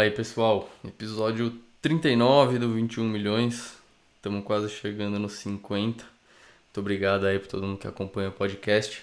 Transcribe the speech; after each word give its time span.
Fala 0.00 0.08
aí 0.08 0.16
pessoal, 0.16 0.70
episódio 0.82 1.52
39 1.82 2.58
do 2.58 2.72
21 2.72 3.04
milhões, 3.04 3.76
estamos 4.16 4.42
quase 4.46 4.70
chegando 4.70 5.18
nos 5.18 5.34
50. 5.34 6.02
Muito 6.02 6.80
obrigado 6.80 7.26
aí 7.26 7.38
por 7.38 7.48
todo 7.48 7.66
mundo 7.66 7.76
que 7.76 7.86
acompanha 7.86 8.30
o 8.30 8.32
podcast. 8.32 9.02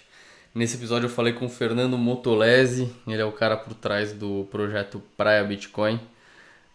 Nesse 0.56 0.76
episódio 0.76 1.06
eu 1.06 1.12
falei 1.12 1.34
com 1.34 1.46
o 1.46 1.50
Fernando 1.50 2.00
Motolese, 2.00 2.92
ele 3.06 3.22
é 3.22 3.26
o 3.26 3.32
cara 3.32 3.56
por 3.56 3.76
trás 3.76 4.12
do 4.12 4.48
projeto 4.50 5.00
Praia 5.16 5.44
Bitcoin. 5.44 6.00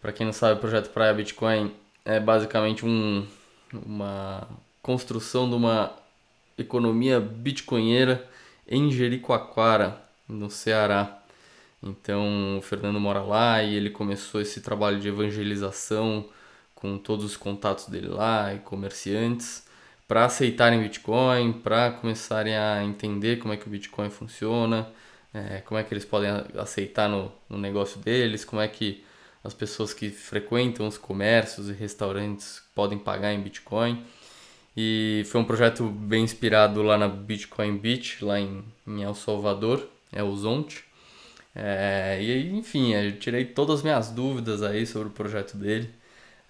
Para 0.01 0.13
quem 0.13 0.25
não 0.25 0.33
sabe, 0.33 0.55
o 0.55 0.61
projeto 0.61 0.91
Praia 0.91 1.13
Bitcoin 1.13 1.75
é 2.05 2.21
basicamente 2.21 2.87
um, 2.87 3.27
uma 3.73 4.47
construção 4.81 5.49
de 5.49 5.57
uma 5.57 5.97
economia 6.57 7.19
bitcoinheira 7.19 8.25
em 8.69 8.89
Jericoacoara, 8.89 10.01
no 10.29 10.49
Ceará. 10.49 11.22
Então 11.83 12.59
o 12.59 12.63
Fernando 12.63 13.01
mora 13.01 13.23
lá 13.23 13.63
e 13.63 13.75
ele 13.75 13.91
começou 13.91 14.41
esse 14.41 14.61
trabalho 14.61 15.01
de 15.01 15.09
evangelização 15.09 16.29
com 16.75 16.99
todos 16.99 17.25
os 17.25 17.37
contatos 17.37 17.87
dele 17.87 18.09
lá 18.09 18.55
e 18.55 18.59
comerciantes 18.59 19.67
para 20.07 20.27
aceitarem 20.27 20.83
Bitcoin, 20.83 21.53
para 21.53 21.91
começarem 21.93 22.57
a 22.57 22.85
entender 22.85 23.39
como 23.39 23.55
é 23.55 23.57
que 23.57 23.67
o 23.67 23.71
Bitcoin 23.71 24.11
funciona, 24.11 24.89
é, 25.33 25.63
como 25.63 25.81
é 25.81 25.85
que 25.85 25.95
eles 25.95 26.05
podem 26.05 26.31
aceitar 26.59 27.09
no, 27.09 27.33
no 27.49 27.57
negócio 27.57 27.99
deles, 27.99 28.45
como 28.45 28.61
é 28.61 28.69
que 28.69 29.03
as 29.43 29.55
pessoas 29.55 29.95
que 29.95 30.11
frequentam 30.11 30.87
os 30.87 30.99
comércios 30.99 31.69
e 31.69 31.73
restaurantes 31.73 32.63
podem 32.75 32.99
pagar 32.99 33.33
em 33.33 33.41
Bitcoin. 33.41 34.05
E 34.77 35.23
foi 35.27 35.41
um 35.41 35.45
projeto 35.45 35.85
bem 35.89 36.25
inspirado 36.25 36.83
lá 36.83 36.97
na 36.97 37.09
Bitcoin 37.09 37.77
Beach, 37.77 38.25
lá 38.25 38.39
em, 38.39 38.65
em 38.87 39.03
El 39.03 39.15
Salvador, 39.15 39.89
é 40.13 40.23
o 40.23 40.35
Zonte. 40.37 40.85
É, 41.55 42.19
e 42.23 42.51
enfim, 42.51 42.95
eu 42.95 43.19
tirei 43.19 43.45
todas 43.45 43.79
as 43.79 43.83
minhas 43.83 44.11
dúvidas 44.11 44.63
aí 44.63 44.87
sobre 44.87 45.09
o 45.09 45.11
projeto 45.11 45.57
dele. 45.57 45.91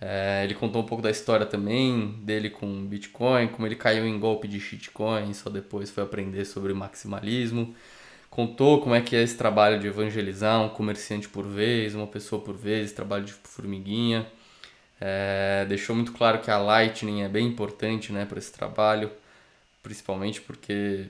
É, 0.00 0.42
ele 0.44 0.54
contou 0.54 0.82
um 0.82 0.86
pouco 0.86 1.02
da 1.02 1.10
história 1.10 1.46
também 1.46 2.12
dele 2.22 2.50
com 2.50 2.86
Bitcoin, 2.86 3.48
como 3.48 3.66
ele 3.66 3.76
caiu 3.76 4.06
em 4.06 4.18
golpe 4.18 4.48
de 4.48 4.58
shitcoin, 4.60 5.32
só 5.34 5.48
depois 5.50 5.90
foi 5.90 6.02
aprender 6.02 6.44
sobre 6.44 6.72
maximalismo. 6.74 7.74
Contou 8.30 8.80
como 8.80 8.94
é 8.94 9.00
que 9.00 9.14
é 9.14 9.22
esse 9.22 9.36
trabalho 9.36 9.78
de 9.80 9.86
evangelizar 9.86 10.60
um 10.62 10.68
comerciante 10.70 11.28
por 11.28 11.46
vez, 11.46 11.94
uma 11.94 12.06
pessoa 12.06 12.42
por 12.42 12.56
vez, 12.56 12.92
trabalho 12.92 13.24
de 13.24 13.32
formiguinha. 13.32 14.26
É, 15.00 15.66
deixou 15.68 15.94
muito 15.96 16.12
claro 16.12 16.40
que 16.40 16.50
a 16.50 16.58
Lightning 16.58 17.22
é 17.22 17.28
bem 17.28 17.46
importante 17.48 18.12
né, 18.12 18.24
para 18.24 18.38
esse 18.38 18.52
trabalho, 18.52 19.10
principalmente 19.82 20.40
porque 20.40 21.06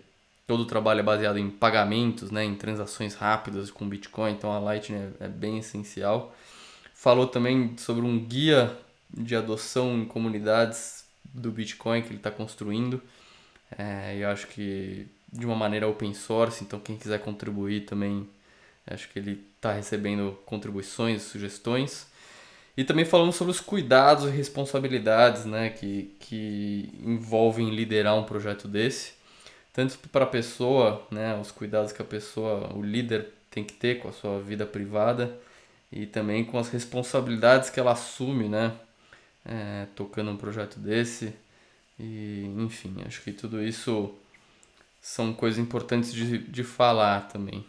todo 0.46 0.62
o 0.62 0.66
trabalho 0.66 1.00
é 1.00 1.02
baseado 1.02 1.38
em 1.38 1.50
pagamentos, 1.50 2.30
né, 2.30 2.44
em 2.44 2.54
transações 2.54 3.14
rápidas 3.14 3.70
com 3.70 3.88
Bitcoin, 3.88 4.32
então 4.32 4.52
a 4.52 4.58
Lightning 4.58 5.12
é, 5.20 5.24
é 5.24 5.28
bem 5.28 5.58
essencial. 5.58 6.34
Falou 6.94 7.26
também 7.26 7.76
sobre 7.78 8.04
um 8.04 8.18
guia 8.18 8.76
de 9.12 9.34
adoção 9.34 9.96
em 9.98 10.04
comunidades 10.04 11.04
do 11.24 11.50
Bitcoin 11.50 12.02
que 12.02 12.08
ele 12.08 12.16
está 12.16 12.30
construindo. 12.30 13.02
É, 13.76 14.16
eu 14.18 14.28
acho 14.28 14.46
que 14.48 15.06
de 15.32 15.46
uma 15.46 15.56
maneira 15.56 15.88
open 15.88 16.12
source, 16.12 16.62
então 16.62 16.78
quem 16.78 16.96
quiser 16.96 17.18
contribuir 17.20 17.86
também, 17.86 18.28
acho 18.86 19.08
que 19.08 19.18
ele 19.18 19.42
está 19.56 19.72
recebendo 19.72 20.38
contribuições, 20.44 21.22
sugestões. 21.22 22.06
E 22.76 22.84
também 22.84 23.04
falamos 23.04 23.36
sobre 23.36 23.50
os 23.50 23.60
cuidados 23.60 24.24
e 24.24 24.30
responsabilidades 24.30 25.44
né, 25.44 25.70
que, 25.70 26.14
que 26.20 26.90
envolvem 27.02 27.70
liderar 27.70 28.16
um 28.16 28.24
projeto 28.24 28.66
desse. 28.66 29.14
Tanto 29.72 29.98
para 30.10 30.24
a 30.24 30.28
pessoa, 30.28 31.06
né, 31.10 31.38
os 31.40 31.50
cuidados 31.50 31.92
que 31.92 32.02
a 32.02 32.04
pessoa, 32.04 32.72
o 32.74 32.82
líder 32.82 33.32
tem 33.50 33.64
que 33.64 33.72
ter 33.72 34.00
com 34.00 34.08
a 34.08 34.12
sua 34.12 34.38
vida 34.40 34.66
privada 34.66 35.38
e 35.90 36.06
também 36.06 36.44
com 36.44 36.58
as 36.58 36.68
responsabilidades 36.68 37.70
que 37.70 37.80
ela 37.80 37.92
assume, 37.92 38.48
né, 38.48 38.72
é, 39.44 39.86
tocando 39.94 40.30
um 40.30 40.36
projeto 40.36 40.78
desse. 40.78 41.34
E, 41.98 42.50
enfim, 42.58 42.96
acho 43.06 43.22
que 43.22 43.32
tudo 43.32 43.62
isso 43.62 44.14
são 45.00 45.32
coisas 45.32 45.58
importantes 45.58 46.12
de, 46.12 46.38
de 46.38 46.64
falar 46.64 47.28
também. 47.28 47.64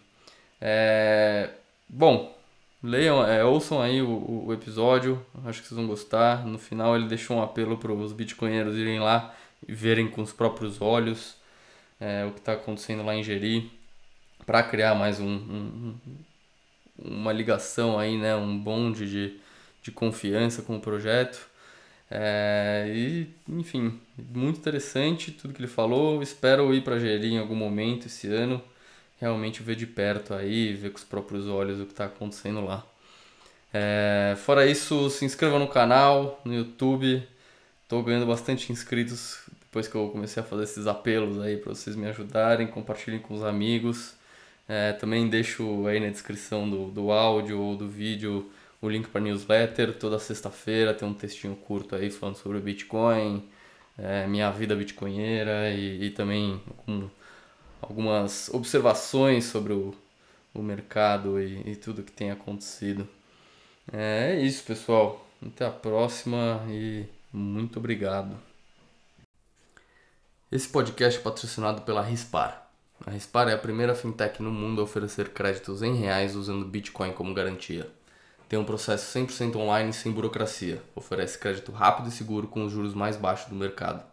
É, 0.62 1.50
bom, 1.88 2.36
Leiam, 2.84 3.26
é, 3.26 3.44
ouçam 3.46 3.82
aí 3.82 4.02
o, 4.02 4.46
o, 4.46 4.54
episódio, 4.54 5.26
acho 5.46 5.62
que 5.62 5.68
vocês 5.70 5.78
vão 5.78 5.88
gostar. 5.88 6.46
No 6.46 6.60
final 6.60 6.96
ele 6.96 7.08
deixou 7.08 7.38
um 7.38 7.42
apelo 7.42 7.78
para 7.78 7.94
os 7.94 8.12
bitcoinheiros 8.12 8.76
irem 8.76 9.00
lá 9.00 9.34
e 9.66 9.74
verem 9.74 10.10
com 10.10 10.22
os 10.22 10.34
próprios 10.34 10.82
olhos 10.82 11.36
é, 12.00 12.26
o 12.26 12.32
que 12.32 12.40
está 12.40 12.54
acontecendo 12.54 13.04
lá 13.04 13.16
em 13.16 13.24
Jeri, 13.24 13.72
para 14.46 14.64
criar 14.64 14.96
mais 14.96 15.20
um, 15.20 15.28
um, 15.28 15.96
uma 16.98 17.32
ligação 17.32 17.98
aí, 17.98 18.18
né, 18.18 18.36
um 18.36 18.58
bonde 18.58 19.10
de, 19.10 19.40
de 19.82 19.92
confiança 19.92 20.62
com 20.62 20.78
o 20.78 20.82
projeto. 20.82 21.50
É, 22.12 22.92
e, 22.94 23.28
enfim, 23.48 24.00
muito 24.18 24.60
interessante 24.60 25.32
tudo 25.32 25.54
que 25.54 25.62
ele 25.62 25.68
falou. 25.68 26.22
Espero 26.22 26.74
ir 26.74 26.84
para 26.84 27.00
Jeri 27.00 27.34
em 27.34 27.40
algum 27.40 27.56
momento 27.56 28.08
esse 28.08 28.28
ano 28.28 28.62
realmente 29.24 29.64
ver 29.64 29.76
de 29.76 29.88
perto 29.88 30.34
aí, 30.34 30.74
ver 30.74 30.92
com 30.92 30.98
os 30.98 31.04
próprios 31.06 31.48
olhos 31.48 31.80
o 31.80 31.86
que 31.86 31.94
está 31.94 32.06
acontecendo 32.06 32.60
lá. 32.60 32.86
É, 33.74 34.36
fora 34.38 34.68
isso, 34.68 35.10
se 35.10 35.24
inscreva 35.24 35.58
no 35.58 35.68
canal, 35.68 36.42
no 36.44 36.54
YouTube. 36.54 37.26
Estou 37.84 38.04
ganhando 38.04 38.26
bastante 38.26 38.72
inscritos 38.72 39.43
depois 39.74 39.88
que 39.88 39.96
eu 39.96 40.08
comecei 40.10 40.44
a 40.44 40.46
fazer 40.46 40.66
esses 40.66 40.86
apelos 40.86 41.42
aí 41.42 41.58
para 41.58 41.74
vocês 41.74 41.96
me 41.96 42.06
ajudarem, 42.06 42.68
compartilhem 42.68 43.20
com 43.20 43.34
os 43.34 43.44
amigos. 43.44 44.14
É, 44.70 44.94
também 44.94 45.28
deixo 45.28 45.88
aí 45.88 46.00
na 46.00 46.10
descrição 46.10 46.70
do, 46.70 46.92
do 46.92 47.12
áudio 47.12 47.60
ou 47.60 47.76
do 47.76 47.90
vídeo 47.90 48.52
o 48.80 48.88
link 48.88 49.08
para 49.08 49.20
newsletter. 49.20 49.98
Toda 49.98 50.20
sexta-feira 50.20 50.94
tem 50.94 51.08
um 51.08 51.14
textinho 51.16 51.56
curto 51.56 51.96
aí 51.96 52.12
falando 52.12 52.36
sobre 52.36 52.60
o 52.60 52.62
Bitcoin, 52.62 53.50
é, 53.98 54.28
minha 54.28 54.52
vida 54.52 54.76
bitcoinheira 54.76 55.72
e, 55.72 56.04
e 56.04 56.10
também 56.12 56.62
com 56.86 57.10
algumas 57.82 58.50
observações 58.54 59.46
sobre 59.46 59.74
o, 59.74 59.96
o 60.54 60.62
mercado 60.62 61.42
e, 61.42 61.72
e 61.72 61.76
tudo 61.76 62.04
que 62.04 62.12
tem 62.12 62.30
acontecido. 62.30 63.08
É, 63.92 64.40
isso, 64.40 64.64
pessoal. 64.64 65.28
Até 65.44 65.66
a 65.66 65.72
próxima 65.72 66.64
e 66.70 67.06
muito 67.34 67.80
obrigado. 67.80 68.53
Esse 70.54 70.70
podcast 70.70 71.20
é 71.20 71.24
patrocinado 71.24 71.82
pela 71.82 72.04
Rispar. 72.04 72.70
A 73.04 73.10
Rispar 73.10 73.48
é 73.48 73.54
a 73.54 73.58
primeira 73.58 73.96
fintech 73.96 74.40
no 74.40 74.52
mundo 74.52 74.82
a 74.82 74.84
oferecer 74.84 75.30
créditos 75.30 75.82
em 75.82 75.96
reais 75.96 76.36
usando 76.36 76.64
Bitcoin 76.64 77.12
como 77.12 77.34
garantia. 77.34 77.90
Tem 78.48 78.60
um 78.60 78.64
processo 78.64 79.18
100% 79.18 79.56
online 79.56 79.92
sem 79.92 80.12
burocracia. 80.12 80.80
Oferece 80.94 81.40
crédito 81.40 81.72
rápido 81.72 82.10
e 82.10 82.12
seguro 82.12 82.48
com 82.48 82.64
os 82.64 82.72
juros 82.72 82.94
mais 82.94 83.18
baixos 83.18 83.50
do 83.50 83.56
mercado. 83.56 84.04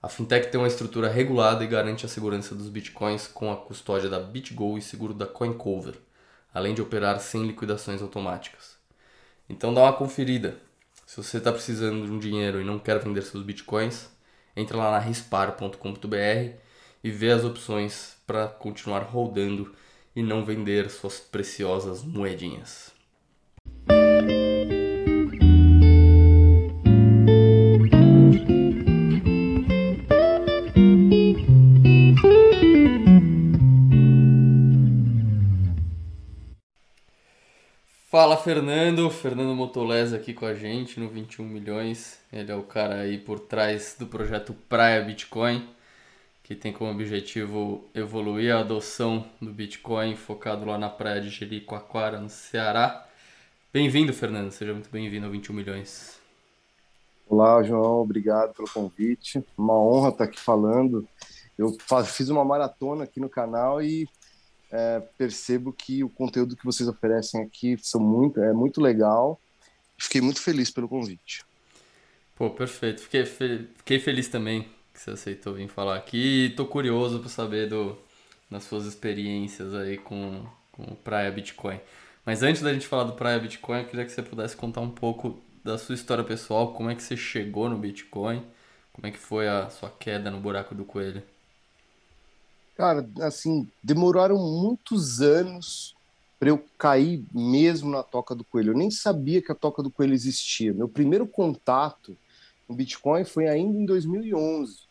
A 0.00 0.08
fintech 0.08 0.48
tem 0.48 0.60
uma 0.60 0.68
estrutura 0.68 1.08
regulada 1.08 1.64
e 1.64 1.66
garante 1.66 2.06
a 2.06 2.08
segurança 2.08 2.54
dos 2.54 2.68
bitcoins 2.68 3.26
com 3.26 3.50
a 3.50 3.56
custódia 3.56 4.08
da 4.08 4.20
BitGo 4.20 4.78
e 4.78 4.80
seguro 4.80 5.12
da 5.12 5.26
CoinCover, 5.26 5.96
além 6.54 6.72
de 6.72 6.82
operar 6.82 7.18
sem 7.18 7.44
liquidações 7.44 8.00
automáticas. 8.00 8.76
Então 9.48 9.74
dá 9.74 9.80
uma 9.80 9.92
conferida. 9.92 10.56
Se 11.04 11.16
você 11.16 11.38
está 11.38 11.50
precisando 11.50 12.06
de 12.06 12.12
um 12.12 12.18
dinheiro 12.20 12.60
e 12.60 12.64
não 12.64 12.78
quer 12.78 13.00
vender 13.00 13.22
seus 13.22 13.42
bitcoins, 13.42 14.13
entra 14.56 14.76
lá 14.76 14.90
na 14.92 14.98
rispar.com.br 14.98 16.56
e 17.02 17.10
vê 17.10 17.30
as 17.30 17.44
opções 17.44 18.16
para 18.26 18.48
continuar 18.48 19.00
rodando 19.00 19.74
e 20.16 20.22
não 20.22 20.44
vender 20.44 20.90
suas 20.90 21.20
preciosas 21.20 22.02
moedinhas. 22.02 22.93
Fala 38.14 38.36
Fernando, 38.36 39.10
Fernando 39.10 39.56
Motolés 39.56 40.12
aqui 40.12 40.32
com 40.32 40.46
a 40.46 40.54
gente 40.54 41.00
no 41.00 41.08
21 41.08 41.44
milhões. 41.44 42.20
Ele 42.32 42.52
é 42.52 42.54
o 42.54 42.62
cara 42.62 43.00
aí 43.00 43.18
por 43.18 43.40
trás 43.40 43.96
do 43.98 44.06
projeto 44.06 44.54
Praia 44.68 45.02
Bitcoin, 45.02 45.68
que 46.44 46.54
tem 46.54 46.72
como 46.72 46.92
objetivo 46.92 47.84
evoluir 47.92 48.54
a 48.54 48.60
adoção 48.60 49.26
do 49.42 49.52
Bitcoin 49.52 50.14
focado 50.14 50.64
lá 50.64 50.78
na 50.78 50.88
praia 50.88 51.20
de 51.20 51.28
Jericoacoara, 51.28 52.20
no 52.20 52.28
Ceará. 52.28 53.04
Bem-vindo, 53.72 54.12
Fernando, 54.12 54.52
seja 54.52 54.72
muito 54.72 54.90
bem-vindo 54.90 55.26
ao 55.26 55.32
21 55.32 55.52
milhões. 55.52 56.16
Olá, 57.28 57.64
João, 57.64 58.00
obrigado 58.00 58.54
pelo 58.54 58.70
convite. 58.70 59.44
Uma 59.58 59.76
honra 59.76 60.10
estar 60.10 60.24
aqui 60.26 60.38
falando. 60.38 61.04
Eu 61.58 61.76
fiz 62.04 62.28
uma 62.28 62.44
maratona 62.44 63.02
aqui 63.02 63.18
no 63.18 63.28
canal 63.28 63.82
e 63.82 64.08
é, 64.74 65.00
percebo 65.16 65.72
que 65.72 66.02
o 66.02 66.08
conteúdo 66.08 66.56
que 66.56 66.64
vocês 66.64 66.88
oferecem 66.88 67.40
aqui 67.42 67.78
são 67.80 68.00
muito, 68.00 68.40
é 68.40 68.52
muito 68.52 68.80
legal. 68.80 69.40
Fiquei 69.96 70.20
muito 70.20 70.42
feliz 70.42 70.68
pelo 70.68 70.88
convite. 70.88 71.44
Pô, 72.34 72.50
perfeito. 72.50 73.02
Fiquei, 73.02 73.24
fe... 73.24 73.68
Fiquei 73.76 74.00
feliz 74.00 74.26
também 74.26 74.62
que 74.92 75.00
você 75.00 75.10
aceitou 75.10 75.54
vir 75.54 75.68
falar 75.68 75.96
aqui. 75.96 76.46
E 76.46 76.50
tô 76.50 76.66
curioso 76.66 77.20
para 77.20 77.28
saber 77.28 77.68
do, 77.68 77.96
das 78.50 78.64
suas 78.64 78.84
experiências 78.84 79.72
aí 79.74 79.96
com, 79.96 80.44
com 80.72 80.82
Praia 80.96 81.30
Bitcoin. 81.30 81.78
Mas 82.26 82.42
antes 82.42 82.60
da 82.60 82.72
gente 82.72 82.88
falar 82.88 83.04
do 83.04 83.12
Praia 83.12 83.38
Bitcoin, 83.38 83.82
eu 83.82 83.86
queria 83.86 84.04
que 84.04 84.10
você 84.10 84.22
pudesse 84.22 84.56
contar 84.56 84.80
um 84.80 84.90
pouco 84.90 85.40
da 85.62 85.78
sua 85.78 85.94
história 85.94 86.24
pessoal, 86.24 86.72
como 86.72 86.90
é 86.90 86.96
que 86.96 87.02
você 87.02 87.16
chegou 87.16 87.70
no 87.70 87.78
Bitcoin, 87.78 88.44
como 88.92 89.06
é 89.06 89.12
que 89.12 89.18
foi 89.18 89.46
a 89.46 89.70
sua 89.70 89.88
queda 89.88 90.32
no 90.32 90.40
buraco 90.40 90.74
do 90.74 90.84
coelho. 90.84 91.22
Cara, 92.76 93.08
assim, 93.20 93.68
demoraram 93.82 94.36
muitos 94.36 95.20
anos 95.20 95.94
para 96.38 96.48
eu 96.48 96.62
cair 96.76 97.24
mesmo 97.32 97.90
na 97.90 98.02
toca 98.02 98.34
do 98.34 98.44
coelho. 98.44 98.72
Eu 98.72 98.76
nem 98.76 98.90
sabia 98.90 99.40
que 99.40 99.52
a 99.52 99.54
toca 99.54 99.82
do 99.82 99.90
coelho 99.90 100.14
existia. 100.14 100.72
Meu 100.72 100.88
primeiro 100.88 101.26
contato 101.26 102.16
com 102.66 102.74
Bitcoin 102.74 103.24
foi 103.24 103.48
ainda 103.48 103.78
em 103.78 103.86
2011 103.86 104.84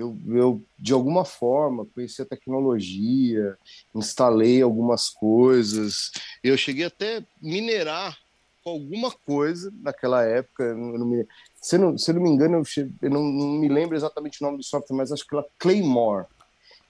eu, 0.00 0.16
eu 0.28 0.62
de 0.78 0.92
alguma 0.92 1.24
forma 1.24 1.86
conheci 1.94 2.22
a 2.22 2.26
tecnologia, 2.26 3.56
instalei 3.94 4.62
algumas 4.62 5.08
coisas, 5.08 6.10
eu 6.42 6.56
cheguei 6.56 6.86
até 6.86 7.22
minerar 7.40 8.18
alguma 8.64 9.10
coisa 9.10 9.72
naquela 9.82 10.22
época. 10.22 10.74
Não 10.74 11.06
me, 11.06 11.26
se, 11.60 11.76
não, 11.78 11.96
se 11.96 12.12
não 12.12 12.22
me 12.22 12.30
engano, 12.30 12.56
eu, 12.56 12.90
eu 13.02 13.10
não, 13.10 13.22
não, 13.22 13.52
me 13.52 13.68
lembro 13.68 13.96
exatamente 13.96 14.40
o 14.40 14.46
nome 14.46 14.58
do 14.58 14.64
software, 14.64 14.96
mas 14.96 15.12
acho 15.12 15.26
que 15.26 15.34
era 15.34 15.46
Claymore. 15.58 16.26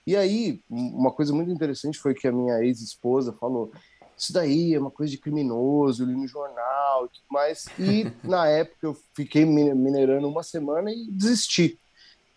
E 0.05 0.15
aí, 0.15 0.61
uma 0.69 1.11
coisa 1.11 1.33
muito 1.33 1.51
interessante 1.51 1.99
foi 1.99 2.13
que 2.13 2.27
a 2.27 2.31
minha 2.31 2.63
ex-esposa 2.63 3.33
falou: 3.33 3.71
Isso 4.17 4.33
daí 4.33 4.73
é 4.73 4.79
uma 4.79 4.91
coisa 4.91 5.11
de 5.11 5.17
criminoso, 5.17 6.03
eu 6.03 6.07
li 6.07 6.15
no 6.15 6.27
jornal 6.27 7.05
e 7.05 7.09
tudo 7.09 7.25
mais. 7.29 7.65
E 7.79 8.11
na 8.27 8.47
época 8.47 8.87
eu 8.87 8.97
fiquei 9.13 9.45
minerando 9.45 10.27
uma 10.27 10.43
semana 10.43 10.91
e 10.91 11.07
desisti. 11.11 11.79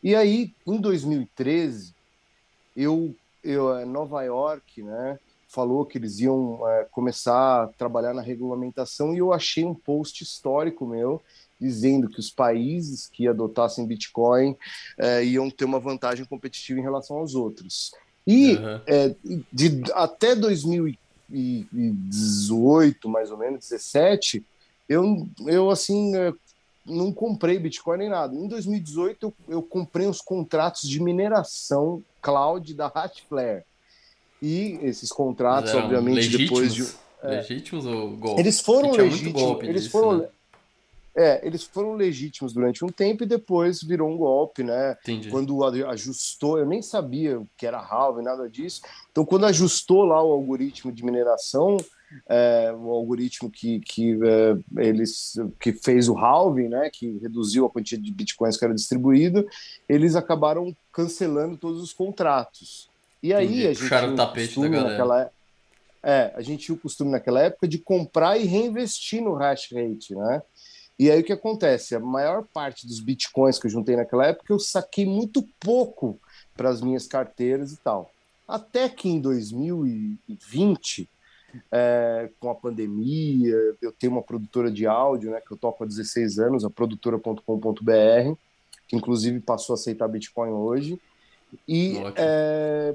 E 0.03 0.15
aí, 0.15 0.55
em 0.67 0.79
2013, 0.79 1.95
eu, 2.77 3.15
eu 3.43 3.75
eh, 3.79 3.87
Nova 3.87 4.23
York, 4.23 4.83
né, 4.83 5.19
falou 5.49 5.87
que 5.87 5.97
eles 5.97 6.19
iam 6.19 6.69
é, 6.69 6.85
começar 6.91 7.63
a 7.63 7.67
trabalhar 7.69 8.13
na 8.13 8.21
regulamentação 8.21 9.15
e 9.15 9.19
eu 9.19 9.33
achei 9.33 9.65
um 9.65 9.75
post 9.75 10.23
histórico 10.23 10.85
meu 10.85 11.23
dizendo 11.61 12.09
que 12.09 12.21
os 12.21 12.31
países 12.31 13.07
que 13.07 13.29
adotassem 13.29 13.87
Bitcoin 13.87 14.57
é, 14.99 15.25
iam 15.25 15.51
ter 15.51 15.65
uma 15.65 15.81
vantagem 15.81 16.25
competitiva 16.25 16.81
em 16.81 16.83
relação 16.83 17.19
aos 17.19 17.35
outros. 17.35 17.93
E 18.27 18.55
uhum. 18.55 18.81
é, 18.87 19.15
de, 19.53 19.83
até 19.93 20.35
2018, 20.35 23.09
mais 23.09 23.31
ou 23.31 23.39
menos, 23.39 23.69
17, 23.69 24.45
eu, 24.89 25.29
eu 25.47 25.71
assim 25.71 26.13
não 26.87 27.13
comprei 27.13 27.59
Bitcoin 27.59 27.99
nem 27.99 28.09
nada. 28.09 28.35
Em 28.35 28.47
2018, 28.47 29.27
eu, 29.27 29.35
eu 29.49 29.63
comprei 29.63 30.07
os 30.07 30.21
contratos 30.21 30.89
de 30.89 31.03
mineração 31.03 32.03
cloud 32.21 32.75
da 32.75 32.87
Hatflare. 32.87 33.65
E 34.43 34.79
esses 34.83 35.11
contratos, 35.11 35.73
obviamente, 35.75 36.17
legítimos? 36.17 36.51
depois 36.51 36.75
de. 36.75 36.87
É, 37.23 37.37
legítimos 37.37 37.87
ou 37.87 38.11
golpe? 38.11 38.41
Eles 38.41 38.61
foram 38.61 38.93
legítimos. 38.93 39.63
Eles 39.63 39.85
disso, 39.85 39.91
foram. 39.91 40.19
Né? 40.19 40.29
É, 41.17 41.47
eles 41.47 41.63
foram 41.63 41.95
legítimos 41.95 42.53
durante 42.53 42.85
um 42.85 42.89
tempo 42.89 43.23
e 43.23 43.27
depois 43.27 43.83
virou 43.83 44.11
um 44.11 44.17
golpe, 44.17 44.65
né? 44.65 44.97
Entendi. 45.03 45.31
Quando 45.31 45.63
ajustou, 45.65 46.59
eu 46.59 46.67
nem 46.67 46.83
sabia 46.83 47.41
que 47.57 47.67
era 47.67 47.79
halve, 47.79 48.23
nada 48.23 48.49
disso. 48.49 48.83
Então, 49.13 49.25
quando 49.25 49.47
ajustou 49.47 50.05
lá 50.05 50.21
o 50.23 50.33
algoritmo 50.33 50.91
de 50.91 51.05
mineração, 51.05 51.77
é, 52.29 52.73
o 52.77 52.91
algoritmo 52.91 53.51
que, 53.51 53.81
que, 53.81 54.19
é, 54.25 54.87
eles, 54.87 55.35
que 55.61 55.73
fez 55.73 56.09
o 56.09 56.17
halving, 56.17 56.69
né, 56.69 56.91
que 56.93 57.19
reduziu 57.19 57.67
a 57.67 57.71
quantidade 57.71 58.05
de 58.05 58.13
bitcoins 58.13 58.57
que 58.57 58.65
era 58.65 58.75
distribuído, 58.75 59.47
eles 59.89 60.17
acabaram 60.17 60.77
cancelando 60.93 61.57
todos 61.57 61.83
os 61.83 61.93
contratos. 61.93 62.89
E 63.23 63.33
aí 63.33 63.47
Entendi. 63.47 63.67
a 63.67 63.73
gente 63.73 63.83
Puxaram 63.83 64.13
o 64.13 64.17
tapete 64.17 64.61
da 64.61 64.69
galera. 64.69 64.91
Naquela, 64.91 65.31
é, 66.03 66.33
a 66.35 66.43
gente 66.43 66.67
tinha 66.67 66.77
o 66.77 66.79
costume 66.79 67.11
naquela 67.11 67.41
época 67.41 67.67
de 67.67 67.79
comprar 67.79 68.37
e 68.37 68.45
reinvestir 68.45 69.23
no 69.23 69.35
hash 69.35 69.73
rate, 69.73 70.15
né? 70.15 70.43
E 70.99 71.11
aí 71.11 71.21
o 71.21 71.25
que 71.25 71.33
acontece? 71.33 71.95
A 71.95 72.01
maior 72.01 72.47
parte 72.53 72.87
dos 72.87 73.01
bitcoins 73.01 73.59
que 73.59 73.67
eu 73.67 73.71
juntei 73.71 73.97
naquela 73.97 74.27
época 74.27 74.53
eu 74.53 74.59
saquei 74.59 75.05
muito 75.05 75.47
pouco 75.59 76.21
para 76.57 76.69
as 76.69 76.81
minhas 76.81 77.07
carteiras 77.07 77.73
e 77.73 77.77
tal. 77.79 78.11
Até 78.47 78.89
que 78.89 79.09
em 79.09 79.21
2020 79.21 81.09
é, 81.71 82.31
com 82.41 82.51
a 82.51 82.55
pandemia. 82.55 83.55
Eu 83.81 83.93
tenho 83.93 84.13
uma 84.13 84.23
produtora 84.23 84.71
de 84.71 84.87
áudio, 84.87 85.31
né, 85.31 85.41
que 85.41 85.53
eu 85.53 85.57
toco 85.57 85.85
há 85.85 85.87
16 85.87 86.39
anos, 86.39 86.65
a 86.65 86.71
produtora.com.br, 86.71 88.35
que 88.89 88.97
inclusive 88.97 89.41
passou 89.41 89.75
a 89.75 89.79
aceitar 89.79 90.09
Bitcoin 90.09 90.51
hoje. 90.51 91.01
E 91.69 91.97
é, 92.17 92.95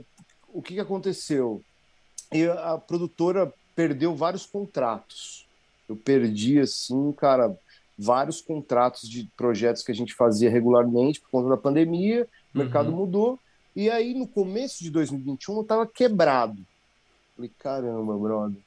o 0.49 0.61
que, 0.61 0.73
que 0.75 0.79
aconteceu? 0.79 1.61
Eu, 2.31 2.53
a 2.59 2.77
produtora 2.77 3.51
perdeu 3.75 4.15
vários 4.15 4.45
contratos. 4.45 5.47
Eu 5.87 5.95
perdi, 5.95 6.59
assim, 6.59 7.11
cara, 7.13 7.55
vários 7.99 8.39
contratos 8.39 9.09
de 9.09 9.29
projetos 9.35 9.83
que 9.83 9.91
a 9.91 9.95
gente 9.95 10.13
fazia 10.13 10.49
regularmente 10.49 11.19
por 11.19 11.29
conta 11.29 11.49
da 11.49 11.57
pandemia, 11.57 12.25
o 12.55 12.57
mercado 12.57 12.89
uhum. 12.91 12.95
mudou. 12.95 13.39
E 13.75 13.89
aí, 13.89 14.13
no 14.13 14.25
começo 14.25 14.81
de 14.81 14.89
2021, 14.89 15.55
eu 15.55 15.61
estava 15.61 15.85
quebrado. 15.85 16.65
Falei, 17.35 17.51
caramba, 17.59 18.17
brother, 18.17 18.57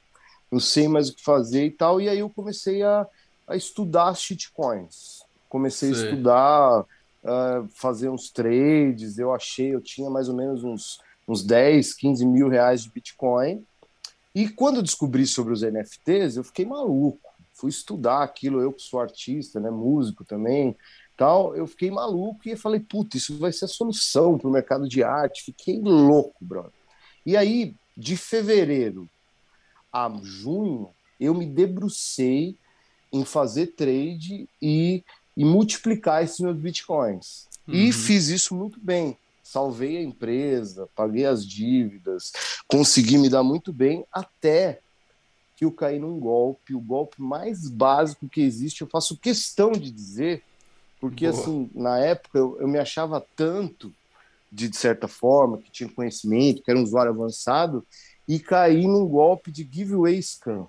não 0.51 0.59
sei 0.59 0.87
mais 0.87 1.09
o 1.09 1.15
que 1.15 1.23
fazer 1.23 1.65
e 1.65 1.71
tal. 1.71 1.99
E 1.99 2.07
aí 2.07 2.19
eu 2.19 2.29
comecei 2.29 2.83
a, 2.83 3.07
a 3.47 3.55
estudar 3.55 4.15
shitcoins. 4.15 5.23
Comecei 5.49 5.89
a 5.89 5.93
estudar, 5.93 6.81
uh, 6.81 7.67
fazer 7.73 8.09
uns 8.09 8.29
trades. 8.29 9.17
Eu 9.17 9.33
achei, 9.33 9.73
eu 9.73 9.81
tinha 9.81 10.09
mais 10.11 10.29
ou 10.29 10.35
menos 10.35 10.63
uns, 10.63 10.99
uns 11.27 11.43
10, 11.43 11.93
15 11.95 12.25
mil 12.25 12.49
reais 12.49 12.83
de 12.83 12.91
Bitcoin. 12.91 13.65
E 14.35 14.47
quando 14.47 14.77
eu 14.77 14.83
descobri 14.83 15.25
sobre 15.25 15.53
os 15.53 15.61
NFTs, 15.63 16.37
eu 16.37 16.43
fiquei 16.43 16.65
maluco. 16.65 17.32
Fui 17.53 17.69
estudar 17.69 18.23
aquilo, 18.23 18.59
eu 18.59 18.73
que 18.73 18.81
sou 18.81 18.99
artista, 18.99 19.59
né, 19.59 19.69
músico 19.69 20.25
também, 20.25 20.75
tal. 21.15 21.55
Eu 21.55 21.67
fiquei 21.67 21.91
maluco 21.91 22.41
e 22.45 22.55
falei, 22.55 22.79
puta, 22.79 23.17
isso 23.17 23.37
vai 23.37 23.51
ser 23.51 23.65
a 23.65 23.69
solução 23.69 24.37
para 24.37 24.47
o 24.47 24.51
mercado 24.51 24.87
de 24.87 25.03
arte. 25.03 25.43
Fiquei 25.43 25.79
louco, 25.79 26.43
brother. 26.43 26.71
E 27.25 27.37
aí, 27.37 27.75
de 27.95 28.17
fevereiro 28.17 29.07
a 29.91 30.11
junho, 30.23 30.89
eu 31.19 31.33
me 31.33 31.45
debrucei 31.45 32.57
em 33.11 33.23
fazer 33.23 33.67
trade 33.67 34.49
e, 34.59 35.03
e 35.37 35.45
multiplicar 35.45 36.23
esses 36.23 36.39
meus 36.39 36.57
bitcoins. 36.57 37.47
Uhum. 37.67 37.75
E 37.75 37.93
fiz 37.93 38.27
isso 38.27 38.55
muito 38.55 38.79
bem. 38.81 39.15
Salvei 39.43 39.97
a 39.97 40.01
empresa, 40.01 40.89
paguei 40.95 41.25
as 41.25 41.45
dívidas, 41.45 42.31
consegui 42.67 43.17
me 43.19 43.29
dar 43.29 43.43
muito 43.43 43.71
bem, 43.71 44.03
até 44.11 44.81
que 45.55 45.65
eu 45.65 45.71
caí 45.71 45.99
num 45.99 46.19
golpe, 46.19 46.73
o 46.73 46.79
golpe 46.79 47.21
mais 47.21 47.69
básico 47.69 48.27
que 48.27 48.41
existe. 48.41 48.81
Eu 48.81 48.87
faço 48.87 49.17
questão 49.17 49.71
de 49.71 49.91
dizer, 49.91 50.43
porque 50.99 51.27
Boa. 51.29 51.39
assim, 51.39 51.69
na 51.73 51.99
época 51.99 52.37
eu, 52.37 52.57
eu 52.59 52.67
me 52.67 52.79
achava 52.79 53.23
tanto 53.35 53.93
de, 54.51 54.69
de 54.69 54.77
certa 54.77 55.07
forma, 55.07 55.57
que 55.57 55.71
tinha 55.71 55.89
conhecimento, 55.89 56.61
que 56.61 56.69
era 56.69 56.79
um 56.79 56.83
usuário 56.83 57.11
avançado, 57.11 57.85
e 58.27 58.39
caí 58.39 58.87
num 58.87 59.07
golpe 59.07 59.51
de 59.51 59.67
giveaway 59.69 60.21
scam. 60.21 60.67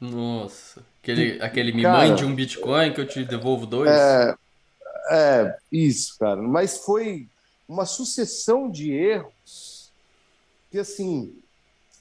Nossa, 0.00 0.84
aquele, 1.02 1.40
aquele 1.42 1.72
me 1.72 1.82
cara, 1.82 2.08
mande 2.08 2.24
um 2.24 2.34
Bitcoin 2.34 2.92
que 2.94 3.00
eu 3.00 3.06
te 3.06 3.24
devolvo 3.24 3.66
dois? 3.66 3.90
É, 3.90 4.34
é, 5.10 5.58
isso, 5.70 6.16
cara. 6.18 6.40
Mas 6.40 6.78
foi 6.78 7.28
uma 7.68 7.84
sucessão 7.84 8.70
de 8.70 8.92
erros 8.92 9.92
que, 10.70 10.78
assim, 10.78 11.34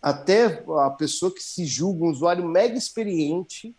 até 0.09 0.63
a 0.85 0.89
pessoa 0.89 1.33
que 1.33 1.43
se 1.43 1.65
julga 1.65 2.05
um 2.05 2.09
usuário 2.09 2.47
mega 2.47 2.77
experiente, 2.77 3.75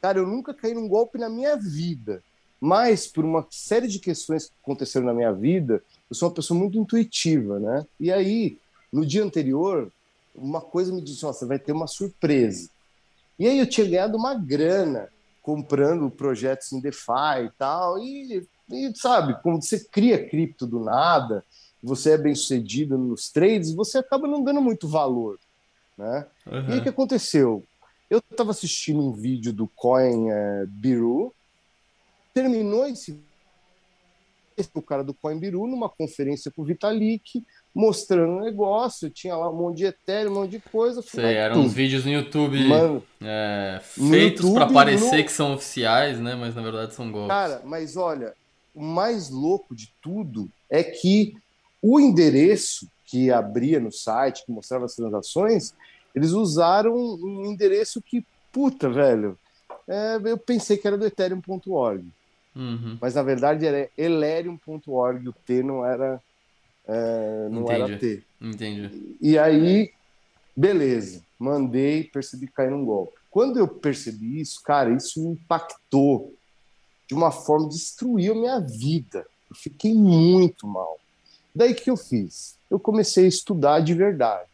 cara, 0.00 0.18
eu 0.18 0.26
nunca 0.26 0.52
caí 0.52 0.74
num 0.74 0.86
golpe 0.86 1.18
na 1.18 1.28
minha 1.28 1.56
vida. 1.56 2.22
Mas, 2.60 3.06
por 3.06 3.24
uma 3.24 3.46
série 3.50 3.88
de 3.88 3.98
questões 3.98 4.46
que 4.46 4.52
aconteceram 4.62 5.06
na 5.06 5.14
minha 5.14 5.32
vida, 5.32 5.82
eu 6.10 6.14
sou 6.14 6.28
uma 6.28 6.34
pessoa 6.34 6.58
muito 6.58 6.78
intuitiva, 6.78 7.58
né? 7.58 7.86
E 7.98 8.12
aí, 8.12 8.58
no 8.92 9.06
dia 9.06 9.24
anterior, 9.24 9.90
uma 10.34 10.60
coisa 10.60 10.92
me 10.92 11.00
disse: 11.00 11.22
você 11.22 11.46
vai 11.46 11.58
ter 11.58 11.72
uma 11.72 11.86
surpresa. 11.86 12.68
E 13.38 13.46
aí 13.46 13.58
eu 13.58 13.66
tinha 13.66 13.88
ganhado 13.88 14.18
uma 14.18 14.34
grana 14.34 15.08
comprando 15.40 16.10
projetos 16.10 16.70
em 16.72 16.80
DeFi 16.80 17.46
e 17.46 17.50
tal. 17.56 17.98
E, 17.98 18.46
e 18.70 18.92
sabe, 18.94 19.40
quando 19.42 19.62
você 19.64 19.80
cria 19.82 20.28
cripto 20.28 20.66
do 20.66 20.80
nada, 20.80 21.42
você 21.82 22.10
é 22.10 22.18
bem 22.18 22.34
sucedido 22.34 22.98
nos 22.98 23.30
trades, 23.30 23.72
você 23.72 23.96
acaba 23.96 24.28
não 24.28 24.44
dando 24.44 24.60
muito 24.60 24.86
valor. 24.86 25.38
Né? 26.00 26.26
Uhum. 26.46 26.76
E 26.76 26.78
o 26.78 26.82
que 26.82 26.88
aconteceu? 26.88 27.62
Eu 28.08 28.18
estava 28.18 28.50
assistindo 28.50 29.00
um 29.00 29.12
vídeo 29.12 29.52
do 29.52 29.68
Coin 29.68 30.30
é, 30.30 30.64
Biru, 30.66 31.32
terminou 32.32 32.86
esse 32.86 33.18
o 34.74 34.82
cara 34.82 35.02
do 35.02 35.14
Coimbiru 35.14 35.66
numa 35.66 35.88
conferência 35.88 36.50
com 36.50 36.60
o 36.60 36.64
Vitalik, 36.66 37.42
mostrando 37.74 38.34
o 38.36 38.40
negócio, 38.40 39.08
tinha 39.08 39.34
lá 39.34 39.50
um 39.50 39.56
monte 39.56 39.78
de 39.78 39.86
Ethereum, 39.86 40.32
um 40.32 40.34
monte 40.34 40.50
de 40.50 40.60
coisa. 40.60 41.00
Sei, 41.00 41.34
eram 41.34 41.62
uns 41.62 41.72
vídeos 41.72 42.04
no 42.04 42.10
YouTube 42.10 42.62
Mano, 42.68 43.02
é, 43.22 43.80
feitos 43.82 44.50
para 44.50 44.66
parecer 44.66 45.16
no... 45.16 45.24
que 45.24 45.32
são 45.32 45.54
oficiais, 45.54 46.20
né? 46.20 46.34
Mas 46.34 46.54
na 46.54 46.60
verdade 46.60 46.94
são 46.94 47.10
golpes. 47.10 47.28
Cara, 47.28 47.62
mas 47.64 47.96
olha, 47.96 48.34
o 48.74 48.82
mais 48.82 49.30
louco 49.30 49.74
de 49.74 49.90
tudo 50.02 50.46
é 50.68 50.84
que 50.84 51.34
o 51.80 51.98
endereço 51.98 52.86
que 53.06 53.30
abria 53.30 53.80
no 53.80 53.90
site, 53.90 54.44
que 54.44 54.52
mostrava 54.52 54.84
as 54.84 54.94
transações, 54.94 55.74
Eles 56.14 56.32
usaram 56.32 56.94
um 56.94 57.46
endereço 57.46 58.00
que, 58.02 58.24
puta, 58.52 58.88
velho, 58.88 59.38
é, 59.88 60.20
eu 60.24 60.38
pensei 60.38 60.76
que 60.76 60.86
era 60.86 60.98
do 60.98 61.06
ethereum.org. 61.06 62.04
Uhum. 62.54 62.98
Mas 63.00 63.14
na 63.14 63.22
verdade 63.22 63.66
era 63.66 63.88
elerium.org, 63.96 65.28
o 65.28 65.32
T 65.32 65.62
não 65.62 65.84
era, 65.84 66.20
é, 66.86 67.48
não 67.50 67.62
Entendi. 67.62 67.82
era 67.82 67.98
T. 67.98 68.22
Entendi. 68.40 69.16
E 69.20 69.38
aí, 69.38 69.92
beleza, 70.56 71.22
mandei, 71.38 72.04
percebi 72.04 72.46
cair 72.48 72.70
num 72.70 72.84
golpe. 72.84 73.14
Quando 73.30 73.58
eu 73.58 73.68
percebi 73.68 74.40
isso, 74.40 74.60
cara, 74.62 74.90
isso 74.90 75.22
me 75.22 75.30
impactou 75.30 76.34
de 77.06 77.14
uma 77.14 77.30
forma, 77.30 77.68
destruiu 77.68 78.34
minha 78.34 78.60
vida. 78.60 79.26
Eu 79.48 79.56
fiquei 79.56 79.94
muito 79.94 80.66
mal. 80.66 80.98
Daí 81.54 81.74
que 81.74 81.90
eu 81.90 81.96
fiz? 81.96 82.56
Eu 82.70 82.78
comecei 82.78 83.24
a 83.24 83.28
estudar 83.28 83.80
de 83.80 83.94
verdade. 83.94 84.49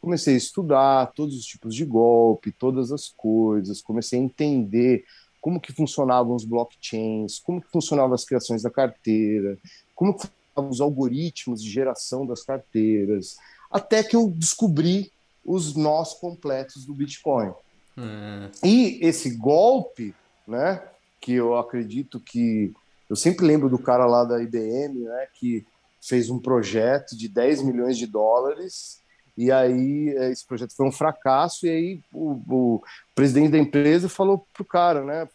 Comecei 0.00 0.34
a 0.34 0.38
estudar 0.38 1.12
todos 1.12 1.36
os 1.36 1.44
tipos 1.44 1.74
de 1.74 1.84
golpe, 1.84 2.52
todas 2.52 2.90
as 2.90 3.08
coisas, 3.08 3.82
comecei 3.82 4.18
a 4.18 4.22
entender 4.22 5.04
como 5.40 5.60
que 5.60 5.72
funcionavam 5.72 6.34
os 6.34 6.44
blockchains, 6.44 7.38
como 7.38 7.60
que 7.60 7.70
funcionavam 7.70 8.14
as 8.14 8.24
criações 8.24 8.62
da 8.62 8.70
carteira, 8.70 9.58
como 9.94 10.14
que 10.14 10.26
funcionavam 10.26 10.70
os 10.70 10.80
algoritmos 10.80 11.62
de 11.62 11.70
geração 11.70 12.26
das 12.26 12.42
carteiras, 12.42 13.36
até 13.70 14.02
que 14.02 14.16
eu 14.16 14.30
descobri 14.30 15.12
os 15.44 15.74
nós 15.74 16.14
completos 16.14 16.84
do 16.84 16.94
Bitcoin. 16.94 17.52
Hum. 17.96 18.50
E 18.62 18.98
esse 19.02 19.30
golpe, 19.30 20.14
né, 20.46 20.82
que 21.20 21.34
eu 21.34 21.56
acredito 21.56 22.20
que 22.20 22.72
eu 23.08 23.16
sempre 23.16 23.44
lembro 23.44 23.68
do 23.68 23.78
cara 23.78 24.06
lá 24.06 24.24
da 24.24 24.42
IBM, 24.42 25.00
né, 25.00 25.26
que 25.34 25.66
fez 26.00 26.30
um 26.30 26.38
projeto 26.38 27.16
de 27.16 27.28
10 27.28 27.62
milhões 27.62 27.98
de 27.98 28.06
dólares 28.06 29.00
e 29.36 29.50
aí 29.50 30.10
é, 30.16 30.30
esse 30.30 30.46
projeto 30.46 30.74
foi 30.74 30.86
um 30.86 30.92
fracasso 30.92 31.66
e 31.66 31.70
aí 31.70 32.00
o, 32.12 32.40
o 32.48 32.82
presidente 33.14 33.52
da 33.52 33.58
empresa 33.58 34.08
falou 34.08 34.46
pro 34.52 34.64
cara, 34.64 35.04
né, 35.04 35.28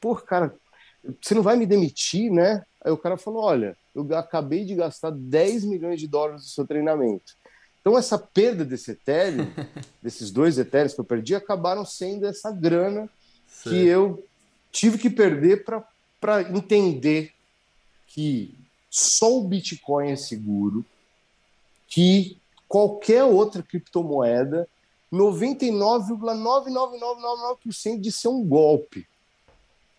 pô, 0.00 0.14
cara, 0.16 0.54
você 1.20 1.34
não 1.34 1.42
vai 1.42 1.56
me 1.56 1.66
demitir, 1.66 2.30
né? 2.30 2.62
Aí 2.84 2.92
o 2.92 2.96
cara 2.96 3.16
falou, 3.16 3.42
olha, 3.42 3.76
eu 3.94 4.06
acabei 4.16 4.64
de 4.64 4.74
gastar 4.74 5.10
10 5.10 5.64
milhões 5.64 6.00
de 6.00 6.06
dólares 6.06 6.42
no 6.42 6.48
seu 6.48 6.66
treinamento. 6.66 7.34
Então 7.80 7.98
essa 7.98 8.16
perda 8.16 8.64
desse 8.64 8.92
Ethereum, 8.92 9.46
desses 10.02 10.30
dois 10.30 10.58
Ethereums 10.58 10.94
que 10.94 11.00
eu 11.00 11.04
perdi, 11.04 11.34
acabaram 11.34 11.84
sendo 11.84 12.26
essa 12.26 12.50
grana 12.50 13.08
Sim. 13.48 13.70
que 13.70 13.86
eu 13.86 14.24
tive 14.70 14.98
que 14.98 15.10
perder 15.10 15.64
para 16.20 16.42
entender 16.50 17.32
que 18.06 18.54
só 18.88 19.38
o 19.38 19.44
Bitcoin 19.44 20.10
é 20.10 20.16
seguro, 20.16 20.84
que 21.88 22.38
qualquer 22.72 23.22
outra 23.22 23.62
criptomoeda, 23.62 24.66
99,99999% 25.12 28.00
de 28.00 28.10
ser 28.10 28.28
um 28.28 28.42
golpe. 28.42 29.06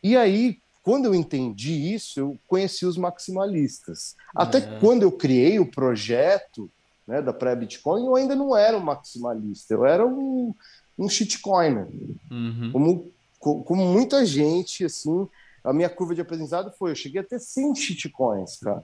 E 0.01 0.17
aí, 0.17 0.57
quando 0.81 1.05
eu 1.05 1.13
entendi 1.13 1.93
isso, 1.93 2.19
eu 2.19 2.35
conheci 2.47 2.83
os 2.83 2.97
maximalistas. 2.97 4.15
Até 4.35 4.57
é. 4.57 4.79
quando 4.79 5.03
eu 5.03 5.11
criei 5.11 5.59
o 5.59 5.69
projeto 5.69 6.67
né, 7.07 7.21
da 7.21 7.31
pré-Bitcoin, 7.31 8.07
eu 8.07 8.15
ainda 8.15 8.33
não 8.33 8.57
era 8.57 8.75
um 8.75 8.83
maximalista, 8.83 9.75
eu 9.75 9.85
era 9.85 10.03
um, 10.03 10.51
um 10.97 11.07
shitcoiner. 11.07 11.87
Uhum. 12.31 12.71
Como, 12.71 13.11
como 13.37 13.85
muita 13.85 14.25
gente, 14.25 14.83
assim, 14.83 15.29
a 15.63 15.71
minha 15.71 15.91
curva 15.91 16.15
de 16.15 16.21
aprendizado 16.21 16.71
foi, 16.71 16.89
eu 16.89 16.95
cheguei 16.95 17.21
até 17.21 17.37
100 17.37 17.75
shitcoins, 17.75 18.57
cara. 18.57 18.81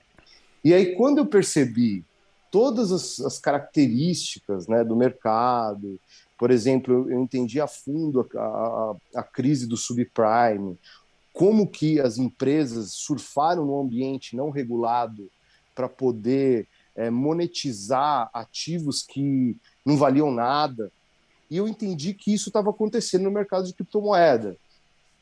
E 0.64 0.76
aí, 0.76 0.96
quando 0.96 1.18
eu 1.18 1.26
percebi 1.26 2.06
todas 2.52 2.92
as, 2.92 3.20
as 3.20 3.40
características 3.40 4.68
né, 4.68 4.84
do 4.84 4.96
mercado, 4.96 6.00
por 6.38 6.52
exemplo, 6.52 7.10
eu, 7.10 7.22
entendi 7.22 7.60
a 7.60 7.68
fundo 7.68 8.28
a, 8.36 8.40
a, 8.40 8.96
a 9.16 9.24
crise 9.24 9.68
do 9.68 9.78
subprime, 9.78 10.78
como 11.34 11.68
que 11.68 12.00
as 12.00 12.18
empresas 12.18 12.94
surfaram 12.94 13.66
no 13.66 13.80
ambiente 13.80 14.36
não 14.36 14.50
regulado 14.50 15.30
para 15.74 15.88
poder 15.88 16.68
é, 16.96 17.10
monetizar 17.10 18.30
ativos 18.34 19.04
que 19.04 19.56
não 19.86 19.96
valiam 19.96 20.32
nada. 20.32 20.92
E 21.50 21.58
eu 21.58 21.68
entendi 21.68 22.14
que 22.14 22.34
isso 22.34 22.50
estava 22.50 22.70
acontecendo 22.70 23.24
no 23.24 23.32
mercado 23.32 23.66
de 23.66 23.74
criptomoeda 23.74 24.58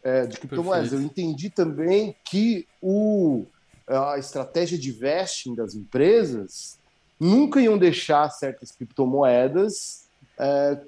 é, 0.08 0.26
de 0.26 0.38
criptomoedas. 0.38 0.94
Eu 0.94 1.02
entendi 1.02 1.50
também 1.50 2.16
que 2.24 2.66
o, 2.82 3.46
a 3.86 4.18
estratégia 4.18 4.78
de 4.78 4.92
vesting 4.92 5.54
das 5.54 5.76
empresas 5.76 6.80
nunca 7.20 7.62
iam 7.62 7.78
deixar 7.78 8.30
certas 8.30 8.72
criptomoedas 8.72 10.08
é, 10.38 10.80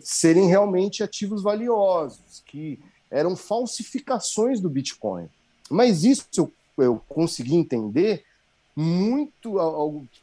serem 0.00 0.46
realmente 0.46 1.02
ativos 1.02 1.42
valiosos, 1.42 2.42
que 2.46 2.78
eram 3.10 3.36
falsificações 3.36 4.60
do 4.60 4.68
Bitcoin. 4.68 5.28
Mas 5.70 6.04
isso 6.04 6.26
eu, 6.36 6.52
eu 6.78 7.02
consegui 7.08 7.54
entender 7.54 8.24
muito, 8.74 9.58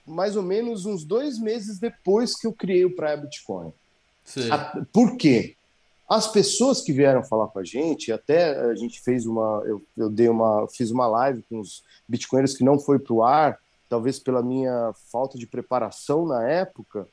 mais 0.05 0.35
ou 0.35 0.43
menos 0.43 0.85
uns 0.85 1.03
dois 1.03 1.39
meses 1.39 1.79
depois 1.79 2.35
que 2.35 2.45
eu 2.45 2.53
criei 2.53 2.85
o 2.85 2.95
Praia 2.95 3.17
Bitcoin. 3.17 3.73
Sim. 4.23 4.49
Por 4.91 5.17
quê? 5.17 5.55
As 6.07 6.31
pessoas 6.31 6.81
que 6.81 6.93
vieram 6.93 7.23
falar 7.23 7.47
com 7.47 7.59
a 7.59 7.63
gente, 7.63 8.11
até 8.11 8.59
a 8.59 8.75
gente 8.75 9.01
fez 9.01 9.25
uma, 9.25 9.63
eu, 9.65 9.81
eu 9.97 10.09
dei 10.09 10.29
uma, 10.29 10.67
fiz 10.67 10.91
uma 10.91 11.07
live 11.07 11.43
com 11.49 11.59
os 11.59 11.83
bitcoinheiros 12.07 12.55
que 12.55 12.63
não 12.63 12.77
foi 12.77 12.99
para 12.99 13.13
o 13.13 13.23
ar, 13.23 13.57
talvez 13.93 14.17
pela 14.17 14.41
minha 14.41 14.91
falta 15.11 15.37
de 15.37 15.45
preparação 15.45 16.25
na 16.25 16.49
época, 16.49 17.07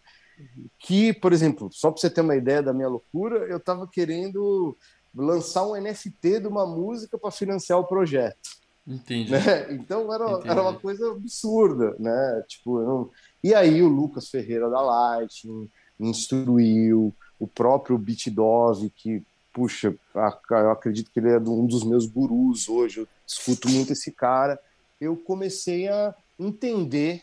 que, 0.79 1.13
por 1.13 1.31
exemplo, 1.31 1.69
só 1.71 1.91
para 1.91 2.01
você 2.01 2.09
ter 2.09 2.23
uma 2.23 2.35
ideia 2.35 2.63
da 2.63 2.73
minha 2.73 2.89
loucura, 2.89 3.37
eu 3.51 3.59
estava 3.59 3.87
querendo 3.87 4.75
lançar 5.15 5.67
um 5.67 5.79
NFT 5.79 6.41
de 6.41 6.47
uma 6.47 6.67
música 6.67 7.19
para 7.19 7.31
financiar 7.31 7.79
o 7.79 7.87
projeto. 7.87 8.49
Entendi. 8.87 9.31
Né? 9.37 9.75
Então 9.75 10.11
era, 10.11 10.25
Entendi. 10.25 10.49
era 10.49 10.63
uma 10.63 10.73
coisa 10.73 11.11
absurda, 11.11 11.95
né? 11.99 12.45
Tipo, 12.49 12.81
não... 12.81 13.11
E 13.45 13.55
aí 13.55 13.83
o 13.83 13.89
Lucas 13.89 14.31
Ferreira 14.31 14.71
da 14.71 14.81
Lightning 14.81 15.69
instruiu, 15.99 17.15
o 17.39 17.47
próprio 17.47 17.99
Bitdove, 17.99 18.89
que, 18.89 19.23
puxa, 19.53 19.95
eu 20.15 20.71
acredito 20.71 21.11
que 21.11 21.21
ele 21.21 21.29
é 21.29 21.39
um 21.39 21.67
dos 21.67 21.85
meus 21.85 22.07
gurus 22.07 22.71
hoje, 22.71 23.01
eu 23.01 23.09
escuto 23.27 23.69
muito 23.69 23.93
esse 23.93 24.11
cara. 24.11 24.59
Eu 24.99 25.15
comecei 25.15 25.87
a 25.87 26.15
entender 26.41 27.23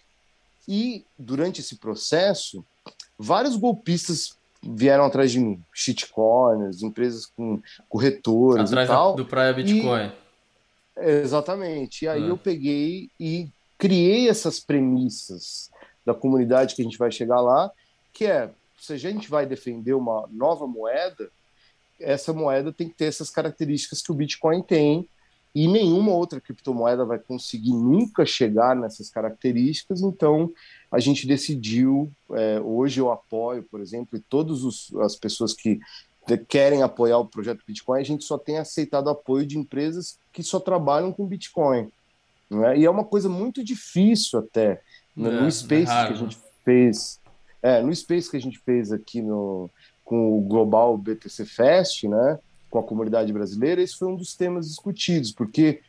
e, 0.68 1.04
durante 1.18 1.62
esse 1.62 1.78
processo, 1.78 2.64
vários 3.18 3.56
golpistas 3.56 4.36
vieram 4.62 5.06
atrás 5.06 5.32
de 5.32 5.40
mim, 5.40 5.62
shitcoiners, 5.74 6.84
empresas 6.84 7.26
com 7.26 7.62
corretores 7.88 8.70
atrás 8.70 8.90
e 8.90 8.92
tal. 8.92 9.16
do 9.16 9.26
Praia 9.26 9.54
Bitcoin. 9.54 10.12
E, 10.98 11.10
exatamente. 11.22 12.06
E 12.06 12.08
aí 12.08 12.24
ah. 12.24 12.28
eu 12.28 12.38
peguei 12.38 13.10
e 13.20 13.48
criei 13.78 14.30
essas 14.30 14.60
premissas 14.60 15.70
da 16.06 16.14
comunidade 16.14 16.76
que 16.76 16.82
a 16.82 16.86
gente 16.86 16.98
vai 16.98 17.12
chegar 17.12 17.40
lá, 17.40 17.72
que 18.14 18.26
é 18.26 18.50
se 18.80 18.94
a 18.94 18.98
gente 18.98 19.30
vai 19.30 19.46
defender 19.46 19.94
uma 19.94 20.28
nova 20.32 20.68
moeda, 20.68 21.30
essa 22.00 22.32
moeda 22.32 22.72
tem 22.72 22.88
que 22.88 22.96
ter 22.96 23.06
essas 23.06 23.30
características 23.30 24.02
que 24.02 24.12
o 24.12 24.16
Bitcoin 24.16 24.62
tem, 24.62 25.10
e 25.64 25.68
nenhuma 25.68 26.12
outra 26.12 26.40
criptomoeda 26.40 27.04
vai 27.04 27.18
conseguir 27.18 27.74
nunca 27.74 28.26
chegar 28.26 28.76
nessas 28.76 29.10
características, 29.10 30.02
então 30.02 30.52
a 30.92 31.00
gente 31.00 31.26
decidiu, 31.26 32.12
é, 32.32 32.60
hoje 32.60 33.00
eu 33.00 33.12
apoio, 33.12 33.64
por 33.64 33.82
exemplo, 33.82 34.18
e 34.18 34.22
todas 34.22 34.60
as 35.02 35.16
pessoas 35.16 35.54
que 35.54 35.80
querem 36.48 36.84
apoiar 36.84 37.18
o 37.18 37.26
projeto 37.26 37.64
Bitcoin, 37.66 38.00
a 38.00 38.04
gente 38.04 38.24
só 38.24 38.38
tem 38.38 38.58
aceitado 38.58 39.10
apoio 39.10 39.48
de 39.48 39.58
empresas 39.58 40.20
que 40.32 40.44
só 40.44 40.60
trabalham 40.60 41.12
com 41.12 41.26
Bitcoin. 41.26 41.90
É? 42.52 42.78
E 42.78 42.86
é 42.86 42.90
uma 42.90 43.04
coisa 43.04 43.28
muito 43.28 43.64
difícil 43.64 44.40
até. 44.40 44.82
Né? 45.16 45.30
É, 45.30 45.42
no 45.42 45.52
Space 45.52 45.92
é 45.92 46.08
que 46.08 46.14
a 46.14 46.16
gente 46.16 46.38
fez 46.64 47.20
é, 47.62 47.82
no 47.82 47.94
Space 47.96 48.30
que 48.30 48.38
a 48.38 48.42
gente 48.42 48.60
fez 48.60 48.92
aqui 48.92 49.22
no, 49.22 49.70
com 50.06 50.38
o 50.38 50.42
Global 50.42 50.98
BTC 50.98 51.46
Fest, 51.46 52.04
né, 52.04 52.40
com 52.70 52.80
a 52.80 52.84
comunidade 52.84 53.32
brasileira, 53.32 53.82
esse 53.82 53.96
foi 53.96 54.08
um 54.08 54.16
dos 54.16 54.36
temas 54.36 54.68
discutidos, 54.68 55.32
porque 55.32 55.82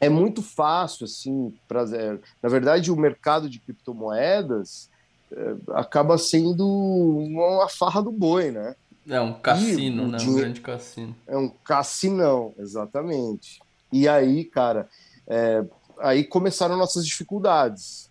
é 0.00 0.08
muito 0.08 0.42
fácil, 0.42 1.04
assim, 1.04 1.54
pra, 1.68 1.82
é, 1.82 2.18
na 2.42 2.48
verdade, 2.48 2.90
o 2.90 2.96
mercado 2.96 3.48
de 3.48 3.58
criptomoedas 3.58 4.88
é, 5.32 5.54
acaba 5.72 6.16
sendo 6.16 6.66
uma 6.66 7.68
farra 7.68 8.00
do 8.02 8.10
boi, 8.10 8.50
né? 8.50 8.74
É 9.08 9.20
um 9.20 9.34
cassino, 9.34 10.06
né? 10.06 10.18
Um 10.20 10.34
grande 10.34 10.60
cassino. 10.60 11.14
É 11.26 11.36
um 11.36 11.48
cassinão, 11.48 12.54
exatamente. 12.58 13.60
E 13.92 14.06
aí, 14.08 14.44
cara, 14.44 14.88
é, 15.26 15.64
aí 15.98 16.24
começaram 16.24 16.76
nossas 16.76 17.04
dificuldades 17.04 18.10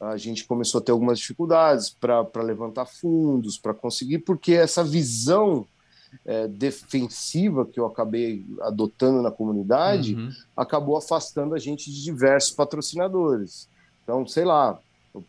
a 0.00 0.16
gente 0.16 0.44
começou 0.44 0.80
a 0.80 0.84
ter 0.84 0.92
algumas 0.92 1.18
dificuldades 1.18 1.90
para 1.90 2.42
levantar 2.42 2.84
fundos, 2.86 3.56
para 3.56 3.72
conseguir, 3.72 4.18
porque 4.18 4.52
essa 4.52 4.84
visão 4.84 5.66
é, 6.24 6.48
defensiva 6.48 7.66
que 7.66 7.78
eu 7.78 7.86
acabei 7.86 8.44
adotando 8.60 9.22
na 9.22 9.30
comunidade 9.30 10.14
uhum. 10.14 10.30
acabou 10.56 10.96
afastando 10.96 11.54
a 11.54 11.58
gente 11.58 11.90
de 11.90 12.02
diversos 12.02 12.50
patrocinadores. 12.50 13.68
Então, 14.02 14.26
sei 14.26 14.44
lá, 14.44 14.78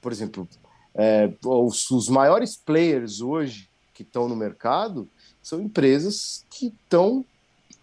por 0.01 0.11
exemplo, 0.11 0.47
é, 0.93 1.31
os, 1.45 1.89
os, 1.91 2.09
maiores 2.09 2.55
players 2.55 3.21
hoje 3.21 3.69
que 3.93 4.03
estão 4.03 4.27
no 4.27 4.35
mercado 4.35 5.07
são 5.41 5.61
empresas 5.61 6.45
que 6.49 6.67
estão 6.67 7.23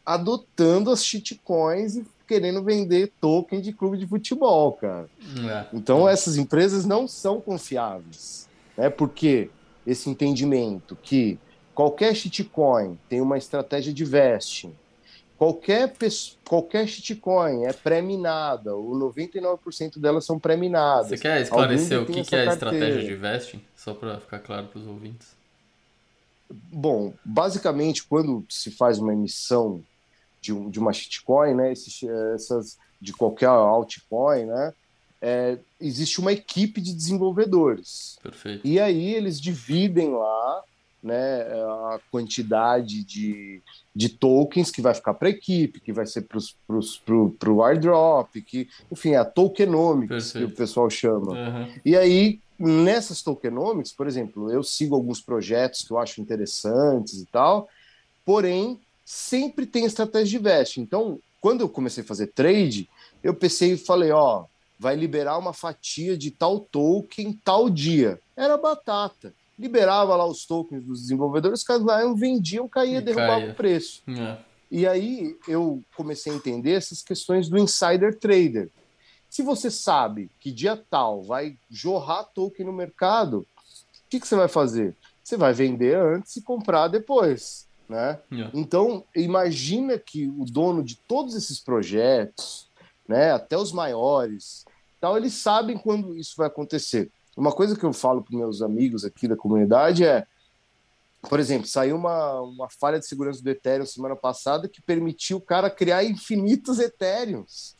adotando 0.04 0.90
as 0.90 1.04
shitcoins 1.04 1.96
e 1.96 2.06
querendo 2.26 2.62
vender 2.62 3.12
token 3.20 3.60
de 3.60 3.72
clube 3.72 3.98
de 3.98 4.06
futebol, 4.06 4.72
cara. 4.72 5.08
É. 5.48 5.66
Então 5.72 6.08
essas 6.08 6.36
empresas 6.36 6.84
não 6.84 7.06
são 7.06 7.40
confiáveis, 7.40 8.48
né? 8.76 8.90
Porque 8.90 9.50
esse 9.86 10.08
entendimento 10.08 10.96
que 10.96 11.38
qualquer 11.74 12.14
shitcoin 12.14 12.98
tem 13.08 13.20
uma 13.20 13.36
estratégia 13.36 13.92
de 13.92 14.04
vesting, 14.04 14.74
qualquer 15.36 15.92
qualquer 16.44 16.86
shitcoin 16.86 17.64
é 17.64 17.72
pré-minada, 17.72 18.76
o 18.76 18.92
99% 18.92 19.98
delas 19.98 20.24
são 20.24 20.38
pré-minadas. 20.38 21.08
Você 21.08 21.18
quer 21.18 21.40
esclarecer 21.40 22.00
o 22.00 22.06
que, 22.06 22.22
que 22.22 22.36
é 22.36 22.48
a 22.48 22.52
estratégia 22.52 23.02
de 23.02 23.14
vesting, 23.14 23.62
só 23.76 23.92
para 23.92 24.20
ficar 24.20 24.38
claro 24.38 24.68
para 24.68 24.78
os 24.78 24.86
ouvintes? 24.86 25.34
Bom, 26.50 27.12
basicamente 27.24 28.04
quando 28.04 28.44
se 28.48 28.70
faz 28.70 28.98
uma 28.98 29.12
emissão 29.12 29.82
de, 30.40 30.52
um, 30.52 30.70
de 30.70 30.78
uma 30.78 30.92
shitcoin, 30.92 31.54
né, 31.54 31.72
esses, 31.72 32.02
essas 32.34 32.78
de 33.00 33.12
qualquer 33.12 33.46
altcoin, 33.46 34.44
né, 34.44 34.72
é, 35.20 35.58
existe 35.80 36.20
uma 36.20 36.32
equipe 36.32 36.80
de 36.80 36.92
desenvolvedores. 36.92 38.18
Perfeito. 38.22 38.66
E 38.66 38.78
aí 38.78 39.14
eles 39.14 39.40
dividem 39.40 40.12
lá 40.12 40.62
né, 41.04 41.42
a 41.42 42.00
quantidade 42.10 43.04
de, 43.04 43.60
de 43.94 44.08
tokens 44.08 44.70
que 44.70 44.80
vai 44.80 44.94
ficar 44.94 45.12
para 45.12 45.28
a 45.28 45.30
equipe, 45.30 45.78
que 45.78 45.92
vai 45.92 46.06
ser 46.06 46.26
para 46.26 47.52
o 47.52 47.62
airdrop, 47.62 48.34
que, 48.40 48.68
enfim, 48.90 49.10
é 49.10 49.18
a 49.18 49.24
tokenomics 49.24 50.32
Perfeito. 50.32 50.48
que 50.48 50.52
o 50.52 50.56
pessoal 50.56 50.88
chama. 50.88 51.32
Uhum. 51.32 51.68
E 51.84 51.94
aí, 51.94 52.40
nessas 52.58 53.20
tokenomics, 53.20 53.92
por 53.92 54.06
exemplo, 54.06 54.50
eu 54.50 54.62
sigo 54.62 54.94
alguns 54.94 55.20
projetos 55.20 55.82
que 55.82 55.92
eu 55.92 55.98
acho 55.98 56.22
interessantes 56.22 57.20
e 57.20 57.26
tal, 57.26 57.68
porém, 58.24 58.80
sempre 59.04 59.66
tem 59.66 59.84
estratégia 59.84 60.38
de 60.38 60.42
vesting. 60.42 60.80
Então, 60.80 61.20
quando 61.38 61.60
eu 61.60 61.68
comecei 61.68 62.02
a 62.02 62.06
fazer 62.06 62.28
trade, 62.28 62.88
eu 63.22 63.34
pensei 63.34 63.72
e 63.72 63.76
falei, 63.76 64.10
ó, 64.10 64.46
vai 64.78 64.96
liberar 64.96 65.36
uma 65.36 65.52
fatia 65.52 66.16
de 66.16 66.30
tal 66.30 66.60
token 66.60 67.38
tal 67.44 67.68
dia. 67.68 68.18
Era 68.34 68.56
batata. 68.56 69.34
Liberava 69.58 70.16
lá 70.16 70.26
os 70.26 70.44
tokens 70.44 70.84
dos 70.84 71.02
desenvolvedores, 71.02 71.60
os 71.60 71.64
caras 71.64 71.84
lá 71.84 72.02
vendiam, 72.14 72.68
caía, 72.68 73.00
derrubava 73.00 73.40
caia. 73.40 73.52
o 73.52 73.54
preço. 73.54 74.02
É. 74.08 74.38
E 74.70 74.86
aí 74.86 75.36
eu 75.46 75.82
comecei 75.96 76.32
a 76.32 76.36
entender 76.36 76.72
essas 76.72 77.00
questões 77.02 77.48
do 77.48 77.58
insider 77.58 78.18
trader. 78.18 78.70
Se 79.30 79.42
você 79.42 79.70
sabe 79.70 80.30
que 80.40 80.50
dia 80.50 80.76
tal 80.76 81.22
vai 81.22 81.56
jorrar 81.70 82.24
token 82.24 82.66
no 82.66 82.72
mercado, 82.72 83.38
o 83.38 83.46
que, 84.08 84.20
que 84.20 84.26
você 84.26 84.36
vai 84.36 84.48
fazer? 84.48 84.96
Você 85.22 85.36
vai 85.36 85.52
vender 85.52 85.96
antes 85.96 86.36
e 86.36 86.42
comprar 86.42 86.88
depois. 86.88 87.66
Né? 87.88 88.18
Yeah. 88.32 88.50
Então, 88.54 89.04
imagina 89.14 89.98
que 89.98 90.26
o 90.26 90.44
dono 90.44 90.82
de 90.82 90.96
todos 90.96 91.34
esses 91.34 91.60
projetos, 91.60 92.68
né, 93.08 93.32
até 93.32 93.56
os 93.56 93.72
maiores, 93.72 94.64
tal, 95.00 95.16
eles 95.16 95.34
sabem 95.34 95.76
quando 95.76 96.16
isso 96.16 96.34
vai 96.36 96.46
acontecer. 96.46 97.10
Uma 97.36 97.52
coisa 97.52 97.76
que 97.76 97.84
eu 97.84 97.92
falo 97.92 98.22
para 98.22 98.36
meus 98.36 98.62
amigos 98.62 99.04
aqui 99.04 99.26
da 99.26 99.36
comunidade 99.36 100.04
é, 100.04 100.26
por 101.28 101.40
exemplo, 101.40 101.66
saiu 101.66 101.96
uma, 101.96 102.40
uma 102.40 102.68
falha 102.70 102.98
de 102.98 103.06
segurança 103.06 103.42
do 103.42 103.50
Ethereum 103.50 103.86
semana 103.86 104.14
passada 104.14 104.68
que 104.68 104.80
permitiu 104.80 105.38
o 105.38 105.40
cara 105.40 105.70
criar 105.70 106.04
infinitos 106.04 106.78
Ethereums, 106.78 107.76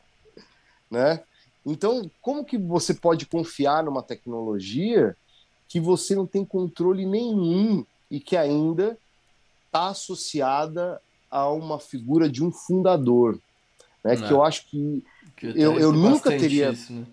né? 0.90 1.22
Então, 1.64 2.10
como 2.20 2.44
que 2.44 2.58
você 2.58 2.92
pode 2.92 3.26
confiar 3.26 3.84
numa 3.84 4.02
tecnologia 4.02 5.16
que 5.68 5.80
você 5.80 6.14
não 6.14 6.26
tem 6.26 6.44
controle 6.44 7.06
nenhum 7.06 7.84
e 8.10 8.20
que 8.20 8.36
ainda 8.36 8.98
está 9.66 9.88
associada 9.88 11.00
a 11.30 11.50
uma 11.50 11.80
figura 11.80 12.28
de 12.28 12.44
um 12.44 12.52
fundador, 12.52 13.40
né? 14.02 14.16
Que 14.16 14.32
eu 14.32 14.42
acho 14.42 14.68
que, 14.68 15.04
que 15.36 15.46
eu, 15.46 15.78
eu 15.78 15.92
nunca 15.92 16.30
teria, 16.30 16.70
isso, 16.70 16.92
né? 16.92 17.06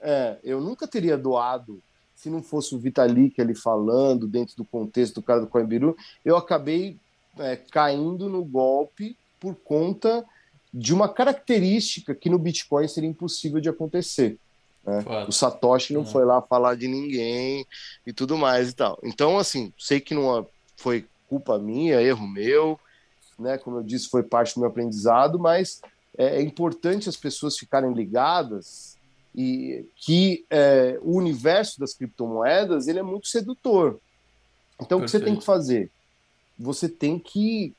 É, 0.00 0.38
eu 0.42 0.60
nunca 0.60 0.86
teria 0.86 1.16
doado 1.16 1.82
se 2.16 2.30
não 2.30 2.42
fosse 2.42 2.74
o 2.74 2.78
Vitalik 2.78 3.40
ali 3.40 3.54
falando 3.54 4.26
dentro 4.26 4.56
do 4.56 4.64
contexto 4.64 5.16
do 5.16 5.22
cara 5.22 5.40
do 5.40 5.46
Coimbiru, 5.46 5.96
eu 6.24 6.36
acabei 6.36 6.96
é, 7.38 7.56
caindo 7.56 8.28
no 8.28 8.42
golpe 8.42 9.16
por 9.38 9.54
conta 9.54 10.24
de 10.72 10.94
uma 10.94 11.08
característica 11.08 12.14
que 12.14 12.30
no 12.30 12.38
Bitcoin 12.38 12.88
seria 12.88 13.08
impossível 13.08 13.60
de 13.60 13.68
acontecer. 13.68 14.38
Né? 14.84 15.04
O 15.28 15.32
Satoshi 15.32 15.92
não 15.92 16.00
uhum. 16.00 16.06
foi 16.06 16.24
lá 16.24 16.40
falar 16.40 16.74
de 16.74 16.88
ninguém 16.88 17.66
e 18.06 18.12
tudo 18.12 18.36
mais 18.36 18.70
e 18.70 18.72
tal. 18.74 18.98
Então, 19.02 19.38
assim, 19.38 19.72
sei 19.78 20.00
que 20.00 20.14
não 20.14 20.46
foi 20.76 21.06
culpa 21.28 21.58
minha, 21.58 22.00
erro 22.00 22.26
meu, 22.26 22.78
né? 23.38 23.58
Como 23.58 23.78
eu 23.78 23.82
disse, 23.82 24.08
foi 24.08 24.22
parte 24.22 24.54
do 24.54 24.60
meu 24.60 24.70
aprendizado, 24.70 25.38
mas 25.38 25.80
é, 26.16 26.36
é 26.36 26.42
importante 26.42 27.08
as 27.08 27.16
pessoas 27.16 27.58
ficarem 27.58 27.92
ligadas 27.92 28.96
e 29.36 29.86
que 29.96 30.46
é, 30.48 30.98
o 31.02 31.16
universo 31.16 31.78
das 31.78 31.92
criptomoedas 31.92 32.88
ele 32.88 32.98
é 32.98 33.02
muito 33.02 33.28
sedutor. 33.28 34.00
Então, 34.80 34.98
Perfeito. 34.98 35.02
o 35.02 35.04
que 35.04 35.10
você 35.10 35.20
tem 35.20 35.36
que 35.36 35.44
fazer? 35.44 35.90
Você 36.58 36.88
tem 36.88 37.18
que 37.18 37.74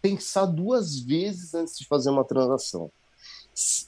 pensar 0.00 0.46
duas 0.46 0.98
vezes 0.98 1.54
antes 1.54 1.76
de 1.76 1.86
fazer 1.86 2.10
uma 2.10 2.24
transação. 2.24 2.90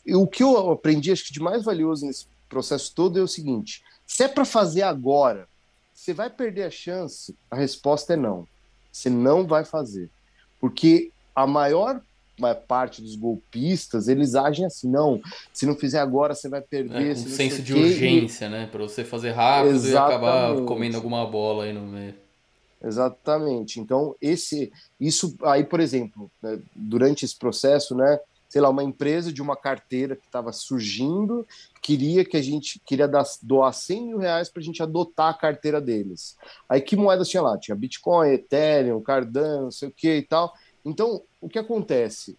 O 0.08 0.26
que 0.26 0.42
eu 0.42 0.72
aprendi, 0.72 1.12
acho 1.12 1.24
que 1.24 1.32
de 1.32 1.40
mais 1.40 1.62
valioso 1.62 2.04
nesse 2.04 2.26
processo 2.48 2.92
todo 2.94 3.18
é 3.18 3.22
o 3.22 3.28
seguinte: 3.28 3.82
se 4.06 4.24
é 4.24 4.28
para 4.28 4.44
fazer 4.44 4.82
agora, 4.82 5.48
você 5.92 6.12
vai 6.12 6.28
perder 6.28 6.64
a 6.64 6.70
chance? 6.70 7.34
A 7.50 7.56
resposta 7.56 8.14
é 8.14 8.16
não. 8.16 8.46
Você 8.92 9.08
não 9.08 9.46
vai 9.46 9.64
fazer. 9.64 10.10
Porque 10.60 11.12
a 11.34 11.46
maior 11.46 12.00
parte 12.66 13.00
dos 13.00 13.14
golpistas, 13.16 14.08
eles 14.08 14.34
agem 14.34 14.66
assim, 14.66 14.88
não, 14.88 15.20
se 15.52 15.66
não 15.66 15.74
fizer 15.74 16.00
agora, 16.00 16.34
você 16.34 16.48
vai 16.48 16.60
perder. 16.60 17.12
É, 17.12 17.14
com 17.14 17.28
senso 17.28 17.62
de 17.62 17.74
urgência, 17.74 18.48
né? 18.48 18.66
Para 18.66 18.82
você 18.82 19.04
fazer 19.04 19.30
rápido 19.30 19.74
Exatamente. 19.74 20.12
e 20.12 20.26
acabar 20.26 20.64
comendo 20.64 20.96
alguma 20.96 21.24
bola 21.26 21.64
aí 21.64 21.72
no 21.72 21.82
meio. 21.82 22.14
Exatamente. 22.82 23.80
Então, 23.80 24.14
esse, 24.20 24.70
isso 25.00 25.34
aí, 25.42 25.64
por 25.64 25.80
exemplo, 25.80 26.30
né, 26.42 26.58
durante 26.74 27.24
esse 27.24 27.36
processo, 27.36 27.94
né, 27.94 28.18
sei 28.54 28.60
lá, 28.60 28.68
uma 28.68 28.84
empresa 28.84 29.32
de 29.32 29.42
uma 29.42 29.56
carteira 29.56 30.14
que 30.14 30.26
estava 30.26 30.52
surgindo 30.52 31.46
queria 31.82 32.24
que 32.24 32.36
a 32.36 32.42
gente 32.42 32.80
queria 32.86 33.08
dar, 33.08 33.24
doar 33.42 33.72
100 33.72 34.06
mil 34.06 34.18
reais 34.18 34.48
para 34.48 34.60
a 34.60 34.64
gente 34.64 34.82
adotar 34.82 35.30
a 35.30 35.34
carteira 35.34 35.80
deles. 35.80 36.36
Aí 36.68 36.80
que 36.80 36.94
moedas 36.94 37.28
tinha 37.28 37.42
lá? 37.42 37.58
Tinha 37.58 37.74
Bitcoin, 37.74 38.30
Ethereum, 38.30 39.00
Cardano, 39.00 39.64
não 39.64 39.70
sei 39.70 39.88
o 39.88 39.92
que 39.92 40.18
e 40.18 40.22
tal. 40.22 40.54
Então, 40.84 41.22
o 41.40 41.48
que 41.48 41.58
acontece? 41.58 42.36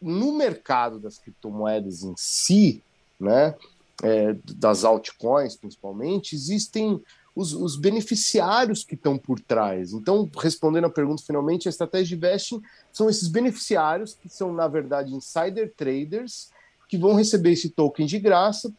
No 0.00 0.32
mercado 0.32 0.98
das 0.98 1.18
criptomoedas 1.18 2.02
em 2.02 2.14
si, 2.16 2.82
né, 3.18 3.54
é, 4.02 4.34
das 4.54 4.84
altcoins 4.84 5.56
principalmente, 5.56 6.34
existem 6.34 7.02
os, 7.34 7.52
os 7.52 7.76
beneficiários 7.76 8.84
que 8.84 8.94
estão 8.94 9.16
por 9.16 9.40
trás. 9.40 9.92
Então, 9.92 10.28
respondendo 10.38 10.86
a 10.86 10.90
pergunta 10.90 11.22
finalmente, 11.24 11.68
a 11.68 11.70
estratégia 11.70 12.16
de 12.16 12.20
vesting 12.20 12.62
são 12.92 13.08
esses 13.08 13.28
beneficiários 13.28 14.14
que 14.14 14.28
são, 14.28 14.52
na 14.52 14.66
verdade, 14.68 15.14
insider 15.14 15.72
traders 15.76 16.50
que 16.88 16.98
vão 16.98 17.14
receber 17.14 17.52
esse 17.52 17.70
token 17.70 18.06
de 18.06 18.18
graça 18.18 18.72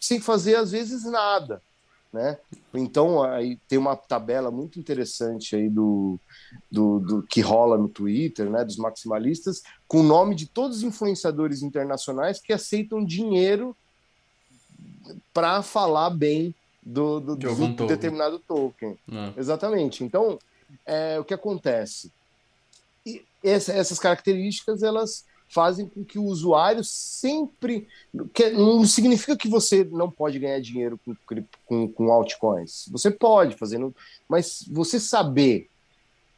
sem 0.00 0.20
fazer, 0.20 0.54
às 0.54 0.70
vezes, 0.70 1.04
nada. 1.04 1.60
Né? 2.12 2.36
Então, 2.74 3.22
aí 3.22 3.56
tem 3.68 3.78
uma 3.78 3.94
tabela 3.94 4.50
muito 4.50 4.80
interessante 4.80 5.54
aí 5.54 5.68
do, 5.68 6.18
do, 6.70 6.98
do, 6.98 7.22
que 7.22 7.40
rola 7.40 7.78
no 7.78 7.88
Twitter, 7.88 8.50
né, 8.50 8.64
dos 8.64 8.76
maximalistas, 8.76 9.62
com 9.86 10.00
o 10.00 10.04
nome 10.04 10.34
de 10.34 10.46
todos 10.46 10.78
os 10.78 10.82
influenciadores 10.82 11.62
internacionais 11.62 12.40
que 12.40 12.52
aceitam 12.52 13.04
dinheiro 13.04 13.76
para 15.32 15.62
falar 15.62 16.10
bem 16.10 16.52
do, 16.82 17.20
do, 17.20 17.36
do 17.36 17.48
token. 17.48 17.86
determinado 17.86 18.38
token. 18.40 18.98
É. 19.08 19.40
Exatamente. 19.40 20.02
Então, 20.02 20.36
é, 20.84 21.18
o 21.18 21.24
que 21.24 21.34
acontece? 21.34 22.12
E 23.06 23.24
essa, 23.42 23.72
essas 23.72 23.98
características 23.98 24.82
elas 24.82 25.24
fazem 25.50 25.86
com 25.86 26.04
que 26.04 26.18
o 26.18 26.24
usuário 26.24 26.82
sempre. 26.84 27.86
Que, 28.32 28.50
não 28.50 28.84
significa 28.86 29.36
que 29.36 29.48
você 29.48 29.84
não 29.84 30.10
pode 30.10 30.38
ganhar 30.38 30.60
dinheiro 30.60 30.98
com, 31.04 31.44
com, 31.66 31.88
com 31.88 32.12
altcoins. 32.12 32.88
Você 32.90 33.10
pode 33.10 33.56
fazendo, 33.56 33.94
mas 34.28 34.64
você 34.70 34.98
saber 34.98 35.68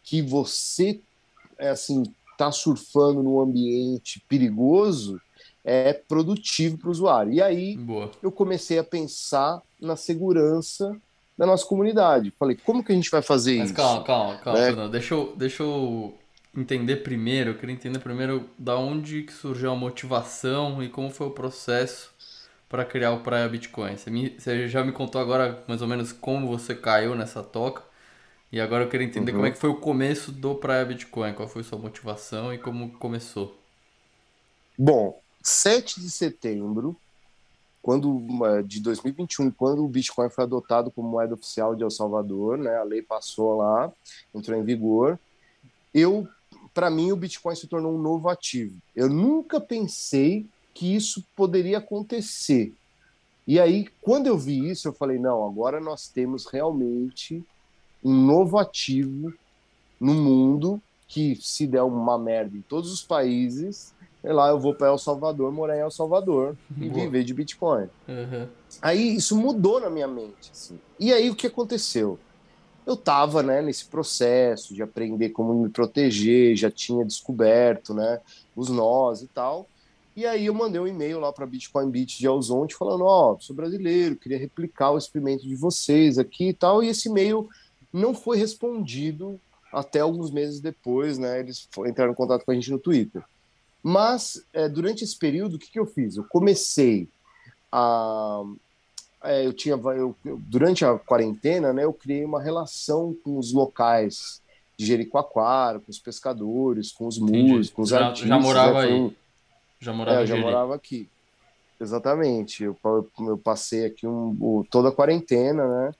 que 0.02 0.20
você 0.20 1.00
é 1.58 1.68
assim 1.68 2.02
está 2.32 2.50
surfando 2.50 3.22
num 3.22 3.40
ambiente 3.40 4.20
perigoso 4.28 5.20
é 5.64 5.92
produtivo 5.92 6.76
para 6.76 6.88
o 6.88 6.90
usuário. 6.90 7.32
E 7.32 7.40
aí 7.40 7.76
Boa. 7.76 8.10
eu 8.20 8.32
comecei 8.32 8.78
a 8.78 8.84
pensar 8.84 9.62
na 9.80 9.94
segurança 9.94 10.96
da 11.38 11.46
nossa 11.46 11.64
comunidade. 11.64 12.32
Falei, 12.36 12.56
como 12.56 12.82
que 12.82 12.90
a 12.90 12.94
gente 12.94 13.10
vai 13.10 13.22
fazer 13.22 13.58
Mas 13.58 13.66
isso? 13.66 13.76
Calma, 13.76 14.02
calma, 14.02 14.38
calma, 14.38 14.58
né? 14.58 14.66
Fernando. 14.66 14.90
Deixa 14.90 15.14
eu, 15.14 15.36
deixa 15.36 15.62
eu 15.62 16.14
entender 16.54 16.96
primeiro, 16.96 17.50
eu 17.50 17.58
queria 17.58 17.74
entender 17.74 17.98
primeiro 17.98 18.48
da 18.58 18.76
onde 18.76 19.22
que 19.22 19.32
surgiu 19.32 19.70
a 19.70 19.76
motivação 19.76 20.82
e 20.82 20.88
como 20.88 21.10
foi 21.10 21.26
o 21.26 21.30
processo 21.30 22.12
para 22.68 22.84
criar 22.84 23.12
o 23.12 23.20
Praia 23.20 23.48
Bitcoin. 23.48 23.96
Você, 23.96 24.10
me, 24.10 24.30
você 24.38 24.68
já 24.68 24.84
me 24.84 24.92
contou 24.92 25.20
agora 25.20 25.62
mais 25.66 25.82
ou 25.82 25.88
menos 25.88 26.12
como 26.12 26.48
você 26.48 26.74
caiu 26.74 27.14
nessa 27.14 27.42
toca, 27.42 27.82
E 28.50 28.60
agora 28.60 28.84
eu 28.84 28.88
queria 28.88 29.06
entender 29.06 29.32
uhum. 29.32 29.38
como 29.38 29.46
é 29.46 29.50
que 29.50 29.58
foi 29.58 29.70
o 29.70 29.76
começo 29.76 30.30
do 30.30 30.54
Praia 30.54 30.84
Bitcoin, 30.84 31.32
qual 31.32 31.48
foi 31.48 31.62
sua 31.62 31.78
motivação 31.78 32.52
e 32.52 32.58
como 32.58 32.90
começou. 32.98 33.58
Bom, 34.78 35.20
7 35.42 36.00
de 36.00 36.10
setembro 36.10 36.96
quando 37.82 38.22
de 38.64 38.80
2021, 38.80 39.50
quando 39.50 39.84
o 39.84 39.88
Bitcoin 39.88 40.30
foi 40.30 40.44
adotado 40.44 40.90
como 40.92 41.08
moeda 41.08 41.34
oficial 41.34 41.74
de 41.74 41.82
El 41.82 41.90
Salvador, 41.90 42.56
né, 42.56 42.76
a 42.76 42.84
lei 42.84 43.02
passou 43.02 43.56
lá, 43.56 43.92
entrou 44.32 44.56
em 44.56 44.62
vigor, 44.62 45.18
eu, 45.92 46.26
para 46.74 46.90
mim, 46.90 47.12
o 47.12 47.16
Bitcoin 47.16 47.54
se 47.54 47.66
tornou 47.66 47.94
um 47.94 48.00
novo 48.00 48.28
ativo. 48.28 48.76
Eu 48.94 49.08
nunca 49.08 49.60
pensei 49.60 50.46
que 50.74 50.94
isso 50.94 51.24
poderia 51.36 51.78
acontecer. 51.78 52.72
E 53.46 53.58
aí, 53.60 53.88
quando 54.00 54.26
eu 54.26 54.38
vi 54.38 54.70
isso, 54.70 54.88
eu 54.88 54.92
falei: 54.92 55.18
não, 55.18 55.44
agora 55.44 55.80
nós 55.80 56.08
temos 56.08 56.46
realmente 56.46 57.44
um 58.02 58.14
novo 58.14 58.58
ativo 58.58 59.32
no 60.00 60.14
mundo 60.14 60.80
que, 61.06 61.36
se 61.36 61.66
der 61.66 61.82
uma 61.82 62.18
merda 62.18 62.56
em 62.56 62.62
todos 62.62 62.90
os 62.90 63.02
países, 63.02 63.92
sei 64.22 64.32
lá, 64.32 64.48
eu 64.48 64.58
vou 64.58 64.74
para 64.74 64.86
El 64.88 64.98
Salvador, 64.98 65.52
morar 65.52 65.76
em 65.76 65.80
El 65.80 65.90
Salvador 65.90 66.56
e 66.76 66.88
Boa. 66.88 67.04
viver 67.04 67.24
de 67.24 67.34
Bitcoin. 67.34 67.88
Uhum. 68.08 68.48
Aí 68.80 69.16
isso 69.16 69.36
mudou 69.36 69.80
na 69.80 69.90
minha 69.90 70.08
mente. 70.08 70.50
Assim. 70.50 70.78
E 70.98 71.12
aí 71.12 71.28
o 71.28 71.34
que 71.34 71.46
aconteceu? 71.46 72.18
Eu 72.86 72.94
estava 72.94 73.42
né, 73.42 73.62
nesse 73.62 73.84
processo 73.84 74.74
de 74.74 74.82
aprender 74.82 75.30
como 75.30 75.54
me 75.54 75.68
proteger, 75.68 76.56
já 76.56 76.70
tinha 76.70 77.04
descoberto 77.04 77.94
né, 77.94 78.20
os 78.56 78.68
nós 78.68 79.22
e 79.22 79.28
tal. 79.28 79.68
E 80.14 80.26
aí 80.26 80.46
eu 80.46 80.54
mandei 80.54 80.80
um 80.80 80.86
e-mail 80.86 81.20
lá 81.20 81.32
para 81.32 81.46
Bitcoin 81.46 81.90
Beach 81.90 82.18
de 82.18 82.26
Alzonte 82.26 82.74
falando, 82.74 83.04
ó, 83.04 83.32
oh, 83.32 83.40
sou 83.40 83.56
brasileiro, 83.56 84.16
queria 84.16 84.38
replicar 84.38 84.90
o 84.90 84.98
experimento 84.98 85.46
de 85.48 85.54
vocês 85.54 86.18
aqui 86.18 86.48
e 86.48 86.52
tal. 86.52 86.82
E 86.82 86.88
esse 86.88 87.08
e-mail 87.08 87.48
não 87.92 88.12
foi 88.12 88.36
respondido 88.36 89.40
até 89.72 90.00
alguns 90.00 90.30
meses 90.30 90.60
depois, 90.60 91.16
né? 91.16 91.40
Eles 91.40 91.66
entraram 91.86 92.12
em 92.12 92.16
contato 92.16 92.44
com 92.44 92.50
a 92.50 92.54
gente 92.54 92.70
no 92.70 92.78
Twitter. 92.78 93.24
Mas, 93.82 94.44
é, 94.52 94.68
durante 94.68 95.02
esse 95.02 95.18
período, 95.18 95.56
o 95.56 95.58
que, 95.58 95.70
que 95.70 95.78
eu 95.78 95.86
fiz? 95.86 96.16
Eu 96.16 96.24
comecei 96.24 97.08
a. 97.70 98.42
É, 99.24 99.46
eu 99.46 99.52
tinha, 99.52 99.76
eu, 99.76 100.16
durante 100.24 100.84
a 100.84 100.98
quarentena, 100.98 101.72
né, 101.72 101.84
eu 101.84 101.92
criei 101.92 102.24
uma 102.24 102.42
relação 102.42 103.16
com 103.22 103.38
os 103.38 103.52
locais 103.52 104.42
de 104.76 104.86
Jericoacoara, 104.86 105.78
com 105.78 105.90
os 105.90 105.98
pescadores, 105.98 106.90
com 106.90 107.06
os 107.06 107.18
músicos, 107.18 107.70
com 107.70 107.82
os 107.82 107.90
já, 107.90 108.06
artistas. 108.06 108.28
Já 108.28 108.38
morava 108.38 108.86
né, 108.86 108.92
aí? 108.92 109.16
Já 109.78 109.92
morava, 109.92 110.22
é, 110.22 110.26
já 110.26 110.36
morava 110.36 110.74
aqui. 110.74 111.08
Exatamente. 111.80 112.64
Eu, 112.64 112.76
eu 113.20 113.38
passei 113.38 113.86
aqui 113.86 114.06
um, 114.06 114.64
toda 114.70 114.88
a 114.88 114.92
quarentena, 114.92 115.66
né? 115.66 115.94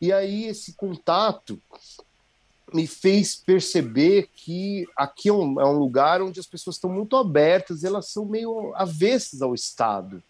E 0.00 0.12
aí 0.12 0.44
esse 0.46 0.72
contato 0.72 1.60
me 2.72 2.86
fez 2.86 3.34
perceber 3.34 4.28
que 4.32 4.86
aqui 4.96 5.28
é 5.28 5.32
um, 5.32 5.60
é 5.60 5.66
um 5.66 5.78
lugar 5.78 6.22
onde 6.22 6.40
as 6.40 6.46
pessoas 6.46 6.76
estão 6.76 6.90
muito 6.90 7.16
abertas, 7.16 7.84
elas 7.84 8.06
são 8.06 8.24
meio 8.24 8.72
avessas 8.74 9.42
ao 9.42 9.54
Estado, 9.54 10.22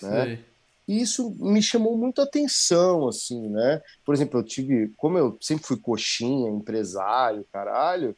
né? 0.00 0.44
E 0.86 1.00
isso 1.00 1.34
me 1.38 1.62
chamou 1.62 1.96
muita 1.96 2.22
atenção, 2.22 3.08
assim, 3.08 3.48
né? 3.48 3.80
Por 4.04 4.14
exemplo, 4.14 4.40
eu 4.40 4.44
tive, 4.44 4.92
como 4.96 5.16
eu 5.18 5.36
sempre 5.40 5.66
fui 5.66 5.76
coxinha, 5.76 6.50
empresário, 6.50 7.46
caralho, 7.52 8.16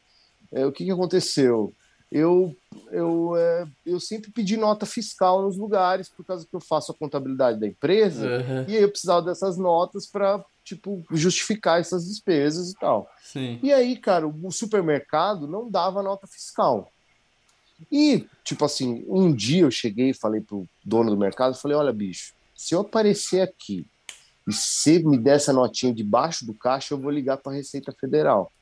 é, 0.50 0.64
o 0.66 0.72
que, 0.72 0.84
que 0.84 0.90
aconteceu? 0.90 1.72
Eu, 2.10 2.54
eu, 2.90 3.34
é, 3.36 3.66
eu 3.86 3.98
sempre 3.98 4.30
pedi 4.30 4.56
nota 4.56 4.84
fiscal 4.84 5.42
nos 5.42 5.56
lugares, 5.56 6.10
por 6.10 6.24
causa 6.24 6.46
que 6.46 6.54
eu 6.54 6.60
faço 6.60 6.92
a 6.92 6.94
contabilidade 6.94 7.58
da 7.58 7.66
empresa, 7.66 8.26
uhum. 8.26 8.64
e 8.68 8.76
aí 8.76 8.82
eu 8.82 8.90
precisava 8.90 9.22
dessas 9.22 9.56
notas 9.56 10.06
para 10.06 10.44
tipo, 10.64 11.02
justificar 11.10 11.80
essas 11.80 12.06
despesas 12.06 12.70
e 12.70 12.74
tal. 12.74 13.08
Sim. 13.22 13.58
E 13.62 13.72
aí, 13.72 13.96
cara, 13.96 14.26
o 14.26 14.50
supermercado 14.50 15.46
não 15.46 15.70
dava 15.70 16.02
nota 16.02 16.26
fiscal. 16.26 16.90
E, 17.90 18.26
tipo 18.44 18.64
assim, 18.64 19.04
um 19.08 19.34
dia 19.34 19.62
eu 19.62 19.70
cheguei 19.70 20.10
e 20.10 20.14
falei 20.14 20.40
pro 20.40 20.68
dono 20.84 21.10
do 21.10 21.16
mercado, 21.16 21.56
falei, 21.56 21.76
olha, 21.76 21.92
bicho, 21.92 22.34
se 22.62 22.76
eu 22.76 22.82
aparecer 22.82 23.40
aqui 23.40 23.84
e 24.46 24.52
você 24.52 25.00
me 25.00 25.18
der 25.18 25.34
essa 25.34 25.52
notinha 25.52 25.92
debaixo 25.92 26.46
do 26.46 26.54
caixa, 26.54 26.94
eu 26.94 26.98
vou 26.98 27.10
ligar 27.10 27.36
para 27.38 27.50
a 27.50 27.54
Receita 27.56 27.90
Federal. 27.90 28.52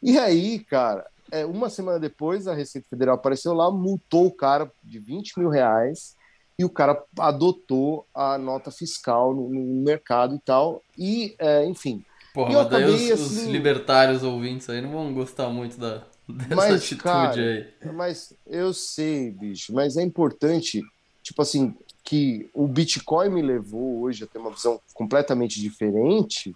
E 0.00 0.16
aí, 0.16 0.60
cara, 0.60 1.04
é, 1.28 1.44
uma 1.44 1.68
semana 1.68 1.98
depois, 1.98 2.46
a 2.46 2.54
Receita 2.54 2.86
Federal 2.88 3.16
apareceu 3.16 3.52
lá, 3.52 3.68
multou 3.68 4.26
o 4.26 4.32
cara 4.32 4.70
de 4.84 5.00
20 5.00 5.40
mil 5.40 5.48
reais 5.48 6.14
e 6.56 6.64
o 6.64 6.70
cara 6.70 7.02
adotou 7.18 8.06
a 8.14 8.38
nota 8.38 8.70
fiscal 8.70 9.34
no, 9.34 9.48
no 9.48 9.82
mercado 9.82 10.36
e 10.36 10.38
tal. 10.38 10.80
E, 10.96 11.34
é, 11.36 11.66
enfim. 11.66 12.04
Porra, 12.32 12.52
mas 12.52 12.68
daí 12.68 12.84
os, 12.84 13.10
assim... 13.10 13.40
os, 13.40 13.44
libertários 13.46 14.22
ouvintes 14.22 14.70
aí 14.70 14.80
não 14.80 14.92
vão 14.92 15.12
gostar 15.12 15.48
muito 15.48 15.76
da, 15.80 16.04
dessa 16.30 16.54
mas, 16.54 16.74
atitude 16.74 17.02
cara, 17.02 17.34
aí. 17.34 17.92
Mas 17.92 18.34
eu 18.46 18.72
sei, 18.72 19.32
bicho, 19.32 19.74
mas 19.74 19.96
é 19.96 20.02
importante, 20.02 20.80
tipo 21.24 21.42
assim, 21.42 21.74
que 22.04 22.50
o 22.52 22.66
Bitcoin 22.66 23.30
me 23.30 23.42
levou 23.42 24.02
hoje 24.02 24.24
a 24.24 24.26
ter 24.26 24.38
uma 24.38 24.50
visão 24.50 24.80
completamente 24.92 25.60
diferente, 25.60 26.54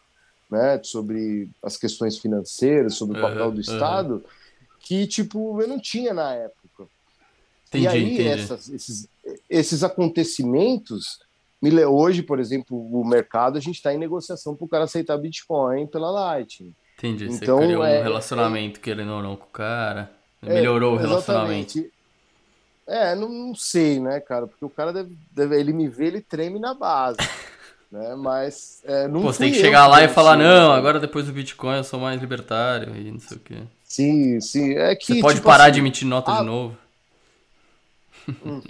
né, 0.51 0.81
sobre 0.83 1.49
as 1.63 1.77
questões 1.77 2.19
financeiras, 2.19 2.95
sobre 2.95 3.19
o 3.19 3.23
papel 3.23 3.47
uhum, 3.47 3.55
do 3.55 3.61
Estado, 3.61 4.15
uhum. 4.15 4.23
que, 4.81 5.07
tipo, 5.07 5.61
eu 5.61 5.69
não 5.69 5.79
tinha 5.79 6.13
na 6.13 6.33
época. 6.35 6.87
Entendi, 7.69 7.85
e 7.85 7.89
aí, 7.89 8.29
essas, 8.29 8.69
esses, 8.69 9.09
esses 9.51 9.83
acontecimentos, 9.83 11.19
hoje, 11.89 12.23
por 12.23 12.39
exemplo, 12.39 12.77
o 12.77 13.05
mercado, 13.05 13.59
a 13.59 13.61
gente 13.61 13.77
está 13.77 13.93
em 13.93 13.99
negociação 13.99 14.55
para 14.55 14.65
o 14.65 14.69
cara 14.69 14.85
aceitar 14.85 15.17
Bitcoin 15.19 15.87
pela 15.87 16.11
Lightning. 16.11 16.75
Entendi, 16.97 17.25
então, 17.25 17.59
você 17.59 17.67
criou 17.67 17.85
é, 17.85 18.01
um 18.01 18.03
relacionamento, 18.05 18.79
é, 18.79 18.83
querendo 18.83 19.13
ou 19.13 19.23
não, 19.23 19.37
com 19.37 19.45
o 19.45 19.51
cara, 19.51 20.11
é, 20.43 20.55
melhorou 20.55 20.95
o 20.95 20.97
relacionamento. 20.97 21.85
É, 22.87 23.15
não, 23.17 23.29
não, 23.29 23.55
sei, 23.55 23.99
né, 23.99 24.21
cara, 24.21 24.47
porque 24.47 24.65
o 24.65 24.71
cara 24.71 24.93
deve, 24.93 25.17
deve, 25.33 25.59
ele 25.59 25.73
me 25.73 25.89
vê, 25.89 26.07
ele 26.07 26.21
treme 26.21 26.61
na 26.61 26.73
base. 26.73 27.19
né? 27.91 28.15
Mas 28.15 28.81
é, 28.85 29.09
não 29.09 29.23
Pô, 29.23 29.33
você 29.33 29.41
tem 29.41 29.53
que 29.53 29.59
chegar 29.59 29.89
lá 29.89 30.05
e 30.05 30.09
falar, 30.09 30.37
não, 30.37 30.73
agora 30.73 31.01
depois 31.01 31.27
do 31.27 31.33
Bitcoin 31.33 31.79
eu 31.79 31.85
sou 31.85 31.99
mais 31.99 32.21
libertário 32.21 32.95
e 32.97 33.11
não 33.11 33.19
sei 33.19 33.37
o 33.37 33.41
quê. 33.41 33.63
Sim, 33.83 34.41
sim. 34.41 34.75
É 34.75 34.95
que, 34.95 35.15
você 35.15 35.21
pode 35.21 35.37
tipo 35.37 35.47
parar 35.47 35.65
assim, 35.65 35.73
de 35.73 35.79
emitir 35.81 36.07
nota 36.07 36.33
a... 36.33 36.39
de 36.39 36.45
novo. 36.45 36.77
Hum. 38.45 38.63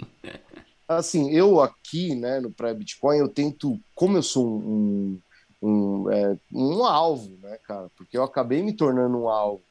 Assim, 0.87 1.31
eu 1.31 1.59
aqui, 1.59 2.15
né, 2.15 2.39
no 2.39 2.49
pré-Bitcoin, 2.49 3.17
eu 3.17 3.27
tento, 3.27 3.77
como 3.93 4.17
eu 4.17 4.23
sou 4.23 4.47
um, 4.47 5.19
um, 5.61 6.09
é, 6.09 6.37
um 6.53 6.85
alvo, 6.85 7.37
né, 7.41 7.57
cara, 7.67 7.89
porque 7.95 8.17
eu 8.17 8.23
acabei 8.23 8.63
me 8.63 8.71
tornando 8.71 9.17
um 9.17 9.27
alvo 9.27 9.61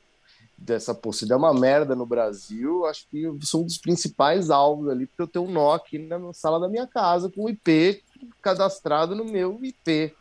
dessa 0.57 0.95
possibilidade. 0.95 1.43
É 1.43 1.47
uma 1.47 1.59
merda 1.59 1.95
no 1.95 2.07
Brasil, 2.07 2.87
acho 2.87 3.07
que 3.11 3.23
eu 3.23 3.39
sou 3.43 3.63
um 3.63 3.67
dos 3.67 3.79
principais 3.79 4.51
alvos 4.51 4.89
ali, 4.89 5.07
porque 5.07 5.23
eu 5.23 5.27
tenho 5.27 5.45
um 5.45 5.51
nó 5.51 5.75
aqui 5.75 5.99
na 5.99 6.33
sala 6.33 6.59
da 6.59 6.69
minha 6.69 6.87
casa 6.87 7.31
com 7.31 7.45
o 7.45 7.51
IP 7.51 8.03
cadastrado 8.41 9.15
no 9.15 9.25
meu 9.25 9.59
IP, 9.63 10.15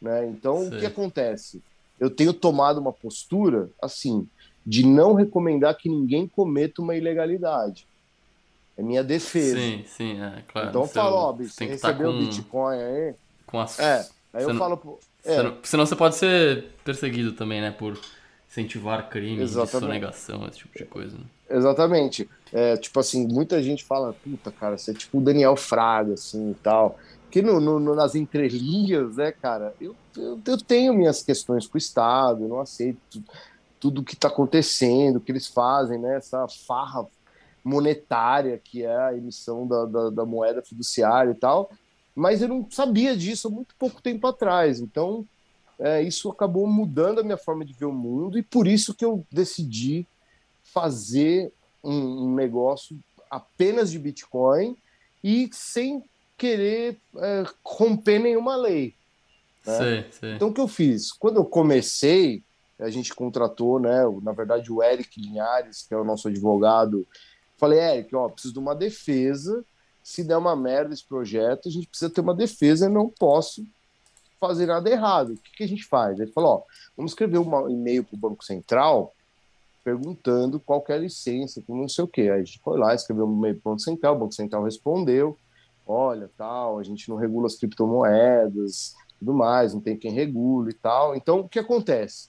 né? 0.00 0.26
Então, 0.26 0.60
Sim. 0.60 0.76
o 0.76 0.78
que 0.78 0.86
acontece? 0.86 1.62
Eu 1.98 2.08
tenho 2.08 2.32
tomado 2.32 2.78
uma 2.78 2.92
postura, 2.92 3.68
assim, 3.82 4.26
de 4.64 4.86
não 4.86 5.14
recomendar 5.14 5.76
que 5.76 5.88
ninguém 5.88 6.26
cometa 6.26 6.80
uma 6.80 6.94
ilegalidade. 6.94 7.86
É 8.78 8.82
minha 8.82 9.02
defesa. 9.04 9.58
Sim, 9.58 9.84
sim, 9.86 10.22
é 10.22 10.42
claro. 10.48 10.68
Então 10.70 10.82
eu 10.82 10.88
falo, 10.88 11.16
ó, 11.16 11.32
bicho, 11.32 11.52
você 11.52 11.66
tá 11.66 11.88
recebeu 11.88 12.10
o 12.10 12.12
com... 12.12 12.18
Bitcoin 12.20 12.76
aí. 12.76 13.14
Com 13.46 13.60
as... 13.60 13.78
É, 13.78 14.08
aí 14.32 14.42
eu 14.44 14.54
falo. 14.54 14.98
É. 15.24 15.36
Senão, 15.36 15.58
senão 15.62 15.86
você 15.86 15.96
pode 15.96 16.14
ser 16.14 16.64
perseguido 16.82 17.32
também, 17.32 17.60
né? 17.60 17.70
Por 17.72 18.00
incentivar 18.50 19.08
crimes, 19.08 19.52
sonegação, 19.52 20.46
esse 20.48 20.58
tipo 20.58 20.76
de 20.76 20.84
coisa. 20.84 21.16
Né? 21.16 21.24
Exatamente. 21.48 22.28
É, 22.52 22.76
tipo 22.76 22.98
assim, 22.98 23.26
muita 23.28 23.62
gente 23.62 23.84
fala, 23.84 24.12
puta, 24.12 24.50
cara, 24.50 24.76
você 24.76 24.90
é 24.90 24.94
tipo 24.94 25.18
o 25.18 25.20
Daniel 25.20 25.56
Fraga, 25.56 26.14
assim 26.14 26.50
e 26.50 26.54
tal. 26.54 26.98
Que 27.30 27.40
no, 27.40 27.60
no, 27.60 27.94
nas 27.94 28.16
entrelinhas, 28.16 29.16
né, 29.16 29.30
cara, 29.30 29.72
eu, 29.80 29.94
eu, 30.16 30.40
eu, 30.44 30.58
tenho 30.58 30.92
minhas 30.92 31.22
questões 31.22 31.64
com 31.68 31.76
o 31.76 31.78
Estado, 31.78 32.42
eu 32.42 32.48
não 32.48 32.60
aceito 32.60 33.22
tudo 33.78 34.00
o 34.00 34.04
que 34.04 34.14
está 34.14 34.26
acontecendo, 34.26 35.16
o 35.16 35.20
que 35.20 35.30
eles 35.30 35.46
fazem, 35.46 35.96
né? 35.96 36.16
Essa 36.16 36.46
farra 36.66 37.06
monetária, 37.62 38.60
que 38.62 38.84
é 38.84 38.96
a 38.96 39.16
emissão 39.16 39.66
da, 39.66 39.84
da, 39.84 40.10
da, 40.10 40.26
moeda 40.26 40.60
fiduciária 40.60 41.30
e 41.30 41.34
tal, 41.34 41.70
mas 42.14 42.42
eu 42.42 42.48
não 42.48 42.66
sabia 42.68 43.16
disso 43.16 43.46
há 43.46 43.50
muito 43.50 43.74
pouco 43.78 44.02
tempo 44.02 44.26
atrás. 44.26 44.80
Então, 44.80 45.24
é, 45.80 46.02
isso 46.02 46.30
acabou 46.30 46.66
mudando 46.66 47.20
a 47.20 47.22
minha 47.22 47.36
forma 47.36 47.64
de 47.64 47.72
ver 47.72 47.86
o 47.86 47.92
mundo 47.92 48.38
e 48.38 48.42
por 48.42 48.66
isso 48.66 48.94
que 48.94 49.04
eu 49.04 49.26
decidi 49.30 50.06
fazer 50.62 51.52
um, 51.82 52.26
um 52.26 52.34
negócio 52.34 52.98
apenas 53.30 53.90
de 53.90 53.98
Bitcoin 53.98 54.76
e 55.22 55.48
sem 55.52 56.04
querer 56.36 56.98
é, 57.16 57.44
romper 57.64 58.18
nenhuma 58.18 58.56
lei. 58.56 58.94
Né? 59.66 60.06
Então, 60.36 60.48
o 60.48 60.54
que 60.54 60.60
eu 60.60 60.68
fiz? 60.68 61.12
Quando 61.12 61.36
eu 61.36 61.44
comecei, 61.44 62.42
a 62.78 62.88
gente 62.88 63.14
contratou, 63.14 63.78
né, 63.78 64.02
na 64.22 64.32
verdade, 64.32 64.72
o 64.72 64.82
Eric 64.82 65.20
Linhares, 65.20 65.82
que 65.82 65.92
é 65.92 65.96
o 65.96 66.04
nosso 66.04 66.28
advogado 66.28 67.06
Falei, 67.60 67.78
Eric, 67.78 68.16
ó, 68.16 68.26
preciso 68.30 68.54
de 68.54 68.58
uma 68.58 68.74
defesa. 68.74 69.62
Se 70.02 70.24
der 70.24 70.38
uma 70.38 70.56
merda 70.56 70.94
esse 70.94 71.04
projeto, 71.04 71.68
a 71.68 71.70
gente 71.70 71.86
precisa 71.86 72.10
ter 72.10 72.22
uma 72.22 72.34
defesa. 72.34 72.86
Eu 72.86 72.90
não 72.90 73.10
posso 73.10 73.66
fazer 74.40 74.66
nada 74.66 74.88
errado. 74.90 75.34
O 75.34 75.36
que, 75.36 75.58
que 75.58 75.64
a 75.64 75.68
gente 75.68 75.84
faz? 75.84 76.18
Ele 76.18 76.32
falou: 76.32 76.50
ó, 76.50 76.62
vamos 76.96 77.12
escrever 77.12 77.38
um 77.38 77.68
e-mail 77.68 78.02
para 78.02 78.16
o 78.16 78.18
Banco 78.18 78.44
Central 78.44 79.14
perguntando 79.84 80.60
qual 80.60 80.84
é 80.88 80.92
a 80.92 80.98
licença, 80.98 81.62
não 81.68 81.88
sei 81.88 82.04
o 82.04 82.08
quê. 82.08 82.22
Aí 82.22 82.30
a 82.30 82.44
gente 82.44 82.60
foi 82.60 82.78
lá, 82.78 82.94
escreveu 82.94 83.26
um 83.26 83.36
e-mail 83.36 83.60
para 83.60 83.70
o 83.70 83.72
Banco 83.72 83.82
Central, 83.82 84.16
o 84.16 84.18
Banco 84.18 84.34
Central 84.34 84.64
respondeu: 84.64 85.38
olha, 85.86 86.30
tal, 86.36 86.78
a 86.78 86.82
gente 86.82 87.08
não 87.08 87.16
regula 87.16 87.46
as 87.46 87.56
criptomoedas, 87.56 88.94
tudo 89.18 89.34
mais, 89.34 89.74
não 89.74 89.80
tem 89.80 89.96
quem 89.96 90.12
regule 90.12 90.70
e 90.70 90.74
tal. 90.74 91.14
Então, 91.14 91.40
o 91.40 91.48
que 91.48 91.58
acontece? 91.58 92.28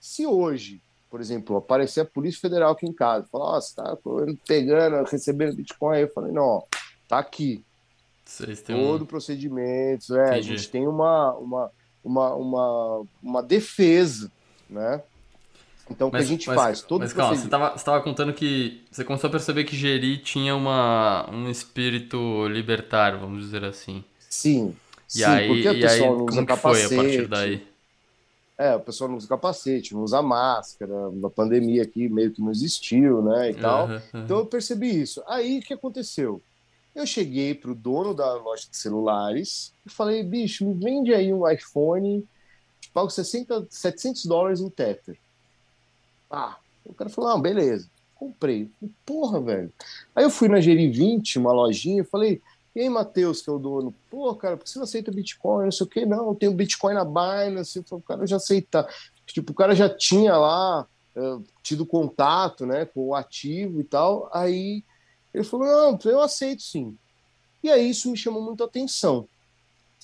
Se 0.00 0.26
hoje, 0.26 0.80
por 1.10 1.20
exemplo, 1.20 1.56
aparecer 1.56 2.00
a 2.00 2.04
Polícia 2.04 2.40
Federal 2.40 2.72
aqui 2.72 2.86
em 2.86 2.92
casa, 2.92 3.26
falar, 3.30 3.56
ó, 3.56 3.60
você 3.60 3.74
tá 3.74 3.96
pegando, 4.46 5.04
recebendo 5.08 5.56
Bitcoin, 5.56 5.98
eu 5.98 6.12
falei, 6.12 6.32
não, 6.32 6.64
tá 7.08 7.18
aqui. 7.18 7.64
Todo 8.66 9.00
o 9.00 9.04
um... 9.04 9.06
procedimento, 9.06 10.16
é, 10.16 10.38
a 10.38 10.40
gente 10.40 10.68
tem 10.68 10.86
uma, 10.86 11.32
uma, 11.34 11.70
uma, 12.04 12.34
uma, 12.34 13.02
uma 13.22 13.42
defesa, 13.42 14.30
né? 14.68 15.02
Então, 15.90 16.06
o 16.08 16.10
que 16.10 16.18
a 16.18 16.22
gente 16.22 16.46
mas, 16.46 16.56
faz? 16.56 16.82
Todo 16.82 17.00
mas 17.00 17.12
calma, 17.12 17.34
você 17.34 17.76
estava 17.76 18.00
contando 18.00 18.32
que 18.32 18.84
você 18.90 19.04
começou 19.04 19.26
a 19.26 19.30
perceber 19.30 19.64
que 19.64 19.76
Geri 19.76 20.18
tinha 20.18 20.54
uma, 20.54 21.28
um 21.30 21.50
espírito 21.50 22.46
libertário, 22.46 23.18
vamos 23.18 23.42
dizer 23.42 23.64
assim. 23.64 24.04
Sim, 24.28 24.76
e 25.08 25.18
sim, 25.18 25.24
aí, 25.24 25.48
porque 25.48 25.68
o 25.68 25.80
pessoal 25.80 26.16
não 26.16 26.24
usa 26.26 26.46
capacete. 26.46 26.88
foi 26.88 26.98
a 26.98 27.02
partir 27.02 27.26
daí? 27.26 27.66
É, 28.56 28.76
o 28.76 28.80
pessoal 28.80 29.10
não 29.10 29.16
usa 29.16 29.26
capacete, 29.26 29.94
não 29.94 30.02
usa 30.02 30.22
máscara, 30.22 30.94
a 31.24 31.30
pandemia 31.30 31.82
aqui 31.82 32.08
meio 32.08 32.30
que 32.30 32.40
não 32.40 32.52
existiu, 32.52 33.20
né, 33.22 33.50
e 33.50 33.54
tal. 33.54 33.88
Uhum, 33.88 33.94
uhum. 33.94 34.22
Então 34.22 34.38
eu 34.38 34.46
percebi 34.46 35.00
isso. 35.00 35.20
Aí, 35.26 35.58
o 35.58 35.62
que 35.62 35.74
aconteceu? 35.74 36.40
Eu 37.00 37.06
cheguei 37.06 37.54
pro 37.54 37.74
dono 37.74 38.12
da 38.12 38.34
loja 38.34 38.66
de 38.70 38.76
celulares 38.76 39.72
e 39.86 39.90
falei, 39.90 40.22
bicho, 40.22 40.66
me 40.66 40.74
vende 40.74 41.14
aí 41.14 41.32
um 41.32 41.48
iPhone, 41.48 42.26
pago 42.92 43.08
60, 43.08 43.66
700 43.70 44.26
dólares 44.26 44.60
em 44.60 44.68
Tether. 44.68 45.18
Ah, 46.30 46.58
o 46.84 46.92
cara 46.92 47.08
falou, 47.08 47.30
não, 47.30 47.40
beleza. 47.40 47.88
Comprei. 48.14 48.70
Porra, 49.06 49.40
velho. 49.40 49.72
Aí 50.14 50.24
eu 50.24 50.30
fui 50.30 50.46
na 50.46 50.60
Geri 50.60 50.90
20, 50.90 51.38
uma 51.38 51.52
lojinha, 51.52 52.04
falei, 52.04 52.42
e 52.74 52.80
aí, 52.80 52.88
Matheus, 52.90 53.40
que 53.40 53.50
é 53.50 53.52
o 53.52 53.58
dono, 53.58 53.94
pô, 54.10 54.34
cara, 54.34 54.56
por 54.56 54.64
que 54.64 54.70
você 54.70 54.78
não 54.78 54.84
aceita 54.84 55.10
Bitcoin? 55.10 55.64
Não 55.64 55.72
sei 55.72 55.86
o 55.86 55.90
que, 55.90 56.06
não, 56.06 56.28
eu 56.28 56.34
tenho 56.34 56.52
Bitcoin 56.52 56.94
na 56.94 57.04
Binance. 57.04 57.78
Eu 57.78 57.82
falei, 57.84 58.02
o 58.02 58.06
cara 58.06 58.26
já 58.26 58.36
aceita. 58.36 58.86
Tipo, 59.26 59.52
o 59.52 59.54
cara 59.54 59.74
já 59.74 59.88
tinha 59.88 60.36
lá 60.36 60.86
uh, 61.16 61.44
tido 61.62 61.86
contato, 61.86 62.66
né, 62.66 62.84
com 62.84 63.08
o 63.08 63.14
ativo 63.14 63.80
e 63.80 63.84
tal. 63.84 64.30
Aí 64.32 64.84
ele 65.32 65.44
falou, 65.44 65.66
não, 65.66 65.98
eu 66.04 66.20
aceito 66.20 66.62
sim. 66.62 66.96
E 67.62 67.70
aí 67.70 67.90
isso 67.90 68.10
me 68.10 68.16
chamou 68.16 68.42
muito 68.42 68.62
a 68.62 68.66
atenção. 68.66 69.28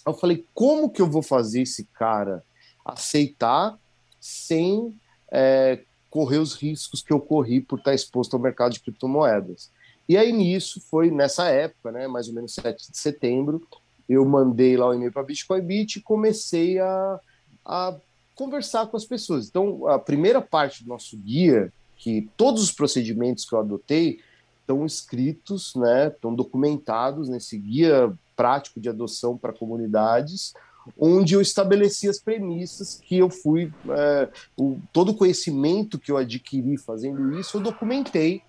Eu 0.06 0.14
falei, 0.14 0.44
como 0.54 0.90
que 0.90 1.02
eu 1.02 1.10
vou 1.10 1.22
fazer 1.22 1.62
esse 1.62 1.84
cara 1.84 2.44
aceitar 2.84 3.78
sem 4.20 4.94
é, 5.30 5.80
correr 6.10 6.38
os 6.38 6.54
riscos 6.54 7.02
que 7.02 7.12
eu 7.12 7.20
corri 7.20 7.60
por 7.60 7.78
estar 7.78 7.94
exposto 7.94 8.34
ao 8.34 8.40
mercado 8.40 8.72
de 8.72 8.80
criptomoedas. 8.80 9.70
E 10.08 10.16
aí 10.16 10.32
nisso 10.32 10.80
foi 10.88 11.10
nessa 11.10 11.48
época, 11.48 11.90
né, 11.90 12.06
mais 12.06 12.28
ou 12.28 12.34
menos 12.34 12.54
7 12.54 12.92
de 12.92 12.98
setembro, 12.98 13.66
eu 14.08 14.24
mandei 14.24 14.76
lá 14.76 14.88
o 14.88 14.94
e-mail 14.94 15.12
para 15.12 15.24
Bitcoin 15.24 15.60
Beat 15.60 15.96
e 15.96 16.00
comecei 16.00 16.78
a, 16.78 17.20
a 17.64 17.96
conversar 18.34 18.86
com 18.86 18.96
as 18.96 19.04
pessoas. 19.04 19.48
Então, 19.48 19.86
a 19.88 19.98
primeira 19.98 20.40
parte 20.40 20.84
do 20.84 20.88
nosso 20.88 21.16
guia, 21.16 21.72
que 21.96 22.28
todos 22.36 22.62
os 22.62 22.70
procedimentos 22.70 23.44
que 23.44 23.54
eu 23.54 23.58
adotei 23.58 24.20
estão 24.66 24.84
escritos, 24.84 25.74
né, 25.76 26.08
estão 26.08 26.34
documentados 26.34 27.28
nesse 27.28 27.56
guia 27.56 28.12
prático 28.34 28.80
de 28.80 28.88
adoção 28.88 29.38
para 29.38 29.52
comunidades, 29.52 30.52
onde 30.98 31.34
eu 31.34 31.40
estabeleci 31.40 32.08
as 32.08 32.18
premissas 32.18 33.00
que 33.02 33.16
eu 33.16 33.30
fui, 33.30 33.72
é, 33.88 34.28
o, 34.56 34.78
todo 34.92 35.10
o 35.10 35.14
conhecimento 35.14 35.98
que 35.98 36.10
eu 36.10 36.16
adquiri 36.16 36.76
fazendo 36.76 37.38
isso, 37.38 37.56
eu 37.56 37.60
documentei 37.60 38.42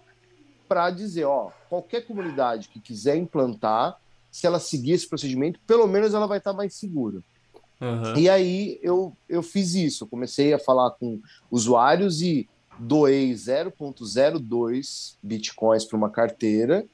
para 0.67 0.89
dizer, 0.89 1.23
ó, 1.23 1.51
qualquer 1.69 2.05
comunidade 2.05 2.67
que 2.67 2.79
quiser 2.79 3.15
implantar, 3.15 3.97
se 4.29 4.45
ela 4.45 4.59
seguir 4.59 4.91
esse 4.91 5.07
procedimento, 5.07 5.59
pelo 5.65 5.87
menos 5.87 6.13
ela 6.13 6.27
vai 6.27 6.39
estar 6.39 6.53
mais 6.53 6.73
segura. 6.73 7.21
Uhum. 7.79 8.17
E 8.17 8.27
aí 8.29 8.79
eu, 8.81 9.15
eu 9.29 9.41
fiz 9.41 9.75
isso, 9.75 10.03
eu 10.03 10.07
comecei 10.07 10.53
a 10.53 10.59
falar 10.59 10.91
com 10.91 11.21
usuários 11.49 12.21
e 12.21 12.47
doei 12.79 13.33
0.02 13.33 15.15
bitcoins 15.21 15.85
para 15.85 15.97
uma 15.97 16.09
carteira, 16.09 16.85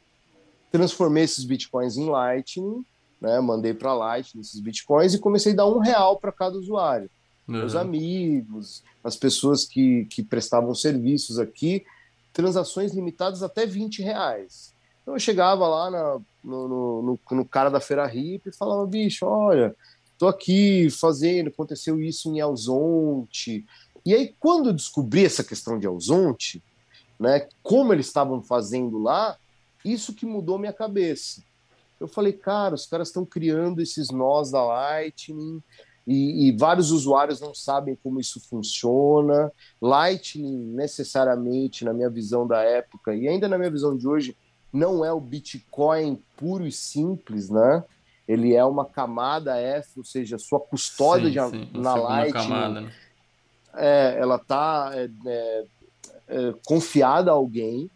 transformei 0.72 1.24
esses 1.24 1.44
bitcoins 1.44 1.98
em 1.98 2.10
Lightning 2.10 2.86
né? 3.24 3.40
Mandei 3.40 3.74
para 3.74 3.94
Light 3.94 4.38
esses 4.38 4.60
bitcoins 4.60 5.14
e 5.14 5.20
comecei 5.20 5.54
a 5.54 5.56
dar 5.56 5.66
um 5.66 5.80
real 5.80 6.18
para 6.20 6.32
cada 6.32 6.58
usuário. 6.58 7.10
Uhum. 7.48 7.60
Meus 7.60 7.74
amigos, 7.74 8.84
as 9.02 9.16
pessoas 9.16 9.66
que, 9.66 10.04
que 10.06 10.22
prestavam 10.22 10.76
serviços 10.76 11.40
aqui, 11.40 11.86
transações 12.34 12.94
limitadas 12.94 13.42
até 13.42 13.66
20 13.66 14.02
reais. 14.02 14.74
Então 15.02 15.14
eu 15.14 15.20
chegava 15.20 15.66
lá 15.66 15.90
na, 15.90 16.20
no, 16.44 16.68
no, 16.68 17.20
no, 17.32 17.46
cara 17.46 17.70
da 17.70 17.80
Feira 17.80 18.14
Hip 18.14 18.50
e 18.50 18.56
falava, 18.56 18.86
bicho, 18.86 19.26
olha, 19.26 19.74
tô 20.18 20.28
aqui 20.28 20.90
fazendo, 20.90 21.48
aconteceu 21.48 22.02
isso 22.02 22.30
em 22.30 22.42
Alzonte. 22.42 23.66
E 24.06 24.14
aí, 24.14 24.36
quando 24.40 24.70
eu 24.70 24.74
descobri 24.74 25.26
essa 25.26 25.44
questão 25.44 25.80
de 25.80 25.88
Alzonte, 25.88 26.62
né, 27.20 27.48
como 27.62 27.94
eles 27.94 28.08
estavam 28.08 28.42
fazendo 28.42 28.98
lá, 28.98 29.38
isso 29.84 30.14
que 30.14 30.26
mudou 30.26 30.60
minha 30.60 30.74
cabeça. 30.74 31.42
Eu 32.00 32.08
falei, 32.08 32.34
cara, 32.34 32.76
os 32.76 32.86
caras 32.86 33.08
estão 33.08 33.26
criando 33.26 33.82
esses 33.82 34.10
nós 34.10 34.52
da 34.52 34.64
Lightning 34.64 35.62
e, 36.06 36.50
e, 36.50 36.52
vários 36.52 36.92
usuários 36.92 37.40
não 37.40 37.56
sabem 37.56 37.98
como 38.04 38.20
isso 38.20 38.42
funciona. 38.50 39.50
Lightning, 39.82 40.58
necessariamente, 40.74 41.86
na 41.86 41.94
minha 41.94 42.10
visão 42.10 42.46
da 42.46 42.62
época 42.62 43.16
e 43.16 43.28
ainda 43.28 43.48
na 43.48 43.58
minha 43.58 43.72
visão 43.72 43.96
de 43.96 44.06
hoje, 44.06 44.36
não 44.72 45.06
é 45.06 45.14
o 45.14 45.22
Bitcoin 45.22 46.22
puro 46.36 46.68
e 46.68 46.72
simples, 46.72 47.50
né? 47.50 47.84
Ele 48.28 48.54
é 48.54 48.66
uma 48.66 48.86
camada 48.86 49.56
F, 49.58 50.00
ou 50.00 50.04
seja, 50.04 50.38
sua 50.38 50.60
custódia 50.60 51.50
sim, 51.50 51.70
sim. 51.72 51.80
na 51.80 51.96
Lightning. 51.96 52.50
Camada, 52.50 52.82
né? 52.82 52.94
É, 53.76 54.18
ela 54.20 54.36
está 54.36 54.92
é, 54.94 55.10
é, 55.26 55.66
é, 56.28 56.54
confiada 56.66 57.32
a 57.32 57.34
alguém. 57.34 57.90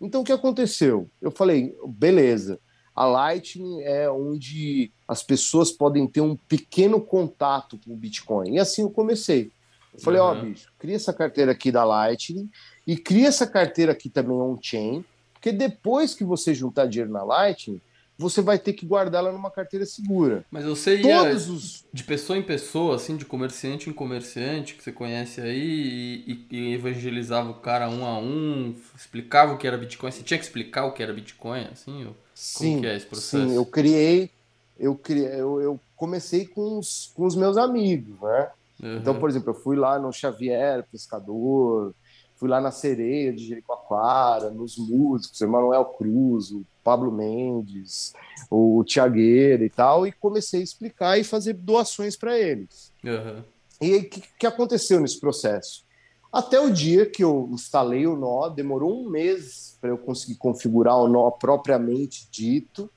Então, 0.00 0.20
o 0.20 0.24
que 0.24 0.32
aconteceu? 0.32 1.08
Eu 1.20 1.30
falei, 1.30 1.76
beleza, 1.86 2.58
a 2.94 3.04
Lightning 3.04 3.80
é 3.82 4.10
onde 4.10 4.90
as 5.06 5.22
pessoas 5.22 5.70
podem 5.70 6.06
ter 6.06 6.20
um 6.20 6.36
pequeno 6.36 7.00
contato 7.00 7.78
com 7.84 7.92
o 7.92 7.96
Bitcoin. 7.96 8.54
E 8.54 8.58
assim 8.58 8.82
eu 8.82 8.90
comecei. 8.90 9.50
Eu 9.94 10.00
falei, 10.00 10.20
ó, 10.20 10.32
uhum. 10.32 10.38
oh, 10.38 10.42
bicho, 10.42 10.72
cria 10.78 10.96
essa 10.96 11.12
carteira 11.12 11.52
aqui 11.52 11.72
da 11.72 11.84
Lightning 11.84 12.48
e 12.86 12.96
cria 12.96 13.28
essa 13.28 13.46
carteira 13.46 13.92
aqui 13.92 14.08
também 14.08 14.36
on-chain, 14.36 15.04
porque 15.32 15.52
depois 15.52 16.14
que 16.14 16.24
você 16.24 16.52
juntar 16.54 16.86
dinheiro 16.86 17.12
na 17.12 17.22
Lightning, 17.22 17.80
você 18.18 18.42
vai 18.42 18.58
ter 18.58 18.72
que 18.72 18.84
guardá-la 18.84 19.30
numa 19.30 19.50
carteira 19.50 19.86
segura. 19.86 20.44
Mas 20.50 20.64
você 20.64 20.96
ia 20.96 21.22
Todos 21.22 21.48
os... 21.48 21.84
de 21.92 22.02
pessoa 22.02 22.36
em 22.36 22.42
pessoa, 22.42 22.96
assim, 22.96 23.16
de 23.16 23.24
comerciante 23.24 23.88
em 23.88 23.92
comerciante, 23.92 24.74
que 24.74 24.82
você 24.82 24.90
conhece 24.90 25.40
aí, 25.40 26.24
e, 26.26 26.46
e, 26.50 26.74
evangelizava 26.74 27.50
o 27.50 27.54
cara 27.54 27.88
um 27.88 28.04
a 28.04 28.18
um, 28.18 28.74
explicava 28.96 29.54
o 29.54 29.56
que 29.56 29.68
era 29.68 29.78
Bitcoin. 29.78 30.10
Você 30.10 30.24
tinha 30.24 30.36
que 30.36 30.44
explicar 30.44 30.84
o 30.86 30.92
que 30.92 31.02
era 31.02 31.12
Bitcoin, 31.12 31.68
assim? 31.72 32.06
Ou... 32.06 32.16
Sim, 32.34 32.70
Como 32.70 32.80
que 32.80 32.86
é 32.88 32.96
esse 32.96 33.06
processo? 33.06 33.48
Sim, 33.48 33.54
eu 33.54 33.64
criei, 33.64 34.30
eu, 34.78 34.96
criei, 34.96 35.40
eu, 35.40 35.60
eu 35.60 35.80
comecei 35.94 36.44
com 36.44 36.78
os, 36.78 37.12
com 37.14 37.24
os 37.24 37.36
meus 37.36 37.56
amigos, 37.56 38.20
né? 38.20 38.48
Uhum. 38.82 38.96
Então, 38.96 39.18
por 39.18 39.30
exemplo, 39.30 39.50
eu 39.50 39.54
fui 39.54 39.76
lá 39.76 39.98
no 39.98 40.12
Xavier, 40.12 40.84
pescador, 40.90 41.94
fui 42.38 42.48
lá 42.48 42.60
na 42.60 42.70
Sereia 42.70 43.32
de 43.32 43.44
Jericoacoara, 43.44 44.50
nos 44.50 44.78
músicos, 44.78 45.40
Emanuel 45.40 45.84
Cruz, 45.84 46.52
o 46.52 46.64
Pablo 46.84 47.10
Mendes, 47.10 48.14
o 48.48 48.82
Tiagueira 48.84 49.64
e 49.64 49.68
tal, 49.68 50.06
e 50.06 50.12
comecei 50.12 50.60
a 50.60 50.64
explicar 50.64 51.18
e 51.18 51.24
fazer 51.24 51.54
doações 51.54 52.16
para 52.16 52.38
eles. 52.38 52.92
Uhum. 53.04 53.42
E 53.80 53.96
o 53.96 54.08
que, 54.08 54.22
que 54.38 54.46
aconteceu 54.46 55.00
nesse 55.00 55.18
processo? 55.18 55.84
Até 56.32 56.60
o 56.60 56.70
dia 56.70 57.06
que 57.06 57.24
eu 57.24 57.48
instalei 57.52 58.06
o 58.06 58.16
nó, 58.16 58.48
demorou 58.48 59.02
um 59.02 59.10
mês 59.10 59.76
para 59.80 59.90
eu 59.90 59.98
conseguir 59.98 60.36
configurar 60.36 60.96
o 60.96 61.08
nó 61.08 61.30
propriamente 61.30 62.28
dito. 62.30 62.90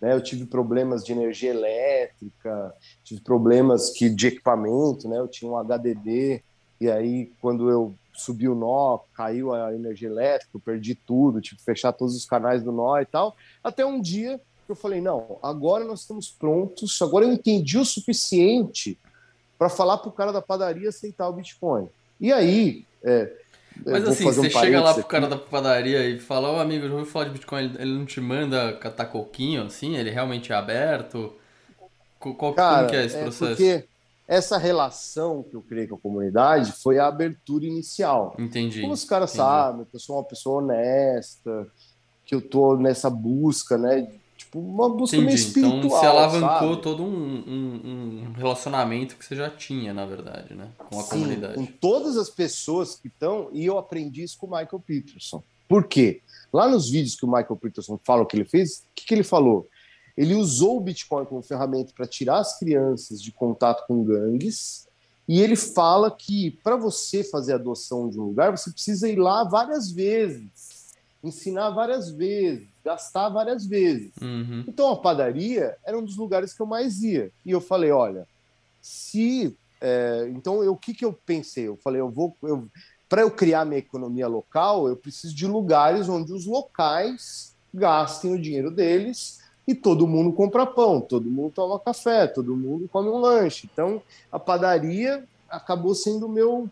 Né? 0.00 0.14
Eu 0.14 0.22
tive 0.22 0.46
problemas 0.46 1.04
de 1.04 1.12
energia 1.12 1.50
elétrica, 1.50 2.74
tive 3.02 3.20
problemas 3.20 3.90
que, 3.90 4.08
de 4.08 4.28
equipamento, 4.28 5.08
né? 5.08 5.18
eu 5.18 5.28
tinha 5.28 5.50
um 5.50 5.56
HDD, 5.56 6.42
e 6.80 6.90
aí 6.90 7.32
quando 7.40 7.70
eu 7.70 7.94
subi 8.16 8.48
o 8.48 8.54
nó, 8.54 8.98
caiu 9.14 9.54
a 9.54 9.74
energia 9.74 10.08
elétrica, 10.08 10.58
perdi 10.58 10.94
tudo, 10.94 11.40
tive 11.40 11.56
que 11.56 11.64
fechar 11.64 11.92
todos 11.92 12.16
os 12.16 12.24
canais 12.24 12.62
do 12.62 12.72
nó 12.72 12.98
e 12.98 13.06
tal. 13.06 13.36
Até 13.62 13.84
um 13.84 14.00
dia 14.00 14.40
que 14.64 14.72
eu 14.72 14.76
falei: 14.76 15.00
não, 15.00 15.38
agora 15.42 15.84
nós 15.84 16.00
estamos 16.00 16.30
prontos, 16.30 17.00
agora 17.02 17.24
eu 17.24 17.32
entendi 17.32 17.78
o 17.78 17.84
suficiente 17.84 18.98
para 19.58 19.68
falar 19.68 19.98
para 19.98 20.08
o 20.08 20.12
cara 20.12 20.32
da 20.32 20.42
padaria 20.42 20.88
aceitar 20.88 21.28
o 21.28 21.32
Bitcoin. 21.32 21.88
E 22.20 22.32
aí. 22.32 22.84
É, 23.02 23.32
Mas 23.84 24.08
assim, 24.08 24.24
você 24.24 24.40
um 24.40 24.50
chega 24.50 24.80
lá 24.80 24.92
pro 24.92 25.02
aqui. 25.02 25.10
cara 25.10 25.28
da 25.28 25.36
padaria 25.36 26.08
e 26.08 26.18
fala, 26.18 26.50
ô 26.50 26.56
oh, 26.56 26.60
amigo, 26.60 26.86
eu 26.86 26.88
já 26.88 26.94
ouvi 26.96 27.10
falar 27.10 27.26
de 27.26 27.32
Bitcoin, 27.32 27.72
ele 27.78 27.92
não 27.92 28.06
te 28.06 28.20
manda 28.20 28.72
catar 28.74 29.06
coquinho, 29.06 29.64
assim? 29.64 29.96
Ele 29.96 30.10
realmente 30.10 30.52
é 30.52 30.54
aberto? 30.54 31.32
Qual, 32.18 32.54
cara, 32.54 32.78
como 32.78 32.90
que 32.90 32.96
é 32.96 33.04
esse 33.04 33.18
processo? 33.18 33.62
É 33.62 33.78
porque 33.78 33.88
essa 34.28 34.58
relação 34.58 35.42
que 35.42 35.54
eu 35.54 35.62
criei 35.62 35.86
com 35.86 35.94
a 35.94 35.98
comunidade 35.98 36.72
foi 36.72 36.98
a 36.98 37.06
abertura 37.06 37.64
inicial. 37.64 38.34
Entendi. 38.38 38.80
Como 38.80 38.92
os 38.92 39.04
caras 39.04 39.30
entendi. 39.34 39.44
sabem 39.48 39.84
que 39.84 39.94
eu 39.96 40.00
sou 40.00 40.16
uma 40.16 40.24
pessoa 40.24 40.62
honesta, 40.62 41.66
que 42.24 42.34
eu 42.34 42.40
tô 42.40 42.76
nessa 42.76 43.08
busca, 43.08 43.78
né? 43.78 44.10
Tipo, 44.36 44.58
uma 44.60 44.88
busca 44.88 45.16
meio 45.16 45.28
Entendi. 45.28 45.42
espiritual. 45.42 45.78
Então 45.78 45.90
você 45.90 46.06
alavancou 46.06 46.70
sabe? 46.70 46.82
todo 46.82 47.02
um, 47.02 47.06
um- 47.46 48.26
um 48.28 48.32
relacionamento 48.36 49.16
que 49.16 49.24
você 49.24 49.34
já 49.36 49.48
tinha, 49.48 49.94
na 49.94 50.04
verdade, 50.04 50.54
né? 50.54 50.68
Com 50.90 50.98
a 51.00 51.02
Sim, 51.02 51.10
comunidade. 51.10 51.54
com 51.54 51.64
todas 51.66 52.16
as 52.16 52.28
pessoas 52.28 52.96
que 52.96 53.08
estão, 53.08 53.48
e 53.52 53.64
eu 53.64 53.78
aprendi 53.78 54.22
isso 54.22 54.36
com 54.38 54.46
o 54.46 54.50
Michael 54.50 54.82
Peterson. 54.84 55.42
Por 55.68 55.86
quê? 55.88 56.20
Lá 56.52 56.68
nos 56.68 56.90
vídeos 56.90 57.14
que 57.16 57.24
o 57.24 57.28
Michael 57.28 57.56
Peterson 57.56 57.98
fala 58.04 58.22
o 58.22 58.26
que 58.26 58.36
ele 58.36 58.44
fez, 58.44 58.78
o 58.80 58.94
que, 58.94 59.06
que 59.06 59.14
ele 59.14 59.24
falou? 59.24 59.66
Ele 60.16 60.34
usou 60.34 60.78
o 60.78 60.80
Bitcoin 60.80 61.24
como 61.26 61.42
ferramenta 61.42 61.92
para 61.94 62.06
tirar 62.06 62.38
as 62.38 62.58
crianças 62.58 63.20
de 63.22 63.30
contato 63.30 63.86
com 63.86 64.02
gangues, 64.02 64.86
e 65.28 65.40
ele 65.40 65.56
fala 65.56 66.10
que 66.10 66.52
para 66.62 66.76
você 66.76 67.24
fazer 67.24 67.52
a 67.52 67.56
adoção 67.56 68.08
de 68.08 68.18
um 68.18 68.24
lugar, 68.24 68.56
você 68.56 68.70
precisa 68.70 69.08
ir 69.08 69.16
lá 69.16 69.42
várias 69.44 69.90
vezes, 69.90 70.94
ensinar 71.22 71.70
várias 71.70 72.10
vezes, 72.10 72.66
gastar 72.84 73.28
várias 73.28 73.66
vezes. 73.66 74.12
Uhum. 74.22 74.64
Então 74.68 74.90
a 74.90 74.96
padaria 74.96 75.76
era 75.84 75.98
um 75.98 76.04
dos 76.04 76.16
lugares 76.16 76.54
que 76.54 76.62
eu 76.62 76.66
mais 76.66 77.02
ia. 77.02 77.32
E 77.44 77.50
eu 77.50 77.60
falei, 77.60 77.90
olha, 77.90 78.26
se 78.80 79.56
é, 79.80 80.30
então 80.30 80.62
eu, 80.62 80.72
o 80.72 80.76
que 80.76 80.94
que 80.94 81.04
eu 81.04 81.12
pensei? 81.12 81.66
Eu 81.66 81.76
falei, 81.76 82.00
eu 82.00 82.08
vou 82.08 82.36
eu, 82.42 82.68
para 83.08 83.22
eu 83.22 83.30
criar 83.30 83.64
minha 83.64 83.78
economia 83.78 84.28
local, 84.28 84.88
eu 84.88 84.96
preciso 84.96 85.34
de 85.34 85.46
lugares 85.46 86.08
onde 86.08 86.32
os 86.32 86.46
locais 86.46 87.54
gastem 87.74 88.32
o 88.32 88.40
dinheiro 88.40 88.70
deles 88.70 89.40
e 89.66 89.74
todo 89.74 90.06
mundo 90.06 90.32
compra 90.32 90.64
pão, 90.64 91.00
todo 91.00 91.30
mundo 91.30 91.52
toma 91.52 91.80
café, 91.80 92.26
todo 92.26 92.56
mundo 92.56 92.88
come 92.88 93.08
um 93.08 93.18
lanche. 93.18 93.68
Então 93.72 94.00
a 94.30 94.38
padaria 94.38 95.24
acabou 95.48 95.94
sendo 95.94 96.26
o 96.26 96.28
meu 96.28 96.68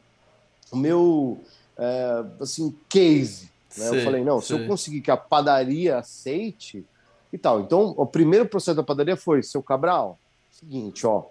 o 0.70 0.76
meu 0.76 1.38
é, 1.76 2.24
assim 2.40 2.74
case. 2.88 3.50
Né? 3.76 3.88
Sei, 3.88 4.00
eu 4.00 4.04
falei, 4.04 4.24
não, 4.24 4.40
se 4.40 4.48
sei. 4.48 4.62
eu 4.62 4.68
conseguir 4.68 5.00
que 5.00 5.11
a 5.11 5.16
padaria 5.16 5.98
aceite 5.98 6.85
e 7.33 7.38
tal. 7.38 7.61
Então, 7.61 7.94
o 7.96 8.07
primeiro 8.07 8.46
processo 8.46 8.76
da 8.76 8.83
padaria 8.83 9.16
foi, 9.16 9.42
seu 9.42 9.62
Cabral, 9.62 10.18
seguinte, 10.50 11.07
ó, 11.07 11.24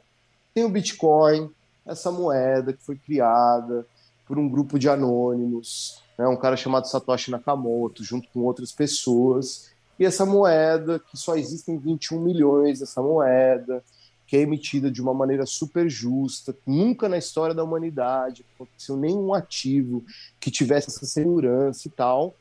tem 0.53 0.65
o 0.65 0.69
Bitcoin, 0.69 1.49
essa 1.85 2.11
moeda 2.11 2.73
que 2.73 2.83
foi 2.83 2.95
criada 2.95 3.85
por 4.25 4.37
um 4.37 4.47
grupo 4.47 4.77
de 4.77 4.89
anônimos, 4.89 6.01
né, 6.17 6.27
um 6.27 6.37
cara 6.37 6.55
chamado 6.55 6.87
Satoshi 6.87 7.31
Nakamoto, 7.31 8.03
junto 8.03 8.29
com 8.29 8.41
outras 8.41 8.71
pessoas, 8.71 9.72
e 9.99 10.05
essa 10.05 10.25
moeda, 10.25 10.99
que 10.99 11.17
só 11.17 11.35
existem 11.35 11.77
21 11.77 12.19
milhões 12.19 12.79
dessa 12.79 13.01
moeda, 13.01 13.83
que 14.25 14.37
é 14.37 14.41
emitida 14.41 14.89
de 14.89 15.01
uma 15.01 15.13
maneira 15.13 15.45
super 15.45 15.89
justa, 15.89 16.55
nunca 16.65 17.07
na 17.07 17.17
história 17.17 17.53
da 17.53 17.63
humanidade 17.63 18.45
aconteceu 18.55 18.97
nenhum 18.97 19.33
ativo 19.33 20.03
que 20.39 20.49
tivesse 20.49 20.89
essa 20.89 21.05
segurança 21.05 21.87
e 21.87 21.91
tal. 21.91 22.33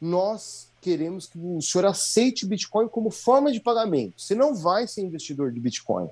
Nós 0.00 0.70
queremos 0.80 1.26
que 1.26 1.38
o 1.38 1.60
senhor 1.60 1.86
aceite 1.86 2.46
Bitcoin 2.46 2.88
como 2.88 3.10
forma 3.10 3.52
de 3.52 3.60
pagamento. 3.60 4.14
Você 4.16 4.34
não 4.34 4.54
vai 4.54 4.86
ser 4.86 5.02
investidor 5.02 5.52
de 5.52 5.60
Bitcoin. 5.60 6.08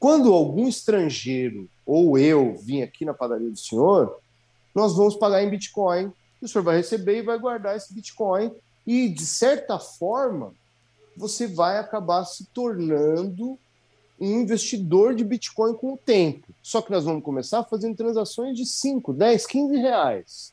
Quando 0.00 0.32
algum 0.32 0.66
estrangeiro 0.66 1.68
ou 1.86 2.18
eu 2.18 2.56
vim 2.56 2.82
aqui 2.82 3.04
na 3.04 3.14
padaria 3.14 3.50
do 3.50 3.58
senhor, 3.58 4.18
nós 4.74 4.96
vamos 4.96 5.14
pagar 5.14 5.42
em 5.42 5.50
Bitcoin. 5.50 6.12
O 6.40 6.48
senhor 6.48 6.64
vai 6.64 6.78
receber 6.78 7.18
e 7.18 7.22
vai 7.22 7.38
guardar 7.38 7.76
esse 7.76 7.94
Bitcoin. 7.94 8.50
E, 8.86 9.08
de 9.08 9.26
certa 9.26 9.78
forma, 9.78 10.54
você 11.16 11.46
vai 11.46 11.78
acabar 11.78 12.24
se 12.24 12.46
tornando 12.46 13.58
um 14.20 14.40
investidor 14.40 15.14
de 15.14 15.24
Bitcoin 15.24 15.74
com 15.74 15.94
o 15.94 15.96
tempo. 15.96 16.48
Só 16.62 16.82
que 16.82 16.90
nós 16.90 17.04
vamos 17.04 17.24
começar 17.24 17.64
fazendo 17.64 17.96
transações 17.96 18.56
de 18.56 18.66
5, 18.66 19.12
10, 19.12 19.46
15 19.46 19.76
reais. 19.76 20.52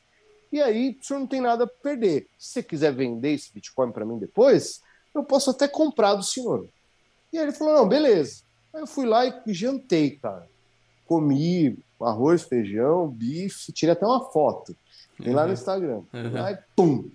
E 0.50 0.60
aí 0.62 0.96
o 0.98 1.04
senhor 1.04 1.20
não 1.20 1.26
tem 1.26 1.40
nada 1.40 1.64
a 1.64 1.66
perder. 1.66 2.26
Se 2.38 2.52
você 2.52 2.62
quiser 2.62 2.94
vender 2.94 3.34
esse 3.34 3.52
Bitcoin 3.52 3.92
para 3.92 4.06
mim 4.06 4.18
depois, 4.18 4.80
eu 5.14 5.22
posso 5.22 5.50
até 5.50 5.68
comprar 5.68 6.14
do 6.14 6.22
senhor. 6.22 6.66
E 7.30 7.38
aí 7.38 7.44
ele 7.44 7.52
falou: 7.52 7.74
não, 7.74 7.88
beleza. 7.88 8.42
Aí 8.72 8.80
eu 8.80 8.86
fui 8.86 9.04
lá 9.04 9.26
e 9.26 9.52
jantei, 9.52 10.12
cara. 10.12 10.48
Comi 11.06 11.78
arroz, 12.00 12.42
feijão, 12.42 13.08
bife, 13.08 13.72
tirei 13.72 13.92
até 13.92 14.06
uma 14.06 14.30
foto. 14.30 14.74
Tem 15.22 15.34
lá 15.34 15.46
no 15.46 15.52
Instagram. 15.52 16.02
Uhum. 16.12 16.44
Aí, 16.44 16.56
pum. 16.76 17.10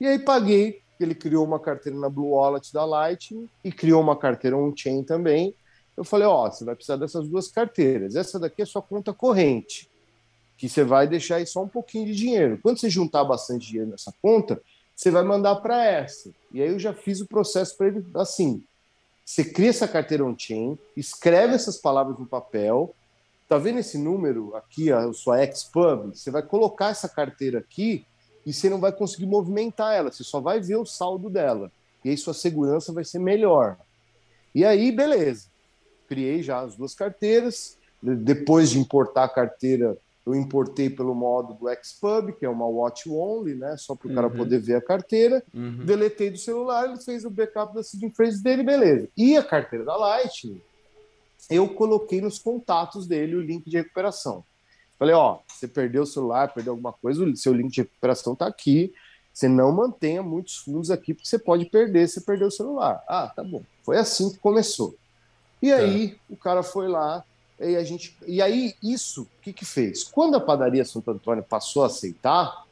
E 0.00 0.06
aí 0.06 0.18
paguei. 0.18 0.80
Ele 0.98 1.14
criou 1.14 1.44
uma 1.44 1.60
carteira 1.60 1.98
na 1.98 2.08
Blue 2.08 2.30
Wallet 2.30 2.72
da 2.72 2.84
Lightning 2.84 3.48
e 3.62 3.70
criou 3.70 4.00
uma 4.00 4.16
carteira 4.16 4.56
on-chain 4.56 5.02
também. 5.02 5.54
Eu 5.96 6.04
falei, 6.04 6.26
ó, 6.26 6.50
você 6.50 6.64
vai 6.64 6.74
precisar 6.74 6.96
dessas 6.96 7.28
duas 7.28 7.48
carteiras. 7.48 8.16
Essa 8.16 8.38
daqui 8.38 8.62
é 8.62 8.66
sua 8.66 8.82
conta 8.82 9.12
corrente, 9.12 9.90
que 10.56 10.68
você 10.68 10.84
vai 10.84 11.06
deixar 11.06 11.36
aí 11.36 11.46
só 11.46 11.62
um 11.62 11.68
pouquinho 11.68 12.06
de 12.06 12.14
dinheiro. 12.14 12.58
Quando 12.62 12.78
você 12.78 12.88
juntar 12.88 13.24
bastante 13.24 13.66
dinheiro 13.66 13.90
nessa 13.90 14.12
conta, 14.22 14.60
você 14.94 15.10
vai 15.10 15.22
mandar 15.22 15.56
para 15.56 15.84
essa. 15.84 16.30
E 16.52 16.62
aí 16.62 16.68
eu 16.68 16.78
já 16.78 16.94
fiz 16.94 17.20
o 17.20 17.26
processo 17.26 17.76
para 17.76 17.88
ele 17.88 18.04
assim. 18.14 18.62
Você 19.24 19.44
cria 19.44 19.70
essa 19.70 19.88
carteira 19.88 20.24
on-chain, 20.24 20.78
escreve 20.96 21.54
essas 21.54 21.76
palavras 21.76 22.18
no 22.18 22.26
papel. 22.26 22.94
Tá 23.48 23.58
vendo 23.58 23.78
esse 23.78 23.98
número 23.98 24.54
aqui, 24.56 24.90
a 24.90 25.12
sua 25.12 25.44
ex-pub? 25.44 26.14
Você 26.14 26.30
vai 26.30 26.42
colocar 26.42 26.88
essa 26.88 27.08
carteira 27.08 27.58
aqui 27.58 28.04
e 28.46 28.52
você 28.52 28.70
não 28.70 28.78
vai 28.80 28.92
conseguir 28.92 29.26
movimentar 29.26 29.92
ela, 29.94 30.10
você 30.12 30.22
só 30.24 30.40
vai 30.40 30.60
ver 30.60 30.76
o 30.76 30.86
saldo 30.86 31.28
dela. 31.28 31.70
E 32.04 32.10
aí 32.10 32.16
sua 32.16 32.32
segurança 32.32 32.92
vai 32.92 33.04
ser 33.04 33.18
melhor. 33.18 33.76
E 34.54 34.64
aí, 34.64 34.92
beleza. 34.92 35.48
Criei 36.08 36.42
já 36.42 36.60
as 36.60 36.76
duas 36.76 36.94
carteiras. 36.94 37.76
Depois 38.00 38.70
de 38.70 38.78
importar 38.78 39.24
a 39.24 39.28
carteira, 39.28 39.98
eu 40.24 40.34
importei 40.34 40.88
pelo 40.88 41.14
modo 41.14 41.54
do 41.54 41.66
Xpub, 41.84 42.32
que 42.38 42.46
é 42.46 42.48
uma 42.48 42.66
watch 42.66 43.08
only, 43.10 43.54
né? 43.54 43.76
Só 43.76 43.94
para 43.96 44.10
o 44.10 44.14
cara 44.14 44.28
Uhum. 44.28 44.36
poder 44.36 44.60
ver 44.60 44.76
a 44.76 44.80
carteira. 44.80 45.42
Uhum. 45.52 45.84
Deletei 45.84 46.30
do 46.30 46.38
celular, 46.38 46.88
ele 46.88 47.00
fez 47.00 47.24
o 47.24 47.30
backup 47.30 47.74
da 47.74 47.82
seeding 47.82 48.10
phrase 48.10 48.40
dele, 48.42 48.62
beleza. 48.62 49.08
E 49.16 49.36
a 49.36 49.42
carteira 49.42 49.84
da 49.84 49.96
Lightning, 49.96 50.60
eu 51.50 51.68
coloquei 51.74 52.20
nos 52.20 52.38
contatos 52.38 53.06
dele 53.06 53.34
o 53.36 53.40
link 53.40 53.68
de 53.68 53.76
recuperação. 53.78 54.44
Falei, 54.98 55.14
ó, 55.14 55.38
você 55.46 55.68
perdeu 55.68 56.02
o 56.02 56.06
celular, 56.06 56.52
perdeu 56.52 56.72
alguma 56.72 56.92
coisa, 56.92 57.24
o 57.24 57.36
seu 57.36 57.52
link 57.52 57.72
de 57.72 57.82
recuperação 57.82 58.32
está 58.32 58.46
aqui. 58.46 58.92
Você 59.32 59.48
não 59.48 59.70
mantenha 59.70 60.22
muitos 60.22 60.56
fundos 60.56 60.90
aqui, 60.90 61.12
porque 61.12 61.28
você 61.28 61.38
pode 61.38 61.66
perder 61.66 62.08
se 62.08 62.22
perder 62.22 62.46
o 62.46 62.50
celular. 62.50 63.04
Ah, 63.06 63.30
tá 63.34 63.44
bom. 63.44 63.62
Foi 63.82 63.98
assim 63.98 64.30
que 64.30 64.38
começou. 64.38 64.96
E 65.60 65.70
aí 65.72 66.16
o 66.30 66.36
cara 66.36 66.62
foi 66.62 66.88
lá, 66.88 67.22
e 67.60 67.76
a 67.76 67.84
gente. 67.84 68.16
E 68.26 68.42
aí, 68.42 68.74
isso, 68.82 69.22
o 69.22 69.42
que, 69.42 69.52
que 69.52 69.64
fez? 69.64 70.04
Quando 70.04 70.36
a 70.36 70.40
padaria 70.40 70.84
Santo 70.84 71.10
Antônio 71.10 71.42
passou 71.42 71.82
a 71.82 71.86
aceitar, 71.86 72.64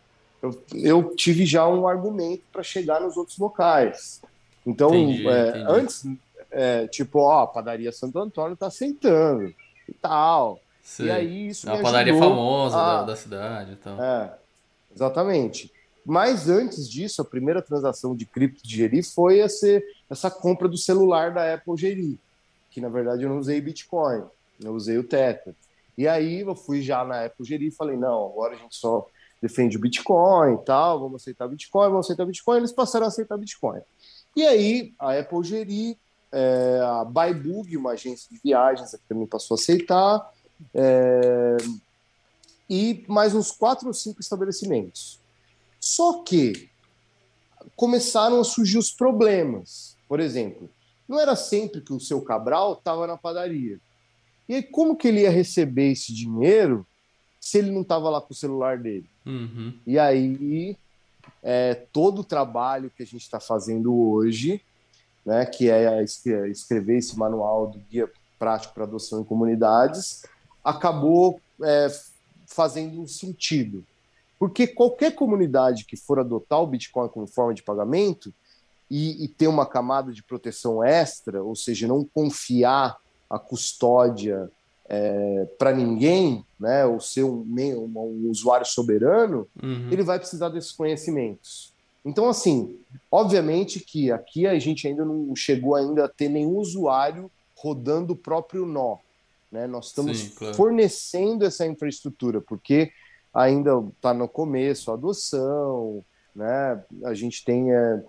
eu, 0.42 0.62
eu 0.74 1.16
tive 1.16 1.46
já 1.46 1.66
um 1.66 1.88
argumento 1.88 2.42
para 2.52 2.62
chegar 2.62 3.00
nos 3.00 3.16
outros 3.16 3.38
locais. 3.38 4.20
Então, 4.66 4.94
Entendi, 4.94 5.26
é, 5.26 5.48
entendi. 5.48 5.64
antes, 5.68 6.06
é, 6.50 6.86
tipo, 6.86 7.18
ó, 7.18 7.42
a 7.42 7.46
padaria 7.46 7.92
Santo 7.92 8.18
Antônio 8.18 8.56
tá 8.56 8.66
aceitando 8.66 9.54
e 9.88 9.92
tal. 10.00 10.60
Sei. 10.84 11.06
E 11.06 11.10
aí 11.10 11.48
isso 11.48 11.66
É 11.66 11.72
me 11.72 11.76
uma 11.78 11.82
padaria 11.82 12.12
famosa 12.16 12.76
a- 12.76 12.96
da, 12.98 13.02
da 13.06 13.16
cidade 13.16 13.72
e 13.72 13.76
tal. 13.76 14.00
é, 14.00 14.34
exatamente. 14.94 15.72
Mas 16.06 16.48
antes 16.50 16.88
disso, 16.88 17.22
a 17.22 17.24
primeira 17.24 17.62
transação 17.62 18.14
de 18.14 18.26
cripto 18.26 18.62
de 18.62 18.76
Geri 18.76 19.02
foi 19.02 19.38
essa, 19.40 19.66
essa 20.10 20.30
compra 20.30 20.68
do 20.68 20.76
celular 20.76 21.32
da 21.32 21.54
Apple 21.54 21.76
Geri, 21.78 22.20
que 22.70 22.80
na 22.80 22.90
verdade 22.90 23.22
eu 23.22 23.30
não 23.30 23.38
usei 23.38 23.58
Bitcoin, 23.60 24.22
eu 24.62 24.74
usei 24.74 24.98
o 24.98 25.04
Tether. 25.04 25.54
E 25.96 26.06
aí 26.06 26.40
eu 26.40 26.54
fui 26.54 26.82
já 26.82 27.02
na 27.04 27.24
Apple 27.24 27.46
Geri 27.46 27.68
e 27.68 27.70
falei, 27.70 27.96
não, 27.96 28.26
agora 28.26 28.54
a 28.54 28.58
gente 28.58 28.76
só 28.76 29.06
defende 29.40 29.76
o 29.78 29.80
Bitcoin 29.80 30.54
e 30.54 30.64
tal, 30.64 31.00
vamos 31.00 31.22
aceitar 31.22 31.48
Bitcoin, 31.48 31.88
vamos 31.90 32.06
aceitar 32.06 32.26
Bitcoin, 32.26 32.58
eles 32.58 32.72
passaram 32.72 33.06
a 33.06 33.08
aceitar 33.08 33.38
Bitcoin. 33.38 33.80
E 34.36 34.42
aí 34.46 34.92
a 34.98 35.18
Apple 35.18 35.42
Geri, 35.44 35.96
é, 36.32 36.80
a 36.82 37.04
Bybug, 37.04 37.76
uma 37.78 37.92
agência 37.92 38.28
de 38.30 38.38
viagens, 38.44 38.90
que 38.90 38.98
também 39.08 39.26
passou 39.26 39.54
a 39.54 39.58
aceitar, 39.58 40.30
é, 40.72 41.56
e 42.68 43.04
mais 43.08 43.34
uns 43.34 43.50
quatro 43.50 43.88
ou 43.88 43.94
cinco 43.94 44.20
estabelecimentos. 44.20 45.18
Só 45.80 46.22
que 46.22 46.70
começaram 47.76 48.40
a 48.40 48.44
surgir 48.44 48.78
os 48.78 48.90
problemas. 48.90 49.96
Por 50.08 50.20
exemplo, 50.20 50.70
não 51.08 51.20
era 51.20 51.36
sempre 51.36 51.80
que 51.80 51.92
o 51.92 52.00
seu 52.00 52.20
Cabral 52.22 52.74
estava 52.74 53.06
na 53.06 53.16
padaria. 53.16 53.78
E 54.48 54.54
aí, 54.54 54.62
como 54.62 54.96
que 54.96 55.08
ele 55.08 55.22
ia 55.22 55.30
receber 55.30 55.92
esse 55.92 56.12
dinheiro 56.12 56.86
se 57.40 57.58
ele 57.58 57.70
não 57.70 57.82
estava 57.82 58.08
lá 58.10 58.20
com 58.20 58.32
o 58.32 58.36
celular 58.36 58.78
dele? 58.78 59.08
Uhum. 59.26 59.78
E 59.86 59.98
aí, 59.98 60.76
é, 61.42 61.74
todo 61.74 62.20
o 62.20 62.24
trabalho 62.24 62.90
que 62.94 63.02
a 63.02 63.06
gente 63.06 63.22
está 63.22 63.40
fazendo 63.40 63.94
hoje, 63.94 64.60
né, 65.24 65.46
que 65.46 65.70
é 65.70 66.02
es- 66.02 66.24
escrever 66.26 66.98
esse 66.98 67.18
manual 67.18 67.66
do 67.66 67.78
Guia 67.78 68.10
Prático 68.38 68.74
para 68.74 68.84
Adoção 68.84 69.20
em 69.20 69.24
Comunidades, 69.24 70.24
acabou 70.64 71.40
é, 71.62 71.88
fazendo 72.46 73.00
um 73.00 73.06
sentido. 73.06 73.84
Porque 74.38 74.66
qualquer 74.66 75.14
comunidade 75.14 75.84
que 75.84 75.96
for 75.96 76.18
adotar 76.18 76.60
o 76.60 76.66
Bitcoin 76.66 77.08
como 77.08 77.26
forma 77.26 77.54
de 77.54 77.62
pagamento 77.62 78.32
e, 78.90 79.24
e 79.24 79.28
ter 79.28 79.46
uma 79.46 79.66
camada 79.66 80.12
de 80.12 80.22
proteção 80.22 80.82
extra, 80.82 81.42
ou 81.42 81.54
seja, 81.54 81.86
não 81.86 82.04
confiar 82.04 82.96
a 83.28 83.38
custódia 83.38 84.50
é, 84.86 85.48
para 85.58 85.72
ninguém, 85.72 86.44
né, 86.58 86.84
ou 86.84 87.00
ser 87.00 87.24
um, 87.24 87.44
um, 87.48 87.98
um 87.98 88.30
usuário 88.30 88.66
soberano, 88.66 89.48
uhum. 89.62 89.88
ele 89.90 90.02
vai 90.02 90.18
precisar 90.18 90.50
desses 90.50 90.72
conhecimentos. 90.72 91.72
Então, 92.04 92.28
assim, 92.28 92.78
obviamente 93.10 93.80
que 93.80 94.12
aqui 94.12 94.46
a 94.46 94.58
gente 94.58 94.86
ainda 94.86 95.04
não 95.04 95.34
chegou 95.34 95.74
ainda 95.74 96.04
a 96.04 96.08
ter 96.08 96.28
nenhum 96.28 96.56
usuário 96.56 97.30
rodando 97.56 98.12
o 98.12 98.16
próprio 98.16 98.66
nó. 98.66 98.98
Né? 99.54 99.68
Nós 99.68 99.86
estamos 99.86 100.18
Sim, 100.18 100.30
claro. 100.30 100.54
fornecendo 100.56 101.44
essa 101.44 101.64
infraestrutura, 101.64 102.40
porque 102.40 102.90
ainda 103.32 103.70
está 103.94 104.12
no 104.12 104.28
começo 104.28 104.90
a 104.90 104.94
adoção, 104.94 106.04
né? 106.34 106.82
a 107.04 107.14
gente 107.14 107.44
tem 107.44 107.72
é, 107.72 108.02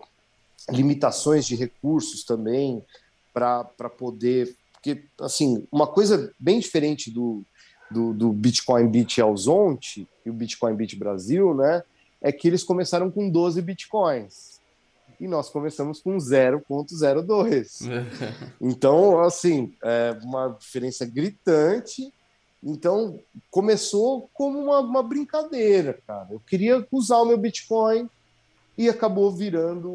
limitações 0.72 1.46
de 1.46 1.56
recursos 1.56 2.24
também 2.24 2.84
para 3.32 3.64
poder 3.96 4.56
porque, 4.86 5.04
assim, 5.20 5.68
uma 5.72 5.88
coisa 5.88 6.32
bem 6.38 6.60
diferente 6.60 7.10
do, 7.10 7.44
do, 7.90 8.14
do 8.14 8.32
Bitcoin 8.32 8.88
Beat 8.88 9.18
Alzonte 9.18 10.08
e 10.24 10.30
o 10.30 10.34
Bitcoin 10.34 10.76
Beat 10.76 10.96
Brasil, 10.96 11.56
né? 11.56 11.84
É 12.22 12.32
que 12.32 12.48
eles 12.48 12.64
começaram 12.64 13.10
com 13.10 13.28
12 13.28 13.64
Bitcoins. 13.64 14.55
E 15.20 15.28
nós 15.28 15.50
começamos 15.50 16.00
com 16.02 16.18
0.02. 16.18 17.90
então, 18.60 19.20
assim, 19.22 19.74
é 19.84 20.18
uma 20.24 20.50
diferença 20.50 21.06
gritante. 21.06 22.14
Então, 22.64 23.20
começou 23.52 24.30
como 24.34 24.60
uma, 24.60 24.80
uma 24.80 25.04
brincadeira, 25.04 26.00
cara. 26.06 26.28
Eu 26.32 26.40
queria 26.40 26.86
usar 26.92 27.18
o 27.18 27.26
meu 27.26 27.38
Bitcoin 27.38 28.10
e 28.78 28.90
acabou 28.90 29.32
virando 29.32 29.90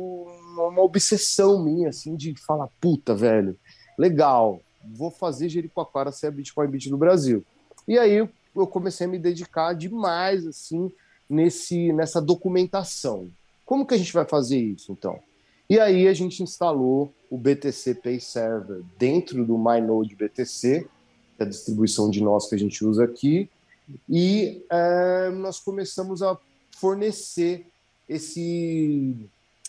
uma 0.57 0.83
obsessão 0.83 1.63
minha, 1.63 1.89
assim, 1.91 2.17
de 2.17 2.35
falar, 2.41 2.69
puta, 2.81 3.15
velho, 3.15 3.59
legal, 3.99 4.61
vou 4.85 5.11
fazer 5.11 5.49
Jericoacoara 5.49 6.13
ser 6.13 6.29
a 6.29 6.31
Bitcoin 6.31 6.69
Beat 6.69 6.89
do 6.89 6.97
Brasil. 6.97 7.45
E 7.87 7.99
aí 7.99 8.29
eu 8.55 8.67
comecei 8.67 9.07
a 9.07 9.11
me 9.11 9.19
dedicar 9.19 9.75
demais 9.75 10.47
assim 10.47 10.91
nesse 11.29 11.93
nessa 11.93 12.21
documentação. 12.21 13.31
Como 13.71 13.87
que 13.87 13.95
a 13.95 13.97
gente 13.97 14.13
vai 14.13 14.25
fazer 14.25 14.59
isso 14.59 14.91
então? 14.91 15.21
E 15.69 15.79
aí 15.79 16.09
a 16.09 16.13
gente 16.13 16.43
instalou 16.43 17.15
o 17.31 17.39
BTC 17.39 17.95
Pay 17.95 18.19
Server 18.19 18.83
dentro 18.99 19.45
do 19.45 19.57
MyNode 19.57 20.17
BTC, 20.17 20.89
que 21.37 21.41
é 21.41 21.45
a 21.45 21.49
distribuição 21.49 22.11
de 22.11 22.21
nós 22.21 22.49
que 22.49 22.57
a 22.57 22.59
gente 22.59 22.85
usa 22.85 23.05
aqui, 23.05 23.49
e 24.09 24.65
é, 24.69 25.31
nós 25.31 25.61
começamos 25.61 26.21
a 26.21 26.37
fornecer 26.81 27.65
esse 28.09 29.15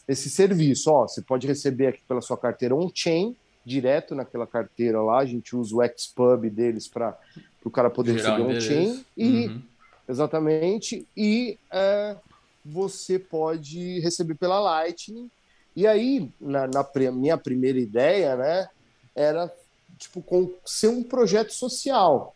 esse 0.07 0.31
serviço. 0.31 0.89
Ó, 0.89 1.07
você 1.07 1.21
pode 1.21 1.45
receber 1.45 1.85
aqui 1.85 2.01
pela 2.07 2.21
sua 2.21 2.37
carteira 2.37 2.75
on-chain, 2.75 3.35
direto 3.63 4.15
naquela 4.15 4.47
carteira 4.47 4.99
lá. 4.99 5.19
A 5.19 5.25
gente 5.25 5.55
usa 5.55 5.75
o 5.75 5.83
Xpub 5.95 6.49
deles 6.49 6.87
para 6.87 7.15
o 7.63 7.69
cara 7.69 7.91
poder 7.91 8.17
Gerar 8.17 8.37
receber 8.37 8.57
um 8.57 8.59
chain. 8.59 9.05
E, 9.15 9.45
uhum. 9.45 9.61
Exatamente. 10.09 11.07
E 11.15 11.59
é, 11.71 12.17
você 12.63 13.17
pode 13.17 13.99
receber 13.99 14.35
pela 14.35 14.59
Lightning. 14.59 15.29
E 15.75 15.87
aí, 15.87 16.29
na, 16.39 16.67
na 16.67 16.85
minha 17.11 17.37
primeira 17.37 17.79
ideia, 17.79 18.35
né, 18.35 18.69
era 19.15 19.51
tipo 19.97 20.21
com, 20.21 20.51
ser 20.65 20.89
um 20.89 21.03
projeto 21.03 21.53
social. 21.53 22.35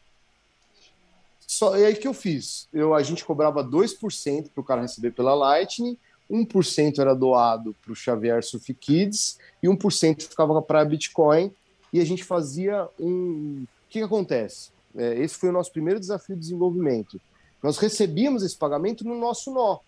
Só, 1.46 1.78
e 1.78 1.86
aí 1.86 1.96
que 1.96 2.08
eu 2.08 2.14
fiz? 2.14 2.68
Eu, 2.74 2.94
a 2.94 3.04
gente 3.04 3.24
cobrava 3.24 3.64
2% 3.64 4.50
para 4.50 4.62
o 4.62 4.64
cara 4.64 4.82
receber 4.82 5.12
pela 5.12 5.36
Lightning 5.36 5.98
1% 6.30 7.00
era 7.00 7.14
doado 7.14 7.76
para 7.84 7.92
o 7.92 7.96
Xavier 7.96 8.44
Surf 8.44 8.74
Kids 8.74 9.38
e 9.62 9.68
1% 9.68 10.24
ficava 10.24 10.62
para 10.62 10.86
Bitcoin. 10.86 11.52
E 11.94 12.00
a 12.00 12.06
gente 12.06 12.24
fazia 12.24 12.88
um. 13.00 13.64
O 13.64 13.90
que, 13.90 14.00
que 14.00 14.06
acontece? 14.06 14.70
É, 14.96 15.18
esse 15.20 15.36
foi 15.36 15.50
o 15.50 15.54
nosso 15.54 15.72
primeiro 15.72 16.00
desafio 16.00 16.36
de 16.36 16.42
desenvolvimento. 16.42 17.22
Nós 17.62 17.78
recebíamos 17.78 18.44
esse 18.44 18.56
pagamento 18.56 19.04
no 19.04 19.18
nosso 19.18 19.54
nó. 19.54 19.80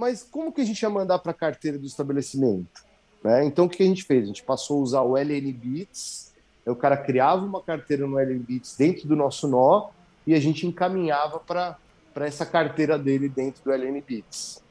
Mas 0.00 0.22
como 0.22 0.50
que 0.50 0.62
a 0.62 0.64
gente 0.64 0.80
ia 0.80 0.88
mandar 0.88 1.18
para 1.18 1.32
a 1.32 1.34
carteira 1.34 1.78
do 1.78 1.84
estabelecimento? 1.84 2.82
Né? 3.22 3.44
Então, 3.44 3.66
o 3.66 3.68
que 3.68 3.82
a 3.82 3.86
gente 3.86 4.02
fez? 4.02 4.24
A 4.24 4.26
gente 4.28 4.42
passou 4.42 4.78
a 4.78 4.82
usar 4.82 5.02
o 5.02 5.14
LN 5.14 5.52
Bits. 5.52 6.32
O 6.64 6.74
cara 6.74 6.96
criava 6.96 7.44
uma 7.44 7.60
carteira 7.60 8.06
no 8.06 8.18
LN 8.18 8.38
Bits 8.38 8.78
dentro 8.78 9.06
do 9.06 9.14
nosso 9.14 9.46
nó 9.46 9.90
e 10.26 10.32
a 10.32 10.40
gente 10.40 10.66
encaminhava 10.66 11.38
para 11.38 11.76
essa 12.16 12.46
carteira 12.46 12.98
dele 12.98 13.28
dentro 13.28 13.62
do 13.62 13.70
LN 13.70 14.00
Bits. 14.00 14.64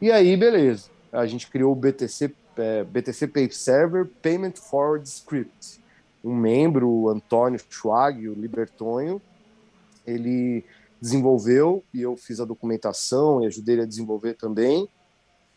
E 0.00 0.10
aí, 0.10 0.34
beleza. 0.38 0.88
A 1.12 1.26
gente 1.26 1.48
criou 1.48 1.72
o 1.72 1.76
BTC, 1.76 2.34
é, 2.56 2.82
BTC 2.82 3.26
Pay 3.28 3.50
Server 3.50 4.06
Payment 4.22 4.54
Forward 4.54 5.06
Script. 5.06 5.82
Um 6.24 6.34
membro, 6.34 6.88
o 6.88 7.10
Antônio 7.10 7.60
Schwag, 7.68 8.26
o 8.26 8.32
Libertonho, 8.32 9.20
ele 10.06 10.64
desenvolveu 11.02 11.84
e 11.92 12.00
eu 12.00 12.16
fiz 12.16 12.38
a 12.38 12.44
documentação 12.44 13.42
e 13.42 13.46
ajudei 13.46 13.74
ele 13.74 13.82
a 13.82 13.86
desenvolver 13.86 14.34
também. 14.34 14.88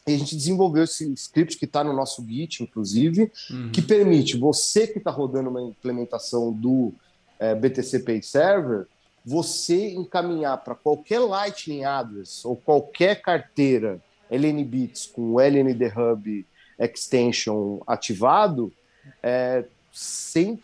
E 0.07 0.13
a 0.15 0.17
gente 0.17 0.35
desenvolveu 0.35 0.83
esse 0.83 1.07
script 1.13 1.57
que 1.57 1.65
está 1.65 1.83
no 1.83 1.93
nosso 1.93 2.25
Git, 2.27 2.63
inclusive, 2.63 3.31
uhum. 3.51 3.71
que 3.71 3.81
permite 3.81 4.37
você 4.37 4.87
que 4.87 4.97
está 4.97 5.11
rodando 5.11 5.51
uma 5.51 5.61
implementação 5.61 6.51
do 6.51 6.91
é, 7.37 7.53
BTC 7.53 7.99
Pay 7.99 8.23
Server, 8.23 8.87
você 9.23 9.91
encaminhar 9.91 10.63
para 10.63 10.73
qualquer 10.73 11.19
Lightning 11.19 11.83
Address 11.83 12.43
ou 12.43 12.55
qualquer 12.55 13.21
carteira 13.21 14.01
LN 14.31 14.63
Bits 14.63 15.05
com 15.05 15.33
o 15.33 15.39
LND 15.39 15.85
Hub 15.87 16.45
Extension 16.79 17.81
ativado, 17.85 18.73
é, 19.21 19.65
sem 19.93 20.59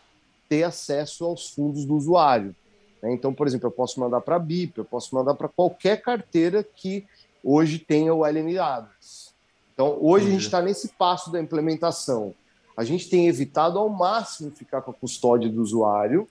ter 0.49 0.63
acesso 0.63 1.23
aos 1.23 1.49
fundos 1.49 1.85
do 1.85 1.95
usuário. 1.95 2.55
Né? 3.01 3.13
Então, 3.13 3.33
por 3.33 3.47
exemplo, 3.47 3.67
eu 3.67 3.71
posso 3.71 3.99
mandar 3.99 4.21
para 4.21 4.35
a 4.35 4.39
BIP, 4.39 4.77
eu 4.77 4.85
posso 4.85 5.13
mandar 5.15 5.33
para 5.33 5.47
qualquer 5.47 6.01
carteira 6.01 6.63
que 6.63 7.05
hoje 7.43 7.79
tenha 7.79 8.13
o 8.13 8.23
Address. 8.23 9.33
Então, 9.73 9.97
hoje 9.99 10.25
Entendi. 10.25 10.27
a 10.27 10.39
gente 10.39 10.45
está 10.45 10.61
nesse 10.61 10.89
passo 10.89 11.31
da 11.31 11.39
implementação. 11.39 12.33
A 12.77 12.83
gente 12.83 13.09
tem 13.09 13.27
evitado 13.27 13.79
ao 13.79 13.89
máximo 13.89 14.51
ficar 14.51 14.81
com 14.81 14.91
a 14.91 14.93
custódia 14.93 15.49
do 15.49 15.61
usuário 15.61 16.27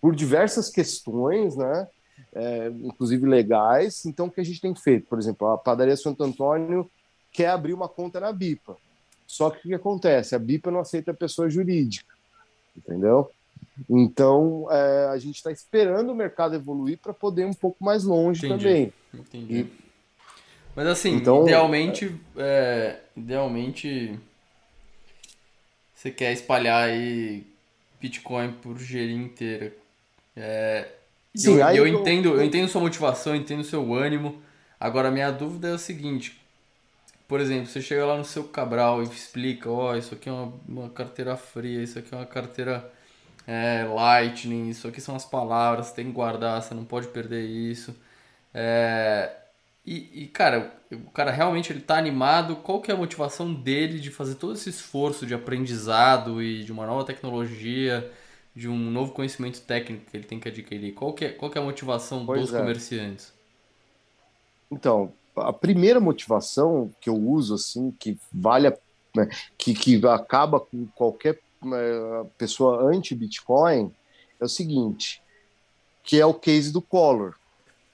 por 0.00 0.14
diversas 0.14 0.68
questões, 0.70 1.56
né? 1.56 1.88
é, 2.34 2.68
inclusive 2.82 3.26
legais. 3.26 4.04
Então, 4.04 4.26
o 4.26 4.30
que 4.30 4.40
a 4.40 4.44
gente 4.44 4.60
tem 4.60 4.74
feito? 4.74 5.06
Por 5.06 5.18
exemplo, 5.18 5.46
a 5.48 5.56
Padaria 5.56 5.96
Santo 5.96 6.24
Antônio 6.24 6.90
quer 7.32 7.48
abrir 7.48 7.72
uma 7.72 7.88
conta 7.88 8.20
na 8.20 8.32
BIPA. 8.32 8.76
Só 9.26 9.50
que 9.50 9.58
o 9.58 9.62
que 9.62 9.74
acontece? 9.74 10.34
A 10.34 10.38
BIPA 10.38 10.70
não 10.70 10.80
aceita 10.80 11.14
pessoa 11.14 11.48
jurídica, 11.48 12.12
entendeu? 12.76 13.30
Então, 13.88 14.68
é, 14.70 15.08
a 15.08 15.18
gente 15.18 15.36
está 15.36 15.50
esperando 15.50 16.10
o 16.10 16.14
mercado 16.14 16.54
evoluir 16.54 16.98
para 16.98 17.12
poder 17.12 17.42
ir 17.42 17.46
um 17.46 17.54
pouco 17.54 17.84
mais 17.84 18.04
longe 18.04 18.46
Entendi. 18.46 18.64
também. 18.64 18.92
Entendi. 19.12 19.60
E... 19.60 19.84
Mas 20.76 20.86
assim, 20.86 21.14
então, 21.14 21.42
idealmente, 21.42 22.14
é, 22.36 22.98
idealmente, 23.16 24.18
você 25.94 26.10
quer 26.10 26.32
espalhar 26.32 26.88
aí 26.88 27.46
Bitcoin 28.00 28.52
por 28.52 28.78
gerir 28.78 29.16
inteira. 29.16 29.72
É, 30.36 30.88
Sim, 31.34 31.58
eu, 31.58 31.68
eu, 31.68 31.86
entendo, 31.86 32.28
eu 32.34 32.44
entendo 32.44 32.68
sua 32.68 32.80
motivação, 32.80 33.34
eu 33.34 33.40
entendo 33.40 33.64
seu 33.64 33.94
ânimo. 33.94 34.40
Agora, 34.78 35.10
minha 35.10 35.30
dúvida 35.30 35.68
é 35.68 35.72
o 35.72 35.78
seguinte: 35.78 36.40
por 37.26 37.40
exemplo, 37.40 37.66
você 37.66 37.80
chega 37.80 38.04
lá 38.04 38.16
no 38.16 38.24
seu 38.24 38.44
Cabral 38.44 39.02
e 39.02 39.06
explica: 39.06 39.70
ó, 39.70 39.92
oh, 39.92 39.96
isso 39.96 40.14
aqui 40.14 40.28
é 40.28 40.32
uma, 40.32 40.52
uma 40.68 40.90
carteira 40.90 41.36
fria, 41.36 41.82
isso 41.82 41.98
aqui 41.98 42.14
é 42.14 42.16
uma 42.16 42.26
carteira 42.26 42.92
é, 43.46 43.84
Lightning, 43.84 44.68
isso 44.68 44.88
aqui 44.88 45.00
são 45.00 45.14
as 45.14 45.24
palavras, 45.24 45.92
tem 45.92 46.06
que 46.06 46.12
guardar, 46.12 46.62
você 46.62 46.74
não 46.74 46.84
pode 46.84 47.08
perder 47.08 47.44
isso. 47.44 47.94
É, 48.52 49.30
e, 49.84 50.24
e, 50.24 50.26
cara, 50.28 50.72
o 50.90 51.10
cara 51.10 51.30
realmente 51.30 51.72
ele 51.72 51.80
tá 51.80 51.98
animado. 51.98 52.56
Qual 52.56 52.80
que 52.80 52.90
é 52.90 52.94
a 52.94 52.96
motivação 52.96 53.52
dele 53.52 54.00
de 54.00 54.10
fazer 54.10 54.36
todo 54.36 54.54
esse 54.54 54.70
esforço 54.70 55.26
de 55.26 55.34
aprendizado 55.34 56.42
e 56.42 56.64
de 56.64 56.72
uma 56.72 56.86
nova 56.86 57.04
tecnologia? 57.04 58.10
de 58.54 58.68
um 58.68 58.90
novo 58.90 59.12
conhecimento 59.12 59.60
técnico 59.62 60.10
que 60.10 60.16
ele 60.16 60.24
tem 60.24 60.38
que 60.38 60.48
adquirir? 60.48 60.94
Qual 60.94 61.12
que 61.12 61.24
é, 61.24 61.28
qual 61.30 61.50
que 61.50 61.58
é 61.58 61.60
a 61.60 61.64
motivação 61.64 62.24
pois 62.24 62.42
dos 62.42 62.54
é. 62.54 62.58
comerciantes? 62.58 63.32
Então, 64.70 65.12
a 65.36 65.52
primeira 65.52 65.98
motivação 65.98 66.90
que 67.00 67.08
eu 67.10 67.16
uso, 67.16 67.54
assim, 67.54 67.92
que 67.98 68.16
vale 68.32 68.68
a, 68.68 68.76
né, 69.16 69.28
que, 69.58 69.74
que 69.74 70.06
acaba 70.06 70.60
com 70.60 70.86
qualquer 70.94 71.40
pessoa 72.36 72.82
anti-Bitcoin, 72.90 73.92
é 74.40 74.44
o 74.44 74.48
seguinte, 74.48 75.22
que 76.02 76.20
é 76.20 76.26
o 76.26 76.34
case 76.34 76.72
do 76.72 76.82
Collor. 76.82 77.34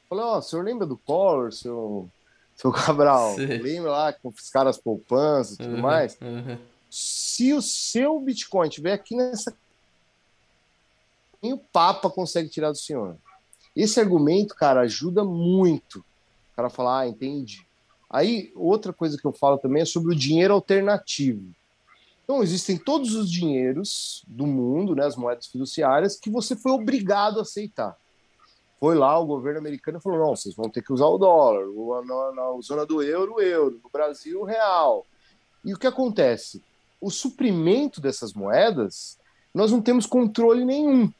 Falei, 0.09 0.25
ó, 0.25 0.35
oh, 0.35 0.39
o 0.39 0.43
senhor 0.43 0.64
lembra 0.64 0.87
do 0.87 0.97
Collor, 0.97 1.53
seu, 1.53 2.09
seu 2.57 2.73
Cabral? 2.73 3.35
Sim. 3.37 3.47
Lembra 3.47 3.91
lá 3.91 4.12
que 4.12 4.21
confiscaram 4.23 4.71
as 4.71 4.79
poupanças 4.79 5.55
e 5.55 5.59
tudo 5.59 5.75
uhum, 5.75 5.81
mais? 5.81 6.18
Uhum. 6.21 6.59
Se 6.91 7.53
o 7.53 7.62
seu 7.62 8.18
Bitcoin 8.21 8.68
estiver 8.68 8.93
aqui 8.93 9.14
nessa 9.14 9.55
nem 11.43 11.53
o 11.53 11.59
Papa 11.59 12.11
consegue 12.11 12.49
tirar 12.49 12.71
do 12.71 12.77
senhor. 12.77 13.16
Esse 13.75 13.99
argumento, 14.01 14.55
cara, 14.55 14.81
ajuda 14.81 15.25
muito. 15.25 16.01
O 16.01 16.57
cara 16.57 16.68
falar, 16.68 17.01
ah, 17.01 17.09
entendi. 17.09 17.66
Aí, 18.09 18.53
outra 18.55 18.93
coisa 18.93 19.16
que 19.16 19.25
eu 19.25 19.33
falo 19.33 19.57
também 19.57 19.83
é 19.83 19.87
sobre 19.87 20.12
o 20.12 20.18
dinheiro 20.18 20.53
alternativo. 20.53 21.55
Então, 22.31 22.45
existem 22.45 22.78
todos 22.78 23.16
os 23.16 23.28
dinheiros 23.28 24.24
do 24.28 24.47
mundo, 24.47 24.95
né, 24.95 25.05
as 25.05 25.16
moedas 25.16 25.49
fiduciárias, 25.49 26.14
que 26.14 26.31
você 26.31 26.55
foi 26.55 26.70
obrigado 26.70 27.41
a 27.41 27.43
aceitar. 27.43 27.97
Foi 28.78 28.95
lá 28.95 29.18
o 29.18 29.26
governo 29.26 29.59
americano 29.59 29.99
e 29.99 30.01
falou: 30.01 30.20
não, 30.20 30.37
vocês 30.37 30.55
vão 30.55 30.70
ter 30.70 30.81
que 30.81 30.93
usar 30.93 31.07
o 31.07 31.18
dólar, 31.18 31.66
na, 32.05 32.33
na 32.33 32.61
zona 32.61 32.87
do 32.87 33.03
euro, 33.03 33.35
o 33.35 33.41
euro, 33.41 33.81
no 33.83 33.91
Brasil, 33.91 34.43
o 34.43 34.45
real. 34.45 35.05
E 35.64 35.74
o 35.74 35.76
que 35.76 35.89
acontece? 35.89 36.62
O 37.01 37.11
suprimento 37.11 38.01
dessas 38.01 38.33
moedas, 38.33 39.18
nós 39.53 39.72
não 39.72 39.83
temos 39.83 40.07
controle 40.07 40.64
nenhum. 40.64 41.12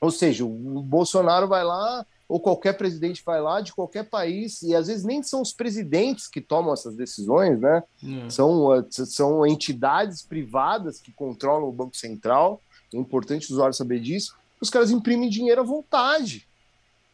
Ou 0.00 0.12
seja, 0.12 0.44
o 0.44 0.82
Bolsonaro 0.82 1.48
vai 1.48 1.64
lá, 1.64 2.06
ou 2.28 2.38
qualquer 2.38 2.76
presidente 2.76 3.22
vai 3.24 3.40
lá 3.40 3.60
de 3.60 3.72
qualquer 3.72 4.04
país, 4.04 4.60
e 4.62 4.74
às 4.74 4.86
vezes 4.86 5.04
nem 5.04 5.22
são 5.22 5.40
os 5.40 5.52
presidentes 5.52 6.28
que 6.28 6.40
tomam 6.40 6.74
essas 6.74 6.94
decisões, 6.94 7.58
né? 7.58 7.82
É. 8.04 8.28
São, 8.28 8.66
uh, 8.66 8.86
são 8.90 9.46
entidades 9.46 10.22
privadas 10.22 11.00
que 11.00 11.10
controlam 11.10 11.68
o 11.68 11.72
Banco 11.72 11.96
Central, 11.96 12.60
é 12.92 12.98
importante 12.98 13.50
o 13.50 13.54
usuário 13.54 13.74
saber 13.74 14.00
disso. 14.00 14.36
Os 14.60 14.70
caras 14.70 14.90
imprimem 14.90 15.30
dinheiro 15.30 15.60
à 15.60 15.64
vontade. 15.64 16.46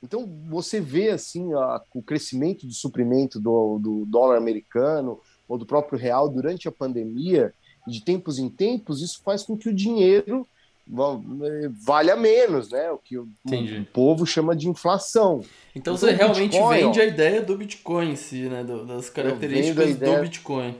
Então 0.02 0.28
você 0.48 0.80
vê 0.80 1.10
assim 1.10 1.52
a, 1.54 1.80
o 1.94 2.02
crescimento 2.02 2.66
do 2.66 2.72
suprimento 2.72 3.40
do, 3.40 3.78
do 3.78 4.04
dólar 4.06 4.36
americano 4.36 5.20
ou 5.48 5.56
do 5.56 5.64
próprio 5.66 5.98
real 5.98 6.28
durante 6.28 6.68
a 6.68 6.72
pandemia, 6.72 7.54
de 7.86 8.02
tempos 8.02 8.38
em 8.38 8.48
tempos, 8.48 9.02
isso 9.02 9.20
faz 9.22 9.42
com 9.42 9.56
que 9.56 9.68
o 9.68 9.74
dinheiro 9.74 10.46
valha 10.86 12.14
menos, 12.14 12.70
né? 12.70 12.90
O 12.90 12.98
que 12.98 13.16
o, 13.16 13.28
o 13.44 13.84
povo 13.92 14.26
chama 14.26 14.54
de 14.54 14.68
inflação. 14.68 15.44
Então, 15.74 15.94
então 15.94 15.96
você 15.96 16.12
realmente 16.12 16.52
Bitcoin, 16.52 16.78
vende 16.78 17.00
ó, 17.00 17.02
a 17.02 17.06
ideia 17.06 17.42
do 17.42 17.56
Bitcoin 17.56 18.10
em 18.10 18.16
si, 18.16 18.42
né? 18.48 18.62
das 18.62 19.08
características 19.08 19.90
ideia... 19.90 20.16
do 20.16 20.22
Bitcoin. 20.22 20.76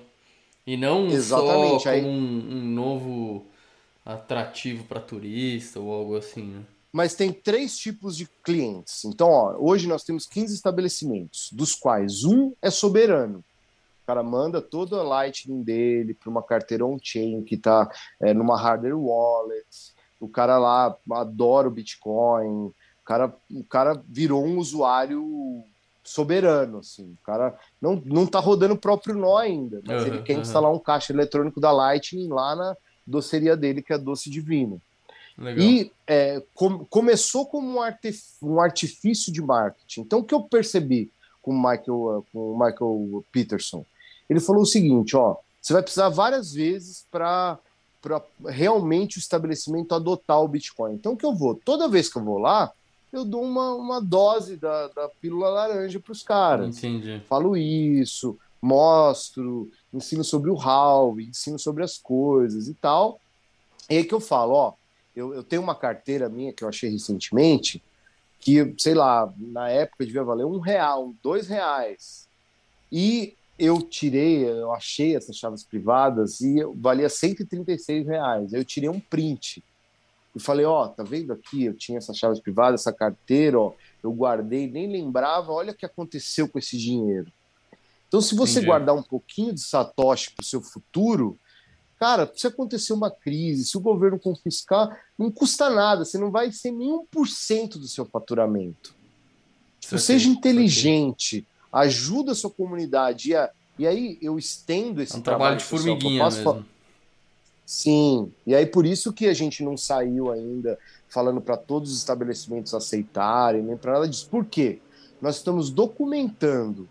E 0.66 0.76
não 0.76 1.06
Exatamente, 1.06 1.82
só 1.82 1.92
como 1.92 2.08
um, 2.08 2.48
um 2.50 2.64
novo 2.64 3.46
atrativo 4.04 4.84
para 4.84 5.00
turista 5.00 5.80
ou 5.80 5.92
algo 5.92 6.16
assim, 6.16 6.44
né? 6.44 6.62
Mas 6.92 7.14
tem 7.14 7.32
três 7.32 7.76
tipos 7.76 8.16
de 8.16 8.26
clientes. 8.42 9.04
Então, 9.04 9.28
ó, 9.28 9.56
hoje 9.58 9.88
nós 9.88 10.04
temos 10.04 10.26
15 10.26 10.54
estabelecimentos, 10.54 11.50
dos 11.52 11.74
quais 11.74 12.22
um 12.24 12.52
é 12.62 12.70
soberano. 12.70 13.44
O 14.04 14.06
cara 14.06 14.22
manda 14.22 14.60
toda 14.60 14.98
a 14.98 15.02
Lightning 15.02 15.62
dele 15.62 16.14
para 16.14 16.30
uma 16.30 16.42
carteira 16.42 16.86
on-chain 16.86 17.42
que 17.42 17.56
está 17.56 17.90
é, 18.20 18.32
numa 18.32 18.56
hardware 18.56 18.96
wallet 18.96 19.93
o 20.24 20.28
cara 20.28 20.58
lá 20.58 20.96
adora 21.12 21.68
o 21.68 21.70
Bitcoin, 21.70 22.66
o 22.66 22.74
cara, 23.04 23.34
o 23.50 23.64
cara 23.64 24.02
virou 24.08 24.44
um 24.44 24.58
usuário 24.58 25.62
soberano, 26.02 26.78
assim. 26.78 27.04
O 27.04 27.24
cara 27.24 27.58
não, 27.80 28.00
não 28.04 28.26
tá 28.26 28.38
rodando 28.38 28.74
o 28.74 28.78
próprio 28.78 29.14
nó 29.14 29.36
ainda, 29.36 29.80
mas 29.86 30.02
uhum, 30.02 30.08
ele 30.08 30.22
quer 30.22 30.34
uhum. 30.34 30.42
instalar 30.42 30.72
um 30.72 30.78
caixa 30.78 31.12
eletrônico 31.12 31.60
da 31.60 31.72
Lightning 31.72 32.28
lá 32.28 32.54
na 32.54 32.76
doceria 33.06 33.56
dele, 33.56 33.82
que 33.82 33.92
é 33.92 33.98
Doce 33.98 34.30
Divino. 34.30 34.80
Legal. 35.36 35.64
E 35.64 35.92
é, 36.06 36.42
com, 36.54 36.84
começou 36.84 37.46
como 37.46 37.68
um, 37.68 37.82
artif 37.82 38.22
um 38.40 38.60
artifício 38.60 39.32
de 39.32 39.42
marketing. 39.42 40.02
Então, 40.02 40.20
o 40.20 40.24
que 40.24 40.34
eu 40.34 40.42
percebi 40.42 41.10
com 41.42 41.50
o 41.50 41.56
Michael, 41.56 42.24
com 42.32 42.52
o 42.52 42.58
Michael 42.58 43.24
Peterson? 43.32 43.84
Ele 44.30 44.40
falou 44.40 44.62
o 44.62 44.66
seguinte: 44.66 45.16
ó, 45.16 45.36
você 45.60 45.72
vai 45.72 45.82
precisar 45.82 46.08
várias 46.08 46.52
vezes 46.52 47.06
para 47.10 47.58
para 48.04 48.22
realmente 48.44 49.16
o 49.16 49.18
estabelecimento 49.18 49.94
adotar 49.94 50.42
o 50.42 50.48
Bitcoin. 50.48 50.92
Então, 50.92 51.14
o 51.14 51.16
que 51.16 51.24
eu 51.24 51.34
vou? 51.34 51.54
Toda 51.54 51.88
vez 51.88 52.12
que 52.12 52.18
eu 52.18 52.22
vou 52.22 52.36
lá, 52.36 52.70
eu 53.10 53.24
dou 53.24 53.42
uma, 53.42 53.74
uma 53.74 53.98
dose 53.98 54.58
da, 54.58 54.88
da 54.88 55.08
pílula 55.08 55.48
laranja 55.48 55.98
para 55.98 56.12
os 56.12 56.22
caras. 56.22 56.76
Entendi. 56.76 57.22
Falo 57.26 57.56
isso, 57.56 58.38
mostro, 58.60 59.70
ensino 59.92 60.22
sobre 60.22 60.50
o 60.50 60.54
how, 60.54 61.18
ensino 61.18 61.58
sobre 61.58 61.82
as 61.82 61.96
coisas 61.96 62.68
e 62.68 62.74
tal. 62.74 63.18
E 63.88 63.96
aí 63.96 64.04
que 64.04 64.14
eu 64.14 64.20
falo, 64.20 64.52
ó, 64.52 64.74
eu, 65.16 65.32
eu 65.32 65.42
tenho 65.42 65.62
uma 65.62 65.74
carteira 65.74 66.28
minha 66.28 66.52
que 66.52 66.62
eu 66.62 66.68
achei 66.68 66.90
recentemente, 66.90 67.82
que, 68.38 68.74
sei 68.76 68.92
lá, 68.92 69.32
na 69.38 69.70
época 69.70 70.04
devia 70.04 70.22
valer 70.22 70.44
um 70.44 70.58
real, 70.58 71.14
dois 71.22 71.48
reais. 71.48 72.28
E 72.92 73.34
eu 73.58 73.80
tirei, 73.80 74.48
eu 74.48 74.72
achei 74.72 75.16
essas 75.16 75.36
chaves 75.36 75.62
privadas 75.62 76.40
e 76.40 76.64
valia 76.76 77.08
136 77.08 78.06
reais. 78.06 78.52
Eu 78.52 78.64
tirei 78.64 78.88
um 78.88 78.98
print 78.98 79.62
e 80.34 80.40
falei, 80.40 80.66
ó, 80.66 80.84
oh, 80.84 80.88
tá 80.88 81.04
vendo 81.04 81.32
aqui? 81.32 81.64
Eu 81.64 81.74
tinha 81.74 81.98
essas 81.98 82.16
chaves 82.16 82.40
privadas, 82.40 82.80
essa 82.80 82.92
carteira, 82.92 83.58
ó, 83.58 83.72
eu 84.02 84.12
guardei, 84.12 84.68
nem 84.68 84.90
lembrava, 84.90 85.52
olha 85.52 85.72
o 85.72 85.76
que 85.76 85.86
aconteceu 85.86 86.48
com 86.48 86.58
esse 86.58 86.76
dinheiro. 86.76 87.32
Então, 88.08 88.20
se 88.20 88.34
você 88.34 88.54
Entendi. 88.54 88.66
guardar 88.66 88.94
um 88.94 89.02
pouquinho 89.02 89.52
de 89.52 89.60
satoshi 89.60 90.32
para 90.32 90.42
o 90.42 90.46
seu 90.46 90.60
futuro, 90.60 91.38
cara, 91.98 92.30
se 92.34 92.46
acontecer 92.46 92.92
uma 92.92 93.10
crise, 93.10 93.64
se 93.64 93.76
o 93.76 93.80
governo 93.80 94.18
confiscar, 94.18 95.00
não 95.16 95.30
custa 95.30 95.70
nada, 95.70 96.04
você 96.04 96.18
não 96.18 96.30
vai 96.30 96.50
ser 96.50 96.72
nem 96.72 96.92
um 96.92 97.06
por 97.06 97.28
cento 97.28 97.78
do 97.78 97.86
seu 97.86 98.04
faturamento. 98.04 98.94
Isso 99.80 99.98
seja 99.98 100.28
inteligente 100.28 101.46
ajuda 101.74 102.32
a 102.32 102.34
sua 102.34 102.50
comunidade. 102.50 103.30
E, 103.30 103.36
a, 103.36 103.50
e 103.78 103.86
aí 103.86 104.18
eu 104.22 104.38
estendo 104.38 105.02
esse 105.02 105.14
é 105.14 105.18
um 105.18 105.22
trabalho, 105.22 105.58
trabalho 105.58 105.58
de 105.58 105.64
formiguinha 105.64 106.24
mesmo. 106.24 106.64
Sim, 107.66 108.30
e 108.46 108.54
aí 108.54 108.66
por 108.66 108.84
isso 108.86 109.12
que 109.12 109.26
a 109.26 109.34
gente 109.34 109.62
não 109.64 109.76
saiu 109.76 110.30
ainda 110.30 110.78
falando 111.08 111.40
para 111.40 111.56
todos 111.56 111.90
os 111.90 111.98
estabelecimentos 111.98 112.74
aceitarem, 112.74 113.62
nem 113.62 113.76
para 113.76 113.94
nada 113.94 114.08
disso. 114.08 114.28
Por 114.30 114.44
quê? 114.44 114.80
Nós 115.20 115.36
estamos 115.36 115.70
documentando 115.70 116.88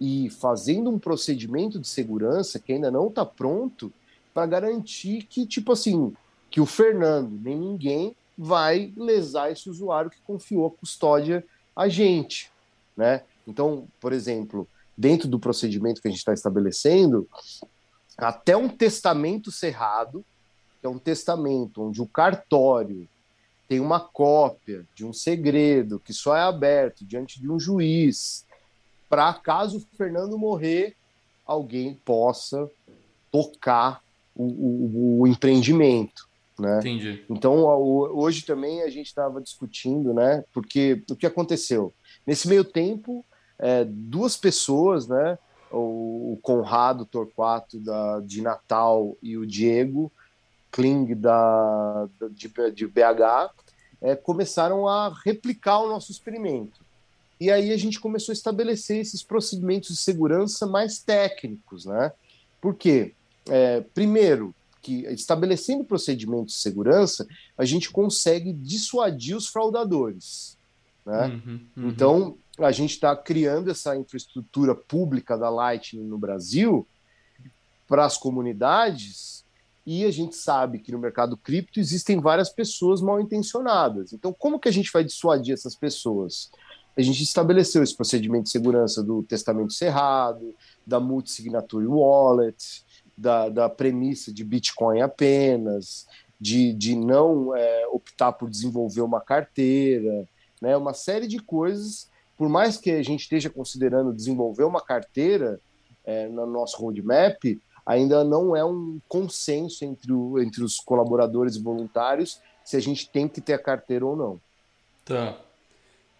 e 0.00 0.30
fazendo 0.30 0.90
um 0.90 0.98
procedimento 0.98 1.78
de 1.78 1.86
segurança 1.86 2.58
que 2.58 2.72
ainda 2.72 2.90
não 2.90 3.08
está 3.08 3.26
pronto 3.26 3.92
para 4.32 4.46
garantir 4.46 5.24
que, 5.24 5.44
tipo 5.44 5.72
assim, 5.72 6.14
que 6.50 6.60
o 6.60 6.66
Fernando 6.66 7.30
nem 7.42 7.58
ninguém 7.58 8.16
vai 8.36 8.92
lesar 8.96 9.50
esse 9.50 9.68
usuário 9.68 10.10
que 10.10 10.20
confiou 10.24 10.66
a 10.66 10.70
custódia 10.70 11.44
a 11.74 11.88
gente, 11.88 12.50
né? 12.96 13.22
Então, 13.48 13.88
por 13.98 14.12
exemplo, 14.12 14.68
dentro 14.96 15.26
do 15.26 15.40
procedimento 15.40 16.02
que 16.02 16.08
a 16.08 16.10
gente 16.10 16.18
está 16.18 16.34
estabelecendo, 16.34 17.26
até 18.16 18.54
um 18.54 18.68
testamento 18.68 19.50
cerrado, 19.50 20.22
que 20.80 20.86
é 20.86 20.88
um 20.88 20.98
testamento 20.98 21.82
onde 21.82 22.02
o 22.02 22.06
cartório 22.06 23.08
tem 23.66 23.80
uma 23.80 24.00
cópia 24.00 24.84
de 24.94 25.04
um 25.04 25.12
segredo 25.12 25.98
que 25.98 26.12
só 26.12 26.36
é 26.36 26.42
aberto 26.42 27.04
diante 27.04 27.40
de 27.40 27.50
um 27.50 27.58
juiz, 27.58 28.44
para 29.08 29.32
caso 29.32 29.78
o 29.78 29.96
Fernando 29.96 30.38
morrer, 30.38 30.94
alguém 31.46 31.94
possa 31.94 32.70
tocar 33.32 34.02
o, 34.34 34.44
o, 34.44 35.20
o 35.20 35.26
empreendimento. 35.26 36.28
Né? 36.58 36.78
Entendi. 36.80 37.24
Então, 37.30 37.64
hoje 37.64 38.42
também 38.42 38.82
a 38.82 38.90
gente 38.90 39.06
estava 39.06 39.40
discutindo, 39.40 40.12
né? 40.12 40.44
Porque 40.52 41.02
o 41.08 41.14
que 41.14 41.26
aconteceu? 41.26 41.92
Nesse 42.26 42.48
meio 42.48 42.64
tempo, 42.64 43.24
é, 43.58 43.84
duas 43.84 44.36
pessoas, 44.36 45.06
né? 45.06 45.38
O, 45.70 46.38
Conrado 46.40 47.04
Torquato 47.04 47.78
da, 47.80 48.20
de 48.20 48.40
Natal 48.40 49.16
e 49.22 49.36
o 49.36 49.46
Diego 49.46 50.10
Kling 50.70 51.14
da, 51.14 52.08
de, 52.30 52.50
de 52.72 52.86
BH 52.86 53.52
é, 54.00 54.14
começaram 54.14 54.88
a 54.88 55.12
replicar 55.24 55.80
o 55.80 55.88
nosso 55.88 56.10
experimento. 56.12 56.80
E 57.40 57.50
aí 57.50 57.72
a 57.72 57.76
gente 57.76 58.00
começou 58.00 58.32
a 58.32 58.34
estabelecer 58.34 58.98
esses 58.98 59.22
procedimentos 59.22 59.90
de 59.90 59.96
segurança 59.96 60.66
mais 60.66 61.00
técnicos, 61.00 61.84
né? 61.84 62.12
Por 62.60 62.74
quê? 62.74 63.12
É, 63.48 63.80
primeiro, 63.80 64.54
que 64.82 65.06
estabelecendo 65.06 65.84
procedimentos 65.84 66.54
de 66.54 66.60
segurança, 66.60 67.26
a 67.56 67.64
gente 67.64 67.90
consegue 67.90 68.52
dissuadir 68.52 69.36
os 69.36 69.48
fraudadores. 69.48 70.56
Né? 71.04 71.26
Uhum, 71.26 71.60
uhum. 71.76 71.88
Então, 71.88 72.38
a 72.58 72.72
gente 72.72 72.92
está 72.92 73.14
criando 73.16 73.70
essa 73.70 73.96
infraestrutura 73.96 74.74
pública 74.74 75.36
da 75.36 75.48
Lightning 75.48 76.04
no 76.04 76.18
Brasil 76.18 76.86
para 77.86 78.04
as 78.04 78.16
comunidades 78.16 79.44
e 79.86 80.04
a 80.04 80.10
gente 80.10 80.36
sabe 80.36 80.78
que 80.78 80.92
no 80.92 80.98
mercado 80.98 81.36
cripto 81.36 81.80
existem 81.80 82.20
várias 82.20 82.50
pessoas 82.50 83.00
mal 83.00 83.18
intencionadas. 83.20 84.12
Então, 84.12 84.34
como 84.34 84.58
que 84.58 84.68
a 84.68 84.72
gente 84.72 84.90
vai 84.92 85.02
dissuadir 85.02 85.54
essas 85.54 85.74
pessoas? 85.74 86.50
A 86.94 87.00
gente 87.00 87.22
estabeleceu 87.22 87.82
esse 87.82 87.96
procedimento 87.96 88.44
de 88.44 88.50
segurança 88.50 89.02
do 89.02 89.22
testamento 89.22 89.72
cerrado, 89.72 90.54
da 90.86 91.00
multi-signature 91.00 91.86
wallet, 91.86 92.84
da, 93.16 93.48
da 93.48 93.68
premissa 93.68 94.32
de 94.32 94.44
Bitcoin 94.44 95.00
apenas, 95.00 96.06
de, 96.38 96.72
de 96.74 96.94
não 96.94 97.56
é, 97.56 97.86
optar 97.88 98.32
por 98.32 98.50
desenvolver 98.50 99.00
uma 99.00 99.20
carteira, 99.20 100.28
né? 100.60 100.76
uma 100.76 100.92
série 100.92 101.26
de 101.26 101.38
coisas 101.38 102.10
por 102.38 102.48
mais 102.48 102.78
que 102.78 102.92
a 102.92 103.02
gente 103.02 103.22
esteja 103.22 103.50
considerando 103.50 104.14
desenvolver 104.14 104.62
uma 104.62 104.80
carteira 104.80 105.60
é, 106.04 106.28
no 106.28 106.46
nosso 106.46 106.80
roadmap, 106.80 107.42
ainda 107.84 108.22
não 108.22 108.54
é 108.54 108.64
um 108.64 109.00
consenso 109.08 109.84
entre, 109.84 110.12
o, 110.12 110.40
entre 110.40 110.62
os 110.62 110.76
colaboradores 110.76 111.56
e 111.56 111.62
voluntários 111.62 112.40
se 112.64 112.76
a 112.76 112.80
gente 112.80 113.10
tem 113.10 113.26
que 113.26 113.40
ter 113.40 113.54
a 113.54 113.58
carteira 113.58 114.06
ou 114.06 114.14
não. 114.14 114.40
Tá, 115.04 115.36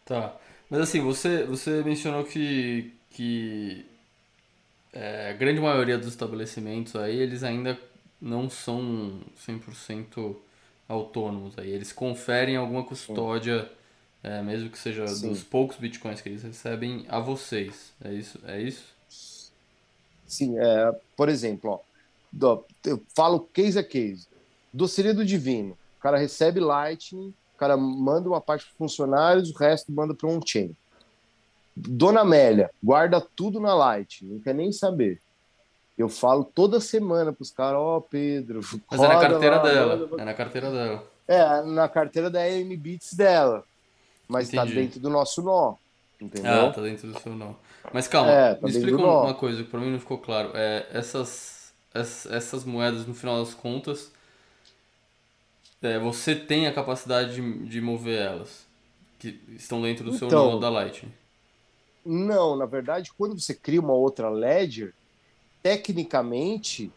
tá. 0.05 0.37
Mas 0.69 0.81
assim, 0.81 1.01
você, 1.01 1.45
você 1.45 1.83
mencionou 1.83 2.25
que, 2.25 2.93
que 3.11 3.87
é, 4.93 5.31
a 5.31 5.33
grande 5.35 5.61
maioria 5.61 5.97
dos 5.97 6.09
estabelecimentos 6.09 6.97
aí, 6.97 7.16
eles 7.16 7.45
ainda 7.45 7.79
não 8.21 8.51
são 8.51 9.21
100% 9.47 10.35
autônomos. 10.89 11.59
Aí 11.59 11.71
eles 11.71 11.93
conferem 11.93 12.57
alguma 12.57 12.83
custódia, 12.83 13.71
é, 14.23 14.43
mesmo 14.43 14.71
que 14.71 14.79
seja 14.79 15.07
Sim. 15.07 15.29
dos 15.29 15.43
poucos 15.43 15.77
bitcoins 15.77 16.21
que 16.21 16.29
eles 16.29 16.43
recebem, 16.43 17.07
a 17.09 17.21
vocês. 17.21 17.93
É 18.05 18.12
isso? 18.12 18.41
É 18.47 18.61
isso? 18.61 18.95
Sim, 20.27 20.59
é, 20.59 20.95
por 21.16 21.29
exemplo, 21.29 21.81
ó, 22.41 22.61
eu 22.85 23.03
falo 23.14 23.41
case 23.41 23.79
a 23.79 23.83
case. 23.83 24.27
Doceria 24.73 25.14
do 25.14 25.25
Divino. 25.25 25.77
O 25.99 26.01
cara 26.01 26.19
recebe 26.19 26.61
Lightning, 26.61 27.33
o 27.55 27.59
cara 27.59 27.77
manda 27.77 28.29
uma 28.29 28.41
parte 28.41 28.66
para 28.66 28.75
funcionários, 28.77 29.51
o 29.51 29.57
resto 29.57 29.91
manda 29.91 30.14
para 30.14 30.29
um 30.29 30.41
chain. 30.45 30.77
Dona 31.75 32.21
Amélia, 32.21 32.71
guarda 32.83 33.21
tudo 33.21 33.61
na 33.61 33.75
Lightning, 33.75 34.35
não 34.35 34.41
quer 34.41 34.55
nem 34.55 34.73
saber. 34.73 35.21
Eu 35.97 36.09
falo 36.09 36.45
toda 36.45 36.81
semana 36.81 37.33
para 37.33 37.43
os 37.43 37.51
caras, 37.51 37.81
ó, 37.81 37.97
oh, 37.97 38.01
Pedro. 38.01 38.61
Mas 38.89 39.01
é 39.01 39.09
na 39.09 39.21
carteira 39.21 39.57
lá, 39.57 39.62
dela. 39.62 40.09
É 40.19 40.25
na 40.25 40.35
carteira 40.35 40.71
dela. 40.71 41.05
É, 41.27 41.62
na 41.62 41.89
carteira 41.89 42.31
da 42.31 42.41
AM 42.41 42.77
Beats 42.77 43.14
dela. 43.14 43.64
Mas 44.29 44.49
está 44.49 44.64
dentro 44.64 45.01
do 45.01 45.09
nosso 45.09 45.43
nó. 45.43 45.74
Entendeu? 46.20 46.66
Ah, 46.66 46.72
tá 46.72 46.83
dentro 46.83 47.11
do 47.11 47.18
seu 47.20 47.35
nó. 47.35 47.55
Mas 47.93 48.07
calma, 48.07 48.31
é, 48.31 48.55
tá 48.55 48.66
me 48.66 48.72
explica 48.72 48.99
uma 48.99 49.35
coisa 49.35 49.62
que 49.64 49.70
para 49.70 49.81
mim 49.81 49.91
não 49.91 50.01
ficou 50.01 50.18
claro. 50.18 50.51
É, 50.55 50.87
essas, 50.93 51.72
essas 51.95 52.64
moedas, 52.64 53.07
no 53.07 53.14
final 53.14 53.43
das 53.43 53.55
contas, 53.55 54.12
é, 55.81 55.99
você 55.99 56.35
tem 56.35 56.66
a 56.66 56.72
capacidade 56.72 57.35
de, 57.35 57.66
de 57.66 57.81
mover 57.81 58.20
elas, 58.20 58.66
que 59.18 59.41
estão 59.51 59.81
dentro 59.81 60.05
do 60.05 60.14
então, 60.14 60.29
seu 60.29 60.39
nó 60.39 60.59
da 60.59 60.68
Lightning. 60.68 61.12
Não, 62.05 62.57
na 62.57 62.66
verdade, 62.66 63.12
quando 63.16 63.39
você 63.39 63.55
cria 63.55 63.81
uma 63.81 63.93
outra 63.93 64.29
ledger, 64.29 64.93
tecnicamente, 65.62 66.91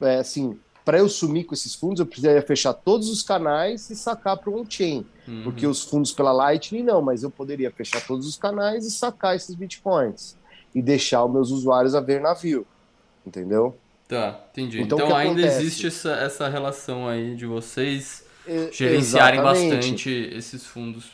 é, 0.00 0.16
assim, 0.16 0.58
para 0.84 0.98
eu 0.98 1.08
sumir 1.08 1.44
com 1.44 1.54
esses 1.54 1.74
fundos, 1.74 2.00
eu 2.00 2.06
precisaria 2.06 2.42
fechar 2.42 2.72
todos 2.72 3.08
os 3.08 3.22
canais 3.22 3.90
e 3.90 3.96
sacar 3.96 4.36
para 4.36 4.50
um 4.50 4.68
chain. 4.68 5.06
Uhum. 5.26 5.42
Porque 5.44 5.66
os 5.66 5.82
fundos 5.82 6.12
pela 6.12 6.32
Lightning 6.32 6.82
não, 6.82 7.02
mas 7.02 7.22
eu 7.22 7.30
poderia 7.30 7.70
fechar 7.70 8.04
todos 8.06 8.26
os 8.26 8.36
canais 8.36 8.84
e 8.86 8.90
sacar 8.90 9.36
esses 9.36 9.54
bitcoins 9.54 10.36
e 10.74 10.80
deixar 10.80 11.24
os 11.24 11.32
meus 11.32 11.50
usuários 11.50 11.94
a 11.94 12.00
ver 12.00 12.20
navio. 12.20 12.66
Entendeu? 13.26 13.76
Tá, 14.08 14.40
entendi. 14.50 14.80
Então, 14.82 14.98
então 14.98 15.16
ainda 15.16 15.40
acontece? 15.40 15.62
existe 15.62 15.86
essa, 15.86 16.12
essa 16.12 16.48
relação 16.48 17.06
aí 17.06 17.36
de 17.36 17.46
vocês 17.46 18.24
gerenciarem 18.72 19.40
exatamente. 19.40 19.74
bastante 19.76 20.10
esses 20.34 20.66
fundos 20.66 21.10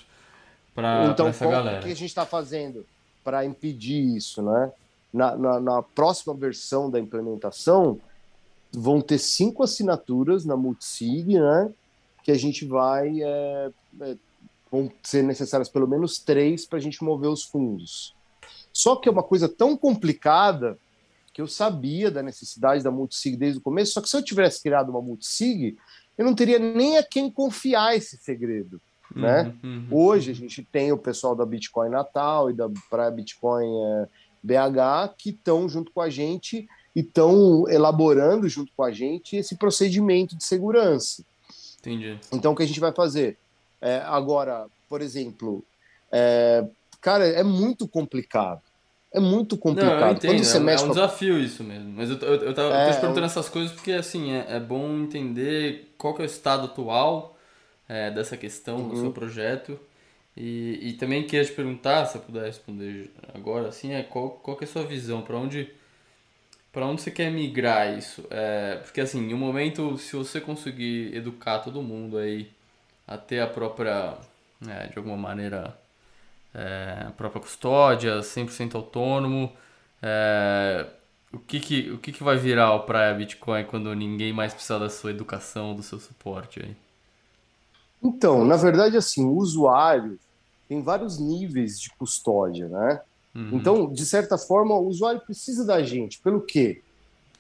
para 0.75 1.07
então, 1.07 1.29
essa 1.29 1.45
galera. 1.45 1.69
Então, 1.69 1.81
o 1.81 1.83
que 1.85 1.93
a 1.93 1.97
gente 1.97 2.09
está 2.09 2.25
fazendo 2.25 2.87
para 3.23 3.45
impedir 3.45 4.17
isso, 4.17 4.41
né? 4.41 4.71
na, 5.17 5.35
na, 5.35 5.61
na 5.61 5.83
próxima 5.83 6.35
versão 6.35 6.91
da 6.91 7.01
implementação, 7.01 7.99
vão 8.77 9.01
ter 9.01 9.18
cinco 9.18 9.62
assinaturas 9.62 10.45
na 10.45 10.55
Multisig, 10.55 11.39
né? 11.39 11.72
Que 12.22 12.31
a 12.31 12.39
gente 12.39 12.66
vai. 12.66 13.22
É, 13.22 13.70
é, 14.03 14.16
vão 14.70 14.93
ser 15.03 15.22
necessárias 15.22 15.68
pelo 15.68 15.89
menos 15.89 16.18
três 16.18 16.66
para 16.66 16.79
a 16.79 16.83
gente 16.83 17.03
mover 17.03 17.31
os 17.31 17.45
fundos. 17.45 18.14
Só 18.72 18.97
que 18.97 19.09
é 19.09 19.12
uma 19.12 19.22
coisa 19.22 19.49
tão 19.49 19.77
complicada 19.77 20.79
que 21.33 21.41
eu 21.41 21.47
sabia 21.47 22.11
da 22.11 22.22
necessidade 22.22 22.85
da 22.85 22.91
Multisig 22.91 23.37
desde 23.37 23.59
o 23.59 23.62
começo. 23.62 23.93
Só 23.93 24.03
que 24.03 24.11
se 24.11 24.16
eu 24.16 24.22
tivesse 24.22 24.62
criado 24.62 24.91
uma 24.91 25.01
Multisig, 25.01 25.79
eu 26.18 26.24
não 26.24 26.35
teria 26.35 26.59
nem 26.59 26.99
a 26.99 27.03
quem 27.03 27.31
confiar 27.31 27.97
esse 27.97 28.18
segredo. 28.18 28.81
Né? 29.14 29.55
Uhum, 29.62 29.70
uhum, 29.70 29.87
Hoje 29.91 30.33
a 30.33 30.35
gente 30.35 30.62
tem 30.64 30.93
o 30.93 30.99
pessoal 30.99 31.35
da 31.35 31.47
Bitcoin 31.47 31.89
Natal 31.89 32.51
e 32.51 32.53
da 32.53 32.68
para 32.91 33.11
Bitcoin 33.11 33.64
é, 33.64 34.09
BH 34.43 35.14
que 35.16 35.31
estão 35.31 35.68
junto 35.68 35.93
com 35.93 36.01
a 36.01 36.11
gente 36.11 36.68
e 36.97 37.01
estão 37.01 37.69
elaborando 37.69 38.49
junto 38.49 38.73
com 38.75 38.83
a 38.83 38.91
gente 38.91 39.37
esse 39.37 39.55
procedimento 39.55 40.35
de 40.35 40.43
segurança. 40.43 41.23
Entendi. 41.79 42.19
Então, 42.33 42.53
o 42.53 42.57
que 42.57 42.63
a 42.63 42.67
gente 42.67 42.81
vai 42.81 42.91
fazer? 42.91 43.37
É, 43.81 44.03
agora, 44.07 44.67
por 44.89 45.03
exemplo, 45.03 45.63
é, 46.11 46.65
cara, 47.01 47.27
é 47.27 47.43
muito 47.43 47.87
complicado. 47.87 48.63
É 49.13 49.21
muito 49.21 49.57
complicado. 49.57 50.15
Não, 50.15 50.21
Quando 50.21 50.45
você 50.45 50.57
é, 50.57 50.61
mexe 50.61 50.85
é 50.85 50.87
um 50.87 50.91
desafio 50.91 51.39
isso 51.39 51.63
mesmo. 51.63 51.91
Mas 51.91 52.11
eu, 52.11 52.17
eu, 52.19 52.35
eu, 52.37 52.55
tava, 52.55 52.75
é, 52.75 52.85
eu 52.85 52.89
tô 52.89 52.95
te 52.95 53.01
perguntando 53.01 53.27
essas 53.27 53.49
coisas 53.49 53.73
porque, 53.73 53.93
assim, 53.93 54.33
é, 54.33 54.57
é, 54.57 54.61
bom 54.61 55.03
entender 55.03 55.95
qual 55.97 56.15
que 56.15 56.23
é 56.23 56.25
o 56.25 56.27
estado 56.27 56.65
atual 56.65 57.37
é, 57.89 58.11
dessa 58.11 58.37
questão 58.37 58.79
uhum. 58.79 58.89
do 58.89 59.01
seu 59.01 59.13
projeto 59.13 59.79
e, 60.37 60.91
e 60.91 60.93
também 60.95 61.27
queria 61.27 61.45
te 61.45 61.53
perguntar, 61.53 62.05
se 62.07 62.19
eu 62.19 62.21
puder 62.21 62.45
responder 62.45 63.11
agora, 63.33 63.69
assim, 63.69 63.95
é 63.95 64.03
qual, 64.03 64.31
qual 64.31 64.57
que 64.57 64.65
é 64.65 64.69
a 64.69 64.71
sua 64.71 64.85
visão? 64.85 65.23
Para 65.23 65.39
onde, 65.39 65.71
para 66.77 66.87
onde 66.87 67.01
você 67.01 67.11
quer 67.11 67.31
migrar 67.33 67.97
isso? 67.97 68.27
É, 68.29 68.77
porque, 68.85 69.01
assim, 69.01 69.33
um 69.33 69.39
momento, 69.39 69.97
se 69.97 70.14
você 70.14 70.39
conseguir 70.43 71.16
educar 71.16 71.61
todo 71.61 71.81
mundo 71.81 72.18
aí 72.18 72.51
a 73.09 73.16
ter 73.16 73.41
a 73.41 73.47
própria, 73.47 74.12
é, 74.68 74.87
de 74.89 74.99
alguma 74.99 75.16
maneira, 75.16 75.74
é, 76.53 77.07
a 77.07 77.12
própria 77.12 77.41
custódia, 77.41 78.22
100% 78.22 78.74
autônomo, 78.74 79.51
é, 80.03 80.87
o 81.33 81.39
que 81.39 81.61
que, 81.61 81.91
o 81.93 81.97
que 81.97 82.12
que 82.12 82.22
vai 82.22 82.37
virar 82.37 82.74
o 82.74 82.81
Praia 82.81 83.14
Bitcoin 83.14 83.64
quando 83.64 83.95
ninguém 83.95 84.35
mais 84.35 84.53
precisar 84.53 84.77
da 84.77 84.91
sua 84.91 85.12
educação, 85.12 85.74
do 85.74 85.83
seu 85.83 85.99
suporte 85.99 86.61
aí? 86.62 86.77
Então, 88.03 88.45
na 88.45 88.57
verdade, 88.59 88.99
assim, 88.99 89.24
o 89.24 89.33
usuário, 89.37 90.18
tem 90.68 90.83
vários 90.83 91.18
níveis 91.18 91.81
de 91.81 91.89
custódia, 91.93 92.68
né? 92.68 93.01
Uhum. 93.37 93.51
Então, 93.53 93.93
de 93.93 94.07
certa 94.07 94.39
forma, 94.39 94.74
o 94.74 94.87
usuário 94.87 95.20
precisa 95.20 95.62
da 95.64 95.82
gente. 95.82 96.18
Pelo 96.20 96.41
quê? 96.41 96.80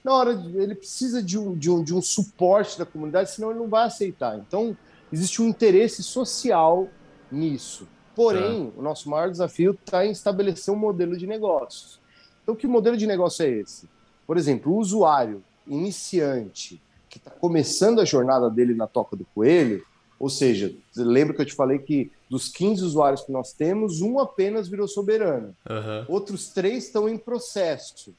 Na 0.04 0.14
hora 0.14 0.32
ele 0.54 0.74
precisa 0.74 1.22
de 1.22 1.38
um, 1.38 1.56
de, 1.56 1.70
um, 1.70 1.82
de 1.82 1.94
um 1.94 2.02
suporte 2.02 2.78
da 2.78 2.84
comunidade, 2.84 3.30
senão 3.30 3.50
ele 3.50 3.58
não 3.58 3.68
vai 3.68 3.86
aceitar. 3.86 4.38
Então, 4.38 4.76
existe 5.10 5.40
um 5.40 5.48
interesse 5.48 6.02
social 6.02 6.86
nisso. 7.32 7.88
Porém, 8.14 8.70
tá. 8.70 8.78
o 8.78 8.82
nosso 8.82 9.08
maior 9.08 9.30
desafio 9.30 9.72
está 9.72 10.04
em 10.04 10.10
estabelecer 10.10 10.72
um 10.72 10.76
modelo 10.76 11.16
de 11.16 11.26
negócios. 11.26 11.98
Então, 12.42 12.54
que 12.54 12.66
modelo 12.66 12.96
de 12.96 13.06
negócio 13.06 13.44
é 13.44 13.48
esse? 13.48 13.88
Por 14.26 14.36
exemplo, 14.36 14.72
o 14.72 14.76
usuário 14.76 15.42
iniciante 15.66 16.80
que 17.08 17.18
está 17.18 17.30
começando 17.30 18.00
a 18.00 18.04
jornada 18.04 18.50
dele 18.50 18.74
na 18.74 18.86
toca 18.86 19.16
do 19.16 19.26
coelho, 19.34 19.84
ou 20.18 20.28
seja, 20.28 20.74
lembra 20.94 21.34
que 21.34 21.42
eu 21.42 21.46
te 21.46 21.54
falei 21.54 21.78
que 21.78 22.10
dos 22.28 22.48
15 22.48 22.82
usuários 22.82 23.22
que 23.22 23.32
nós 23.32 23.52
temos, 23.52 24.00
um 24.00 24.18
apenas 24.18 24.68
virou 24.68 24.88
soberano. 24.88 25.54
Uhum. 25.68 26.04
Outros 26.08 26.48
três 26.48 26.86
estão 26.86 27.08
em 27.08 27.16
processo. 27.16 28.14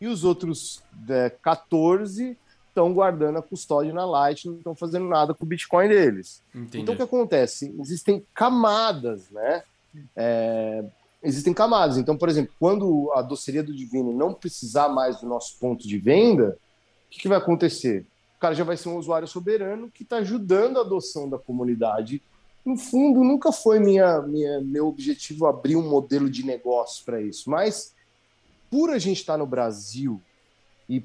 E 0.00 0.06
os 0.06 0.24
outros 0.24 0.82
é, 1.08 1.30
14 1.30 2.36
estão 2.68 2.92
guardando 2.92 3.38
a 3.38 3.42
custódia 3.42 3.92
na 3.92 4.04
Light, 4.04 4.48
não 4.48 4.56
estão 4.56 4.74
fazendo 4.74 5.06
nada 5.06 5.32
com 5.32 5.44
o 5.44 5.48
Bitcoin 5.48 5.88
deles. 5.88 6.42
Entendi. 6.54 6.80
Então, 6.80 6.94
o 6.94 6.96
que 6.96 7.02
acontece? 7.02 7.74
Existem 7.78 8.24
camadas, 8.34 9.30
né? 9.30 9.62
É, 10.16 10.84
existem 11.22 11.54
camadas. 11.54 11.98
Então, 11.98 12.16
por 12.16 12.28
exemplo, 12.28 12.52
quando 12.58 13.12
a 13.14 13.22
doceria 13.22 13.62
do 13.62 13.74
Divino 13.74 14.12
não 14.12 14.34
precisar 14.34 14.88
mais 14.88 15.20
do 15.20 15.26
nosso 15.26 15.58
ponto 15.60 15.86
de 15.86 15.98
venda, 15.98 16.56
o 17.06 17.10
que, 17.10 17.20
que 17.20 17.28
vai 17.28 17.38
acontecer? 17.38 18.06
cara 18.42 18.56
já 18.56 18.64
vai 18.64 18.76
ser 18.76 18.88
um 18.88 18.96
usuário 18.96 19.28
soberano 19.28 19.88
que 19.88 20.02
está 20.02 20.16
ajudando 20.16 20.78
a 20.78 20.80
adoção 20.80 21.30
da 21.30 21.38
comunidade. 21.38 22.20
No 22.64 22.76
fundo, 22.76 23.24
nunca 23.24 23.50
foi 23.50 23.80
minha, 23.80 24.22
minha, 24.22 24.60
meu 24.60 24.86
objetivo 24.86 25.46
abrir 25.46 25.76
um 25.76 25.88
modelo 25.88 26.30
de 26.30 26.46
negócio 26.46 27.04
para 27.04 27.20
isso, 27.20 27.50
mas 27.50 27.92
por 28.70 28.90
a 28.90 28.98
gente 28.98 29.18
estar 29.18 29.34
tá 29.34 29.38
no 29.38 29.46
Brasil 29.46 30.20
e 30.88 31.02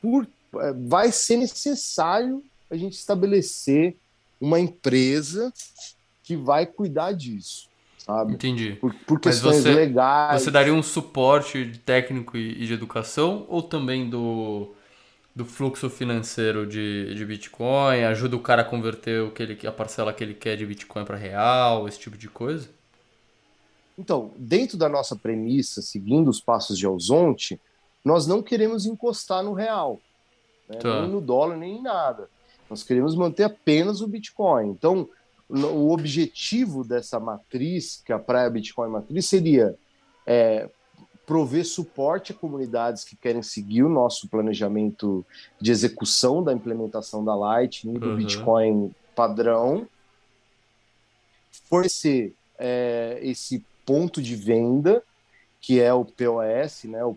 por 0.00 0.26
é, 0.60 0.72
vai 0.72 1.10
ser 1.10 1.36
necessário 1.36 2.42
a 2.70 2.76
gente 2.76 2.94
estabelecer 2.94 3.96
uma 4.40 4.58
empresa 4.60 5.52
que 6.22 6.36
vai 6.36 6.66
cuidar 6.66 7.12
disso, 7.12 7.68
sabe? 7.98 8.34
Entendi. 8.34 8.76
Por, 8.80 8.94
por 8.94 9.20
questões 9.20 9.56
Mas 9.56 9.64
você, 9.64 9.74
legais. 9.74 10.42
Você 10.42 10.50
daria 10.50 10.72
um 10.72 10.82
suporte 10.82 11.80
técnico 11.84 12.36
e 12.36 12.64
de 12.64 12.72
educação 12.72 13.44
ou 13.48 13.62
também 13.62 14.08
do 14.08 14.74
do 15.34 15.44
fluxo 15.44 15.88
financeiro 15.88 16.66
de, 16.66 17.14
de 17.14 17.24
Bitcoin, 17.24 18.04
ajuda 18.04 18.36
o 18.36 18.40
cara 18.40 18.62
a 18.62 18.64
converter 18.64 19.22
o 19.22 19.30
que 19.30 19.42
ele, 19.42 19.66
a 19.66 19.72
parcela 19.72 20.12
que 20.12 20.22
ele 20.22 20.34
quer 20.34 20.56
de 20.56 20.66
Bitcoin 20.66 21.04
para 21.04 21.16
real, 21.16 21.88
esse 21.88 21.98
tipo 21.98 22.18
de 22.18 22.28
coisa? 22.28 22.68
Então, 23.98 24.32
dentro 24.36 24.76
da 24.76 24.88
nossa 24.88 25.16
premissa, 25.16 25.80
seguindo 25.80 26.28
os 26.28 26.40
passos 26.40 26.78
de 26.78 26.86
Alzonte, 26.86 27.60
nós 28.04 28.26
não 28.26 28.42
queremos 28.42 28.84
encostar 28.84 29.42
no 29.42 29.52
real, 29.52 30.00
né? 30.68 30.78
tá. 30.78 31.00
nem 31.00 31.10
no 31.10 31.20
dólar, 31.20 31.56
nem 31.56 31.78
em 31.78 31.82
nada. 31.82 32.28
Nós 32.68 32.82
queremos 32.82 33.14
manter 33.14 33.44
apenas 33.44 34.00
o 34.00 34.08
Bitcoin. 34.08 34.68
Então, 34.68 35.08
o 35.48 35.92
objetivo 35.92 36.84
dessa 36.84 37.20
matriz, 37.20 38.02
que 38.04 38.12
é 38.12 38.14
a 38.14 38.18
Praia 38.18 38.48
Bitcoin 38.48 38.90
Matriz, 38.90 39.26
seria 39.26 39.74
é, 40.26 40.68
prover 41.26 41.64
suporte 41.64 42.32
a 42.32 42.34
comunidades 42.34 43.04
que 43.04 43.16
querem 43.16 43.42
seguir 43.42 43.82
o 43.82 43.88
nosso 43.88 44.28
planejamento 44.28 45.24
de 45.60 45.70
execução 45.70 46.42
da 46.42 46.52
implementação 46.52 47.24
da 47.24 47.34
Lightning, 47.34 47.94
do 47.94 48.10
uhum. 48.10 48.16
Bitcoin 48.16 48.94
padrão, 49.14 49.86
fornecer 51.68 52.34
é, 52.58 53.18
esse 53.22 53.64
ponto 53.84 54.20
de 54.20 54.34
venda 54.34 55.02
que 55.62 55.80
é 55.80 55.94
o 55.94 56.04
POS, 56.04 56.84
né, 56.84 57.04
o 57.04 57.16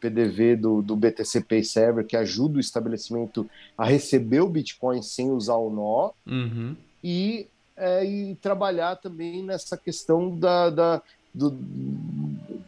PDV 0.00 0.56
do, 0.56 0.82
do 0.82 0.96
BTC 0.96 1.42
Pay 1.42 1.62
Server, 1.62 2.04
que 2.04 2.16
ajuda 2.16 2.56
o 2.56 2.60
estabelecimento 2.60 3.48
a 3.78 3.84
receber 3.84 4.40
o 4.40 4.48
Bitcoin 4.48 5.00
sem 5.00 5.30
usar 5.30 5.54
o 5.54 5.70
nó, 5.70 6.10
uhum. 6.26 6.74
e, 7.04 7.46
é, 7.76 8.04
e 8.04 8.34
trabalhar 8.34 8.96
também 8.96 9.44
nessa 9.44 9.76
questão 9.76 10.36
da, 10.36 10.70
da 10.70 11.02
do, 11.32 11.56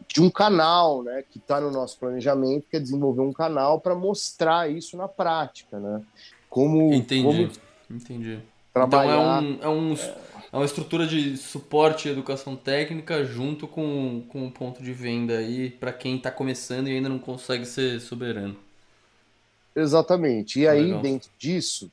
de 0.07 0.21
um 0.21 0.29
canal, 0.29 1.03
né, 1.03 1.23
que 1.29 1.37
está 1.37 1.59
no 1.59 1.69
nosso 1.69 1.97
planejamento, 1.99 2.67
que 2.69 2.77
é 2.77 2.79
desenvolver 2.79 3.21
um 3.21 3.33
canal 3.33 3.79
para 3.79 3.93
mostrar 3.93 4.71
isso 4.71 4.95
na 4.97 5.07
prática, 5.07 5.79
né? 5.79 6.01
Como, 6.49 6.93
Entendi. 6.93 7.23
Como 7.23 7.51
Entendi. 7.89 8.39
Trabalhar, 8.73 9.43
então 9.43 9.59
é, 9.61 9.67
um, 9.67 9.91
é, 9.91 9.91
um, 9.91 9.93
é... 9.93 10.17
é 10.53 10.55
uma 10.55 10.65
estrutura 10.65 11.07
de 11.07 11.35
suporte 11.35 12.07
e 12.07 12.11
educação 12.11 12.55
técnica 12.55 13.23
junto 13.23 13.67
com, 13.67 14.23
com 14.29 14.45
um 14.45 14.51
ponto 14.51 14.81
de 14.81 14.93
venda 14.93 15.37
aí 15.37 15.69
para 15.69 15.91
quem 15.91 16.17
está 16.17 16.31
começando 16.31 16.87
e 16.87 16.91
ainda 16.91 17.09
não 17.09 17.19
consegue 17.19 17.65
ser 17.65 17.99
soberano. 17.99 18.55
Exatamente. 19.75 20.59
E 20.59 20.67
aí, 20.67 20.85
Legal. 20.85 21.01
dentro 21.01 21.29
disso, 21.37 21.91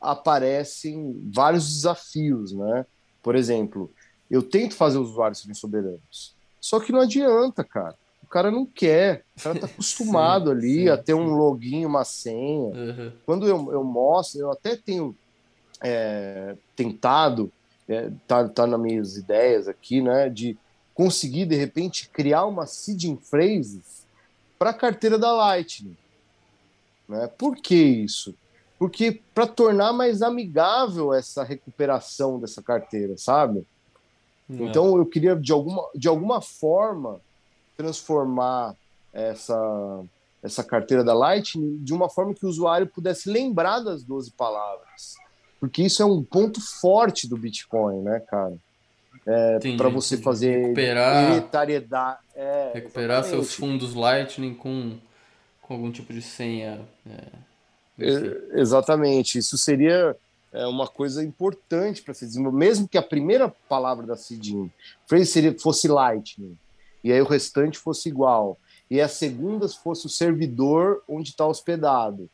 aparecem 0.00 1.20
vários 1.32 1.72
desafios, 1.72 2.52
né? 2.52 2.84
Por 3.22 3.36
exemplo, 3.36 3.92
eu 4.28 4.42
tento 4.42 4.74
fazer 4.74 4.98
os 4.98 5.10
usuários 5.10 5.38
serem 5.40 5.54
soberanos. 5.54 6.34
Só 6.62 6.78
que 6.78 6.92
não 6.92 7.00
adianta, 7.00 7.64
cara. 7.64 7.96
O 8.22 8.26
cara 8.28 8.50
não 8.50 8.64
quer. 8.64 9.24
O 9.36 9.42
cara 9.42 9.58
tá 9.58 9.66
acostumado 9.74 10.46
sim, 10.46 10.56
ali 10.56 10.74
sim, 10.84 10.88
a 10.88 10.96
ter 10.96 11.14
sim. 11.14 11.18
um 11.18 11.34
login, 11.34 11.84
uma 11.84 12.04
senha. 12.04 12.72
Uhum. 12.72 13.12
Quando 13.26 13.48
eu, 13.48 13.72
eu 13.72 13.82
mostro, 13.82 14.40
eu 14.40 14.52
até 14.52 14.76
tenho 14.76 15.14
é, 15.82 16.54
tentado, 16.76 17.50
é, 17.88 18.10
tá, 18.28 18.48
tá 18.48 18.66
nas 18.66 18.80
minhas 18.80 19.16
ideias 19.16 19.66
aqui, 19.66 20.00
né, 20.00 20.30
de 20.30 20.56
conseguir, 20.94 21.46
de 21.46 21.56
repente, 21.56 22.08
criar 22.08 22.46
uma 22.46 22.64
seeding 22.64 23.16
phrases 23.16 24.06
para 24.56 24.70
a 24.70 24.74
carteira 24.74 25.18
da 25.18 25.32
Lightning. 25.32 25.96
Né? 27.08 27.28
Por 27.36 27.56
que 27.56 27.74
isso? 27.74 28.34
Porque 28.78 29.20
para 29.34 29.46
tornar 29.46 29.92
mais 29.92 30.22
amigável 30.22 31.12
essa 31.12 31.42
recuperação 31.42 32.38
dessa 32.38 32.62
carteira, 32.62 33.16
sabe? 33.16 33.66
Não. 34.48 34.66
Então 34.66 34.96
eu 34.96 35.06
queria 35.06 35.34
de 35.36 35.52
alguma, 35.52 35.88
de 35.94 36.08
alguma 36.08 36.40
forma 36.40 37.20
transformar 37.76 38.74
essa, 39.12 40.04
essa 40.42 40.62
carteira 40.62 41.02
da 41.04 41.14
Lightning 41.14 41.78
de 41.82 41.92
uma 41.92 42.08
forma 42.08 42.34
que 42.34 42.44
o 42.44 42.48
usuário 42.48 42.86
pudesse 42.86 43.30
lembrar 43.30 43.80
das 43.80 44.02
12 44.02 44.30
palavras. 44.32 45.14
Porque 45.60 45.82
isso 45.82 46.02
é 46.02 46.06
um 46.06 46.22
ponto 46.22 46.60
forte 46.60 47.28
do 47.28 47.36
Bitcoin, 47.36 48.00
né, 48.02 48.20
cara? 48.20 48.54
É, 49.24 49.76
para 49.76 49.88
você 49.88 50.16
fazer 50.16 50.62
recuperar, 50.62 51.32
É, 52.34 52.72
recuperar 52.74 53.20
exatamente. 53.20 53.46
seus 53.46 53.54
fundos 53.54 53.94
Lightning 53.94 54.54
com, 54.54 54.98
com 55.60 55.74
algum 55.74 55.92
tipo 55.92 56.12
de 56.12 56.20
senha. 56.20 56.80
É, 57.08 57.28
é, 58.00 58.60
exatamente. 58.60 59.38
Isso 59.38 59.56
seria 59.56 60.16
é 60.52 60.66
uma 60.66 60.86
coisa 60.86 61.24
importante 61.24 62.02
para 62.02 62.14
se 62.14 62.26
desenvolver, 62.26 62.58
mesmo 62.58 62.88
que 62.88 62.98
a 62.98 63.02
primeira 63.02 63.48
palavra 63.68 64.06
da 64.06 64.16
Cidinho 64.16 64.70
seria, 65.24 65.58
fosse 65.58 65.88
Lightning, 65.88 66.56
e 67.02 67.12
aí 67.12 67.20
o 67.20 67.26
restante 67.26 67.78
fosse 67.78 68.08
igual, 68.08 68.58
e 68.90 69.00
as 69.00 69.12
segundas 69.12 69.74
fosse 69.74 70.06
o 70.06 70.10
servidor 70.10 71.02
onde 71.08 71.30
está 71.30 71.46
hospedado, 71.46 72.28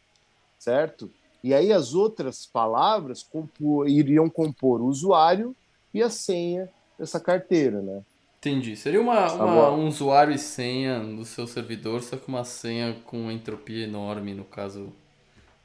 certo? 0.58 1.10
E 1.42 1.54
aí 1.54 1.72
as 1.72 1.94
outras 1.94 2.44
palavras 2.44 3.22
compor, 3.22 3.88
iriam 3.88 4.28
compor 4.28 4.80
o 4.80 4.86
usuário 4.86 5.54
e 5.94 6.02
a 6.02 6.10
senha 6.10 6.68
dessa 6.98 7.20
carteira, 7.20 7.80
né? 7.80 8.02
Entendi. 8.38 8.76
Seria 8.76 9.00
uma, 9.00 9.32
uma 9.32 9.70
um 9.70 9.88
usuário 9.88 10.32
e 10.32 10.38
senha 10.38 11.00
do 11.00 11.24
seu 11.24 11.46
servidor, 11.46 12.02
só 12.02 12.16
que 12.16 12.28
uma 12.28 12.44
senha 12.44 12.96
com 13.04 13.30
entropia 13.30 13.84
enorme, 13.84 14.34
no 14.34 14.44
caso 14.44 14.92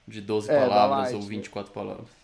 de 0.08 0.22
12 0.22 0.50
é, 0.50 0.60
palavras 0.60 1.14
ou 1.14 1.22
24 1.22 1.72
palavras. 1.72 2.23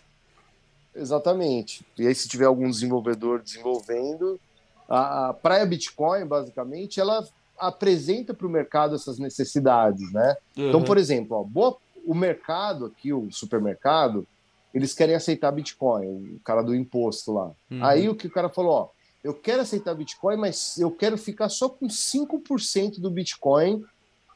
Exatamente. 1.00 1.84
E 1.98 2.06
aí, 2.06 2.14
se 2.14 2.28
tiver 2.28 2.44
algum 2.44 2.68
desenvolvedor 2.68 3.42
desenvolvendo, 3.42 4.38
a, 4.86 5.32
Praia 5.32 5.64
Bitcoin, 5.64 6.26
basicamente, 6.26 7.00
ela 7.00 7.26
apresenta 7.58 8.34
para 8.34 8.46
o 8.46 8.50
mercado 8.50 8.94
essas 8.94 9.18
necessidades, 9.18 10.12
né? 10.12 10.36
Uhum. 10.56 10.68
Então, 10.68 10.82
por 10.82 10.98
exemplo, 10.98 11.38
ó, 11.38 11.42
boa, 11.42 11.76
o 12.04 12.14
mercado 12.14 12.84
aqui, 12.84 13.12
o 13.12 13.30
supermercado, 13.30 14.26
eles 14.74 14.92
querem 14.92 15.14
aceitar 15.14 15.50
Bitcoin, 15.52 16.36
o 16.36 16.40
cara 16.44 16.62
do 16.62 16.74
imposto 16.74 17.32
lá. 17.32 17.50
Uhum. 17.70 17.84
Aí 17.84 18.08
o 18.08 18.14
que 18.14 18.26
o 18.26 18.30
cara 18.30 18.50
falou, 18.50 18.72
ó, 18.72 18.88
eu 19.24 19.34
quero 19.34 19.62
aceitar 19.62 19.94
Bitcoin, 19.94 20.36
mas 20.36 20.78
eu 20.78 20.90
quero 20.90 21.16
ficar 21.16 21.48
só 21.48 21.68
com 21.68 21.86
5% 21.86 23.00
do 23.00 23.10
Bitcoin 23.10 23.84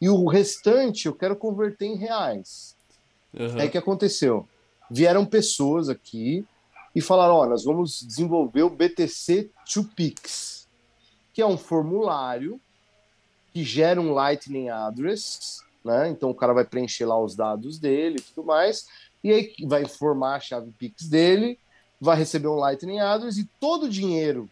e 0.00 0.08
o 0.08 0.26
restante 0.26 1.06
eu 1.06 1.14
quero 1.14 1.36
converter 1.36 1.86
em 1.86 1.96
reais. 1.96 2.74
Uhum. 3.32 3.58
Aí 3.58 3.68
o 3.68 3.70
que 3.70 3.78
aconteceu? 3.78 4.46
vieram 4.90 5.24
pessoas 5.24 5.88
aqui 5.88 6.44
e 6.94 7.00
falaram: 7.00 7.34
ó, 7.34 7.46
nós 7.46 7.64
vamos 7.64 8.02
desenvolver 8.02 8.62
o 8.62 8.70
BTC 8.70 9.50
2Pix, 9.66 10.66
que 11.32 11.42
é 11.42 11.46
um 11.46 11.58
formulário 11.58 12.60
que 13.52 13.64
gera 13.64 14.00
um 14.00 14.12
Lightning 14.12 14.68
Address, 14.68 15.62
né? 15.84 16.08
Então 16.08 16.30
o 16.30 16.34
cara 16.34 16.52
vai 16.52 16.64
preencher 16.64 17.04
lá 17.04 17.20
os 17.20 17.34
dados 17.34 17.78
dele 17.78 18.16
e 18.18 18.22
tudo 18.22 18.46
mais, 18.46 18.86
e 19.22 19.32
aí 19.32 19.54
vai 19.66 19.82
informar 19.82 20.36
a 20.36 20.40
chave 20.40 20.70
Pix 20.72 21.08
dele, 21.08 21.58
vai 22.00 22.16
receber 22.16 22.48
um 22.48 22.56
Lightning 22.56 23.00
Address 23.00 23.38
e 23.38 23.48
todo 23.60 23.84
o 23.84 23.88
dinheiro. 23.88 24.48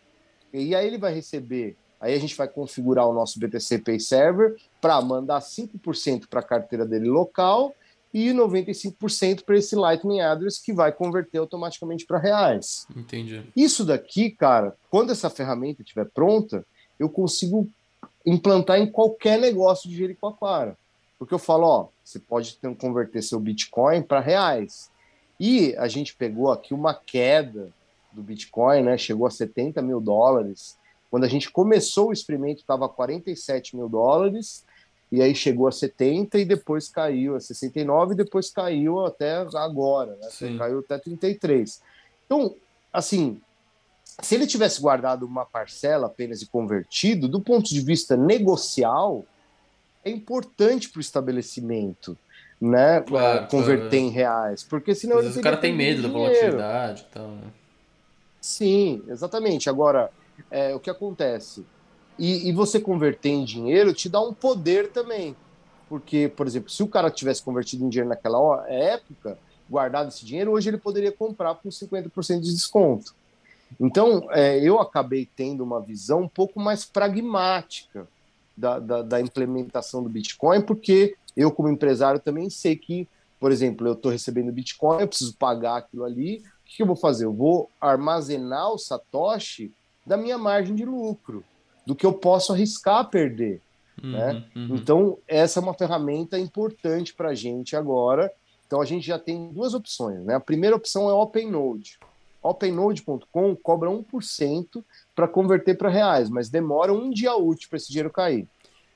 E 0.53 0.75
aí 0.75 0.87
ele 0.87 0.99
vai 0.99 1.15
receber. 1.15 1.77
Aí 2.01 2.15
a 2.15 2.19
gente 2.19 2.37
vai 2.37 2.49
configurar 2.49 3.07
o 3.07 3.13
nosso 3.13 3.39
BTC 3.39 3.79
Pay 3.79 4.01
Server 4.01 4.57
para 4.81 5.01
mandar 5.01 5.41
5% 5.41 6.27
para 6.29 6.41
a 6.41 6.43
carteira 6.43 6.85
dele 6.85 7.09
local 7.09 7.75
e 8.13 8.31
95% 8.31 9.45
para 9.45 9.57
esse 9.57 9.75
Lightning 9.75 10.21
Address 10.21 10.63
que 10.63 10.73
vai 10.73 10.93
converter 10.93 11.39
automaticamente 11.39 12.05
para 12.05 12.19
reais. 12.19 12.87
Entendi. 12.95 13.43
Isso 13.57 13.85
daqui, 13.85 14.31
cara, 14.31 14.77
quando 14.91 15.11
essa 15.11 15.31
ferramenta 15.31 15.83
estiver 15.83 16.05
pronta, 16.07 16.65
eu 16.99 17.09
consigo 17.09 17.69
implantar 18.25 18.79
em 18.79 18.91
qualquer 18.91 19.39
negócio 19.39 19.89
de 19.89 19.97
Jericoacoara. 19.97 20.77
Porque 21.19 21.33
eu 21.33 21.39
falo, 21.39 21.67
ó, 21.67 21.89
você 22.05 22.19
pode 22.19 22.57
ter, 22.57 22.75
converter 22.77 23.23
seu 23.23 23.41
Bitcoin 23.41 24.03
para 24.03 24.21
reais. 24.21 24.91
E 25.39 25.75
a 25.77 25.89
gente 25.89 26.15
pegou 26.15 26.51
aqui 26.51 26.75
uma 26.75 26.95
queda 26.95 27.73
do 28.13 28.23
Bitcoin, 28.23 28.83
né? 28.83 28.99
Chegou 28.99 29.27
a 29.27 29.31
70 29.31 29.81
mil 29.81 30.01
dólares. 30.01 30.77
Quando 31.11 31.25
a 31.25 31.29
gente 31.29 31.51
começou 31.51 32.09
o 32.09 32.13
experimento, 32.13 32.61
estava 32.61 32.89
47 32.89 33.77
mil 33.77 33.89
dólares 33.89 34.65
e 35.13 35.21
aí 35.21 35.35
chegou 35.35 35.69
a 35.69 35.73
70 35.73 36.39
e 36.39 36.45
depois 36.47 36.89
caiu 36.89 37.37
a 37.37 37.41
69 37.41 38.15
e 38.15 38.17
depois 38.17 38.51
caiu 38.51 39.05
até 39.05 39.47
agora, 39.55 40.17
né? 40.17 40.57
Caiu 40.57 40.79
até 40.79 40.97
33. 40.99 41.83
Então, 42.25 42.57
assim, 42.91 43.39
se 44.23 44.35
ele 44.35 44.47
tivesse 44.47 44.81
guardado 44.81 45.27
uma 45.27 45.45
parcela 45.45 46.07
apenas 46.07 46.41
e 46.41 46.47
convertido, 46.47 47.29
do 47.29 47.43
ponto 47.43 47.69
de 47.69 47.81
vista 47.83 48.17
negocial, 48.17 49.27
é 50.03 50.11
importante 50.11 50.89
para 50.89 50.99
o 50.99 51.03
estabelecimento, 51.03 52.17
né? 52.59 53.03
Claro, 53.03 53.49
converter 53.49 53.91
claro. 53.91 53.97
em 53.97 54.09
reais, 54.09 54.63
porque 54.63 54.95
senão 54.95 55.19
ele 55.19 55.29
o 55.29 55.43
cara 55.43 55.59
tem 55.59 55.75
medo 55.75 56.01
dinheiro. 56.01 56.15
da 56.15 56.19
volatilidade 56.19 57.03
e 57.03 57.13
tal, 57.13 57.29
né? 57.29 57.49
Sim, 58.41 59.03
exatamente. 59.09 59.69
Agora, 59.69 60.11
é, 60.51 60.75
o 60.75 60.81
que 60.81 60.89
acontece? 60.89 61.67
E, 62.19 62.49
e, 62.49 62.53
você 62.53 62.79
converter 62.79 63.31
em 63.31 63.45
dinheiro 63.45 63.95
te 63.95 64.09
dá 64.09 64.21
um 64.21 64.35
poder 64.35 64.91
também. 64.91 65.35
Porque, 65.89 66.31
por 66.35 66.47
exemplo, 66.47 66.71
se 66.71 66.83
o 66.83 66.89
cara 66.89 67.11
tivesse 67.11 67.43
convertido 67.43 67.85
em 67.85 67.89
dinheiro 67.89 68.09
naquela 68.09 68.67
época, 68.69 69.39
guardado 69.69 70.09
esse 70.09 70.25
dinheiro, 70.25 70.53
hoje 70.53 70.69
ele 70.69 70.79
poderia 70.79 71.13
comprar 71.13 71.55
com 71.57 71.69
50% 71.69 72.41
de 72.41 72.53
desconto. 72.53 73.15
Então, 73.81 74.29
é, 74.31 74.59
eu 74.59 74.81
acabei 74.81 75.29
tendo 75.35 75.65
uma 75.65 75.81
visão 75.81 76.23
um 76.23 76.29
pouco 76.29 76.61
mais 76.61 76.85
pragmática 76.85 78.07
da, 78.57 78.79
da, 78.79 79.03
da 79.03 79.21
implementação 79.21 80.03
do 80.03 80.11
Bitcoin, 80.11 80.61
porque 80.61 81.17
eu, 81.37 81.51
como 81.51 81.69
empresário, 81.69 82.21
também 82.21 82.51
sei 82.51 82.77
que, 82.77 83.09
por 83.41 83.51
exemplo, 83.51 83.87
eu 83.87 83.95
estou 83.95 84.13
recebendo 84.13 84.53
Bitcoin, 84.53 85.01
eu 85.01 85.09
preciso 85.09 85.35
pagar 85.37 85.79
aquilo 85.79 86.05
ali. 86.05 86.39
O 86.39 86.77
que 86.77 86.83
eu 86.83 86.87
vou 86.87 86.97
fazer? 86.97 87.25
Eu 87.25 87.33
vou 87.33 87.71
armazenar 87.81 88.71
o 88.71 88.79
Satoshi 88.79 89.73
da 90.07 90.17
minha 90.17 90.37
margem 90.37 90.75
de 90.75 90.85
lucro 90.85 91.45
do 91.87 91.95
que 91.95 92.07
eu 92.07 92.13
posso 92.13 92.53
arriscar 92.53 93.09
perder. 93.09 93.61
Uhum, 94.03 94.13
né? 94.13 94.45
Uhum. 94.55 94.77
Então, 94.77 95.19
essa 95.27 95.61
é 95.61 95.63
uma 95.63 95.75
ferramenta 95.75 96.39
importante 96.39 97.15
para 97.15 97.31
a 97.31 97.35
gente 97.35 97.77
agora. 97.77 98.33
Então, 98.67 98.81
a 98.81 98.85
gente 98.85 99.07
já 99.07 99.19
tem 99.19 99.53
duas 99.53 99.75
opções. 99.75 100.25
Né? 100.25 100.35
A 100.35 100.41
primeira 100.41 100.77
opção 100.77 101.09
é 101.09 101.13
OpenNode. 101.13 101.99
OpenNode.com 102.43 103.55
cobra 103.57 103.89
1% 103.89 104.83
para 105.15 105.29
converter 105.29 105.77
para 105.77 105.89
reais, 105.89 106.29
mas 106.29 106.49
demora 106.49 106.93
um 106.93 107.11
dia 107.11 107.37
útil 107.37 107.69
para 107.69 107.77
esse 107.77 107.89
dinheiro 107.89 108.11
cair. 108.11 108.49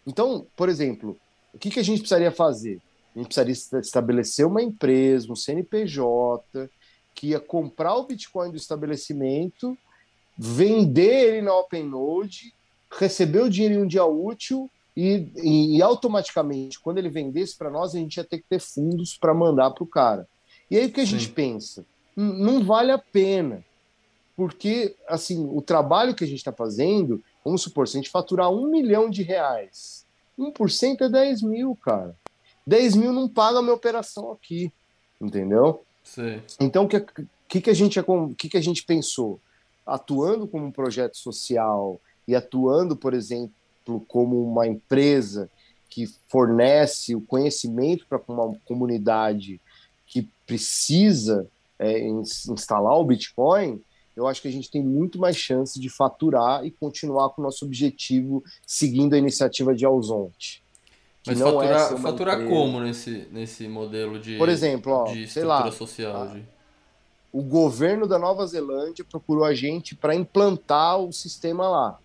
Então, 0.07 0.47
por 0.57 0.69
exemplo, 0.69 1.17
o 1.55 1.59
que, 1.59 1.71
que 1.71 1.81
a 1.81 1.83
gente 1.83 2.01
precisaria 2.01 2.33
fazer? 2.33 2.81
A 3.15 3.19
gente 3.19 3.29
precisaria 3.29 3.81
estabelecer 3.81 4.47
uma 4.47 4.63
empresa, 4.63 5.31
um 5.31 5.37
CNPJ, 5.37 6.69
que 7.15 7.29
ia 7.29 7.41
comprar 7.41 7.95
o 7.97 8.05
Bitcoin 8.05 8.51
do 8.51 8.57
estabelecimento, 8.57 9.77
vender 10.37 11.29
ele 11.29 11.43
na 11.43 11.57
OpenNode 11.57 12.53
receber 12.91 13.43
o 13.43 13.51
dinheiro 13.51 13.75
em 13.75 13.83
um 13.83 13.87
dia 13.87 14.05
útil 14.05 14.71
e, 14.97 15.29
e, 15.37 15.77
e 15.77 15.83
automaticamente, 15.83 16.81
quando 16.81 16.99
ele 16.99 17.11
vendesse 17.11 17.57
para 17.57 17.71
nós, 17.71 17.95
a 17.95 17.99
gente 17.99 18.17
ia 18.17 18.25
ter 18.25 18.39
que 18.39 18.49
ter 18.49 18.61
fundos 18.61 19.17
para 19.19 19.35
mandar 19.35 19.71
para 19.71 19.85
o 19.85 19.87
cara. 19.87 20.27
E 20.71 20.77
aí 20.77 20.87
o 20.87 20.93
que 20.93 21.01
a 21.01 21.07
Sim. 21.07 21.19
gente 21.19 21.33
pensa? 21.33 21.85
Não 22.17 22.65
vale 22.65 22.91
a 22.91 22.99
pena, 22.99 23.63
porque 24.35 24.97
assim 25.07 25.47
o 25.53 25.61
trabalho 25.61 26.15
que 26.15 26.25
a 26.25 26.27
gente 26.27 26.39
está 26.39 26.53
fazendo, 26.53 27.23
vamos 27.45 27.63
supor, 27.63 27.87
se 27.87 27.97
a 27.97 28.01
gente 28.01 28.11
faturar 28.11 28.51
um 28.51 28.71
milhão 28.71 29.11
de 29.11 29.23
reais, 29.23 30.07
1% 30.39 31.03
é 31.03 31.09
10 31.09 31.43
mil, 31.43 31.77
cara. 31.77 32.17
10 32.67 32.97
mil 32.97 33.13
não 33.13 33.29
paga 33.29 33.59
a 33.59 33.63
minha 33.63 33.75
operação 33.75 34.33
aqui, 34.33 34.73
entendeu? 35.21 35.85
Sim. 36.03 36.41
Então, 36.59 36.85
o 36.85 36.89
que, 36.89 37.05
que, 37.49 37.61
que, 37.61 37.71
a 37.71 37.75
gente, 37.75 38.01
que, 38.37 38.49
que 38.49 38.57
a 38.57 38.61
gente 38.61 38.83
pensou? 38.85 39.41
Atuando 39.87 40.49
como 40.49 40.67
um 40.67 40.73
projeto 40.73 41.17
social 41.17 42.01
e 42.27 42.35
atuando, 42.35 42.97
por 42.97 43.15
exemplo, 43.15 43.53
como 44.09 44.43
uma 44.43 44.67
empresa 44.67 45.51
que 45.89 46.07
fornece 46.29 47.15
o 47.15 47.21
conhecimento 47.21 48.07
para 48.07 48.21
uma 48.29 48.55
comunidade 48.65 49.61
que 50.07 50.29
precisa 50.47 51.47
é, 51.79 52.01
instalar 52.01 52.95
o 52.99 53.05
Bitcoin, 53.05 53.81
eu 54.17 54.27
acho 54.27 54.41
que 54.41 54.49
a 54.49 54.53
gente 54.53 54.71
tem 54.71 54.83
muito 54.83 55.19
mais 55.19 55.37
chance 55.37 55.79
de 55.79 55.91
faturar 55.91 56.65
e 56.65 56.71
continuar 56.71 57.31
com 57.31 57.43
o 57.43 57.45
nosso 57.45 57.65
objetivo 57.65 58.43
seguindo 58.67 59.15
a 59.15 59.19
iniciativa 59.19 59.75
de 59.75 59.85
Alzonte. 59.85 60.63
Mas 61.27 61.41
faturar, 61.41 61.93
é 61.93 61.97
faturar 61.99 62.47
como 62.47 62.81
nesse, 62.81 63.29
nesse 63.33 63.67
modelo 63.69 64.19
de, 64.19 64.39
Por 64.39 64.49
exemplo, 64.49 64.93
ó, 64.93 65.05
de 65.13 65.25
estrutura 65.25 65.65
lá, 65.65 65.73
social? 65.73 66.29
De... 66.29 66.43
O 67.33 67.43
governo 67.43 68.07
da 68.07 68.19
Nova 68.19 68.47
Zelândia 68.47 69.05
procurou 69.05 69.45
a 69.45 69.53
gente 69.53 69.95
para 69.95 70.15
implantar 70.15 70.99
o 70.99 71.13
sistema 71.13 71.69
lá. 71.69 71.99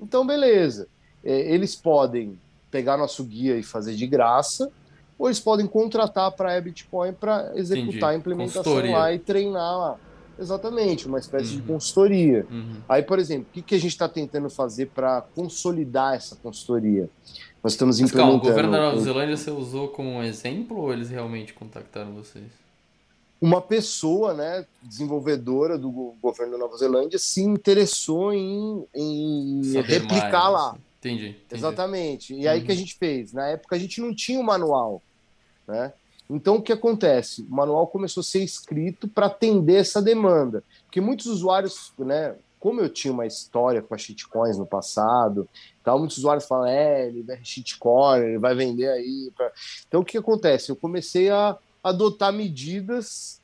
Então, 0.00 0.26
beleza. 0.26 0.88
É, 1.24 1.52
eles 1.52 1.76
podem 1.76 2.38
pegar 2.70 2.96
nosso 2.96 3.24
guia 3.24 3.56
e 3.56 3.62
fazer 3.62 3.94
de 3.94 4.06
graça, 4.06 4.70
ou 5.18 5.26
eles 5.26 5.40
podem 5.40 5.66
contratar 5.66 6.30
para 6.32 6.56
a 6.56 6.60
Bitcoin 6.60 7.12
para 7.12 7.52
executar 7.54 7.88
Entendi. 7.88 8.04
a 8.04 8.14
implementação 8.14 8.62
consultoria. 8.62 8.96
lá 8.96 9.12
e 9.12 9.18
treinar 9.18 9.78
lá. 9.78 9.96
Exatamente, 10.38 11.06
uma 11.06 11.18
espécie 11.18 11.50
uhum. 11.50 11.60
de 11.60 11.66
consultoria. 11.66 12.46
Uhum. 12.50 12.76
Aí, 12.88 13.02
por 13.02 13.18
exemplo, 13.18 13.46
o 13.50 13.52
que, 13.52 13.60
que 13.60 13.74
a 13.74 13.78
gente 13.78 13.90
está 13.90 14.08
tentando 14.08 14.48
fazer 14.48 14.86
para 14.86 15.20
consolidar 15.34 16.14
essa 16.14 16.34
consultoria? 16.36 17.10
Nós 17.62 17.72
estamos 17.72 18.00
Mas, 18.00 18.10
implementando. 18.10 18.40
Calma, 18.40 18.50
o 18.50 18.54
governo 18.54 18.72
da 18.72 18.80
Nova 18.80 19.00
Zelândia 19.00 19.36
você 19.36 19.50
usou 19.50 19.88
como 19.88 20.08
um 20.08 20.22
exemplo 20.22 20.78
ou 20.78 20.92
eles 20.92 21.10
realmente 21.10 21.52
contactaram 21.52 22.14
vocês? 22.14 22.46
Uma 23.40 23.62
pessoa, 23.62 24.34
né, 24.34 24.66
desenvolvedora 24.82 25.78
do 25.78 25.90
governo 26.20 26.52
da 26.52 26.58
Nova 26.58 26.76
Zelândia, 26.76 27.18
se 27.18 27.42
interessou 27.42 28.34
em, 28.34 28.84
em 28.94 29.62
replicar 29.80 30.50
mais, 30.50 30.52
lá. 30.52 30.78
Entendi, 30.98 31.28
entendi. 31.28 31.46
Exatamente. 31.50 32.34
E 32.34 32.46
aí 32.46 32.60
uhum. 32.60 32.66
que 32.66 32.72
a 32.72 32.76
gente 32.76 32.94
fez? 32.96 33.32
Na 33.32 33.46
época 33.46 33.76
a 33.76 33.78
gente 33.78 34.00
não 34.00 34.14
tinha 34.14 34.38
o 34.38 34.42
um 34.42 34.44
manual, 34.44 35.02
né? 35.66 35.92
Então 36.28 36.56
o 36.56 36.62
que 36.62 36.72
acontece? 36.72 37.42
O 37.42 37.54
manual 37.54 37.86
começou 37.86 38.20
a 38.20 38.24
ser 38.24 38.44
escrito 38.44 39.08
para 39.08 39.26
atender 39.26 39.76
essa 39.76 40.02
demanda, 40.02 40.62
porque 40.84 41.00
muitos 41.00 41.26
usuários, 41.26 41.92
né? 41.98 42.36
Como 42.60 42.82
eu 42.82 42.90
tinha 42.90 43.12
uma 43.12 43.26
história 43.26 43.80
com 43.80 43.94
as 43.94 44.02
shitcoins 44.02 44.58
no 44.58 44.66
passado, 44.66 45.48
tal, 45.82 45.98
muitos 45.98 46.18
usuários 46.18 46.46
falam, 46.46 46.66
é, 46.66 47.08
ele 47.08 47.24
é 47.26 47.38
shitcoin, 47.42 48.20
ele 48.20 48.38
vai 48.38 48.54
vender 48.54 48.86
aí. 48.86 49.32
Pra... 49.34 49.50
Então 49.88 50.02
o 50.02 50.04
que 50.04 50.18
acontece? 50.18 50.68
Eu 50.68 50.76
comecei 50.76 51.30
a 51.30 51.56
adotar 51.82 52.32
medidas 52.32 53.40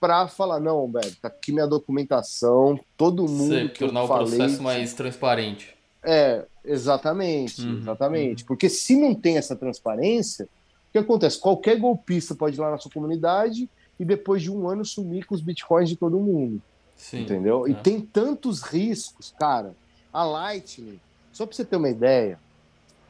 para 0.00 0.28
falar, 0.28 0.60
não, 0.60 0.90
velho, 0.90 1.16
tá 1.22 1.28
aqui 1.28 1.50
minha 1.50 1.66
documentação, 1.66 2.78
todo 2.96 3.26
mundo 3.26 3.70
que 3.70 3.78
tornar 3.78 4.02
eu 4.02 4.06
falei, 4.06 4.24
o 4.24 4.36
processo 4.36 4.62
mais 4.62 4.92
transparente. 4.92 5.74
É, 6.02 6.44
exatamente, 6.62 7.62
uhum, 7.62 7.78
exatamente. 7.78 8.42
Uhum. 8.42 8.46
Porque 8.46 8.68
se 8.68 8.96
não 8.96 9.14
tem 9.14 9.38
essa 9.38 9.56
transparência, 9.56 10.44
o 10.44 10.92
que 10.92 10.98
acontece? 10.98 11.40
Qualquer 11.40 11.78
golpista 11.78 12.34
pode 12.34 12.56
ir 12.56 12.60
lá 12.60 12.70
na 12.70 12.78
sua 12.78 12.90
comunidade 12.90 13.68
e 13.98 14.04
depois 14.04 14.42
de 14.42 14.50
um 14.50 14.68
ano 14.68 14.84
sumir 14.84 15.24
com 15.24 15.34
os 15.34 15.40
bitcoins 15.40 15.88
de 15.88 15.96
todo 15.96 16.18
mundo. 16.20 16.60
Sim, 16.96 17.22
entendeu? 17.22 17.66
É. 17.66 17.70
E 17.70 17.74
tem 17.74 18.00
tantos 18.00 18.62
riscos, 18.62 19.34
cara. 19.38 19.74
A 20.12 20.22
Lightning, 20.22 21.00
só 21.32 21.46
para 21.46 21.56
você 21.56 21.64
ter 21.64 21.76
uma 21.76 21.88
ideia, 21.88 22.38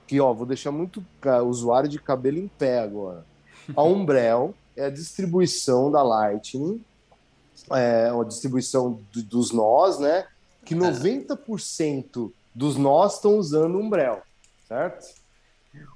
que 0.06 0.20
ó, 0.20 0.32
vou 0.32 0.46
deixar 0.46 0.70
muito 0.70 1.04
usuário 1.44 1.88
de 1.88 1.98
cabelo 1.98 2.38
em 2.38 2.48
pé 2.48 2.78
agora. 2.78 3.26
A 3.76 3.82
Umbrel 3.82 4.54
é 4.76 4.86
a 4.86 4.90
distribuição 4.90 5.90
da 5.90 6.02
Lightning, 6.02 6.82
é 7.70 8.10
a 8.10 8.24
distribuição 8.24 9.00
do, 9.12 9.22
dos 9.22 9.52
nós, 9.52 9.98
né? 9.98 10.26
Que 10.64 10.74
90% 10.74 12.28
é 12.28 12.32
dos 12.54 12.76
nós 12.76 13.14
estão 13.14 13.36
usando 13.36 13.78
Umbrel, 13.78 14.22
certo? 14.68 15.14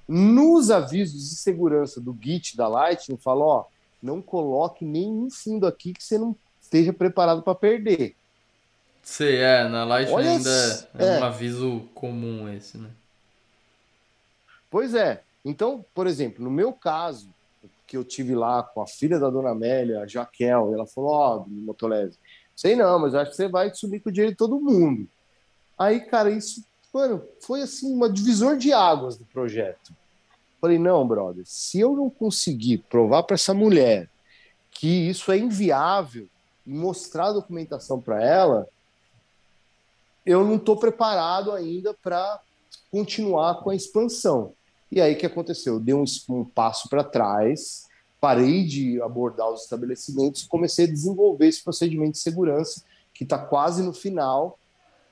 Nos 0.06 0.70
avisos 0.70 1.30
de 1.30 1.36
segurança 1.36 2.00
do 2.00 2.16
Git 2.20 2.56
da 2.56 2.66
Lightning, 2.66 3.16
fala, 3.16 3.44
ó, 3.44 3.64
não 4.02 4.22
coloque 4.22 4.84
nenhum 4.84 5.30
fundo 5.30 5.66
aqui 5.66 5.92
que 5.92 6.02
você 6.02 6.18
não 6.18 6.34
esteja 6.60 6.92
preparado 6.92 7.42
para 7.42 7.54
perder. 7.54 8.14
Sei, 9.02 9.36
é, 9.36 9.68
na 9.68 9.84
Lightning 9.84 10.14
Olha, 10.16 10.30
ainda 10.32 10.88
é, 10.98 11.16
é 11.16 11.20
um 11.20 11.24
aviso 11.24 11.80
comum 11.94 12.48
esse, 12.48 12.76
né? 12.76 12.90
Pois 14.70 14.94
é. 14.94 15.22
Então, 15.44 15.84
por 15.94 16.06
exemplo, 16.06 16.44
no 16.44 16.50
meu 16.50 16.72
caso, 16.72 17.28
que 17.88 17.96
eu 17.96 18.04
tive 18.04 18.34
lá 18.34 18.62
com 18.62 18.82
a 18.82 18.86
filha 18.86 19.18
da 19.18 19.30
dona 19.30 19.50
Amélia, 19.50 20.02
a 20.02 20.06
Jaquel, 20.06 20.74
ela 20.74 20.86
falou, 20.86 21.10
ó, 21.10 21.38
oh, 21.38 21.48
Motolese, 21.48 22.18
sei 22.54 22.76
não, 22.76 22.98
mas 22.98 23.14
acho 23.14 23.30
que 23.30 23.36
você 23.36 23.48
vai 23.48 23.74
sumir 23.74 24.00
com 24.00 24.10
o 24.10 24.12
dinheiro 24.12 24.32
de 24.32 24.38
todo 24.38 24.60
mundo. 24.60 25.08
Aí, 25.76 26.00
cara, 26.00 26.30
isso, 26.30 26.62
mano, 26.92 27.24
foi 27.40 27.62
assim, 27.62 27.90
uma 27.90 28.10
divisor 28.10 28.58
de 28.58 28.74
águas 28.74 29.16
do 29.16 29.24
projeto. 29.24 29.94
Falei, 30.60 30.78
não, 30.78 31.06
brother, 31.08 31.44
se 31.46 31.80
eu 31.80 31.96
não 31.96 32.10
conseguir 32.10 32.78
provar 32.90 33.22
para 33.22 33.36
essa 33.36 33.54
mulher 33.54 34.10
que 34.70 35.08
isso 35.08 35.32
é 35.32 35.38
inviável 35.38 36.28
e 36.66 36.70
mostrar 36.70 37.28
a 37.28 37.32
documentação 37.32 38.00
para 38.00 38.22
ela, 38.22 38.68
eu 40.26 40.44
não 40.44 40.56
estou 40.56 40.76
preparado 40.76 41.52
ainda 41.52 41.94
para 41.94 42.38
continuar 42.90 43.62
com 43.62 43.70
a 43.70 43.74
expansão. 43.74 44.52
E 44.90 45.00
aí 45.00 45.14
o 45.14 45.18
que 45.18 45.26
aconteceu? 45.26 45.74
Eu 45.74 45.80
dei 45.80 45.94
um, 45.94 46.04
um 46.28 46.44
passo 46.44 46.88
para 46.88 47.04
trás, 47.04 47.86
parei 48.20 48.64
de 48.64 49.00
abordar 49.02 49.50
os 49.50 49.62
estabelecimentos 49.62 50.42
e 50.42 50.48
comecei 50.48 50.86
a 50.86 50.90
desenvolver 50.90 51.46
esse 51.48 51.62
procedimento 51.62 52.12
de 52.12 52.18
segurança 52.18 52.82
que 53.12 53.24
está 53.24 53.38
quase 53.38 53.82
no 53.82 53.92
final 53.92 54.58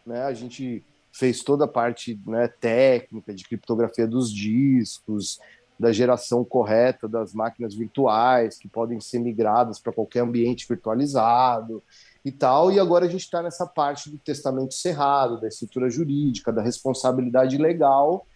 né? 0.06 0.22
A 0.22 0.32
gente 0.32 0.84
fez 1.12 1.42
toda 1.42 1.64
a 1.64 1.68
parte 1.68 2.20
né, 2.26 2.48
técnica 2.48 3.34
de 3.34 3.44
criptografia 3.44 4.06
dos 4.06 4.32
discos, 4.32 5.40
da 5.78 5.92
geração 5.92 6.44
correta 6.44 7.08
das 7.08 7.34
máquinas 7.34 7.74
virtuais 7.74 8.56
que 8.56 8.68
podem 8.68 9.00
ser 9.00 9.18
migradas 9.18 9.78
para 9.78 9.92
qualquer 9.92 10.20
ambiente 10.20 10.66
virtualizado 10.68 11.82
e 12.24 12.30
tal. 12.30 12.70
E 12.70 12.78
agora 12.78 13.06
a 13.06 13.08
gente 13.08 13.22
está 13.22 13.42
nessa 13.42 13.66
parte 13.66 14.08
do 14.08 14.18
testamento 14.18 14.72
cerrado, 14.72 15.40
da 15.40 15.48
estrutura 15.48 15.90
jurídica, 15.90 16.52
da 16.52 16.62
responsabilidade 16.62 17.58
legal, 17.58 18.26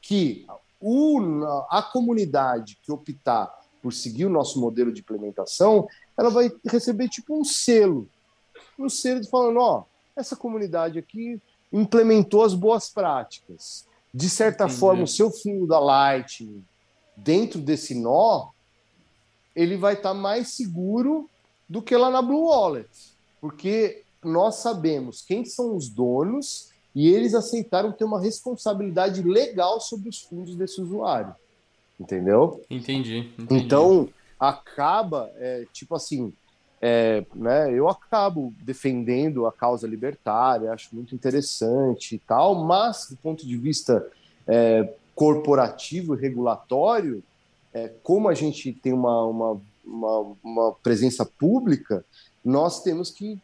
que 0.00 0.46
o, 0.86 1.66
a 1.70 1.82
comunidade 1.82 2.78
que 2.82 2.92
optar 2.92 3.50
por 3.80 3.90
seguir 3.90 4.26
o 4.26 4.30
nosso 4.30 4.60
modelo 4.60 4.92
de 4.92 5.00
implementação, 5.00 5.88
ela 6.16 6.28
vai 6.28 6.52
receber 6.66 7.08
tipo 7.08 7.38
um 7.38 7.42
selo, 7.42 8.06
um 8.78 8.88
selo 8.90 9.20
de 9.20 9.30
falando, 9.30 9.60
ó, 9.60 9.84
essa 10.14 10.36
comunidade 10.36 10.98
aqui 10.98 11.40
implementou 11.72 12.44
as 12.44 12.52
boas 12.52 12.90
práticas. 12.90 13.86
De 14.12 14.28
certa 14.28 14.64
Entendi. 14.64 14.78
forma, 14.78 15.02
o 15.04 15.08
seu 15.08 15.30
fundo 15.30 15.66
da 15.66 15.78
Lightning, 15.78 16.62
dentro 17.16 17.60
desse 17.60 17.94
nó, 17.94 18.50
ele 19.56 19.78
vai 19.78 19.94
estar 19.94 20.10
tá 20.10 20.14
mais 20.14 20.48
seguro 20.48 21.30
do 21.66 21.80
que 21.80 21.96
lá 21.96 22.10
na 22.10 22.20
Blue 22.20 22.44
Wallet, 22.44 22.90
porque 23.40 24.02
nós 24.22 24.56
sabemos 24.56 25.22
quem 25.22 25.46
são 25.46 25.74
os 25.74 25.88
donos 25.88 26.73
e 26.94 27.08
eles 27.08 27.34
aceitaram 27.34 27.92
ter 27.92 28.04
uma 28.04 28.20
responsabilidade 28.20 29.22
legal 29.22 29.80
sobre 29.80 30.08
os 30.08 30.20
fundos 30.22 30.54
desse 30.54 30.80
usuário. 30.80 31.34
Entendeu? 31.98 32.62
Entendi. 32.70 33.32
entendi. 33.38 33.64
Então, 33.64 34.08
acaba, 34.38 35.30
é, 35.36 35.64
tipo 35.72 35.94
assim, 35.94 36.32
é, 36.80 37.24
né, 37.34 37.72
eu 37.72 37.88
acabo 37.88 38.52
defendendo 38.60 39.46
a 39.46 39.52
causa 39.52 39.86
libertária, 39.86 40.72
acho 40.72 40.94
muito 40.94 41.14
interessante 41.14 42.16
e 42.16 42.18
tal, 42.18 42.54
mas 42.56 43.08
do 43.08 43.16
ponto 43.16 43.46
de 43.46 43.56
vista 43.56 44.06
é, 44.46 44.92
corporativo 45.14 46.14
e 46.14 46.20
regulatório, 46.20 47.22
é, 47.72 47.90
como 48.02 48.28
a 48.28 48.34
gente 48.34 48.72
tem 48.72 48.92
uma, 48.92 49.24
uma, 49.24 49.60
uma, 49.84 50.36
uma, 50.42 50.72
presença 50.74 51.24
pública, 51.24 52.04
nós 52.44 52.82
temos 52.82 53.10
que. 53.10 53.38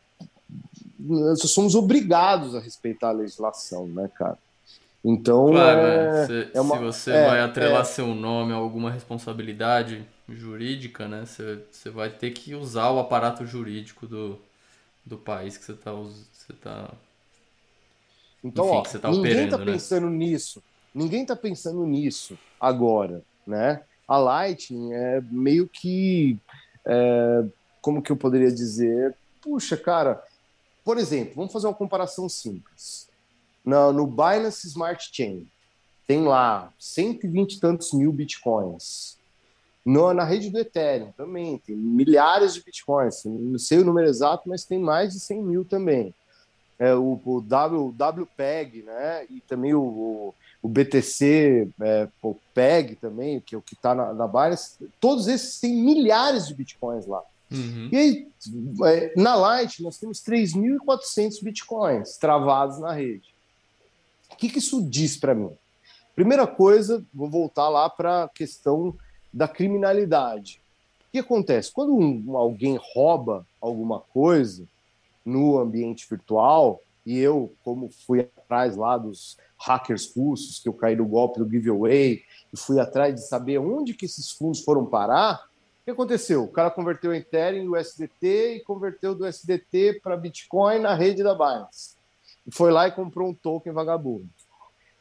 Nós 1.03 1.41
somos 1.51 1.75
obrigados 1.75 2.55
a 2.55 2.61
respeitar 2.61 3.09
a 3.09 3.13
legislação, 3.13 3.87
né, 3.87 4.11
cara? 4.15 4.39
Então. 5.05 5.51
Claro, 5.51 5.81
é, 5.81 6.27
se, 6.27 6.51
é 6.55 6.61
uma, 6.61 6.77
se 6.77 6.83
você 6.83 7.11
é, 7.13 7.27
vai 7.27 7.41
atrelar 7.41 7.83
é. 7.83 7.85
seu 7.85 8.15
nome 8.15 8.53
a 8.53 8.57
alguma 8.57 8.91
responsabilidade 8.91 10.05
jurídica, 10.29 11.09
né? 11.09 11.25
Você, 11.25 11.61
você 11.71 11.91
vai 11.91 12.11
ter 12.11 12.31
que 12.31 12.55
usar 12.55 12.91
o 12.91 12.99
aparato 12.99 13.47
jurídico 13.47 14.07
do, 14.07 14.39
do 15.05 15.17
país 15.17 15.57
que 15.57 15.65
você 15.65 15.73
está 15.73 15.93
você 15.93 16.53
tá 16.61 16.91
Então, 18.45 18.81
Enfim, 18.81 18.97
ó, 18.97 19.01
tá 19.01 19.11
ninguém 19.11 19.45
está 19.45 19.59
né? 19.59 19.65
pensando 19.65 20.11
nisso. 20.11 20.63
Ninguém 20.95 21.23
está 21.23 21.37
pensando 21.37 21.87
nisso 21.87 22.39
agora, 22.61 23.23
né? 23.47 23.83
A 24.07 24.19
Lightning 24.19 24.93
é 24.93 25.23
meio 25.31 25.69
que, 25.69 26.37
é, 26.85 27.45
como 27.81 28.03
que 28.03 28.11
eu 28.11 28.17
poderia 28.17 28.51
dizer? 28.51 29.15
Puxa, 29.41 29.77
cara, 29.77 30.23
por 30.85 30.99
exemplo, 30.99 31.35
vamos 31.37 31.53
fazer 31.53 31.67
uma 31.67 31.75
comparação 31.75 32.29
simples. 32.29 33.09
No, 33.65 33.93
no 33.93 34.07
Binance 34.07 34.67
Smart 34.67 35.11
Chain, 35.13 35.47
tem 36.07 36.25
lá 36.25 36.73
120 36.79 37.55
e 37.55 37.61
tantos 37.61 37.93
mil 37.93 38.13
bitcoins. 38.13 39.19
No, 39.85 40.13
na 40.13 40.25
rede 40.25 40.51
do 40.51 40.59
Ethereum 40.59 41.13
também 41.13 41.59
tem 41.59 41.75
milhares 41.75 42.55
de 42.55 42.63
bitcoins. 42.63 43.25
Não 43.25 43.59
sei 43.59 43.79
o 43.79 43.85
número 43.85 44.09
exato, 44.09 44.49
mas 44.49 44.65
tem 44.65 44.79
mais 44.79 45.13
de 45.13 45.21
100 45.21 45.43
mil 45.43 45.65
também. 45.65 46.15
É, 46.79 46.95
o, 46.95 47.21
o 47.25 47.41
w, 47.41 47.95
WPEG, 47.97 48.83
né? 48.83 49.27
E 49.31 49.41
também 49.41 49.75
o, 49.75 49.83
o, 49.83 50.35
o 50.63 50.69
BTC 50.69 51.69
é, 51.81 52.09
o 52.23 52.35
PEG 52.55 52.97
também, 52.97 53.41
que 53.41 53.55
é 53.55 53.59
o 53.59 53.63
que 53.63 53.75
está 53.75 53.95
na, 53.95 54.13
na 54.13 54.27
Binance. 54.27 54.77
Todos 54.99 55.29
esses 55.29 55.61
têm 55.61 55.75
milhares 55.75 56.49
de 56.49 56.55
bitcoins 56.55 57.07
lá. 57.07 57.23
Uhum. 57.51 57.89
E 57.91 57.97
aí, 57.97 58.29
é, 58.85 59.13
na 59.17 59.35
Light, 59.35 59.83
nós 59.83 59.99
temos 59.99 60.23
3.400 60.23 61.43
bitcoins 61.43 62.17
travados 62.17 62.79
na 62.79 62.93
rede. 62.93 63.35
O 64.33 64.37
que, 64.37 64.49
que 64.49 64.59
isso 64.59 64.83
diz 64.83 65.17
para 65.17 65.35
mim? 65.35 65.51
Primeira 66.15 66.47
coisa, 66.47 67.05
vou 67.13 67.29
voltar 67.29 67.69
lá 67.69 67.89
para 67.89 68.25
a 68.25 68.29
questão 68.29 68.95
da 69.33 69.49
criminalidade. 69.49 70.61
O 71.09 71.13
que 71.13 71.19
acontece? 71.19 71.73
Quando 71.73 71.97
um, 71.97 72.37
alguém 72.37 72.79
rouba 72.95 73.47
alguma 73.61 74.01
coisa 74.01 74.65
no 75.25 75.59
ambiente 75.59 76.07
virtual, 76.09 76.81
e 77.05 77.19
eu, 77.19 77.53
como 77.65 77.91
fui 78.07 78.21
atrás 78.21 78.77
lá 78.77 78.97
dos 78.97 79.37
hackers 79.59 80.15
russos, 80.15 80.59
que 80.59 80.69
eu 80.69 80.73
caí 80.73 80.95
no 80.95 81.07
golpe 81.07 81.39
do 81.39 81.51
giveaway, 81.51 82.23
e 82.53 82.57
fui 82.57 82.79
atrás 82.79 83.15
de 83.15 83.27
saber 83.27 83.59
onde 83.59 83.95
que 83.95 84.07
esses 84.07 84.31
fundos 84.31 84.61
foram 84.61 84.87
parar, 84.87 85.50
que 85.91 86.03
aconteceu? 86.03 86.45
O 86.45 86.49
cara 86.49 86.71
converteu 86.71 87.15
Ethereum 87.15 87.65
no 87.65 87.77
USDT 87.77 88.57
e 88.57 88.61
converteu 88.61 89.15
do 89.15 89.27
USDT 89.27 90.01
para 90.03 90.17
Bitcoin 90.17 90.79
na 90.79 90.95
rede 90.95 91.23
da 91.23 91.35
Binance. 91.35 91.97
E 92.47 92.55
foi 92.55 92.71
lá 92.71 92.89
e 92.89 92.93
comprou 92.93 93.29
um 93.29 93.35
token 93.35 93.73
vagabundo. 93.73 94.29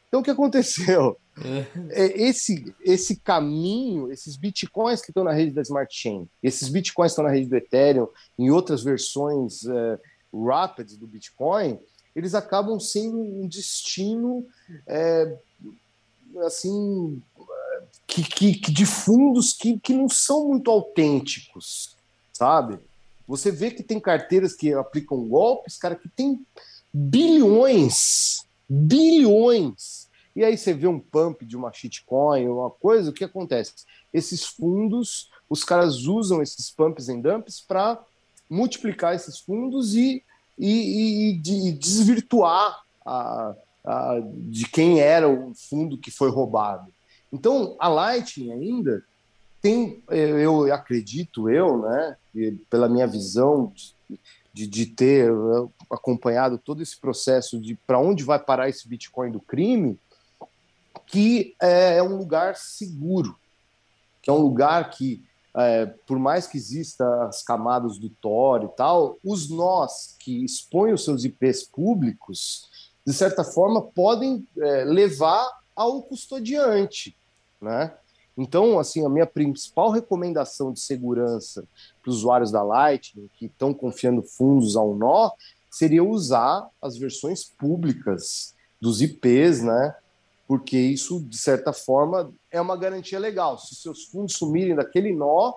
Então, 0.08 0.20
o 0.20 0.22
que 0.22 0.30
aconteceu? 0.30 1.16
É. 1.42 2.04
é. 2.04 2.22
Esse, 2.22 2.74
esse 2.80 3.16
caminho, 3.16 4.10
esses 4.12 4.36
bitcoins 4.36 5.00
que 5.00 5.10
estão 5.10 5.22
na 5.22 5.32
rede 5.32 5.52
da 5.52 5.62
Smart 5.62 5.94
Chain, 5.94 6.28
esses 6.42 6.68
bitcoins 6.68 7.12
que 7.12 7.12
estão 7.12 7.24
na 7.24 7.30
rede 7.30 7.48
do 7.48 7.56
Ethereum, 7.56 8.08
em 8.38 8.50
outras 8.50 8.82
versões 8.82 9.64
é, 9.64 9.98
Rapids 10.34 10.96
do 10.96 11.06
Bitcoin, 11.06 11.78
eles 12.14 12.34
acabam 12.34 12.78
sendo 12.80 13.20
um 13.20 13.46
destino 13.46 14.44
é, 14.86 15.38
assim 16.44 17.22
que, 18.10 18.22
que, 18.22 18.54
que, 18.54 18.72
de 18.72 18.84
fundos 18.84 19.52
que, 19.52 19.78
que 19.78 19.94
não 19.94 20.08
são 20.08 20.48
muito 20.48 20.70
autênticos, 20.70 21.96
sabe? 22.32 22.78
Você 23.26 23.50
vê 23.50 23.70
que 23.70 23.82
tem 23.82 24.00
carteiras 24.00 24.54
que 24.54 24.72
aplicam 24.74 25.28
golpes, 25.28 25.78
cara, 25.78 25.94
que 25.94 26.08
tem 26.08 26.44
bilhões 26.92 28.44
bilhões. 28.70 30.08
E 30.36 30.44
aí 30.44 30.56
você 30.56 30.72
vê 30.72 30.86
um 30.86 31.00
pump 31.00 31.44
de 31.44 31.56
uma 31.56 31.72
shitcoin, 31.72 32.46
uma 32.46 32.70
coisa, 32.70 33.10
o 33.10 33.12
que 33.12 33.24
acontece? 33.24 33.72
Esses 34.14 34.46
fundos, 34.46 35.28
os 35.48 35.64
caras 35.64 36.06
usam 36.06 36.40
esses 36.40 36.70
pumps 36.70 37.08
e 37.08 37.16
dumps 37.16 37.60
para 37.60 38.00
multiplicar 38.48 39.14
esses 39.14 39.40
fundos 39.40 39.96
e, 39.96 40.22
e, 40.56 41.40
e, 41.44 41.68
e 41.68 41.72
desvirtuar 41.72 42.80
a, 43.04 43.54
a, 43.84 44.20
de 44.22 44.68
quem 44.68 45.00
era 45.00 45.28
o 45.28 45.52
fundo 45.52 45.98
que 45.98 46.12
foi 46.12 46.30
roubado. 46.30 46.92
Então, 47.32 47.76
a 47.78 47.88
Lightning 47.88 48.52
ainda 48.52 49.04
tem, 49.62 50.02
eu 50.08 50.72
acredito, 50.72 51.48
eu, 51.50 51.82
né, 51.82 52.16
pela 52.68 52.88
minha 52.88 53.06
visão 53.06 53.72
de, 54.52 54.66
de 54.66 54.86
ter 54.86 55.30
eh, 55.30 55.68
acompanhado 55.90 56.58
todo 56.58 56.82
esse 56.82 56.98
processo 56.98 57.60
de 57.60 57.76
para 57.86 57.98
onde 57.98 58.24
vai 58.24 58.38
parar 58.38 58.68
esse 58.68 58.88
Bitcoin 58.88 59.30
do 59.30 59.40
crime, 59.40 59.98
que 61.06 61.54
é, 61.60 61.98
é 61.98 62.02
um 62.02 62.16
lugar 62.16 62.56
seguro, 62.56 63.36
que 64.22 64.30
é 64.30 64.32
um 64.32 64.40
lugar 64.40 64.90
que, 64.90 65.22
é, 65.56 65.86
por 66.06 66.18
mais 66.18 66.46
que 66.46 66.56
exista 66.56 67.24
as 67.24 67.42
camadas 67.42 67.98
do 67.98 68.08
Tor 68.08 68.64
e 68.64 68.68
tal, 68.76 69.18
os 69.24 69.48
nós 69.48 70.16
que 70.18 70.44
expõem 70.44 70.92
os 70.92 71.04
seus 71.04 71.24
IPs 71.24 71.64
públicos, 71.64 72.68
de 73.06 73.12
certa 73.12 73.42
forma, 73.44 73.82
podem 73.82 74.46
é, 74.58 74.84
levar 74.84 75.48
ao 75.74 76.02
custodiante, 76.02 77.16
né? 77.60 77.92
Então, 78.36 78.78
assim, 78.78 79.04
a 79.04 79.08
minha 79.08 79.26
principal 79.26 79.90
recomendação 79.90 80.72
de 80.72 80.80
segurança 80.80 81.64
para 82.02 82.10
os 82.10 82.18
usuários 82.18 82.50
da 82.50 82.62
Lightning 82.62 83.28
que 83.34 83.46
estão 83.46 83.74
confiando 83.74 84.22
fundos 84.22 84.76
ao 84.76 84.94
nó 84.94 85.30
seria 85.70 86.02
usar 86.02 86.68
as 86.80 86.96
versões 86.96 87.44
públicas 87.44 88.54
dos 88.80 89.02
IPs, 89.02 89.62
né? 89.62 89.94
Porque 90.48 90.76
isso, 90.78 91.20
de 91.20 91.38
certa 91.38 91.72
forma, 91.72 92.32
é 92.50 92.60
uma 92.60 92.76
garantia 92.76 93.18
legal. 93.18 93.58
Se 93.58 93.74
seus 93.74 94.04
fundos 94.06 94.36
sumirem 94.36 94.74
daquele 94.74 95.14
nó, 95.14 95.54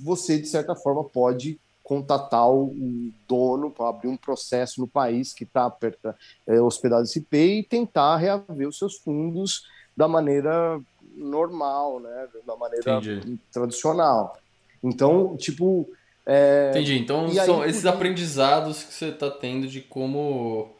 você, 0.00 0.38
de 0.38 0.46
certa 0.46 0.74
forma, 0.74 1.04
pode 1.04 1.60
contatar 1.82 2.50
o 2.50 2.74
dono 3.28 3.70
para 3.70 3.90
abrir 3.90 4.08
um 4.08 4.16
processo 4.16 4.80
no 4.80 4.88
país 4.88 5.34
que 5.34 5.44
está 5.44 5.70
é, 6.46 6.58
hospedado 6.58 7.02
esse 7.02 7.18
IP 7.18 7.36
e 7.36 7.62
tentar 7.62 8.16
reaver 8.16 8.66
os 8.66 8.78
seus 8.78 8.96
fundos 8.96 9.66
da 9.94 10.08
maneira 10.08 10.80
normal, 11.16 12.00
né? 12.00 12.28
Da 12.46 12.56
maneira 12.56 12.98
Entendi. 12.98 13.38
tradicional. 13.52 14.38
Então, 14.82 15.36
tipo. 15.36 15.88
É... 16.26 16.70
Entendi. 16.70 16.98
Então, 16.98 17.28
são 17.30 17.62
aí, 17.62 17.70
esses 17.70 17.86
aprendizados 17.86 18.82
que 18.82 18.94
você 18.94 19.06
está 19.06 19.30
tendo 19.30 19.66
de 19.66 19.80
como. 19.80 20.74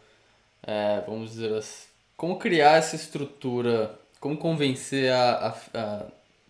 É, 0.62 1.02
vamos 1.06 1.30
dizer 1.30 1.52
assim. 1.54 1.86
Como 2.16 2.38
criar 2.38 2.76
essa 2.76 2.96
estrutura. 2.96 3.98
Como 4.20 4.36
convencer 4.36 5.12
a, 5.12 5.32
a, 5.48 5.78
a, 5.78 6.06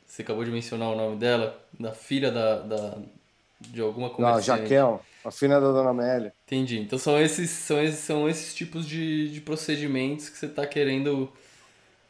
Você 0.06 0.22
acabou 0.22 0.44
de 0.44 0.50
mencionar 0.50 0.90
o 0.90 0.96
nome 0.96 1.16
dela? 1.16 1.58
Da 1.78 1.92
filha 1.92 2.30
da. 2.30 2.58
da 2.60 2.98
de 3.60 3.80
alguma 3.80 4.10
comerciante. 4.10 4.60
Não, 4.60 4.68
Jaquel, 4.68 5.00
a 5.24 5.30
filha 5.30 5.60
da 5.60 5.72
Dona 5.72 5.90
Amélia. 5.90 6.34
Entendi. 6.46 6.78
Então 6.80 6.98
são 6.98 7.18
esses, 7.18 7.50
são 7.50 7.82
esses, 7.82 8.00
são 8.00 8.28
esses 8.28 8.54
tipos 8.54 8.86
de, 8.86 9.30
de 9.30 9.40
procedimentos 9.40 10.28
que 10.28 10.36
você 10.36 10.46
está 10.46 10.66
querendo 10.66 11.32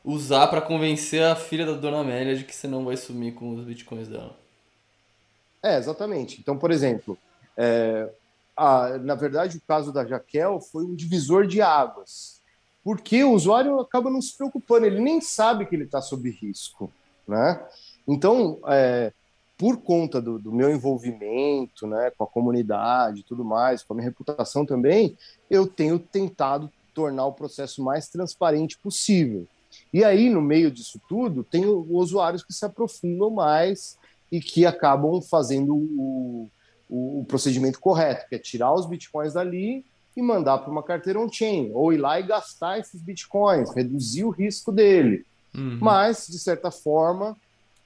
usar 0.05 0.49
para 0.49 0.61
convencer 0.61 1.23
a 1.23 1.35
filha 1.35 1.65
da 1.65 1.73
dona 1.73 2.01
Amélia 2.01 2.37
de 2.37 2.45
que 2.45 2.55
você 2.55 2.69
não 2.69 2.85
vai 2.85 2.97
sumir 2.97 3.35
com 3.35 3.55
os 3.55 3.65
bitcoins 3.65 4.07
dela. 4.07 4.37
É, 5.63 5.79
exatamente. 5.79 6.39
Então, 6.39 6.59
por 6.59 6.71
exemplo, 6.71 7.17
é, 7.57 8.11
a, 8.55 8.99
na 8.99 9.15
verdade, 9.15 9.57
o 9.57 9.63
caso 9.67 9.91
da 9.91 10.05
Jaquel 10.05 10.61
foi 10.61 10.85
um 10.85 10.95
divisor 10.95 11.47
de 11.47 11.63
águas, 11.63 12.41
porque 12.85 13.25
o 13.25 13.33
usuário 13.33 13.81
acaba 13.81 14.11
não 14.11 14.21
se 14.21 14.37
preocupando, 14.37 14.85
ele 14.85 15.01
nem 15.01 15.23
sabe 15.23 15.65
que 15.65 15.75
ele 15.75 15.85
está 15.85 16.03
sob 16.03 16.29
risco, 16.31 16.93
né? 17.27 17.67
Então, 18.07 18.59
é, 18.67 19.11
por 19.57 19.79
conta 19.79 20.21
do, 20.21 20.39
do, 20.39 20.53
meu 20.53 20.71
envolvimento, 20.71 21.87
né, 21.87 22.13
com 22.17 22.25
a 22.25 22.27
comunidade, 22.27 23.23
tudo 23.23 23.43
mais, 23.43 23.83
com 23.83 23.95
a 23.95 23.97
minha 23.97 24.09
reputação 24.09 24.67
também, 24.67 25.17
eu 25.49 25.67
tenho 25.67 25.99
tentado 25.99 26.71
tornar 26.93 27.25
o 27.25 27.33
processo 27.33 27.83
mais 27.83 28.09
transparente 28.09 28.79
possível. 28.79 29.47
E 29.95 30.03
aí, 30.03 30.29
no 30.29 30.43
meio 30.43 30.73
disso 30.73 31.01
tudo, 31.09 31.45
tem 31.45 31.65
os 31.65 31.87
usuários 31.89 32.43
que 32.43 32.53
se 32.53 32.65
aprofundam 32.65 33.31
mais 33.31 33.97
e 34.31 34.41
que 34.41 34.67
acabam 34.67 35.23
fazendo 35.23 35.73
o, 35.73 36.51
o, 36.89 37.21
o 37.21 37.25
procedimento 37.27 37.79
correto, 37.79 38.29
que 38.29 38.35
é 38.35 38.39
tirar 38.41 38.75
os 38.75 38.87
bitcoins 38.87 39.35
dali 39.35 39.85
e 40.17 40.21
mandar 40.21 40.59
para 40.59 40.73
uma 40.73 40.83
carteira 40.83 41.21
on-chain, 41.21 41.71
ou 41.73 41.93
ir 41.93 41.99
lá 41.99 42.19
e 42.19 42.25
gastar 42.25 42.81
esses 42.81 43.01
bitcoins, 43.01 43.73
reduzir 43.73 44.25
o 44.25 44.31
risco 44.31 44.73
dele. 44.73 45.25
Uhum. 45.55 45.79
Mas, 45.81 46.27
de 46.27 46.41
certa 46.41 46.73
forma, 46.73 47.37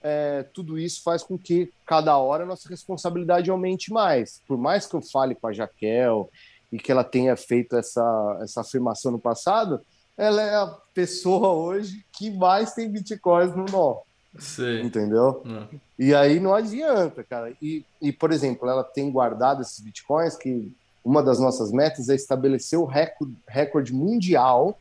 é, 0.02 0.46
tudo 0.54 0.78
isso 0.78 1.02
faz 1.02 1.22
com 1.22 1.36
que 1.36 1.70
cada 1.84 2.16
hora 2.16 2.44
a 2.44 2.46
nossa 2.46 2.70
responsabilidade 2.70 3.50
aumente 3.50 3.92
mais. 3.92 4.40
Por 4.48 4.56
mais 4.56 4.86
que 4.86 4.94
eu 4.94 5.02
fale 5.02 5.34
com 5.34 5.46
a 5.46 5.52
Jaquel 5.52 6.30
e 6.72 6.78
que 6.78 6.90
ela 6.90 7.04
tenha 7.04 7.36
feito 7.36 7.76
essa, 7.76 8.38
essa 8.40 8.62
afirmação 8.62 9.12
no 9.12 9.18
passado, 9.18 9.82
ela 10.18 10.42
é 10.42 10.54
a 10.56 10.66
pessoa 10.92 11.52
hoje 11.52 12.04
que 12.12 12.28
mais 12.28 12.74
tem 12.74 12.90
bitcoins 12.90 13.54
no 13.54 13.64
nó. 13.64 14.00
Sim. 14.36 14.82
Entendeu? 14.82 15.40
Não. 15.44 15.68
E 15.98 16.14
aí 16.14 16.40
não 16.40 16.52
adianta, 16.52 17.22
cara. 17.24 17.52
E, 17.62 17.84
e, 18.02 18.12
por 18.12 18.32
exemplo, 18.32 18.68
ela 18.68 18.84
tem 18.84 19.10
guardado 19.10 19.62
esses 19.62 19.78
bitcoins 19.80 20.36
que 20.36 20.70
uma 21.04 21.22
das 21.22 21.38
nossas 21.38 21.72
metas 21.72 22.08
é 22.08 22.14
estabelecer 22.14 22.78
o 22.78 22.84
recorde, 22.84 23.34
recorde 23.46 23.94
mundial 23.94 24.76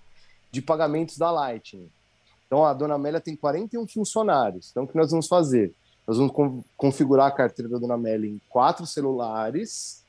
de 0.52 0.62
pagamentos 0.62 1.18
da 1.18 1.32
Lightning. 1.32 1.90
Então 2.46 2.66
a 2.66 2.74
dona 2.74 2.96
Amélia 2.96 3.22
tem 3.22 3.36
41 3.36 3.88
funcionários. 3.88 4.70
Então 4.72 4.84
o 4.84 4.88
que 4.88 4.98
nós 4.98 5.12
vamos 5.12 5.28
fazer? 5.28 5.74
Nós 6.08 6.18
vamos 6.18 6.64
configurar 6.76 7.28
a 7.28 7.32
carteira 7.32 7.70
da 7.70 7.78
dona 7.78 7.94
Amélia 7.94 8.30
em 8.30 8.42
quatro 8.50 8.86
celulares. 8.86 10.04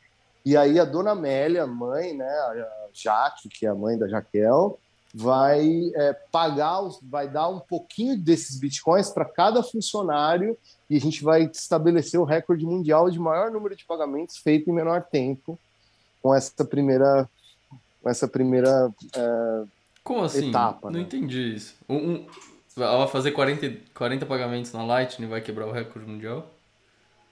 E 0.44 0.56
aí 0.56 0.78
a 0.78 0.84
dona 0.84 1.10
Amélia, 1.10 1.66
mãe, 1.66 2.14
né, 2.14 2.28
a 2.28 2.88
Jaque, 2.92 3.48
que 3.48 3.66
é 3.66 3.68
a 3.68 3.74
mãe 3.74 3.98
da 3.98 4.08
Jaquel, 4.08 4.78
vai 5.18 5.90
é, 5.96 6.12
pagar, 6.30 6.80
vai 7.02 7.28
dar 7.28 7.48
um 7.48 7.58
pouquinho 7.58 8.16
desses 8.16 8.56
bitcoins 8.56 9.10
para 9.10 9.24
cada 9.24 9.64
funcionário 9.64 10.56
e 10.88 10.96
a 10.96 11.00
gente 11.00 11.24
vai 11.24 11.42
estabelecer 11.42 12.20
o 12.20 12.24
recorde 12.24 12.64
mundial 12.64 13.10
de 13.10 13.18
maior 13.18 13.50
número 13.50 13.74
de 13.74 13.84
pagamentos 13.84 14.36
feito 14.36 14.70
em 14.70 14.72
menor 14.72 15.02
tempo 15.02 15.58
com 16.22 16.32
essa 16.32 16.64
primeira, 16.64 17.28
com 18.00 18.08
essa 18.08 18.28
primeira 18.28 18.94
é, 19.12 19.64
Como 20.04 20.22
assim? 20.22 20.50
etapa. 20.50 20.88
Não 20.88 21.00
né? 21.00 21.04
entendi 21.04 21.52
isso. 21.56 21.74
Um, 21.88 21.96
um, 21.96 22.26
ela 22.76 22.98
vai 22.98 23.08
fazer 23.08 23.32
40, 23.32 23.90
40 23.92 24.24
pagamentos 24.24 24.72
na 24.72 24.84
Lightning 24.84 25.26
e 25.26 25.30
vai 25.30 25.40
quebrar 25.40 25.66
o 25.66 25.72
recorde 25.72 26.08
mundial? 26.08 26.48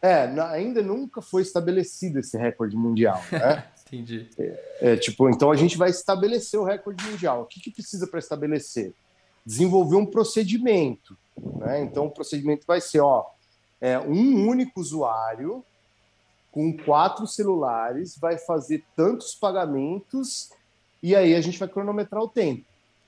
É, 0.02 0.24
ainda 0.40 0.82
nunca 0.82 1.22
foi 1.22 1.42
estabelecido 1.42 2.18
esse 2.18 2.36
recorde 2.36 2.76
mundial, 2.76 3.22
né? 3.30 3.64
Entendi. 3.86 4.28
É, 4.38 4.58
é, 4.80 4.96
tipo, 4.96 5.28
então 5.30 5.50
a 5.50 5.56
gente 5.56 5.76
vai 5.76 5.90
estabelecer 5.90 6.58
o 6.58 6.64
recorde 6.64 7.04
mundial. 7.04 7.42
O 7.42 7.46
que, 7.46 7.60
que 7.60 7.70
precisa 7.70 8.06
para 8.06 8.18
estabelecer? 8.18 8.92
Desenvolver 9.44 9.96
um 9.96 10.06
procedimento. 10.06 11.16
Né? 11.58 11.82
Então 11.82 12.06
o 12.06 12.10
procedimento 12.10 12.66
vai 12.66 12.80
ser, 12.80 13.00
ó, 13.00 13.26
é, 13.80 13.98
um 13.98 14.48
único 14.48 14.80
usuário 14.80 15.64
com 16.50 16.74
quatro 16.76 17.26
celulares 17.26 18.16
vai 18.18 18.38
fazer 18.38 18.82
tantos 18.96 19.34
pagamentos 19.34 20.50
e 21.02 21.14
aí 21.14 21.34
a 21.34 21.40
gente 21.40 21.58
vai 21.58 21.68
cronometrar 21.68 22.22
o 22.22 22.28
tempo, 22.28 22.64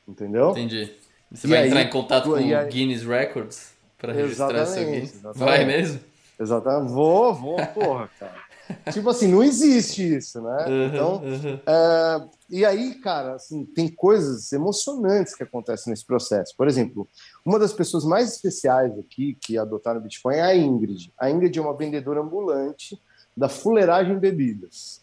entendeu? 0.06 0.50
Entendi. 0.50 0.92
Você 1.32 1.46
e 1.46 1.50
vai 1.50 1.60
aí, 1.60 1.68
entrar 1.68 1.82
em 1.82 1.90
contato 1.90 2.24
com 2.24 2.32
o 2.32 2.66
Guinness 2.68 3.02
Records 3.02 3.72
para 3.96 4.12
registrar 4.12 4.66
seu 4.66 4.84
Guinness? 4.84 5.20
Vai 5.34 5.64
mesmo? 5.64 5.98
Exatamente. 6.38 6.92
Vou, 6.92 7.34
vou, 7.34 7.56
porra, 7.68 8.10
cara. 8.18 8.47
Tipo 8.92 9.08
assim, 9.08 9.28
não 9.28 9.42
existe 9.42 10.16
isso, 10.16 10.40
né? 10.42 10.66
Uhum, 10.66 10.86
então, 10.86 11.22
uhum. 11.22 11.60
É, 11.66 12.28
e 12.50 12.64
aí, 12.64 12.94
cara, 12.96 13.34
assim, 13.34 13.64
tem 13.64 13.88
coisas 13.88 14.52
emocionantes 14.52 15.34
que 15.34 15.42
acontecem 15.42 15.90
nesse 15.90 16.04
processo. 16.04 16.54
Por 16.56 16.66
exemplo, 16.66 17.06
uma 17.44 17.58
das 17.58 17.72
pessoas 17.72 18.04
mais 18.04 18.32
especiais 18.32 18.98
aqui 18.98 19.36
que 19.40 19.58
adotaram 19.58 20.00
o 20.00 20.02
Bitcoin 20.02 20.36
é 20.36 20.42
a 20.42 20.56
Ingrid. 20.56 21.12
A 21.18 21.30
Ingrid 21.30 21.58
é 21.58 21.62
uma 21.62 21.76
vendedora 21.76 22.20
ambulante 22.20 23.00
da 23.36 23.48
Fuleiragem 23.48 24.18
Bebidas. 24.18 25.00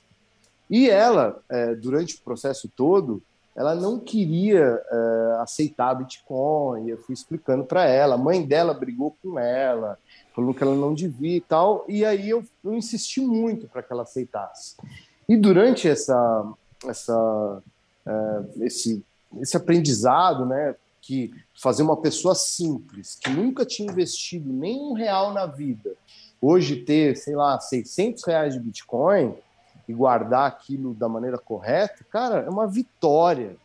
E 0.69 0.89
ela, 0.89 1.39
é, 1.49 1.75
durante 1.75 2.15
o 2.15 2.21
processo 2.21 2.67
todo, 2.75 3.21
ela 3.55 3.73
não 3.73 3.99
queria 3.99 4.81
é, 4.91 5.37
aceitar 5.39 5.95
Bitcoin. 5.95 6.89
Eu 6.89 6.97
fui 6.97 7.13
explicando 7.13 7.63
para 7.63 7.85
ela. 7.85 8.15
A 8.15 8.17
mãe 8.17 8.45
dela 8.45 8.73
brigou 8.73 9.15
com 9.21 9.39
ela 9.39 9.97
falou 10.35 10.53
que 10.53 10.61
ela 10.61 10.75
não 10.75 10.93
devia 10.93 11.37
e 11.37 11.41
tal, 11.41 11.85
e 11.87 12.03
aí 12.03 12.29
eu, 12.29 12.43
eu 12.63 12.73
insisti 12.73 13.21
muito 13.21 13.67
para 13.67 13.81
que 13.81 13.91
ela 13.91 14.03
aceitasse. 14.03 14.75
E 15.29 15.37
durante 15.37 15.87
essa, 15.87 16.53
essa, 16.85 17.63
é, 18.05 18.65
esse, 18.65 19.03
esse 19.39 19.55
aprendizado, 19.55 20.45
né, 20.45 20.75
que 21.01 21.33
fazer 21.59 21.83
uma 21.83 21.95
pessoa 21.95 22.35
simples, 22.35 23.15
que 23.15 23.29
nunca 23.29 23.65
tinha 23.65 23.89
investido 23.89 24.51
nem 24.51 24.77
um 24.77 24.93
real 24.93 25.33
na 25.33 25.45
vida, 25.45 25.93
hoje 26.41 26.77
ter, 26.77 27.15
sei 27.15 27.35
lá, 27.35 27.57
600 27.57 28.23
reais 28.25 28.53
de 28.53 28.59
Bitcoin 28.59 29.33
e 29.87 29.93
guardar 29.93 30.47
aquilo 30.47 30.93
da 30.93 31.07
maneira 31.07 31.37
correta, 31.37 32.03
cara, 32.11 32.39
é 32.39 32.49
uma 32.49 32.67
vitória 32.67 33.55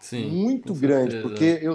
Sim, 0.00 0.30
muito 0.30 0.72
grande, 0.74 1.20
porque 1.20 1.58
eu, 1.60 1.74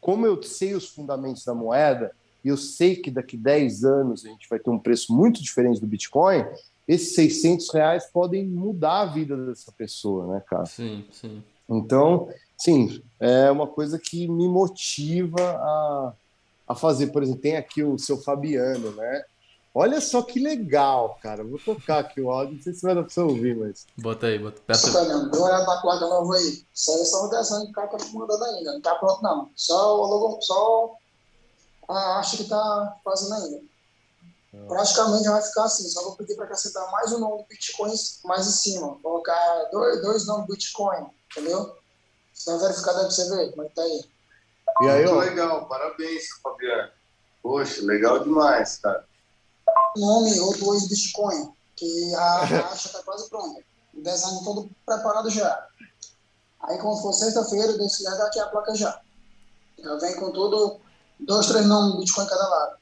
como 0.00 0.26
eu 0.26 0.40
sei 0.42 0.74
os 0.74 0.88
fundamentos 0.88 1.44
da 1.44 1.54
moeda, 1.54 2.12
e 2.48 2.50
eu 2.50 2.56
sei 2.56 2.96
que 2.96 3.10
daqui 3.10 3.36
10 3.36 3.84
anos 3.84 4.24
a 4.24 4.28
gente 4.30 4.48
vai 4.48 4.58
ter 4.58 4.70
um 4.70 4.78
preço 4.78 5.14
muito 5.14 5.42
diferente 5.42 5.82
do 5.82 5.86
Bitcoin, 5.86 6.46
esses 6.88 7.14
600 7.14 7.68
reais 7.74 8.06
podem 8.10 8.46
mudar 8.46 9.00
a 9.00 9.04
vida 9.04 9.36
dessa 9.36 9.70
pessoa, 9.70 10.26
né, 10.28 10.42
cara? 10.48 10.64
Sim, 10.64 11.04
sim. 11.12 11.44
Então, 11.68 12.30
sim, 12.56 13.02
é 13.20 13.50
uma 13.50 13.66
coisa 13.66 13.98
que 13.98 14.26
me 14.26 14.48
motiva 14.48 15.42
a, 15.42 16.12
a 16.68 16.74
fazer. 16.74 17.08
Por 17.08 17.22
exemplo, 17.22 17.42
tem 17.42 17.58
aqui 17.58 17.84
o 17.84 17.98
seu 17.98 18.16
Fabiano, 18.16 18.92
né? 18.92 19.24
Olha 19.74 20.00
só 20.00 20.22
que 20.22 20.40
legal, 20.40 21.18
cara. 21.22 21.44
Vou 21.44 21.58
tocar 21.58 21.98
aqui 21.98 22.22
o 22.22 22.30
áudio, 22.30 22.54
não 22.54 22.62
sei 22.62 22.72
se 22.72 22.80
vai 22.80 22.94
dar 22.94 23.02
pra 23.02 23.10
você 23.10 23.20
ouvir, 23.20 23.54
mas. 23.58 23.86
Bota 23.98 24.26
aí, 24.26 24.38
bota. 24.38 24.58
Peça... 24.66 24.90
Fernando, 24.90 25.30
deu 25.30 25.42
uma 25.42 25.48
olhada 25.48 25.66
na 25.66 25.82
placa 25.82 26.06
nova 26.06 26.34
aí. 26.34 26.64
Isso 26.74 26.90
aí 26.90 27.00
é 27.02 27.04
só 27.04 27.26
o 27.26 27.28
desenho 27.28 27.64
que 27.66 27.70
o 27.70 27.74
cara 27.74 27.88
tá 27.88 27.98
mandando 28.14 28.42
ainda. 28.42 28.72
Não 28.72 28.80
tá 28.80 28.94
pronto, 28.94 29.22
não. 29.22 29.50
Só 29.54 30.00
o 30.00 30.06
logo, 30.06 30.40
só 30.40 30.96
acho 31.88 32.36
que 32.36 32.42
está 32.42 32.96
fazendo 33.04 33.34
ainda. 33.34 33.62
É. 34.54 34.66
Praticamente 34.66 35.28
vai 35.28 35.42
ficar 35.42 35.64
assim, 35.64 35.88
só 35.88 36.02
vou 36.02 36.16
pedir 36.16 36.34
para 36.34 36.44
acrescentar 36.44 36.90
mais 36.90 37.12
um 37.12 37.18
nome 37.18 37.42
do 37.42 37.48
Bitcoin 37.48 37.92
mais 38.24 38.46
em 38.46 38.50
cima. 38.50 38.98
Colocar 39.02 39.64
dois, 39.70 40.02
dois 40.02 40.26
nomes 40.26 40.46
do 40.46 40.52
Bitcoin, 40.52 41.06
entendeu? 41.30 41.76
Senão 42.32 42.58
verificar 42.58 42.94
para 42.94 43.10
você 43.10 43.28
ver 43.28 43.50
como 43.50 43.64
é 43.64 43.68
que 43.68 43.74
tá 43.74 43.82
aí. 43.82 44.10
E 44.82 44.88
aí, 44.88 45.06
ó. 45.06 45.18
legal, 45.18 45.66
parabéns, 45.68 46.24
Fabiano. 46.42 46.90
Poxa, 47.42 47.82
legal 47.84 48.20
demais, 48.20 48.78
cara. 48.78 49.06
Nome 49.96 50.38
ou 50.40 50.56
dois 50.58 50.88
Bitcoin, 50.88 51.52
que 51.76 52.14
a 52.14 52.40
caixa 52.48 52.88
está 52.88 53.02
quase 53.02 53.28
pronta. 53.28 53.60
O 53.94 54.02
design 54.02 54.44
todo 54.44 54.70
preparado 54.86 55.30
já. 55.30 55.66
Aí 56.60 56.78
quando 56.78 57.00
for 57.00 57.12
sexta-feira, 57.12 57.72
eu 57.72 57.78
decido 57.78 58.22
aqui 58.22 58.40
a 58.40 58.46
placa 58.46 58.74
já. 58.74 59.00
Já 59.78 59.96
vem 59.96 60.16
com 60.16 60.32
tudo 60.32 60.80
dois, 61.20 61.46
três 61.46 61.66
nomes 61.66 61.92
do 61.92 61.98
Bitcoin 61.98 62.24
em 62.24 62.28
cada 62.28 62.48
lado. 62.48 62.76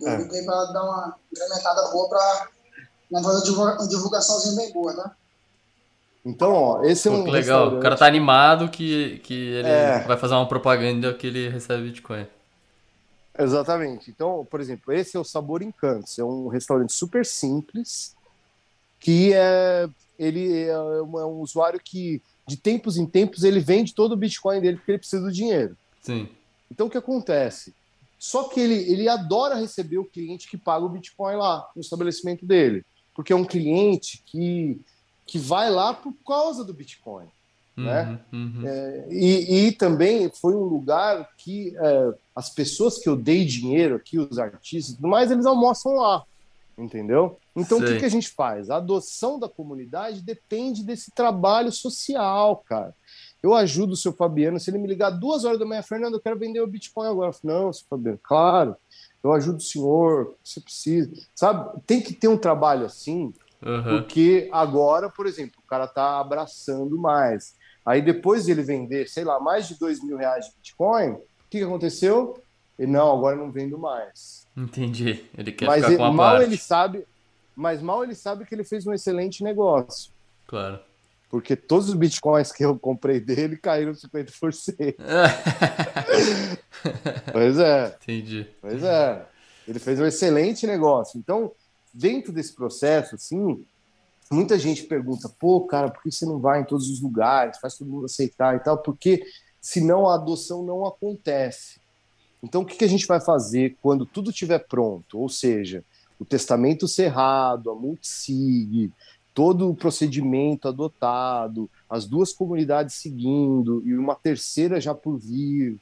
Eu 0.00 0.08
é. 0.08 0.16
liguei 0.16 0.42
para 0.44 0.64
dar 0.66 0.82
uma 0.82 1.16
incrementada 1.30 1.90
boa 1.90 2.08
para 2.08 2.48
fazer 3.22 3.50
uma 3.52 3.88
divulgaçãozinha 3.88 4.56
bem 4.56 4.72
boa, 4.72 4.94
tá? 4.94 5.16
Então, 6.24 6.52
ó, 6.52 6.84
esse 6.84 7.08
é 7.08 7.10
um. 7.10 7.24
Pô, 7.24 7.30
legal, 7.30 7.76
o 7.76 7.80
cara 7.80 7.96
tá 7.96 8.06
animado 8.06 8.68
que, 8.68 9.18
que 9.20 9.34
ele 9.34 9.68
é. 9.68 10.00
vai 10.00 10.16
fazer 10.16 10.34
uma 10.34 10.46
propaganda 10.46 11.14
que 11.14 11.26
ele 11.26 11.48
recebe 11.48 11.84
Bitcoin. 11.84 12.26
Exatamente. 13.38 14.10
Então, 14.10 14.46
por 14.50 14.60
exemplo, 14.60 14.92
esse 14.92 15.16
é 15.16 15.20
o 15.20 15.24
Sabor 15.24 15.62
Encantos. 15.62 16.18
É 16.18 16.24
um 16.24 16.48
restaurante 16.48 16.92
super 16.92 17.24
simples 17.24 18.14
que 18.98 19.32
é 19.32 19.88
ele 20.18 20.64
é 20.64 20.78
um, 20.78 21.18
é 21.18 21.24
um 21.24 21.40
usuário 21.40 21.80
que 21.82 22.22
de 22.46 22.58
tempos 22.58 22.98
em 22.98 23.06
tempos 23.06 23.42
ele 23.42 23.58
vende 23.58 23.94
todo 23.94 24.12
o 24.12 24.16
Bitcoin 24.16 24.60
dele 24.60 24.76
porque 24.76 24.90
ele 24.90 24.98
precisa 24.98 25.22
do 25.22 25.32
dinheiro. 25.32 25.74
Sim. 26.02 26.28
Então, 26.70 26.86
o 26.86 26.90
que 26.90 26.98
acontece? 26.98 27.74
Só 28.18 28.44
que 28.44 28.60
ele, 28.60 28.74
ele 28.92 29.08
adora 29.08 29.54
receber 29.54 29.98
o 29.98 30.04
cliente 30.04 30.48
que 30.48 30.58
paga 30.58 30.84
o 30.84 30.90
Bitcoin 30.90 31.36
lá 31.36 31.68
no 31.74 31.80
estabelecimento 31.80 32.44
dele, 32.44 32.84
porque 33.14 33.32
é 33.32 33.36
um 33.36 33.46
cliente 33.46 34.22
que, 34.26 34.78
que 35.26 35.38
vai 35.38 35.70
lá 35.70 35.94
por 35.94 36.12
causa 36.26 36.62
do 36.62 36.74
Bitcoin. 36.74 37.26
Uhum, 37.76 37.84
né? 37.84 38.20
Uhum. 38.32 38.62
É, 38.66 39.06
e, 39.10 39.66
e, 39.66 39.72
também 39.72 40.28
foi 40.28 40.54
um 40.54 40.64
lugar 40.64 41.30
que 41.38 41.74
é, 41.76 42.14
as 42.36 42.50
pessoas 42.50 42.98
que 42.98 43.08
eu 43.08 43.16
dei 43.16 43.44
dinheiro 43.44 43.96
aqui, 43.96 44.18
os 44.18 44.38
artistas, 44.38 44.96
tudo 44.96 45.08
mais, 45.08 45.30
eles 45.30 45.46
almoçam 45.46 45.94
lá, 45.94 46.22
entendeu? 46.76 47.38
Então 47.56 47.78
Sei. 47.78 47.86
o 47.86 47.90
que, 47.90 48.00
que 48.00 48.04
a 48.04 48.10
gente 48.10 48.28
faz? 48.28 48.70
A 48.70 48.76
adoção 48.76 49.38
da 49.38 49.48
comunidade 49.48 50.20
depende 50.20 50.84
desse 50.84 51.10
trabalho 51.10 51.72
social, 51.72 52.62
cara. 52.66 52.94
Eu 53.42 53.54
ajudo 53.54 53.92
o 53.92 53.96
seu 53.96 54.12
Fabiano. 54.12 54.60
Se 54.60 54.70
ele 54.70 54.78
me 54.78 54.86
ligar 54.86 55.10
duas 55.10 55.44
horas 55.44 55.58
da 55.58 55.64
manhã, 55.64 55.82
Fernando, 55.82 56.14
eu 56.14 56.20
quero 56.20 56.38
vender 56.38 56.60
o 56.60 56.66
Bitcoin 56.66 57.08
agora. 57.08 57.30
Eu 57.30 57.32
falo, 57.32 57.54
não, 57.54 57.72
seu 57.72 57.86
Fabiano, 57.88 58.18
claro, 58.22 58.76
eu 59.22 59.32
ajudo 59.32 59.58
o 59.58 59.62
senhor, 59.62 60.34
você 60.42 60.60
precisa. 60.60 61.10
Sabe, 61.34 61.80
tem 61.86 62.00
que 62.00 62.12
ter 62.12 62.28
um 62.28 62.36
trabalho 62.36 62.84
assim, 62.84 63.32
uhum. 63.62 63.82
porque 63.84 64.48
agora, 64.52 65.08
por 65.08 65.26
exemplo, 65.26 65.60
o 65.62 65.66
cara 65.66 65.86
tá 65.86 66.20
abraçando 66.20 66.98
mais. 66.98 67.54
Aí 67.84 68.02
depois 68.02 68.44
de 68.44 68.52
ele 68.52 68.62
vender, 68.62 69.08
sei 69.08 69.24
lá, 69.24 69.40
mais 69.40 69.66
de 69.66 69.78
dois 69.78 70.02
mil 70.02 70.16
reais 70.16 70.46
de 70.46 70.52
Bitcoin, 70.56 71.12
o 71.12 71.22
que, 71.48 71.58
que 71.58 71.64
aconteceu? 71.64 72.42
Ele, 72.78 72.92
não, 72.92 73.12
agora 73.12 73.36
não 73.36 73.50
vendo 73.50 73.78
mais. 73.78 74.46
Entendi. 74.56 75.24
Ele 75.36 75.52
quer 75.52 75.66
mas 75.66 75.84
ficar 75.84 75.96
com 75.96 76.04
a 76.04 76.12
mal 76.12 76.32
parte. 76.32 76.44
ele 76.44 76.56
sabe, 76.56 77.06
mas 77.54 77.82
mal 77.82 78.04
ele 78.04 78.14
sabe 78.14 78.44
que 78.44 78.54
ele 78.54 78.64
fez 78.64 78.86
um 78.86 78.92
excelente 78.92 79.42
negócio. 79.42 80.12
Claro 80.46 80.80
porque 81.30 81.54
todos 81.54 81.88
os 81.88 81.94
bitcoins 81.94 82.50
que 82.50 82.64
eu 82.64 82.76
comprei 82.76 83.20
dele 83.20 83.56
caíram 83.56 83.92
50%. 83.92 84.96
pois 87.32 87.56
é. 87.56 87.96
Entendi. 88.02 88.48
Pois 88.60 88.82
é. 88.82 89.24
Ele 89.66 89.78
fez 89.78 90.00
um 90.00 90.06
excelente 90.06 90.66
negócio. 90.66 91.16
Então, 91.16 91.52
dentro 91.94 92.32
desse 92.32 92.52
processo, 92.52 93.14
assim, 93.14 93.64
muita 94.28 94.58
gente 94.58 94.82
pergunta: 94.82 95.28
pô, 95.28 95.60
cara, 95.60 95.88
por 95.88 96.02
que 96.02 96.10
você 96.10 96.26
não 96.26 96.40
vai 96.40 96.62
em 96.62 96.64
todos 96.64 96.90
os 96.90 97.00
lugares, 97.00 97.58
faz 97.58 97.78
todo 97.78 97.88
mundo 97.88 98.06
aceitar 98.06 98.56
e 98.56 98.60
tal? 98.60 98.78
Porque 98.78 99.24
senão 99.60 100.08
a 100.08 100.16
adoção 100.16 100.64
não 100.64 100.84
acontece. 100.84 101.78
Então, 102.42 102.62
o 102.62 102.66
que 102.66 102.84
a 102.84 102.88
gente 102.88 103.06
vai 103.06 103.20
fazer 103.20 103.76
quando 103.80 104.04
tudo 104.04 104.30
estiver 104.30 104.66
pronto? 104.66 105.16
Ou 105.16 105.28
seja, 105.28 105.84
o 106.18 106.24
testamento 106.24 106.88
cerrado, 106.88 107.70
a 107.70 107.74
multisig, 107.76 108.90
todo 109.40 109.70
o 109.70 109.74
procedimento 109.74 110.68
adotado, 110.68 111.70
as 111.88 112.04
duas 112.04 112.30
comunidades 112.30 112.96
seguindo 112.96 113.82
e 113.86 113.96
uma 113.96 114.14
terceira 114.14 114.78
já 114.78 114.94
por 114.94 115.16
vir. 115.16 115.78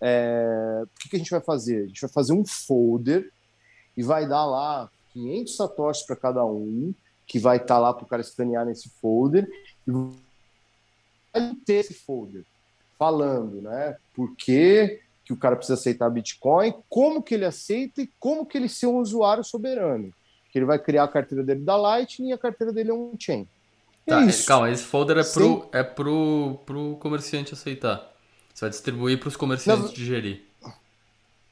É, 0.00 0.82
o 0.82 0.98
que, 0.98 1.10
que 1.10 1.16
a 1.16 1.18
gente 1.18 1.30
vai 1.30 1.42
fazer? 1.42 1.84
A 1.84 1.86
gente 1.88 2.00
vai 2.00 2.08
fazer 2.08 2.32
um 2.32 2.42
folder 2.42 3.30
e 3.94 4.02
vai 4.02 4.26
dar 4.26 4.46
lá 4.46 4.90
500 5.12 5.56
satoshis 5.56 6.06
para 6.06 6.16
cada 6.16 6.42
um, 6.46 6.94
que 7.26 7.38
vai 7.38 7.58
estar 7.58 7.74
tá 7.74 7.78
lá 7.78 7.92
para 7.92 8.02
o 8.02 8.08
cara 8.08 8.22
escanear 8.22 8.64
nesse 8.64 8.88
folder 8.88 9.46
e 9.86 9.90
vai 9.90 11.54
ter 11.66 11.74
esse 11.74 11.92
folder. 11.92 12.46
falando, 12.98 13.60
né? 13.60 13.94
Por 14.16 14.34
que, 14.36 15.00
que 15.22 15.34
o 15.34 15.36
cara 15.36 15.56
precisa 15.56 15.74
aceitar 15.74 16.08
Bitcoin, 16.08 16.72
como 16.88 17.22
que 17.22 17.34
ele 17.34 17.44
aceita 17.44 18.00
e 18.00 18.10
como 18.18 18.46
que 18.46 18.56
ele 18.56 18.70
ser 18.70 18.86
um 18.86 18.96
usuário 18.96 19.44
soberano. 19.44 20.14
Que 20.52 20.58
ele 20.58 20.66
vai 20.66 20.78
criar 20.78 21.04
a 21.04 21.08
carteira 21.08 21.42
dele 21.42 21.60
da 21.60 21.76
Lightning 21.76 22.28
e 22.28 22.32
a 22.32 22.38
carteira 22.38 22.72
dele 22.72 22.90
é 22.90 22.94
um 22.94 23.14
chain. 23.18 23.48
Tá, 24.06 24.22
é 24.22 24.32
calma, 24.46 24.70
esse 24.70 24.82
folder 24.82 25.16
é 25.18 25.24
pro, 25.24 25.68
é 25.72 25.82
pro, 25.82 26.60
pro 26.66 26.96
comerciante 27.00 27.54
aceitar. 27.54 28.12
Você 28.52 28.66
vai 28.66 28.70
distribuir 28.70 29.18
para 29.18 29.28
os 29.28 29.36
comerciantes 29.36 29.86
na, 29.86 29.92
digerir. 29.92 30.42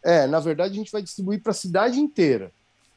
É, 0.02 0.26
na 0.26 0.40
verdade 0.40 0.74
a 0.74 0.76
gente 0.76 0.92
vai 0.92 1.02
distribuir 1.02 1.42
para 1.42 1.52
a 1.52 1.54
cidade 1.54 1.98
inteira. 1.98 2.52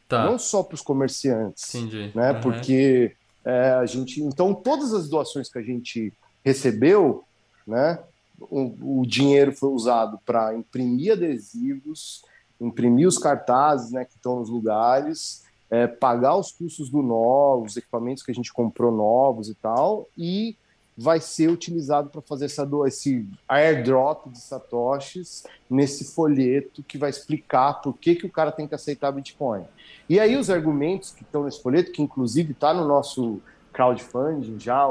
Tá. 0.08 0.26
Não 0.26 0.38
só 0.38 0.62
para 0.62 0.76
os 0.76 0.82
comerciantes. 0.82 1.74
Entendi. 1.74 2.12
Né? 2.14 2.32
Uhum. 2.32 2.42
Porque 2.42 3.16
é, 3.46 3.72
a 3.72 3.86
gente. 3.86 4.22
Então, 4.22 4.54
todas 4.54 4.94
as 4.94 5.10
doações 5.10 5.50
que 5.50 5.58
a 5.58 5.62
gente 5.62 6.14
recebeu, 6.44 7.24
né? 7.66 8.00
O, 8.40 9.02
o 9.02 9.06
dinheiro 9.06 9.54
foi 9.54 9.70
usado 9.70 10.20
para 10.26 10.56
imprimir 10.56 11.14
adesivos, 11.14 12.24
imprimir 12.60 13.08
os 13.08 13.18
cartazes 13.18 13.92
né, 13.92 14.04
que 14.04 14.16
estão 14.16 14.40
nos 14.40 14.50
lugares, 14.50 15.43
é, 15.74 15.88
pagar 15.88 16.38
os 16.38 16.52
custos 16.52 16.88
do 16.88 17.02
novo, 17.02 17.66
os 17.66 17.76
equipamentos 17.76 18.22
que 18.22 18.30
a 18.30 18.36
gente 18.36 18.54
comprou 18.54 18.92
novos 18.92 19.50
e 19.50 19.56
tal, 19.56 20.08
e 20.16 20.56
vai 20.96 21.20
ser 21.20 21.50
utilizado 21.50 22.12
para 22.12 22.22
fazer 22.22 22.46
essa 22.46 22.64
do, 22.64 22.86
esse 22.86 23.28
airdrop 23.50 24.30
de 24.30 24.40
satoshis 24.40 25.44
nesse 25.68 26.14
folheto 26.14 26.84
que 26.84 26.96
vai 26.96 27.10
explicar 27.10 27.82
por 27.82 27.98
que, 27.98 28.14
que 28.14 28.28
o 28.28 28.30
cara 28.30 28.52
tem 28.52 28.68
que 28.68 28.76
aceitar 28.76 29.12
Bitcoin. 29.12 29.64
E 30.08 30.20
aí 30.20 30.38
os 30.38 30.52
argumentos 30.52 31.10
que 31.10 31.24
estão 31.24 31.44
nesse 31.44 31.60
folheto, 31.60 31.92
que 31.92 32.04
inclusive 32.04 32.52
está 32.52 32.72
no 32.72 32.88
nosso 32.88 33.42
crowdfunding 33.74 34.60
já, 34.60 34.88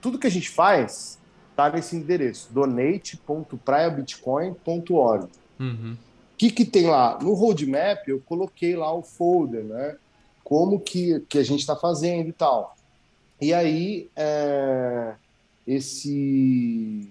tudo 0.00 0.20
que 0.20 0.28
a 0.28 0.30
gente 0.30 0.50
faz 0.50 1.18
está 1.50 1.68
nesse 1.68 1.96
endereço, 1.96 2.46
donate.praiabitcoin.org. 2.52 5.28
Uhum. 5.58 5.94
O 5.94 5.96
que, 6.36 6.48
que 6.48 6.64
tem 6.64 6.86
lá? 6.86 7.18
No 7.20 7.34
roadmap 7.34 8.06
eu 8.06 8.22
coloquei 8.24 8.76
lá 8.76 8.94
o 8.94 9.02
folder, 9.02 9.64
né? 9.64 9.96
Como 10.44 10.80
que, 10.80 11.20
que 11.28 11.38
a 11.38 11.42
gente 11.42 11.60
está 11.60 11.76
fazendo 11.76 12.28
e 12.28 12.32
tal. 12.32 12.76
E 13.40 13.52
aí 13.52 14.08
é, 14.16 15.14
esse 15.66 17.08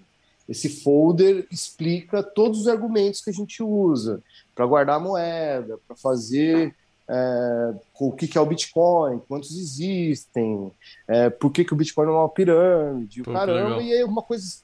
esse 0.50 0.68
folder 0.68 1.48
explica 1.50 2.22
todos 2.22 2.62
os 2.62 2.68
argumentos 2.68 3.22
que 3.22 3.30
a 3.30 3.34
gente 3.34 3.64
usa 3.64 4.22
para 4.54 4.66
guardar 4.66 4.98
a 4.98 5.00
moeda, 5.00 5.80
para 5.88 5.96
fazer 5.96 6.76
é, 7.08 7.74
o 7.98 8.12
que, 8.12 8.28
que, 8.28 8.38
é 8.38 8.42
o 8.42 8.46
Bitcoin, 8.46 9.22
quantos 9.30 9.58
existem, 9.58 10.70
é, 11.08 11.30
por 11.30 11.52
que, 11.52 11.64
que 11.64 11.74
o 11.74 11.76
Bitcoin 11.78 12.08
é 12.08 12.10
uma 12.10 12.28
pirâmide, 12.28 13.22
o 13.22 13.26
caramba, 13.26 13.82
e 13.82 13.94
é 13.94 14.04
uma 14.04 14.22
coisa 14.22 14.58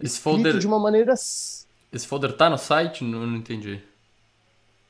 esse 0.00 0.20
folder 0.20 0.58
de 0.58 0.66
uma 0.66 0.78
maneira. 0.78 1.12
Esse 1.12 2.06
folder 2.06 2.32
tá 2.36 2.48
no 2.48 2.58
site? 2.58 3.02
Não, 3.02 3.26
não 3.26 3.36
entendi. 3.36 3.82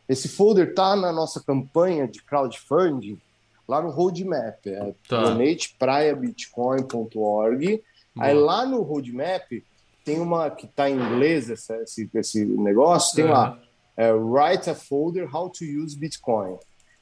Esse 0.09 0.29
folder 0.29 0.75
tá 0.75 0.97
na 0.97 1.13
nossa 1.13 1.43
campanha 1.43 2.09
de 2.09 2.23
crowdfunding, 2.23 3.21
lá 3.69 3.83
no 3.83 3.91
roadmap, 3.91 4.67
é 4.67 4.95
tá. 5.09 5.23
donatepraiabitcoin.org 5.23 7.83
Aí 8.19 8.35
lá 8.35 8.67
no 8.67 8.83
roadmap 8.83 9.63
tem 10.05 10.21
uma 10.21 10.51
que 10.51 10.67
está 10.67 10.91
em 10.91 10.97
inglês 10.97 11.51
esse, 11.51 12.11
esse 12.15 12.45
negócio, 12.45 13.15
tem 13.15 13.25
uhum. 13.25 13.31
lá 13.31 13.59
é, 13.97 14.13
write 14.13 14.71
a 14.71 14.75
folder 14.75 15.35
how 15.35 15.51
to 15.51 15.65
use 15.65 15.97
Bitcoin 15.97 16.57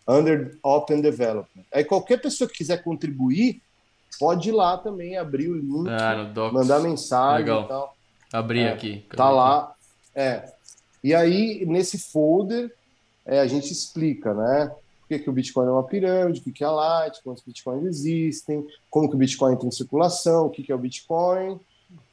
under 0.09 0.59
Open 0.63 1.01
Development. 1.01 1.65
Aí 1.73 1.85
qualquer 1.85 2.21
pessoa 2.21 2.49
que 2.49 2.57
quiser 2.57 2.83
contribuir 2.83 3.61
pode 4.19 4.49
ir 4.49 4.53
lá 4.53 4.79
também 4.79 5.17
abrir 5.17 5.49
o 5.49 5.55
link, 5.55 5.89
ah, 5.89 6.33
mandar 6.53 6.81
mensagem 6.81 7.45
Legal. 7.45 7.65
e 7.65 7.69
tal. 7.69 7.97
Abrir 8.33 8.61
é, 8.61 8.73
aqui. 8.73 9.07
Tá 9.15 9.31
lá. 9.31 9.75
É. 10.15 10.53
E 11.03 11.15
aí 11.15 11.65
nesse 11.67 11.99
folder 11.99 12.73
é, 13.27 13.41
a 13.41 13.47
gente 13.47 13.73
explica, 13.73 14.33
né? 14.33 14.73
por 15.07 15.09
que, 15.09 15.19
que 15.21 15.31
o 15.31 15.33
Bitcoin 15.33 15.67
é 15.67 15.71
uma 15.71 15.85
pirâmide, 15.85 16.41
o 16.41 16.43
que, 16.43 16.51
que 16.51 16.65
é 16.65 16.67
a 16.67 16.71
Light, 16.71 17.23
quantos 17.23 17.45
Bitcoins 17.45 17.85
existem, 17.85 18.67
como 18.91 19.09
que 19.09 19.15
o 19.15 19.19
Bitcoin 19.19 19.53
entra 19.53 19.69
em 19.69 19.71
circulação, 19.71 20.47
o 20.47 20.51
que, 20.51 20.65
que 20.65 20.73
é 20.73 20.75
o 20.75 20.79
Bitcoin, 20.79 21.61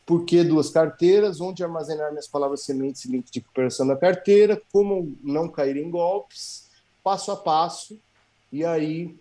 por 0.06 0.26
que 0.26 0.44
duas 0.44 0.70
carteiras, 0.70 1.42
onde 1.42 1.64
armazenar 1.64 2.12
minhas 2.12 2.28
palavras 2.28 2.62
sementes 2.62 3.04
e 3.06 3.12
link 3.12 3.32
de 3.32 3.40
recuperação 3.40 3.88
da 3.88 3.96
carteira, 3.96 4.62
como 4.72 5.16
não 5.24 5.48
cair 5.48 5.78
em 5.78 5.90
golpes, 5.90 6.70
passo 7.04 7.32
a 7.32 7.36
passo. 7.36 7.98
E 8.52 8.64
aí, 8.64 9.16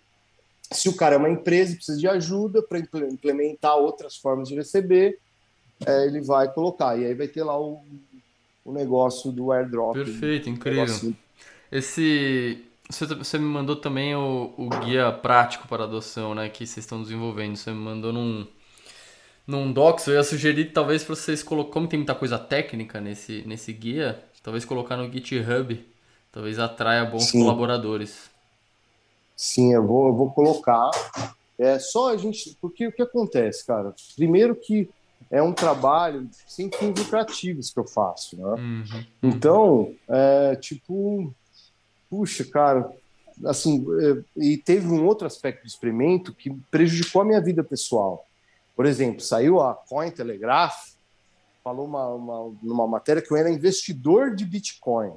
se 0.71 0.87
o 0.87 0.95
cara 0.95 1.15
é 1.15 1.17
uma 1.17 1.29
empresa 1.29 1.71
e 1.71 1.75
precisa 1.75 1.97
de 1.97 2.07
ajuda 2.07 2.61
para 2.61 2.77
implementar 2.77 3.77
outras 3.77 4.15
formas 4.15 4.49
de 4.49 4.55
receber, 4.55 5.17
é, 5.83 6.05
ele 6.05 6.21
vai 6.21 6.51
colocar. 6.53 6.95
E 6.99 7.05
aí 7.05 7.13
vai 7.15 7.27
ter 7.27 7.43
lá 7.43 7.59
o, 7.59 7.79
o 8.63 8.71
negócio 8.71 9.31
do 9.31 9.51
airdrop. 9.51 9.95
Perfeito, 9.95 10.47
incrível. 10.47 11.13
Esse, 11.73 12.63
você, 12.87 13.39
me 13.39 13.45
mandou 13.45 13.75
também 13.75 14.15
o, 14.15 14.53
o 14.55 14.69
guia 14.85 15.11
prático 15.11 15.67
para 15.67 15.85
adoção, 15.85 16.35
né? 16.35 16.47
Que 16.47 16.67
vocês 16.67 16.85
estão 16.85 17.01
desenvolvendo. 17.01 17.55
Você 17.55 17.71
me 17.71 17.79
mandou 17.79 18.13
num, 18.13 18.45
num 19.47 19.73
docs. 19.73 20.05
Eu 20.05 20.13
ia 20.13 20.23
sugerir, 20.23 20.71
talvez, 20.71 21.03
para 21.03 21.15
vocês 21.15 21.41
colocar. 21.41 21.71
Como 21.71 21.87
tem 21.87 21.97
muita 21.97 22.13
coisa 22.13 22.37
técnica 22.37 23.01
nesse, 23.01 23.43
nesse 23.47 23.73
guia, 23.73 24.23
talvez 24.43 24.65
colocar 24.65 24.95
no 24.95 25.11
GitHub. 25.11 25.83
Talvez 26.31 26.59
atraia 26.59 27.05
bons 27.05 27.23
Sim. 27.23 27.39
colaboradores. 27.39 28.29
Sim, 29.35 29.73
eu 29.73 29.85
vou, 29.85 30.09
eu 30.09 30.13
vou 30.13 30.31
colocar. 30.31 30.91
É 31.57 31.79
só 31.79 32.13
a 32.13 32.17
gente. 32.17 32.55
Porque 32.61 32.85
o 32.85 32.91
que 32.91 33.01
acontece, 33.01 33.65
cara? 33.65 33.95
Primeiro 34.15 34.55
que 34.55 34.87
é 35.31 35.41
um 35.41 35.53
trabalho 35.53 36.29
sem 36.47 36.69
fins 36.69 36.99
lucrativos 36.99 37.71
que 37.71 37.79
eu 37.79 37.87
faço, 37.87 38.37
né? 38.37 38.43
Uhum. 38.43 39.05
Então, 39.23 39.95
é, 40.07 40.55
tipo, 40.55 41.33
puxa, 42.13 42.45
cara, 42.45 42.87
assim, 43.43 43.83
é, 43.99 44.23
e 44.37 44.55
teve 44.55 44.87
um 44.87 45.03
outro 45.03 45.25
aspecto 45.25 45.63
do 45.63 45.67
experimento 45.67 46.31
que 46.31 46.51
prejudicou 46.69 47.23
a 47.23 47.25
minha 47.25 47.41
vida 47.41 47.63
pessoal. 47.63 48.23
Por 48.75 48.85
exemplo, 48.85 49.21
saiu 49.21 49.59
a 49.59 49.73
Cointelegraph, 49.73 50.93
falou 51.63 51.87
uma, 51.87 52.07
uma, 52.09 52.55
numa 52.61 52.87
matéria 52.87 53.19
que 53.19 53.31
eu 53.31 53.37
era 53.37 53.49
investidor 53.49 54.35
de 54.35 54.45
Bitcoin. 54.45 55.11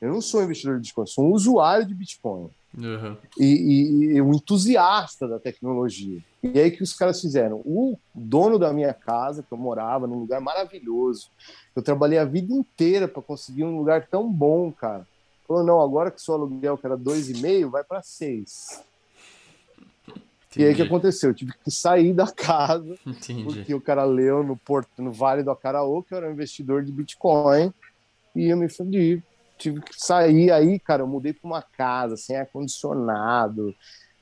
Eu 0.00 0.12
não 0.12 0.20
sou 0.20 0.42
investidor 0.42 0.74
de 0.74 0.80
Bitcoin, 0.80 1.06
sou 1.06 1.26
um 1.26 1.32
usuário 1.32 1.86
de 1.86 1.94
Bitcoin. 1.94 2.50
Uhum. 2.76 3.16
E, 3.38 3.44
e, 3.44 4.04
e, 4.14 4.22
um 4.22 4.34
entusiasta 4.34 5.28
da 5.28 5.38
tecnologia. 5.38 6.20
E 6.42 6.58
aí 6.58 6.72
que 6.72 6.82
os 6.82 6.92
caras 6.92 7.20
fizeram? 7.20 7.58
O 7.64 7.96
dono 8.12 8.58
da 8.58 8.72
minha 8.72 8.92
casa, 8.92 9.44
que 9.44 9.52
eu 9.52 9.58
morava 9.58 10.08
num 10.08 10.18
lugar 10.18 10.40
maravilhoso, 10.40 11.28
eu 11.76 11.82
trabalhei 11.82 12.18
a 12.18 12.24
vida 12.24 12.52
inteira 12.52 13.06
para 13.06 13.22
conseguir 13.22 13.62
um 13.62 13.76
lugar 13.76 14.08
tão 14.08 14.28
bom, 14.28 14.72
cara. 14.72 15.06
Falou, 15.52 15.66
não, 15.66 15.82
agora 15.82 16.10
que 16.10 16.22
seu 16.22 16.32
aluguel 16.32 16.78
que 16.78 16.86
era 16.86 16.96
dois 16.96 17.28
e 17.28 17.42
meio, 17.42 17.68
vai 17.68 17.84
para 17.84 18.02
seis. 18.02 18.82
E 20.56 20.64
aí 20.64 20.72
o 20.72 20.76
que 20.76 20.80
aconteceu? 20.80 21.28
Eu 21.28 21.34
tive 21.34 21.52
que 21.62 21.70
sair 21.70 22.14
da 22.14 22.26
casa, 22.32 22.96
Entendi. 23.06 23.44
porque 23.44 23.74
o 23.74 23.80
cara 23.80 24.04
leu 24.04 24.42
no, 24.42 24.56
Porto, 24.56 25.02
no 25.02 25.12
Vale 25.12 25.42
do 25.42 25.50
Acaraú, 25.50 26.02
que 26.02 26.14
eu 26.14 26.18
era 26.18 26.28
um 26.30 26.32
investidor 26.32 26.82
de 26.82 26.90
Bitcoin, 26.90 27.70
e 28.34 28.48
eu 28.48 28.56
me 28.56 28.66
fudi. 28.66 29.22
Tive 29.58 29.82
que 29.82 29.94
sair 29.94 30.50
aí, 30.50 30.78
cara, 30.78 31.02
eu 31.02 31.06
mudei 31.06 31.34
para 31.34 31.46
uma 31.46 31.60
casa 31.60 32.16
sem 32.16 32.34
ar-condicionado, 32.34 33.74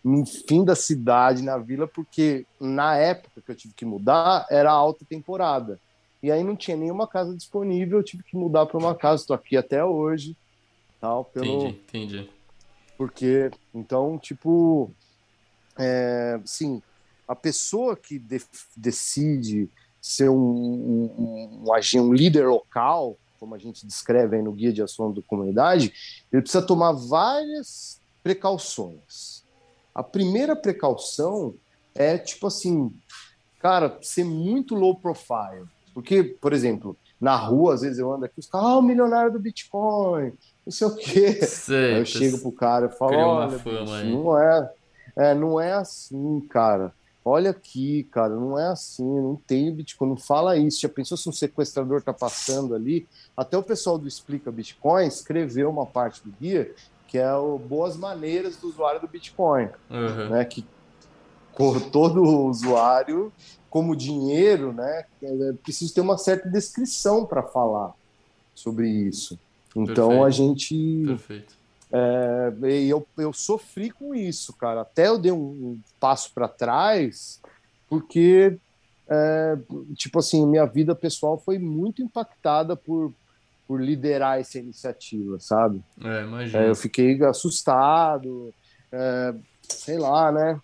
no 0.03 0.27
fim 0.27 0.65
da 0.65 0.75
cidade, 0.75 1.45
na 1.45 1.59
vila, 1.59 1.87
porque 1.87 2.45
na 2.61 2.97
época 2.97 3.41
que 3.41 3.53
eu 3.53 3.57
tive 3.57 3.75
que 3.75 3.85
mudar, 3.85 4.47
era 4.51 4.73
alta 4.73 5.05
temporada. 5.09 5.79
E 6.21 6.33
aí 6.33 6.43
não 6.43 6.57
tinha 6.57 6.77
nenhuma 6.77 7.07
casa 7.07 7.37
disponível, 7.37 7.99
eu 7.99 8.05
tive 8.05 8.25
que 8.25 8.37
mudar 8.37 8.67
para 8.67 8.79
uma 8.79 8.97
casa, 8.97 9.23
estou 9.23 9.37
aqui 9.37 9.57
até 9.57 9.85
hoje 9.85 10.37
tal, 11.01 11.25
pelo... 11.25 11.69
Entendi, 11.69 11.81
entendi. 11.89 12.31
Porque, 12.97 13.51
então, 13.75 14.19
tipo, 14.19 14.91
é, 15.79 16.39
sim, 16.45 16.83
a 17.27 17.35
pessoa 17.35 17.97
que 17.97 18.19
de, 18.19 18.43
decide 18.77 19.71
ser 20.01 20.29
um, 20.29 20.37
um, 20.37 21.65
um, 21.65 22.01
um 22.01 22.13
líder 22.13 22.47
local, 22.47 23.17
como 23.39 23.55
a 23.55 23.59
gente 23.59 23.87
descreve 23.87 24.37
aí 24.37 24.43
no 24.43 24.53
Guia 24.53 24.73
de 24.73 24.83
Ação 24.83 25.13
da 25.13 25.23
Comunidade, 25.23 25.93
ele 26.33 26.43
precisa 26.43 26.65
tomar 26.65 26.93
várias 26.93 28.01
precauções. 28.23 29.45
A 29.95 30.03
primeira 30.03 30.55
precaução 30.55 31.55
é, 31.95 32.19
tipo 32.19 32.47
assim, 32.47 32.93
cara, 33.59 33.99
ser 34.03 34.25
muito 34.25 34.75
low 34.75 34.95
profile. 34.95 35.67
Porque, 35.93 36.23
por 36.23 36.53
exemplo, 36.53 36.97
na 37.21 37.37
rua, 37.37 37.75
às 37.75 37.81
vezes 37.81 37.99
eu 37.99 38.13
ando 38.13 38.25
aqui, 38.25 38.39
os 38.39 38.47
caras, 38.47 38.69
ah, 38.69 38.79
o 38.79 38.83
milionário 38.83 39.33
do 39.33 39.41
Bitcoin, 39.41 40.33
não 40.67 40.73
sei 40.73 40.87
o 40.87 40.95
quê. 40.95 41.33
Sei, 41.47 41.95
aí 41.95 42.01
eu 42.01 42.07
chego 42.07 42.39
pro 42.39 42.53
cara 42.53 42.87
e 42.87 42.97
falo, 42.97 43.17
olha, 43.17 43.59
bicho, 43.59 44.05
não 44.07 44.39
é, 44.39 44.73
é, 45.17 45.35
não 45.35 45.61
é 45.61 45.73
assim, 45.73 46.41
cara. 46.49 46.93
Olha 47.23 47.51
aqui, 47.51 48.05
cara, 48.05 48.35
não 48.35 48.59
é 48.59 48.69
assim, 48.69 49.05
não 49.05 49.37
tem 49.37 49.73
Bitcoin, 49.75 50.09
não 50.09 50.17
fala 50.17 50.57
isso. 50.57 50.81
Já 50.81 50.89
pensou 50.89 51.17
se 51.19 51.29
um 51.29 51.33
sequestrador 51.33 52.03
tá 52.03 52.15
passando 52.15 52.75
ali? 52.75 53.07
Até 53.37 53.59
o 53.59 53.63
pessoal 53.63 53.99
do 53.99 54.09
Explica 54.09 54.51
Bitcoin 54.51 55.07
escreveu 55.07 55.69
uma 55.69 55.85
parte 55.85 56.23
do 56.25 56.33
guia 56.41 56.73
que 57.11 57.19
é 57.19 57.35
o 57.35 57.59
Boas 57.59 57.97
Maneiras 57.97 58.57
do 58.57 58.69
Usuário 58.69 59.01
do 59.01 59.09
Bitcoin, 59.09 59.69
uhum. 59.91 60.29
né? 60.29 60.45
Que 60.45 60.65
todo 61.91 62.23
usuário 62.23 63.33
como 63.69 63.97
dinheiro, 63.97 64.73
né? 64.73 65.05
É 65.21 65.53
preciso 65.61 65.93
ter 65.93 66.03
uma 66.03 66.17
certa 66.17 66.49
descrição 66.49 67.27
para 67.27 67.43
falar 67.43 67.93
sobre 68.55 68.89
isso. 68.89 69.37
Então 69.77 70.09
Perfeito. 70.09 70.25
a 70.25 70.31
gente. 70.31 71.03
Perfeito. 71.07 71.61
É, 71.93 72.53
eu, 72.89 73.07
eu 73.19 73.33
sofri 73.33 73.91
com 73.91 74.15
isso, 74.15 74.53
cara. 74.53 74.83
Até 74.83 75.09
eu 75.09 75.19
dei 75.19 75.33
um, 75.33 75.37
um 75.37 75.81
passo 75.99 76.33
para 76.33 76.47
trás, 76.47 77.41
porque, 77.89 78.57
é, 79.09 79.59
tipo 79.95 80.21
assim, 80.21 80.47
minha 80.47 80.67
vida 80.67 80.95
pessoal 80.95 81.37
foi 81.39 81.59
muito 81.59 82.01
impactada 82.01 82.77
por, 82.77 83.13
por 83.67 83.83
liderar 83.83 84.39
essa 84.39 84.59
iniciativa, 84.59 85.41
sabe? 85.41 85.83
É, 86.03 86.23
imagina. 86.23 86.65
É, 86.65 86.69
eu 86.69 86.77
fiquei 86.77 87.21
assustado, 87.25 88.55
é, 88.93 89.35
sei 89.63 89.99
lá, 89.99 90.31
né? 90.31 90.61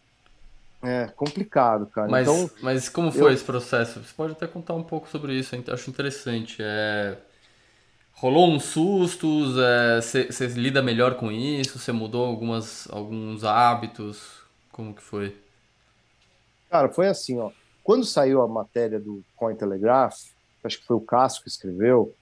É 0.83 1.07
complicado, 1.17 1.87
cara. 1.87 2.09
Mas, 2.09 2.29
então, 2.29 2.51
mas 2.63 2.89
como 2.89 3.11
foi 3.11 3.31
eu... 3.31 3.35
esse 3.35 3.43
processo? 3.43 3.99
Você 4.01 4.13
pode 4.17 4.33
até 4.33 4.47
contar 4.47 4.75
um 4.75 4.83
pouco 4.85 5.09
sobre 5.09 5.35
isso, 5.35 5.57
eu 5.57 5.75
acho 5.75 5.91
interessante. 5.91 6.59
É... 6.61 7.17
Rolou 8.19 8.49
uns 8.49 8.65
sustos? 8.65 9.57
Você 10.03 10.45
é... 10.45 10.49
lida 10.49 10.83
melhor 10.83 11.17
com 11.17 11.31
isso? 11.31 11.79
Você 11.79 11.93
mudou 11.93 12.25
algumas, 12.25 12.89
alguns 12.91 13.45
hábitos? 13.45 14.41
Como 14.73 14.95
que 14.95 15.03
foi? 15.03 15.37
Cara, 16.71 16.89
foi 16.89 17.09
assim, 17.09 17.39
ó. 17.39 17.51
Quando 17.85 18.05
saiu 18.05 18.41
a 18.41 18.49
matéria 18.49 18.99
do 18.99 19.23
Cointelegraph, 19.37 20.17
acho 20.65 20.81
que 20.81 20.87
foi 20.87 20.97
o 20.97 21.01
Cássio 21.01 21.43
que 21.43 21.49
escreveu, 21.49 22.15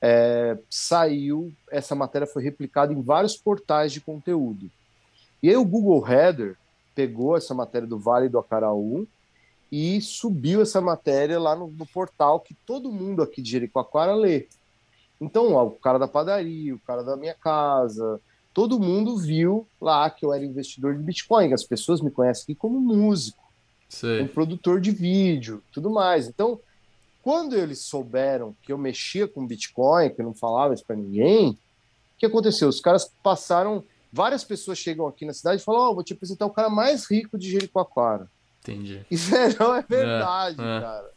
é, 0.00 0.56
saiu, 0.70 1.52
essa 1.70 1.94
matéria 1.94 2.26
foi 2.26 2.42
replicada 2.42 2.92
em 2.92 3.02
vários 3.02 3.36
portais 3.36 3.92
de 3.92 4.00
conteúdo. 4.00 4.70
E 5.42 5.50
aí 5.50 5.56
o 5.56 5.64
Google 5.64 6.06
Header 6.08 6.56
pegou 6.94 7.36
essa 7.36 7.52
matéria 7.52 7.86
do 7.86 7.98
Vale 7.98 8.28
do 8.28 8.38
Acaraú 8.38 9.06
e 9.70 10.00
subiu 10.00 10.62
essa 10.62 10.80
matéria 10.80 11.38
lá 11.38 11.56
no, 11.56 11.66
no 11.66 11.86
portal 11.86 12.40
que 12.40 12.54
todo 12.64 12.92
mundo 12.92 13.22
aqui 13.22 13.42
de 13.42 13.50
Jericoacoara 13.50 14.14
lê. 14.14 14.46
Então, 15.20 15.54
ó, 15.54 15.64
o 15.64 15.70
cara 15.72 15.98
da 15.98 16.08
padaria, 16.08 16.74
o 16.74 16.80
cara 16.80 17.02
da 17.02 17.16
minha 17.16 17.34
casa, 17.34 18.20
todo 18.52 18.80
mundo 18.80 19.16
viu 19.16 19.66
lá 19.80 20.08
que 20.10 20.24
eu 20.24 20.32
era 20.32 20.44
investidor 20.44 20.94
de 20.94 21.02
Bitcoin. 21.02 21.52
As 21.52 21.64
pessoas 21.64 22.00
me 22.00 22.10
conhecem 22.10 22.42
aqui 22.44 22.54
como 22.54 22.80
músico, 22.80 23.42
um 24.22 24.26
produtor 24.26 24.80
de 24.80 24.90
vídeo, 24.90 25.62
tudo 25.72 25.90
mais. 25.90 26.28
Então, 26.28 26.60
quando 27.22 27.56
eles 27.56 27.80
souberam 27.80 28.54
que 28.62 28.72
eu 28.72 28.78
mexia 28.78 29.26
com 29.26 29.46
Bitcoin, 29.46 30.10
que 30.10 30.20
eu 30.20 30.24
não 30.24 30.34
falava 30.34 30.74
isso 30.74 30.84
para 30.86 30.96
ninguém, 30.96 31.50
o 31.50 31.58
que 32.18 32.26
aconteceu? 32.26 32.68
Os 32.68 32.80
caras 32.80 33.10
passaram. 33.22 33.84
Várias 34.12 34.44
pessoas 34.44 34.78
chegam 34.78 35.06
aqui 35.06 35.26
na 35.26 35.34
cidade 35.34 35.60
e 35.60 35.64
falam: 35.64 35.82
Ó, 35.82 35.90
oh, 35.90 35.94
vou 35.96 36.04
te 36.04 36.12
apresentar 36.12 36.46
o 36.46 36.50
cara 36.50 36.70
mais 36.70 37.10
rico 37.10 37.36
de 37.36 37.50
Jericoacoara. 37.50 38.30
Entendi. 38.60 39.04
Isso 39.10 39.34
é, 39.34 39.54
não 39.58 39.74
é 39.74 39.82
verdade, 39.82 40.60
é, 40.60 40.76
é. 40.76 40.80
cara. 40.80 41.10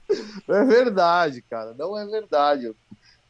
Não 0.48 0.56
é 0.56 0.66
verdade, 0.66 1.42
cara. 1.44 1.74
Não 1.78 1.98
é 1.98 2.06
verdade. 2.06 2.66
Eu, 2.66 2.76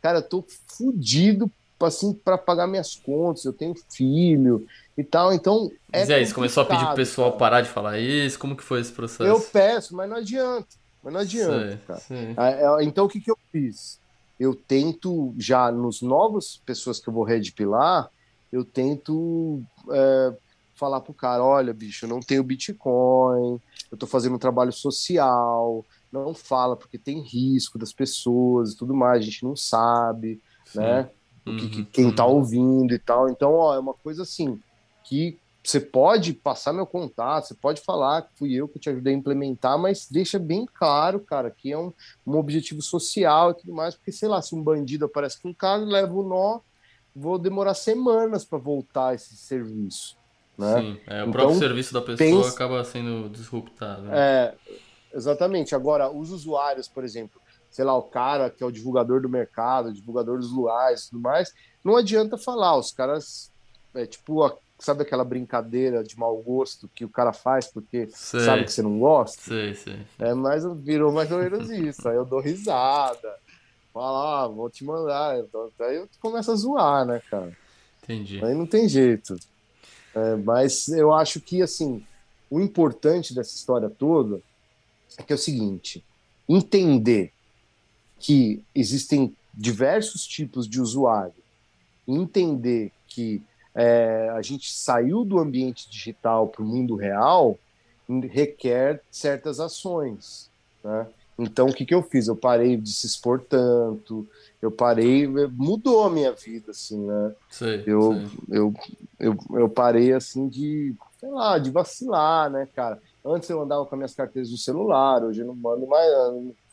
cara, 0.02 0.20
eu 0.20 0.24
tô 0.24 0.46
fudido 0.68 1.52
assim, 1.86 2.14
para 2.14 2.38
pagar 2.38 2.68
minhas 2.68 2.96
contas, 2.96 3.46
eu 3.46 3.54
tenho 3.54 3.74
filho 3.90 4.66
e 4.98 5.04
tal, 5.04 5.32
então 5.34 5.72
é 5.92 6.00
Mas 6.00 6.10
é 6.10 6.22
isso, 6.22 6.36
começou 6.36 6.64
a 6.64 6.66
pedir 6.66 6.86
pro 6.86 6.96
pessoal 6.96 7.30
cara. 7.30 7.40
parar 7.40 7.62
de 7.62 7.70
falar 7.70 8.00
isso, 8.00 8.38
como 8.38 8.56
que 8.56 8.64
foi 8.64 8.82
esse 8.82 8.92
processo? 8.92 9.24
Eu 9.24 9.40
peço, 9.40 9.96
mas 9.96 10.10
não 10.10 10.18
adianta, 10.18 10.68
mas 11.02 11.14
não 11.14 11.22
adianta, 11.22 11.68
sei, 11.70 11.78
cara. 11.88 12.00
Sei. 12.02 12.36
É, 12.38 12.82
é, 12.82 12.84
então 12.84 13.06
o 13.06 13.10
que 13.10 13.22
que 13.22 13.32
eu 13.32 13.38
fiz? 13.52 14.00
Eu 14.40 14.56
tento, 14.56 15.34
já 15.38 15.72
nos 15.72 16.02
novos 16.02 16.62
pessoas 16.66 17.00
que 17.00 17.08
eu 17.08 17.14
vou 17.14 17.24
redipilar, 17.24 18.10
eu 18.52 18.66
tento 18.66 19.62
é, 19.92 20.34
falar 20.76 21.02
pro 21.02 21.14
cara, 21.14 21.44
olha, 21.44 21.74
bicho, 21.74 22.06
eu 22.06 22.10
não 22.10 22.20
tenho 22.20 22.44
Bitcoin, 22.44 23.60
eu 23.92 23.98
tô 23.98 24.08
fazendo 24.08 24.36
um 24.36 24.40
trabalho 24.40 24.72
social, 24.72 25.86
não 26.12 26.34
fala 26.34 26.76
porque 26.76 26.98
tem 26.98 27.22
risco 27.22 27.78
das 27.78 27.94
pessoas 27.94 28.74
e 28.74 28.78
tudo 28.78 28.94
mais, 28.94 29.20
a 29.20 29.26
gente 29.26 29.44
não 29.44 29.56
sabe, 29.56 30.42
Sim. 30.66 30.80
né? 30.80 31.10
o 31.46 31.56
que, 31.58 31.70
que, 31.70 31.80
uhum, 31.80 31.88
quem 31.92 32.10
está 32.10 32.26
uhum. 32.26 32.36
ouvindo 32.36 32.94
e 32.94 33.00
tal. 33.00 33.30
Então, 33.30 33.54
ó, 33.54 33.74
é 33.74 33.80
uma 33.80 33.94
coisa 33.94 34.24
assim 34.24 34.62
que 35.04 35.38
você 35.64 35.80
pode 35.80 36.34
passar 36.34 36.74
meu 36.74 36.86
contato, 36.86 37.48
você 37.48 37.54
pode 37.54 37.82
falar 37.82 38.24
que 38.24 38.30
fui 38.36 38.54
eu 38.54 38.68
que 38.68 38.80
te 38.80 38.90
ajudei 38.90 39.14
a 39.14 39.18
implementar, 39.18 39.78
mas 39.78 40.08
deixa 40.10 40.40
bem 40.40 40.66
claro, 40.66 41.20
cara, 41.20 41.52
que 41.52 41.72
é 41.72 41.78
um, 41.78 41.92
um 42.26 42.38
objetivo 42.38 42.82
social 42.82 43.52
e 43.52 43.54
tudo 43.56 43.74
mais, 43.74 43.96
porque 43.96 44.12
sei 44.12 44.30
lá, 44.30 44.42
se 44.42 44.56
um 44.56 44.64
bandido 44.64 45.06
aparece 45.06 45.42
com 45.42 45.50
um 45.50 45.54
carro, 45.54 45.86
leva 45.86 46.14
o 46.14 46.24
nó, 46.24 46.60
vou 47.16 47.38
demorar 47.38 47.74
semanas 47.74 48.46
para 48.46 48.58
voltar 48.58 49.14
esse 49.14 49.36
serviço. 49.36 50.18
Né? 50.58 50.82
Sim, 50.82 50.98
é, 51.08 51.20
o 51.20 51.22
então, 51.22 51.32
próprio 51.32 51.60
serviço 51.60 51.94
da 51.94 52.02
pessoa 52.02 52.18
pensa... 52.18 52.50
acaba 52.50 52.84
sendo 52.84 53.30
disruptado. 53.30 54.04
Né? 54.04 54.12
É, 54.14 54.56
exatamente. 55.14 55.76
Agora, 55.76 56.10
os 56.10 56.32
usuários, 56.32 56.88
por 56.88 57.04
exemplo, 57.04 57.42
sei 57.70 57.86
lá, 57.86 57.96
o 57.96 58.04
cara 58.04 58.50
que 58.50 58.64
é 58.64 58.66
o 58.66 58.72
divulgador 58.72 59.22
do 59.22 59.30
mercado, 59.30 59.94
divulgador 59.94 60.38
dos 60.38 60.52
lugares 60.52 61.04
e 61.04 61.10
tudo 61.12 61.22
mais, 61.22 61.54
não 61.84 61.96
adianta 61.96 62.38
falar, 62.38 62.78
os 62.78 62.92
caras, 62.92 63.52
é 63.94 64.06
tipo, 64.06 64.52
sabe 64.78 65.04
aquela 65.04 65.24
brincadeira 65.24 66.04
de 66.04 66.18
mau 66.18 66.36
gosto 66.38 66.90
que 66.94 67.06
o 67.06 67.10
cara 67.10 67.34
faz 67.34 67.68
porque 67.68 68.08
sei. 68.12 68.40
sabe 68.42 68.64
que 68.64 68.72
você 68.72 68.82
não 68.82 69.00
gosta? 69.00 69.42
Sei, 69.42 69.76
sei. 69.76 70.00
É, 70.18 70.34
mas 70.34 70.64
virou 70.82 71.12
mais 71.12 71.32
ou 71.32 71.40
menos 71.40 71.70
isso, 71.70 72.08
aí 72.08 72.16
eu 72.16 72.26
dou 72.26 72.40
risada, 72.40 73.36
falo, 73.94 74.18
ah, 74.18 74.48
vou 74.48 74.70
te 74.70 74.84
mandar, 74.84 75.32
aí 75.32 75.96
eu 75.96 76.10
começo 76.20 76.52
a 76.52 76.56
zoar, 76.56 77.06
né, 77.06 77.22
cara? 77.30 77.56
Entendi. 78.04 78.44
Aí 78.44 78.56
não 78.56 78.66
tem 78.66 78.88
jeito. 78.90 79.36
É, 80.16 80.36
mas 80.36 80.88
eu 80.88 81.14
acho 81.14 81.40
que, 81.40 81.62
assim, 81.62 82.04
o 82.50 82.60
importante 82.60 83.36
dessa 83.36 83.54
história 83.54 83.90
toda 83.90 84.42
é 85.18 85.24
que 85.24 85.34
é 85.34 85.36
o 85.36 85.40
seguinte, 85.40 86.04
entender 86.48 87.32
que 88.20 88.64
existem 88.76 89.36
diversos 89.54 90.26
tipos 90.26 90.68
de 90.68 90.82
usuário, 90.82 91.34
entender 92.08 92.92
que 93.08 93.42
é, 93.74 94.30
a 94.34 94.42
gente 94.42 94.72
saiu 94.72 95.24
do 95.24 95.40
ambiente 95.40 95.90
digital 95.90 96.48
para 96.48 96.64
o 96.64 96.66
mundo 96.66 96.96
real 96.96 97.58
requer 98.28 99.02
certas 99.12 99.60
ações. 99.60 100.50
Né? 100.84 101.08
Então, 101.38 101.68
o 101.68 101.74
que, 101.74 101.86
que 101.86 101.94
eu 101.94 102.02
fiz? 102.02 102.28
Eu 102.28 102.36
parei 102.36 102.76
de 102.76 102.92
se 102.92 103.06
expor 103.06 103.40
tanto, 103.40 104.28
eu 104.62 104.70
parei, 104.70 105.28
mudou 105.28 106.04
a 106.04 106.10
minha 106.10 106.34
vida, 106.34 106.72
assim, 106.72 107.00
né? 107.00 107.34
Sei, 107.50 107.84
eu, 107.86 108.14
sei. 108.14 108.58
Eu, 108.58 108.74
eu, 109.20 109.38
eu 109.52 109.70
parei, 109.70 110.12
assim, 110.12 110.50
de, 110.50 110.94
sei 111.20 111.30
lá, 111.30 111.58
de 111.58 111.72
vacilar, 111.72 112.50
né, 112.50 112.68
cara? 112.76 113.00
Antes 113.24 113.50
eu 113.50 113.62
andava 113.62 113.86
com 113.86 113.96
as 113.96 114.00
minhas 114.00 114.16
carteiras 114.16 114.50
do 114.50 114.58
celular, 114.58 115.24
hoje 115.24 115.42
eu 115.42 115.46
não 115.46 115.56
mando 115.56 115.86
mais 115.86 116.12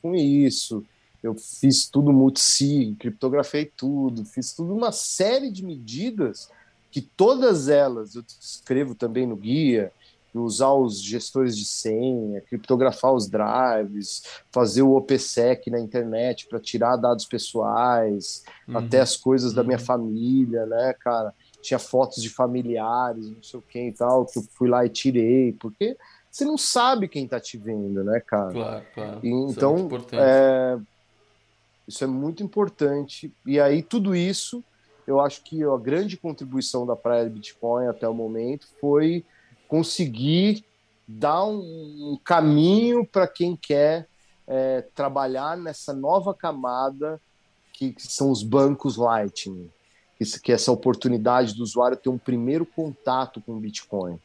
com 0.01 0.15
isso 0.15 0.85
eu 1.27 1.35
fiz 1.35 1.89
tudo 1.89 2.13
multi 2.13 2.97
criptografei 2.99 3.65
tudo, 3.65 4.25
fiz 4.25 4.53
tudo 4.53 4.75
uma 4.75 4.93
série 4.93 5.51
de 5.51 5.65
medidas 5.65 6.51
que 6.91 7.01
todas 7.01 7.69
elas 7.69 8.15
eu 8.15 8.25
escrevo 8.41 8.95
também 8.95 9.27
no 9.27 9.37
guia, 9.37 9.93
usar 10.35 10.73
os 10.75 11.03
gestores 11.03 11.57
de 11.57 11.65
senha, 11.65 12.43
criptografar 12.43 13.13
os 13.13 13.27
drives, 13.27 14.23
fazer 14.53 14.83
o 14.83 14.95
OPSEC 14.95 15.71
na 15.71 15.81
internet 15.81 16.47
para 16.47 16.61
tirar 16.61 16.97
dados 16.97 17.25
pessoais, 17.25 18.45
uhum. 18.69 18.77
até 18.77 19.01
as 19.01 19.17
coisas 19.17 19.51
uhum. 19.51 19.57
da 19.57 19.65
minha 19.65 19.79
uhum. 19.79 19.85
família, 19.85 20.67
né, 20.67 20.95
cara? 21.01 21.33
Tinha 21.63 21.79
fotos 21.79 22.23
de 22.23 22.29
familiares, 22.29 23.31
não 23.31 23.43
sei 23.43 23.59
o 23.59 23.63
que 23.63 23.89
e 23.89 23.93
tal, 23.93 24.27
que 24.27 24.39
eu 24.39 24.43
fui 24.53 24.69
lá 24.69 24.85
e 24.85 24.91
tirei, 24.91 25.55
porque 25.55 25.97
você 26.37 26.45
não 26.45 26.59
sabe 26.59 27.09
quem 27.09 27.25
está 27.25 27.41
te 27.41 27.57
vendo, 27.57 28.05
né, 28.05 28.21
cara? 28.21 28.53
Claro, 28.53 28.87
claro. 28.95 29.21
E, 29.23 29.29
então, 29.31 29.89
é, 30.13 30.79
isso 31.89 32.05
é 32.05 32.07
muito 32.07 32.43
importante. 32.43 33.33
E 33.47 33.59
aí, 33.59 33.83
tudo 33.83 34.15
isso, 34.15 34.63
eu 35.07 35.19
acho 35.19 35.43
que 35.43 35.65
a 35.65 35.77
grande 35.79 36.19
contribuição 36.19 36.85
da 36.85 36.95
Praia 36.95 37.27
Bitcoin 37.27 37.87
até 37.87 38.07
o 38.07 38.13
momento 38.13 38.69
foi 38.79 39.25
conseguir 39.67 40.63
dar 41.09 41.43
um, 41.47 42.13
um 42.13 42.21
caminho 42.23 43.07
para 43.07 43.27
quem 43.27 43.57
quer 43.57 44.07
é, 44.47 44.83
trabalhar 44.95 45.57
nessa 45.57 45.95
nova 45.95 46.35
camada 46.35 47.19
que, 47.73 47.93
que, 47.93 48.07
são 48.07 48.31
os 48.31 48.43
bancos 48.43 48.99
Lightning, 48.99 49.71
que, 50.19 50.41
que 50.41 50.53
é 50.53 50.55
essa 50.55 50.71
oportunidade 50.71 51.55
do 51.55 51.63
usuário 51.63 51.97
ter 51.97 52.11
um 52.11 52.19
primeiro 52.19 52.67
contato 52.67 53.41
com 53.41 53.53
o 53.53 53.61
Bitcoin. 53.61 54.21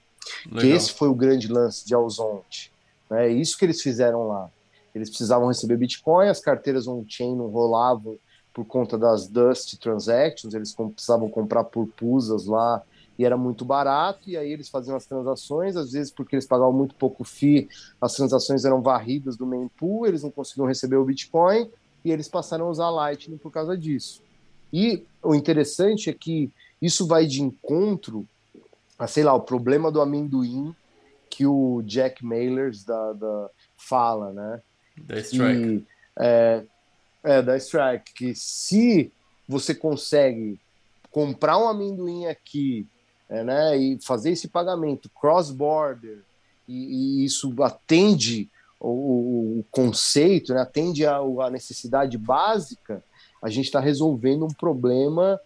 Que 0.60 0.68
esse 0.68 0.94
foi 0.94 1.08
o 1.08 1.16
grande 1.16 1.48
lance 1.48 1.86
de 1.86 1.94
Alzonte. 1.94 2.72
Né? 3.10 3.28
É 3.28 3.32
isso 3.32 3.58
que 3.58 3.66
eles 3.66 3.82
fizeram 3.82 4.28
lá. 4.28 4.50
Eles 4.94 5.10
precisavam 5.10 5.48
receber 5.48 5.78
Bitcoin, 5.78 6.28
as 6.28 6.40
carteiras 6.40 6.88
on-chain 6.88 7.36
não 7.36 7.48
rolavam 7.48 8.18
por 8.54 8.66
conta 8.66 8.98
das 8.98 9.28
Dust 9.28 9.78
Transactions, 9.80 10.54
eles 10.54 10.74
precisavam 10.74 11.30
comprar 11.30 11.64
por 11.64 11.88
pusas 11.88 12.46
lá 12.46 12.84
e 13.18 13.24
era 13.24 13.38
muito 13.38 13.64
barato, 13.64 14.30
e 14.30 14.36
aí 14.36 14.52
eles 14.52 14.68
faziam 14.68 14.96
as 14.98 15.06
transações, 15.06 15.78
às 15.78 15.92
vezes 15.92 16.12
porque 16.12 16.36
eles 16.36 16.46
pagavam 16.46 16.74
muito 16.74 16.96
pouco 16.96 17.24
FII, 17.24 17.70
as 18.02 18.14
transações 18.14 18.66
eram 18.66 18.82
varridas 18.82 19.38
do 19.38 19.46
mempool, 19.46 20.08
eles 20.08 20.24
não 20.24 20.32
conseguiam 20.32 20.68
receber 20.68 20.96
o 20.96 21.06
Bitcoin, 21.06 21.70
e 22.04 22.12
eles 22.12 22.28
passaram 22.28 22.66
a 22.66 22.70
usar 22.70 22.90
Lightning 22.90 23.38
por 23.38 23.52
causa 23.52 23.78
disso. 23.78 24.22
E 24.74 25.06
o 25.22 25.36
interessante 25.36 26.10
é 26.10 26.14
que 26.14 26.52
isso 26.82 27.06
vai 27.06 27.26
de 27.26 27.42
encontro 27.44 28.28
a, 29.02 29.08
sei 29.08 29.24
lá, 29.24 29.34
o 29.34 29.42
problema 29.42 29.92
do 29.92 30.00
amendoim 30.00 30.76
que 31.28 31.42
que 31.42 31.46
o 31.48 31.82
Jack 31.84 32.24
Mailers 32.24 32.84
da, 32.84 33.14
da 33.14 33.50
fala, 33.76 34.32
né? 34.32 34.62
Da 34.96 35.20
Strike. 35.20 35.68
E, 35.68 35.86
é, 36.20 36.64
é, 37.24 37.42
da 37.42 37.58
Strike, 37.58 38.14
que 38.14 38.36
se 38.36 39.12
você 39.48 39.74
consegue 39.74 40.60
comprar 41.10 41.58
um 41.58 41.68
amendoim 41.68 42.28
aqui 42.28 42.86
é, 43.28 43.44
né, 43.44 43.78
e 43.78 44.00
fazer 44.04 44.32
esse 44.32 44.48
pagamento 44.50 45.10
cross-border, 45.20 46.20
e, 46.68 47.22
e, 47.22 47.26
isso 47.26 47.56
atende 47.64 48.50
o, 48.80 49.60
o 49.60 49.66
conceito, 49.72 50.54
né, 50.54 50.62
atende 50.62 51.06
a, 51.08 51.18
a 51.18 51.50
necessidade 51.50 52.18
básica, 52.18 53.04
a 53.42 53.50
gente 53.50 53.66
está 53.66 53.80
resolvendo 53.80 54.46
um 54.46 54.54
problema 54.54 55.40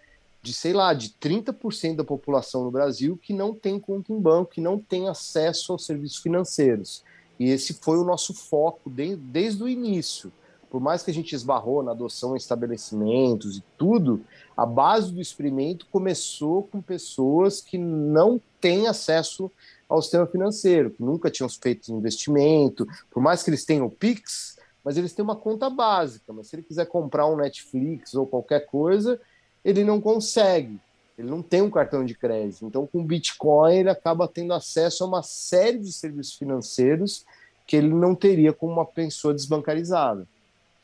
de, 0.46 0.54
sei 0.54 0.74
lá, 0.74 0.94
de 0.94 1.10
30% 1.10 1.96
da 1.96 2.04
população 2.04 2.64
no 2.64 2.70
Brasil 2.70 3.18
que 3.20 3.34
não 3.34 3.52
tem 3.52 3.80
conta 3.80 4.14
em 4.14 4.22
banco, 4.22 4.52
que 4.52 4.62
não 4.62 4.78
tem 4.78 5.10
acesso 5.10 5.72
aos 5.72 5.88
serviços 5.88 6.20
financeiros. 6.20 7.04
E 7.40 7.50
esse 7.50 7.74
foi 7.74 7.98
o 7.98 8.04
nosso 8.04 8.32
foco 8.32 8.88
de, 8.88 9.16
desde 9.16 9.64
o 9.64 9.68
início. 9.68 10.32
Por 10.70 10.80
mais 10.80 11.02
que 11.02 11.10
a 11.10 11.14
gente 11.14 11.34
esbarrou 11.34 11.82
na 11.82 11.94
adoção 11.94 12.36
em 12.36 12.38
estabelecimentos 12.38 13.58
e 13.58 13.64
tudo, 13.76 14.24
a 14.56 14.68
base 14.68 15.12
do 15.12 15.20
experimento 15.20 15.88
começou 15.92 16.62
com 16.62 16.80
pessoas 16.80 17.60
que 17.60 17.80
não 17.80 18.40
têm 18.62 18.88
acesso 18.88 19.52
ao 19.90 20.00
sistema 20.00 20.28
financeiro, 20.28 20.92
que 20.92 21.02
nunca 21.02 21.32
tinham 21.32 21.50
feito 21.50 21.92
investimento, 21.92 22.86
por 23.10 23.22
mais 23.22 23.42
que 23.42 23.50
eles 23.50 23.66
tenham 23.66 23.90
Pix, 23.90 24.60
mas 24.84 24.96
eles 24.96 25.12
têm 25.12 25.26
uma 25.26 25.36
conta 25.36 25.72
básica. 25.72 26.32
Mas 26.32 26.48
se 26.48 26.56
ele 26.56 26.64
quiser 26.64 26.86
comprar 26.86 27.26
um 27.26 27.36
Netflix 27.36 28.14
ou 28.14 28.28
qualquer 28.28 28.68
coisa, 28.68 29.20
ele 29.66 29.84
não 29.84 30.00
consegue. 30.00 30.80
Ele 31.18 31.30
não 31.30 31.42
tem 31.42 31.62
um 31.62 31.72
cartão 31.72 32.06
de 32.06 32.14
crédito. 32.14 32.66
Então, 32.66 32.86
com 32.86 33.04
Bitcoin, 33.04 33.78
ele 33.78 33.90
acaba 33.90 34.28
tendo 34.28 34.54
acesso 34.54 35.04
a 35.04 35.08
uma 35.08 35.24
série 35.24 35.80
de 35.80 35.92
serviços 35.92 36.36
financeiros 36.36 37.26
que 37.66 37.76
ele 37.76 37.88
não 37.88 38.14
teria 38.14 38.54
como 38.54 38.74
uma 38.74 38.86
pessoa 38.86 39.34
desbancarizada. 39.34 40.28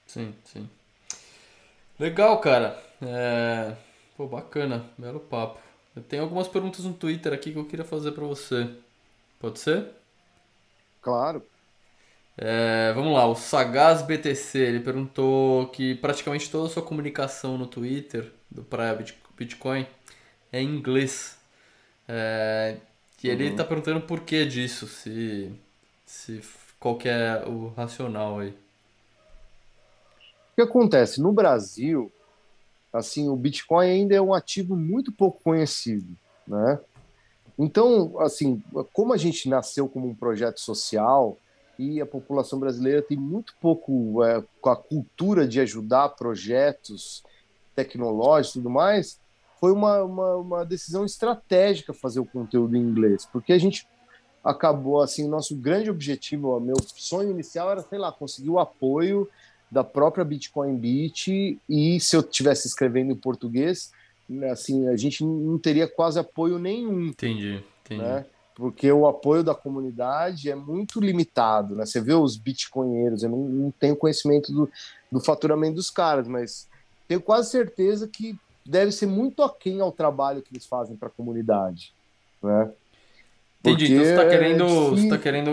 Sim, 0.07 0.33
sim. 0.43 0.67
Legal, 1.99 2.39
cara. 2.39 2.81
É... 3.01 3.75
Pô, 4.17 4.25
bacana. 4.25 4.89
Belo 4.97 5.19
papo. 5.19 5.59
Eu 5.95 6.01
tenho 6.01 6.23
algumas 6.23 6.47
perguntas 6.47 6.83
no 6.83 6.93
Twitter 6.93 7.33
aqui 7.33 7.51
que 7.51 7.59
eu 7.59 7.65
queria 7.65 7.85
fazer 7.85 8.13
para 8.13 8.25
você. 8.25 8.67
Pode 9.39 9.59
ser? 9.59 9.89
Claro. 11.01 11.45
É, 12.37 12.93
vamos 12.93 13.13
lá, 13.13 13.27
o 13.27 13.35
Sagaz 13.35 14.01
BTC, 14.01 14.57
ele 14.57 14.79
perguntou 14.79 15.67
que 15.67 15.95
praticamente 15.95 16.49
toda 16.49 16.67
a 16.67 16.69
sua 16.71 16.81
comunicação 16.81 17.57
no 17.57 17.67
Twitter 17.67 18.31
do 18.51 18.63
Praia 18.63 18.97
Bitcoin 19.37 19.87
é 20.51 20.61
em 20.61 20.75
inglês. 20.75 21.37
É, 22.07 22.77
e 23.23 23.29
ele 23.29 23.47
está 23.47 23.63
uhum. 23.63 23.69
perguntando 23.69 24.01
por 24.01 24.21
que 24.21 24.45
disso, 24.45 24.87
se, 24.87 25.51
se 26.05 26.41
qual 26.79 26.97
que 26.97 27.07
é 27.07 27.43
o 27.47 27.69
racional 27.69 28.39
aí. 28.39 28.49
O 28.49 30.55
que 30.55 30.61
acontece? 30.61 31.21
No 31.21 31.31
Brasil, 31.31 32.11
assim, 32.91 33.29
o 33.29 33.35
Bitcoin 33.35 33.89
ainda 33.89 34.15
é 34.15 34.21
um 34.21 34.33
ativo 34.33 34.75
muito 34.75 35.11
pouco 35.11 35.41
conhecido, 35.43 36.15
né? 36.45 36.79
Então, 37.57 38.19
assim, 38.19 38.61
como 38.91 39.13
a 39.13 39.17
gente 39.17 39.47
nasceu 39.47 39.87
como 39.87 40.07
um 40.07 40.15
projeto 40.15 40.59
social 40.59 41.37
e 41.77 42.01
a 42.01 42.05
população 42.05 42.59
brasileira 42.59 43.01
tem 43.01 43.17
muito 43.17 43.53
pouco 43.61 44.23
é, 44.23 44.43
com 44.59 44.69
a 44.69 44.75
cultura 44.75 45.47
de 45.47 45.59
ajudar 45.59 46.09
projetos 46.09 47.23
tecnológicos 47.75 48.55
e 48.55 48.59
tudo 48.59 48.69
mais, 48.69 49.19
foi 49.59 49.71
uma, 49.71 50.03
uma, 50.03 50.35
uma, 50.37 50.65
decisão 50.65 51.05
estratégica 51.05 51.93
fazer 51.93 52.19
o 52.19 52.25
conteúdo 52.25 52.75
em 52.75 52.81
inglês, 52.81 53.27
porque 53.31 53.53
a 53.53 53.59
gente 53.59 53.87
acabou, 54.43 55.01
assim, 55.01 55.27
nosso 55.27 55.55
grande 55.55 55.89
objetivo, 55.89 56.57
o 56.57 56.59
meu 56.59 56.75
sonho 56.95 57.29
inicial 57.29 57.71
era, 57.71 57.81
sei 57.81 57.99
lá, 57.99 58.11
conseguir 58.11 58.49
o 58.49 58.59
apoio 58.59 59.29
da 59.69 59.83
própria 59.83 60.25
Bitcoin 60.25 60.75
Beat 60.75 61.27
e 61.69 61.99
se 61.99 62.15
eu 62.15 62.23
tivesse 62.23 62.67
escrevendo 62.67 63.11
em 63.11 63.15
português, 63.15 63.91
assim, 64.51 64.87
a 64.87 64.97
gente 64.97 65.23
não 65.23 65.57
teria 65.57 65.87
quase 65.87 66.19
apoio 66.19 66.57
nenhum. 66.57 67.07
Entendi, 67.07 67.63
entendi. 67.85 68.01
Né? 68.01 68.25
Porque 68.55 68.91
o 68.91 69.07
apoio 69.07 69.43
da 69.43 69.55
comunidade 69.55 70.49
é 70.49 70.55
muito 70.55 70.99
limitado, 70.99 71.75
né? 71.75 71.85
Você 71.85 72.01
vê 72.01 72.13
os 72.13 72.35
bitcoinheiros, 72.35 73.23
eu 73.23 73.29
não, 73.29 73.39
não 73.39 73.71
tenho 73.71 73.95
conhecimento 73.95 74.51
do, 74.51 74.69
do 75.11 75.19
faturamento 75.21 75.75
dos 75.75 75.89
caras, 75.89 76.27
mas 76.27 76.67
tenho 77.11 77.21
quase 77.21 77.51
certeza 77.51 78.07
que 78.07 78.37
deve 78.65 78.89
ser 78.93 79.05
muito 79.05 79.43
aquém 79.43 79.81
ao 79.81 79.91
trabalho 79.91 80.41
que 80.41 80.53
eles 80.53 80.65
fazem 80.65 80.95
para 80.95 81.09
a 81.09 81.11
comunidade, 81.11 81.93
né? 82.41 82.71
Entendi, 83.59 83.85
Porque 83.85 83.93
então 83.93 84.05
você 84.05 84.11
está 84.11 84.29
querendo, 84.29 84.63
é 84.63 84.89
você 84.89 85.09
tá 85.09 85.17
querendo 85.17 85.49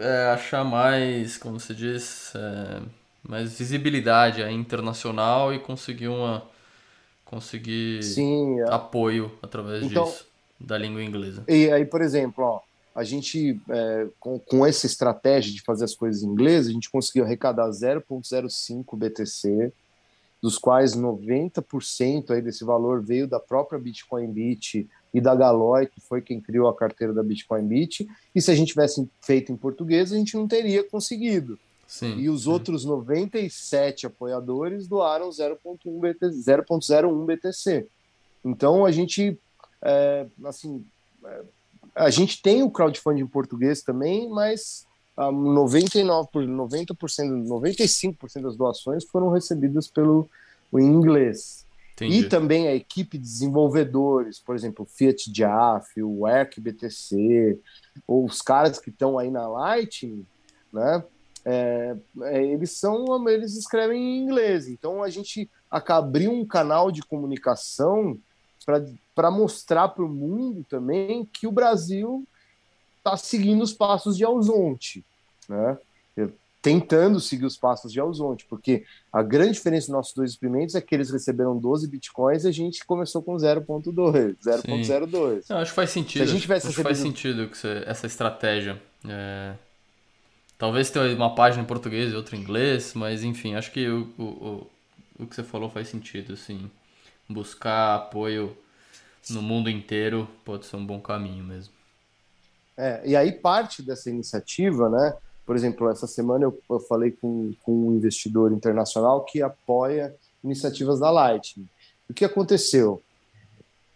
é, 0.00 0.30
achar 0.30 0.64
mais, 0.64 1.36
como 1.36 1.58
se 1.58 1.74
diz, 1.74 2.32
é, 2.36 2.80
mais 3.28 3.58
visibilidade 3.58 4.40
aí, 4.40 4.54
internacional 4.54 5.52
e 5.52 5.58
conseguir 5.58 6.06
uma 6.06 6.44
conseguir 7.24 8.00
Sim, 8.04 8.60
é. 8.60 8.72
apoio 8.72 9.36
através 9.42 9.82
então, 9.82 10.04
disso 10.04 10.26
da 10.60 10.78
língua 10.78 11.02
inglesa. 11.02 11.42
E 11.48 11.72
aí, 11.72 11.84
por 11.84 12.02
exemplo, 12.02 12.44
ó, 12.44 12.60
a 12.94 13.02
gente 13.02 13.60
é, 13.68 14.06
com, 14.20 14.38
com 14.38 14.64
essa 14.64 14.86
estratégia 14.86 15.52
de 15.52 15.60
fazer 15.60 15.86
as 15.86 15.94
coisas 15.94 16.22
em 16.22 16.28
inglês, 16.28 16.68
a 16.68 16.70
gente 16.70 16.88
conseguiu 16.88 17.24
arrecadar 17.24 17.68
0.05 17.68 18.96
BTC, 18.96 19.72
dos 20.44 20.58
quais 20.58 20.94
90% 20.94 22.30
aí 22.30 22.42
desse 22.42 22.66
valor 22.66 23.02
veio 23.02 23.26
da 23.26 23.40
própria 23.40 23.78
Bitcoin 23.78 24.30
Beat 24.30 24.86
e 25.14 25.18
da 25.18 25.34
Galoy, 25.34 25.86
que 25.86 26.02
foi 26.02 26.20
quem 26.20 26.38
criou 26.38 26.68
a 26.68 26.76
carteira 26.76 27.14
da 27.14 27.22
Bitcoin 27.22 27.66
Beat. 27.66 28.06
E 28.34 28.42
se 28.42 28.50
a 28.50 28.54
gente 28.54 28.68
tivesse 28.68 29.08
feito 29.22 29.50
em 29.50 29.56
português, 29.56 30.12
a 30.12 30.16
gente 30.18 30.36
não 30.36 30.46
teria 30.46 30.84
conseguido. 30.84 31.58
Sim, 31.88 32.18
e 32.18 32.28
os 32.28 32.42
sim. 32.42 32.50
outros 32.50 32.84
97 32.84 34.06
apoiadores 34.06 34.86
doaram 34.86 35.30
0.1 35.30 35.98
BTC, 35.98 36.36
0.01 36.36 37.24
BTC. 37.24 37.86
Então 38.44 38.84
a 38.84 38.92
gente, 38.92 39.38
é, 39.80 40.26
assim, 40.44 40.84
é, 41.24 41.40
a 41.94 42.10
gente 42.10 42.42
tem 42.42 42.62
o 42.62 42.70
crowdfunding 42.70 43.22
em 43.22 43.26
português 43.26 43.82
também, 43.82 44.28
mas 44.28 44.86
99 45.16 46.28
por 46.32 46.44
90%, 46.44 47.46
95% 47.46 48.42
das 48.42 48.56
doações 48.56 49.04
foram 49.04 49.30
recebidas 49.30 49.86
pelo 49.86 50.28
em 50.72 50.86
inglês. 50.86 51.64
Entendi. 51.92 52.18
E 52.18 52.28
também 52.28 52.66
a 52.66 52.74
equipe 52.74 53.16
de 53.16 53.22
desenvolvedores, 53.22 54.40
por 54.40 54.56
exemplo, 54.56 54.84
o 54.84 54.88
Fiat 54.88 55.30
Jaf, 55.32 56.02
o 56.02 56.26
ERC 56.26 56.60
BTC, 56.60 57.58
ou 58.06 58.24
os 58.24 58.42
caras 58.42 58.80
que 58.80 58.90
estão 58.90 59.16
aí 59.16 59.30
na 59.30 59.46
Lightning, 59.46 60.26
né? 60.72 61.04
É, 61.46 61.94
é, 62.22 62.42
eles 62.42 62.72
são 62.72 63.28
eles 63.28 63.54
escrevem 63.54 64.00
em 64.00 64.22
inglês 64.22 64.66
então 64.66 65.02
a 65.02 65.10
gente 65.10 65.46
abriu 65.70 66.32
um 66.32 66.46
canal 66.46 66.90
de 66.90 67.02
comunicação 67.02 68.16
para 69.14 69.30
mostrar 69.30 69.88
para 69.88 70.06
o 70.06 70.08
mundo 70.08 70.64
também 70.70 71.28
que 71.30 71.46
o 71.46 71.52
Brasil 71.52 72.26
está 73.04 73.16
seguindo 73.16 73.62
os 73.62 73.72
passos 73.72 74.16
de 74.16 74.24
Alzonte, 74.24 75.04
né? 75.48 75.76
tentando 76.64 77.20
seguir 77.20 77.44
os 77.44 77.58
passos 77.58 77.92
de 77.92 78.00
Alzonte, 78.00 78.46
porque 78.48 78.86
a 79.12 79.22
grande 79.22 79.52
diferença 79.52 79.88
dos 79.88 79.96
nossos 79.96 80.14
dois 80.14 80.30
experimentos 80.30 80.74
é 80.74 80.80
que 80.80 80.94
eles 80.94 81.10
receberam 81.10 81.58
12 81.58 81.86
bitcoins 81.86 82.44
e 82.44 82.48
a 82.48 82.50
gente 82.50 82.86
começou 82.86 83.22
com 83.22 83.36
0.2, 83.36 84.34
0.02. 84.42 85.54
Acho 85.54 85.70
que 85.70 85.76
faz 85.76 85.90
sentido. 85.90 86.24
Se 86.24 86.30
a 86.30 86.32
gente 86.32 86.40
tivesse 86.40 86.66
acho 86.66 86.78
recebido... 86.78 86.84
faz 86.84 86.98
sentido 86.98 87.48
que 87.50 87.58
você, 87.58 87.84
essa 87.86 88.06
estratégia. 88.06 88.82
É... 89.06 89.52
Talvez 90.56 90.90
tenha 90.90 91.14
uma 91.14 91.34
página 91.34 91.62
em 91.62 91.66
português 91.66 92.10
e 92.10 92.16
outra 92.16 92.34
em 92.34 92.40
inglês, 92.40 92.94
mas 92.94 93.22
enfim, 93.22 93.54
acho 93.56 93.70
que 93.70 93.86
o, 93.86 94.08
o, 94.16 94.22
o, 94.22 94.70
o 95.18 95.26
que 95.26 95.34
você 95.34 95.42
falou 95.42 95.68
faz 95.68 95.88
sentido, 95.88 96.32
assim. 96.32 96.70
Buscar 97.28 97.96
apoio 97.96 98.56
no 99.28 99.42
mundo 99.42 99.68
inteiro 99.68 100.26
pode 100.46 100.64
ser 100.64 100.76
um 100.76 100.86
bom 100.86 100.98
caminho 100.98 101.44
mesmo. 101.44 101.74
É, 102.76 103.02
e 103.04 103.16
aí 103.16 103.32
parte 103.32 103.82
dessa 103.82 104.10
iniciativa, 104.10 104.88
né? 104.88 105.16
Por 105.46 105.54
exemplo, 105.54 105.88
essa 105.90 106.06
semana 106.06 106.44
eu, 106.44 106.58
eu 106.70 106.80
falei 106.80 107.10
com, 107.10 107.52
com 107.62 107.88
um 107.88 107.96
investidor 107.96 108.52
internacional 108.52 109.24
que 109.24 109.42
apoia 109.42 110.14
iniciativas 110.42 111.00
da 111.00 111.10
Lightning. 111.10 111.68
O 112.08 112.14
que 112.14 112.24
aconteceu? 112.24 113.02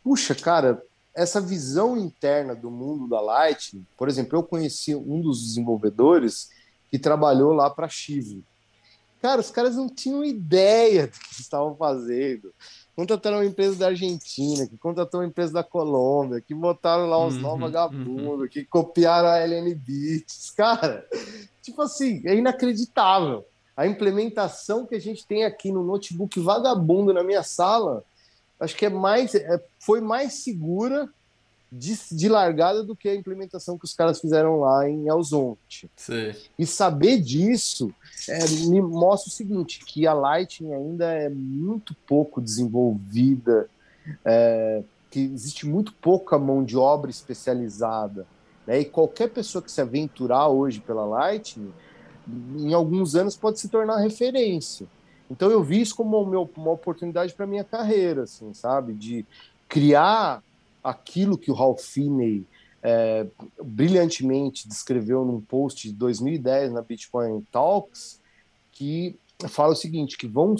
Puxa, 0.03 0.35
cara, 0.35 0.83
essa 1.15 1.41
visão 1.41 1.97
interna 1.97 2.55
do 2.55 2.71
mundo 2.71 3.09
da 3.09 3.21
Lightning, 3.21 3.85
por 3.97 4.09
exemplo, 4.09 4.39
eu 4.39 4.43
conheci 4.43 4.95
um 4.95 5.21
dos 5.21 5.43
desenvolvedores 5.43 6.51
que 6.91 6.99
trabalhou 6.99 7.53
lá 7.53 7.69
para 7.69 7.87
a 7.87 7.91
Chivre. 7.91 8.45
Cara, 9.21 9.41
os 9.41 9.51
caras 9.51 9.75
não 9.75 9.89
tinham 9.89 10.25
ideia 10.25 11.09
do 11.09 11.13
que 11.13 11.41
estavam 11.41 11.75
fazendo. 11.75 12.55
Contrataram 12.99 13.37
uma 13.37 13.47
empresa 13.47 13.79
da 13.79 13.87
Argentina, 13.87 14.67
que 14.67 14.77
contratou 14.77 15.21
uma 15.21 15.27
empresa 15.29 15.53
da 15.53 15.63
Colômbia, 15.63 16.41
que 16.41 16.53
botaram 16.53 17.07
lá 17.07 17.25
uns 17.25 17.37
uhum, 17.37 17.43
novos 17.43 17.61
vagabundos, 17.61 18.41
uhum. 18.41 18.49
que 18.49 18.65
copiaram 18.65 19.29
a 19.29 19.39
LN 19.39 19.73
Beats. 19.73 20.51
Cara, 20.59 21.07
tipo 21.63 21.81
assim, 21.81 22.21
é 22.25 22.35
inacreditável. 22.35 23.47
A 23.77 23.87
implementação 23.87 24.85
que 24.85 24.97
a 24.97 25.01
gente 25.01 25.25
tem 25.25 25.45
aqui 25.45 25.71
no 25.71 25.85
notebook 25.85 26.41
vagabundo 26.41 27.15
na 27.15 27.23
minha 27.23 27.45
sala, 27.45 28.03
acho 28.59 28.75
que 28.75 28.87
é 28.87 28.91
mais, 28.91 29.33
é, 29.33 29.63
foi 29.79 30.01
mais 30.01 30.33
segura 30.33 31.09
de, 31.71 31.99
de, 32.13 32.29
largada 32.29 32.83
do 32.83 32.97
que 32.97 33.09
a 33.09 33.15
implementação 33.15 33.77
que 33.77 33.85
os 33.85 33.95
caras 33.95 34.21
fizeram 34.21 34.61
lá 34.61 34.89
em 34.89 35.07
Elzonte. 35.07 35.91
E 36.59 36.67
saber 36.67 37.21
disso 37.21 37.93
é, 38.29 38.39
me 38.67 38.81
mostra 38.81 39.29
o 39.29 39.33
seguinte, 39.33 39.85
que 39.85 40.07
a 40.07 40.15
Lightning 40.15 40.73
ainda 40.73 41.13
é 41.13 41.29
muito 41.29 41.95
pouco 42.07 42.41
desenvolvida, 42.41 43.69
é, 44.25 44.83
que 45.11 45.21
existe 45.21 45.67
muito 45.67 45.93
pouca 45.95 46.39
mão 46.39 46.65
de 46.65 46.77
obra 46.77 47.11
especializada. 47.11 48.27
Né? 48.67 48.81
E 48.81 48.85
qualquer 48.85 49.29
pessoa 49.29 49.63
que 49.63 49.71
se 49.71 49.81
aventurar 49.81 50.49
hoje 50.49 50.81
pela 50.81 51.05
Lightning, 51.05 51.73
em 52.57 52.73
alguns 52.73 53.15
anos 53.15 53.37
pode 53.37 53.61
se 53.61 53.69
tornar 53.69 53.99
referência. 53.99 54.87
Então 55.31 55.51
eu 55.51 55.63
vi 55.63 55.81
isso 55.81 55.95
como 55.95 56.19
uma 56.19 56.71
oportunidade 56.71 57.35
para 57.35 57.47
minha 57.47 57.65
carreira, 57.65 58.23
assim, 58.23 58.55
sabe? 58.55 58.95
De 58.95 59.27
criar 59.69 60.43
aquilo 60.83 61.39
que 61.39 61.51
o 61.51 61.55
Ralph 61.55 61.81
Finney 61.81 62.45
é, 62.83 63.27
brilhantemente 63.63 64.69
descreveu 64.69 65.25
num 65.25 65.41
post 65.41 65.89
de 65.89 65.95
2010 65.95 66.73
na 66.73 66.83
Bitcoin 66.83 67.45
Talks, 67.51 68.21
que 68.73 69.17
fala 69.49 69.73
o 69.73 69.77
seguinte, 69.77 70.17
que 70.17 70.27
vão 70.27 70.57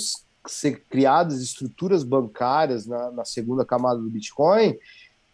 ser 0.47 0.83
criadas 0.89 1.41
estruturas 1.41 2.03
bancárias 2.03 2.87
na, 2.87 3.11
na 3.11 3.25
segunda 3.25 3.65
camada 3.65 4.01
do 4.01 4.09
Bitcoin 4.09 4.77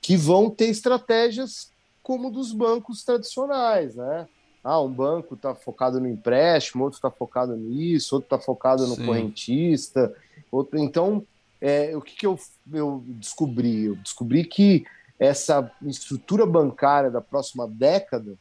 que 0.00 0.18
vão 0.18 0.50
ter 0.50 0.66
estratégias 0.66 1.72
como 2.02 2.30
dos 2.30 2.52
bancos 2.52 3.02
tradicionais, 3.02 3.94
né? 3.94 4.28
Ah, 4.62 4.78
um 4.80 4.92
banco 4.92 5.34
está 5.34 5.54
focado 5.54 5.98
no 5.98 6.06
empréstimo, 6.06 6.84
outro 6.84 6.98
está 6.98 7.10
focado 7.10 7.56
nisso, 7.56 8.16
outro 8.16 8.26
está 8.26 8.38
focado 8.38 8.86
no 8.86 8.96
Sim. 8.96 9.06
correntista, 9.06 10.14
outro. 10.52 10.78
Então, 10.78 11.24
é, 11.66 11.96
o 11.96 12.02
que, 12.02 12.14
que 12.14 12.26
eu, 12.26 12.38
eu 12.70 13.02
descobri? 13.06 13.86
Eu 13.86 13.96
descobri 13.96 14.44
que 14.44 14.84
essa 15.18 15.72
estrutura 15.86 16.44
bancária 16.44 17.10
da 17.10 17.22
próxima 17.22 17.66
década 17.66 18.34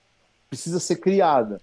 precisa 0.50 0.78
ser 0.78 0.98
criada. 0.98 1.62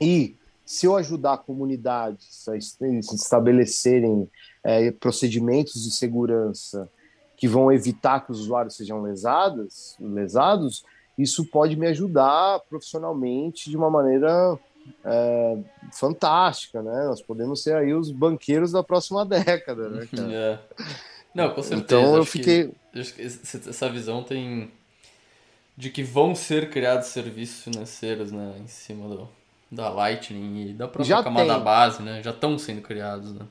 E 0.00 0.34
se 0.66 0.84
eu 0.86 0.96
ajudar 0.96 1.38
comunidades 1.38 2.48
a 2.48 2.56
estabelecerem 2.56 4.28
é, 4.64 4.90
procedimentos 4.90 5.84
de 5.84 5.92
segurança 5.92 6.90
que 7.36 7.46
vão 7.46 7.70
evitar 7.70 8.26
que 8.26 8.32
os 8.32 8.40
usuários 8.40 8.74
sejam 8.74 9.02
lesados, 9.02 9.94
lesados, 10.00 10.84
isso 11.16 11.44
pode 11.44 11.76
me 11.76 11.86
ajudar 11.86 12.58
profissionalmente 12.68 13.70
de 13.70 13.76
uma 13.76 13.88
maneira 13.88 14.58
é, 15.04 15.58
fantástica, 15.92 16.82
né? 16.82 17.04
Nós 17.04 17.20
podemos 17.20 17.62
ser 17.62 17.76
aí 17.76 17.92
os 17.94 18.10
banqueiros 18.10 18.72
da 18.72 18.82
próxima 18.82 19.24
década, 19.26 19.88
né? 19.88 20.08
É. 20.32 20.58
Não, 21.34 21.50
com 21.50 21.62
certeza. 21.62 22.00
Então 22.00 22.16
eu 22.16 22.24
fiquei. 22.24 22.72
Que, 22.92 23.22
essa 23.22 23.88
visão 23.88 24.22
tem 24.22 24.70
de 25.76 25.90
que 25.90 26.02
vão 26.02 26.34
ser 26.34 26.70
criados 26.70 27.08
serviços 27.08 27.64
financeiros, 27.64 28.30
né, 28.30 28.54
em 28.62 28.66
cima 28.66 29.08
do, 29.08 29.28
da 29.70 29.88
Lightning 29.88 30.68
e 30.68 30.72
da 30.74 30.86
própria 30.86 31.04
Já 31.04 31.22
camada 31.22 31.54
tem. 31.54 31.64
base, 31.64 32.02
né? 32.02 32.22
Já 32.22 32.30
estão 32.30 32.58
sendo 32.58 32.82
criados, 32.82 33.32
né? 33.32 33.46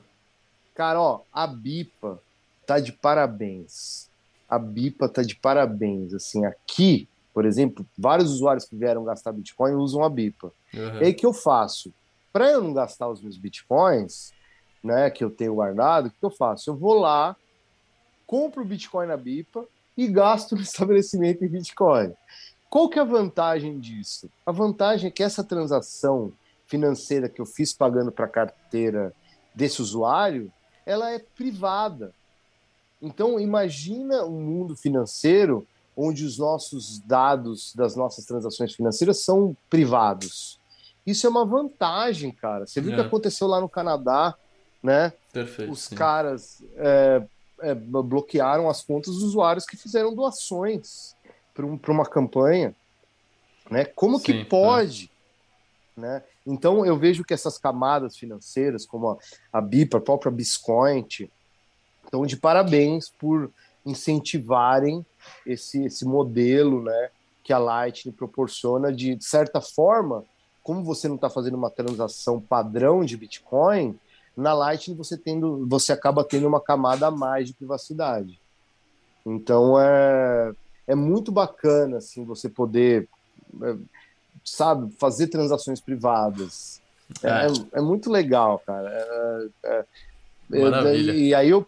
Cara, 0.74 1.00
ó, 1.00 1.20
a 1.32 1.46
Bipa 1.46 2.20
tá 2.64 2.78
de 2.78 2.92
parabéns. 2.92 4.08
A 4.48 4.58
Bipa 4.58 5.08
tá 5.08 5.22
de 5.22 5.34
parabéns. 5.34 6.14
Assim, 6.14 6.44
aqui, 6.46 7.08
por 7.32 7.44
exemplo, 7.44 7.86
vários 7.96 8.30
usuários 8.30 8.64
que 8.64 8.76
vieram 8.76 9.04
gastar 9.04 9.32
Bitcoin 9.32 9.74
usam 9.74 10.04
a 10.04 10.08
Bipa. 10.08 10.52
Uhum. 10.74 10.98
E 11.00 11.04
aí 11.04 11.14
que 11.14 11.24
eu 11.24 11.32
faço? 11.32 11.92
Para 12.32 12.50
eu 12.50 12.62
não 12.62 12.72
gastar 12.72 13.08
os 13.08 13.22
meus 13.22 13.36
Bitcoins, 13.36 14.32
né, 14.82 15.10
que 15.10 15.22
eu 15.22 15.30
tenho 15.30 15.54
guardado, 15.54 16.06
o 16.06 16.10
que 16.10 16.16
eu 16.22 16.30
faço? 16.30 16.70
Eu 16.70 16.76
vou 16.76 16.94
lá, 16.94 17.36
compro 18.26 18.64
Bitcoin 18.64 19.06
na 19.06 19.16
Bipa 19.16 19.66
e 19.96 20.06
gasto 20.06 20.54
no 20.54 20.60
estabelecimento 20.62 21.44
em 21.44 21.48
Bitcoin. 21.48 22.12
Qual 22.68 22.88
que 22.88 22.98
é 22.98 23.02
a 23.02 23.04
vantagem 23.04 23.78
disso? 23.78 24.30
A 24.46 24.52
vantagem 24.52 25.08
é 25.08 25.10
que 25.10 25.22
essa 25.22 25.44
transação 25.44 26.32
financeira 26.66 27.28
que 27.28 27.40
eu 27.40 27.44
fiz 27.44 27.72
pagando 27.74 28.10
para 28.10 28.24
a 28.24 28.28
carteira 28.28 29.12
desse 29.54 29.82
usuário, 29.82 30.50
ela 30.86 31.10
é 31.10 31.18
privada. 31.18 32.14
Então, 33.00 33.38
imagina 33.38 34.24
um 34.24 34.40
mundo 34.40 34.74
financeiro 34.74 35.66
onde 35.96 36.24
os 36.24 36.38
nossos 36.38 36.98
dados 37.00 37.74
das 37.74 37.94
nossas 37.94 38.24
transações 38.24 38.74
financeiras 38.74 39.24
são 39.24 39.56
privados. 39.68 40.58
Isso 41.06 41.26
é 41.26 41.30
uma 41.30 41.44
vantagem, 41.44 42.30
cara. 42.30 42.66
Você 42.66 42.80
viu 42.80 42.90
o 42.90 42.94
é. 42.94 42.96
que 42.96 43.06
aconteceu 43.06 43.46
lá 43.46 43.60
no 43.60 43.68
Canadá, 43.68 44.34
né? 44.82 45.12
Perfeito. 45.32 45.72
Os 45.72 45.82
sim. 45.84 45.94
caras 45.94 46.62
é, 46.76 47.22
é, 47.60 47.74
bloquearam 47.74 48.68
as 48.68 48.82
contas 48.82 49.14
dos 49.14 49.22
usuários 49.22 49.66
que 49.66 49.76
fizeram 49.76 50.14
doações 50.14 51.14
para 51.54 51.66
um, 51.66 51.78
uma 51.88 52.06
campanha. 52.06 52.74
Né? 53.70 53.84
Como 53.84 54.18
sim, 54.18 54.24
que 54.24 54.32
é. 54.32 54.44
pode? 54.44 55.10
Né? 55.96 56.22
Então 56.46 56.84
eu 56.86 56.96
vejo 56.98 57.24
que 57.24 57.34
essas 57.34 57.58
camadas 57.58 58.16
financeiras, 58.16 58.86
como 58.86 59.10
a, 59.10 59.18
a 59.52 59.60
BIP, 59.60 59.96
a 59.96 60.00
própria 60.00 60.32
Biscoint, 60.32 61.30
estão 62.04 62.26
de 62.26 62.36
parabéns 62.36 63.10
por 63.10 63.50
incentivarem 63.84 65.04
esse, 65.46 65.84
esse 65.84 66.04
modelo 66.04 66.82
né, 66.82 67.10
que 67.42 67.52
a 67.52 67.58
Lightning 67.58 68.12
proporciona 68.12 68.92
de, 68.92 69.14
de 69.14 69.24
certa 69.24 69.60
forma, 69.60 70.24
como 70.62 70.84
você 70.84 71.08
não 71.08 71.16
está 71.16 71.28
fazendo 71.28 71.56
uma 71.56 71.70
transação 71.70 72.40
padrão 72.40 73.04
de 73.04 73.16
Bitcoin, 73.16 73.98
na 74.36 74.54
Lightning 74.54 74.96
você 74.96 75.16
tendo, 75.16 75.66
você 75.66 75.92
acaba 75.92 76.24
tendo 76.24 76.46
uma 76.46 76.60
camada 76.60 77.06
a 77.08 77.10
mais 77.10 77.48
de 77.48 77.54
privacidade. 77.54 78.40
Então 79.26 79.78
é, 79.78 80.52
é 80.86 80.94
muito 80.94 81.30
bacana 81.30 81.98
assim 81.98 82.24
você 82.24 82.48
poder, 82.48 83.08
é, 83.62 83.76
sabe, 84.44 84.92
fazer 84.98 85.28
transações 85.28 85.80
privadas. 85.80 86.80
É, 87.22 87.28
é, 87.28 87.78
é 87.78 87.80
muito 87.80 88.10
legal, 88.10 88.60
cara. 88.64 88.88
É, 88.88 89.48
é, 89.64 89.84
Maravilha. 90.48 91.12
E 91.12 91.34
aí 91.34 91.50
eu, 91.50 91.66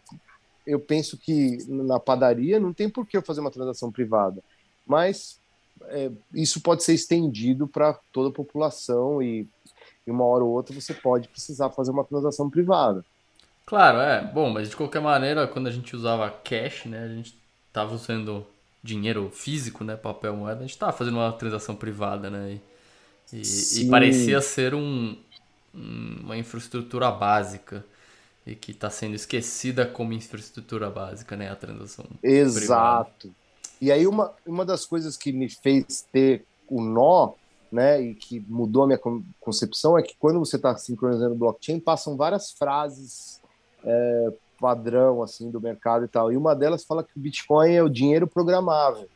eu 0.66 0.80
penso 0.80 1.16
que 1.18 1.58
na 1.68 2.00
padaria 2.00 2.58
não 2.58 2.72
tem 2.72 2.88
por 2.88 3.06
que 3.06 3.16
eu 3.16 3.22
fazer 3.22 3.40
uma 3.40 3.50
transação 3.50 3.90
privada, 3.90 4.42
mas 4.86 5.38
é, 5.86 6.10
isso 6.32 6.60
pode 6.60 6.82
ser 6.82 6.94
estendido 6.94 7.66
para 7.66 7.98
toda 8.12 8.28
a 8.30 8.32
população 8.32 9.22
e, 9.22 9.46
e 10.06 10.10
uma 10.10 10.24
hora 10.24 10.44
ou 10.44 10.50
outra 10.50 10.74
você 10.74 10.94
pode 10.94 11.28
precisar 11.28 11.70
fazer 11.70 11.90
uma 11.90 12.04
transação 12.04 12.48
privada. 12.48 13.04
Claro, 13.66 13.98
é. 13.98 14.22
Bom, 14.32 14.50
mas 14.50 14.70
de 14.70 14.76
qualquer 14.76 15.00
maneira, 15.00 15.46
quando 15.46 15.66
a 15.66 15.70
gente 15.70 15.96
usava 15.96 16.30
cash, 16.30 16.84
né, 16.86 17.04
a 17.04 17.08
gente 17.08 17.36
estava 17.68 17.94
usando 17.94 18.46
dinheiro 18.82 19.30
físico, 19.30 19.82
né, 19.82 19.96
papel 19.96 20.36
moeda, 20.36 20.58
a 20.58 20.62
gente 20.62 20.70
estava 20.70 20.92
fazendo 20.92 21.16
uma 21.16 21.32
transação 21.32 21.74
privada, 21.74 22.28
né, 22.28 22.60
e, 23.32 23.36
e, 23.36 23.82
e 23.82 23.88
parecia 23.88 24.40
ser 24.40 24.74
um, 24.74 25.16
uma 25.72 26.36
infraestrutura 26.36 27.10
básica 27.10 27.84
e 28.46 28.54
que 28.54 28.72
está 28.72 28.90
sendo 28.90 29.14
esquecida 29.14 29.86
como 29.86 30.12
infraestrutura 30.12 30.90
básica, 30.90 31.36
né, 31.36 31.50
a 31.50 31.56
transação. 31.56 32.04
Exato. 32.22 33.28
Privada. 33.28 33.44
E 33.80 33.90
aí 33.90 34.06
uma, 34.06 34.32
uma 34.46 34.64
das 34.64 34.84
coisas 34.84 35.16
que 35.16 35.32
me 35.32 35.48
fez 35.48 36.06
ter 36.12 36.44
o 36.68 36.82
nó, 36.82 37.32
né, 37.72 38.00
e 38.00 38.14
que 38.14 38.40
mudou 38.48 38.84
a 38.84 38.86
minha 38.86 39.00
concepção 39.40 39.98
é 39.98 40.02
que 40.02 40.14
quando 40.18 40.38
você 40.38 40.56
está 40.56 40.76
sincronizando 40.76 41.34
blockchain, 41.34 41.80
passam 41.80 42.16
várias 42.16 42.52
frases 42.52 43.40
é, 43.84 44.32
padrão 44.60 45.22
assim 45.22 45.50
do 45.50 45.60
mercado 45.60 46.04
e 46.04 46.08
tal. 46.08 46.32
E 46.32 46.36
uma 46.36 46.54
delas 46.54 46.84
fala 46.84 47.02
que 47.02 47.16
o 47.16 47.20
Bitcoin 47.20 47.72
é 47.72 47.82
o 47.82 47.88
dinheiro 47.88 48.26
programável. 48.26 49.08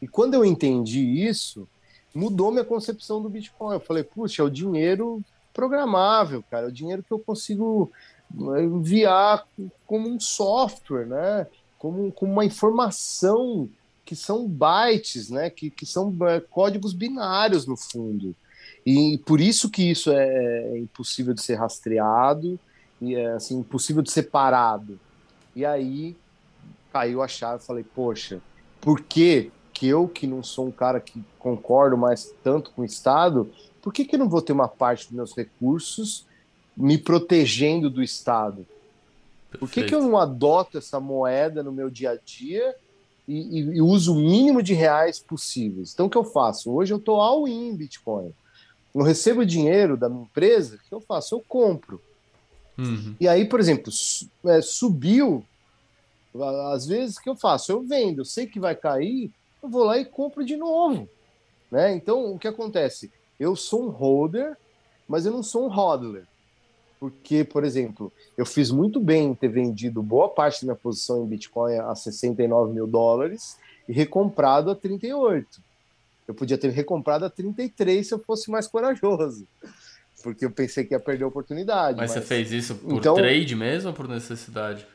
E 0.00 0.08
quando 0.08 0.34
eu 0.34 0.44
entendi 0.44 1.00
isso, 1.26 1.68
mudou 2.14 2.50
minha 2.50 2.64
concepção 2.64 3.20
do 3.20 3.28
Bitcoin. 3.28 3.74
Eu 3.74 3.80
falei, 3.80 4.02
puxa, 4.02 4.42
é 4.42 4.44
o 4.44 4.50
dinheiro 4.50 5.22
programável, 5.52 6.44
cara, 6.50 6.66
é 6.66 6.68
o 6.68 6.72
dinheiro 6.72 7.02
que 7.02 7.12
eu 7.12 7.18
consigo 7.18 7.90
enviar 8.34 9.46
como 9.86 10.08
um 10.08 10.20
software, 10.20 11.06
né? 11.06 11.46
Como, 11.78 12.12
como 12.12 12.32
uma 12.32 12.44
informação 12.44 13.68
que 14.04 14.14
são 14.14 14.46
bytes, 14.46 15.30
né? 15.30 15.50
Que, 15.50 15.70
que 15.70 15.86
são 15.86 16.14
é, 16.28 16.40
códigos 16.40 16.92
binários 16.92 17.66
no 17.66 17.76
fundo. 17.76 18.34
E 18.84 19.18
por 19.26 19.40
isso 19.40 19.70
que 19.70 19.90
isso 19.90 20.10
é, 20.10 20.74
é 20.74 20.78
impossível 20.78 21.34
de 21.34 21.42
ser 21.42 21.56
rastreado 21.56 22.58
e 23.00 23.14
é 23.14 23.32
assim 23.32 23.58
impossível 23.58 24.02
de 24.02 24.10
ser 24.10 24.24
parado. 24.24 24.98
E 25.54 25.64
aí 25.64 26.16
caiu 26.92 27.22
a 27.22 27.28
chave, 27.28 27.64
falei, 27.64 27.84
poxa, 27.84 28.40
por 28.80 29.00
que 29.00 29.50
que 29.72 29.86
eu 29.86 30.06
que 30.08 30.26
não 30.26 30.42
sou 30.42 30.66
um 30.66 30.70
cara 30.70 31.00
que 31.00 31.22
concordo 31.38 31.96
mais 31.96 32.34
tanto 32.42 32.70
com 32.72 32.82
o 32.82 32.84
Estado, 32.84 33.50
por 33.80 33.92
que 33.92 34.04
que 34.04 34.14
eu 34.14 34.18
não 34.18 34.28
vou 34.28 34.42
ter 34.42 34.52
uma 34.52 34.68
parte 34.68 35.06
dos 35.06 35.12
meus 35.12 35.34
recursos 35.34 36.26
me 36.80 36.98
protegendo 36.98 37.90
do 37.90 38.02
Estado? 38.02 38.66
Por 39.58 39.68
que, 39.68 39.84
que 39.84 39.94
eu 39.94 40.00
não 40.00 40.16
adoto 40.16 40.78
essa 40.78 41.00
moeda 41.00 41.62
no 41.62 41.72
meu 41.72 41.90
dia 41.90 42.12
a 42.12 42.16
dia 42.16 42.74
e, 43.26 43.34
e, 43.34 43.58
e 43.76 43.82
uso 43.82 44.12
o 44.12 44.16
mínimo 44.16 44.62
de 44.62 44.74
reais 44.74 45.18
possíveis? 45.18 45.92
Então, 45.92 46.06
o 46.06 46.10
que 46.10 46.16
eu 46.16 46.24
faço? 46.24 46.72
Hoje 46.72 46.92
eu 46.92 46.98
estou 46.98 47.20
all 47.20 47.46
in 47.46 47.74
Bitcoin. 47.76 48.32
Eu 48.94 49.02
recebo 49.02 49.44
dinheiro 49.44 49.96
da 49.96 50.08
minha 50.08 50.22
empresa, 50.22 50.76
o 50.76 50.88
que 50.88 50.94
eu 50.94 51.00
faço? 51.00 51.34
Eu 51.34 51.44
compro. 51.46 52.00
Uhum. 52.78 53.14
E 53.20 53.28
aí, 53.28 53.44
por 53.44 53.60
exemplo, 53.60 53.92
é, 54.46 54.62
subiu, 54.62 55.44
às 56.72 56.86
vezes, 56.86 57.16
o 57.16 57.22
que 57.22 57.28
eu 57.28 57.36
faço? 57.36 57.70
Eu 57.70 57.82
vendo, 57.82 58.20
eu 58.20 58.24
sei 58.24 58.46
que 58.46 58.58
vai 58.58 58.74
cair, 58.74 59.30
eu 59.62 59.68
vou 59.68 59.84
lá 59.84 59.98
e 59.98 60.04
compro 60.04 60.44
de 60.44 60.56
novo. 60.56 61.08
Né? 61.70 61.92
Então, 61.92 62.32
o 62.32 62.38
que 62.38 62.48
acontece? 62.48 63.12
Eu 63.38 63.54
sou 63.54 63.86
um 63.86 63.90
holder, 63.90 64.56
mas 65.08 65.26
eu 65.26 65.32
não 65.32 65.42
sou 65.42 65.66
um 65.66 65.68
hodler. 65.68 66.26
Porque, 67.00 67.42
por 67.42 67.64
exemplo, 67.64 68.12
eu 68.36 68.44
fiz 68.44 68.70
muito 68.70 69.00
bem 69.00 69.28
em 69.28 69.34
ter 69.34 69.48
vendido 69.48 70.02
boa 70.02 70.28
parte 70.28 70.60
da 70.60 70.66
minha 70.66 70.76
posição 70.76 71.24
em 71.24 71.26
Bitcoin 71.26 71.78
a 71.78 71.94
69 71.94 72.74
mil 72.74 72.86
dólares 72.86 73.56
e 73.88 73.92
recomprado 73.92 74.70
a 74.70 74.76
38. 74.76 75.62
Eu 76.28 76.34
podia 76.34 76.58
ter 76.58 76.70
recomprado 76.70 77.24
a 77.24 77.30
33 77.30 78.06
se 78.06 78.12
eu 78.12 78.18
fosse 78.18 78.50
mais 78.50 78.66
corajoso. 78.66 79.48
Porque 80.22 80.44
eu 80.44 80.50
pensei 80.50 80.84
que 80.84 80.92
ia 80.92 81.00
perder 81.00 81.24
a 81.24 81.28
oportunidade. 81.28 81.96
Mas, 81.96 82.10
mas... 82.10 82.20
você 82.20 82.20
fez 82.20 82.52
isso 82.52 82.74
por 82.74 82.92
então, 82.92 83.14
trade 83.14 83.56
mesmo 83.56 83.88
ou 83.88 83.94
por 83.94 84.06
necessidade? 84.06 84.86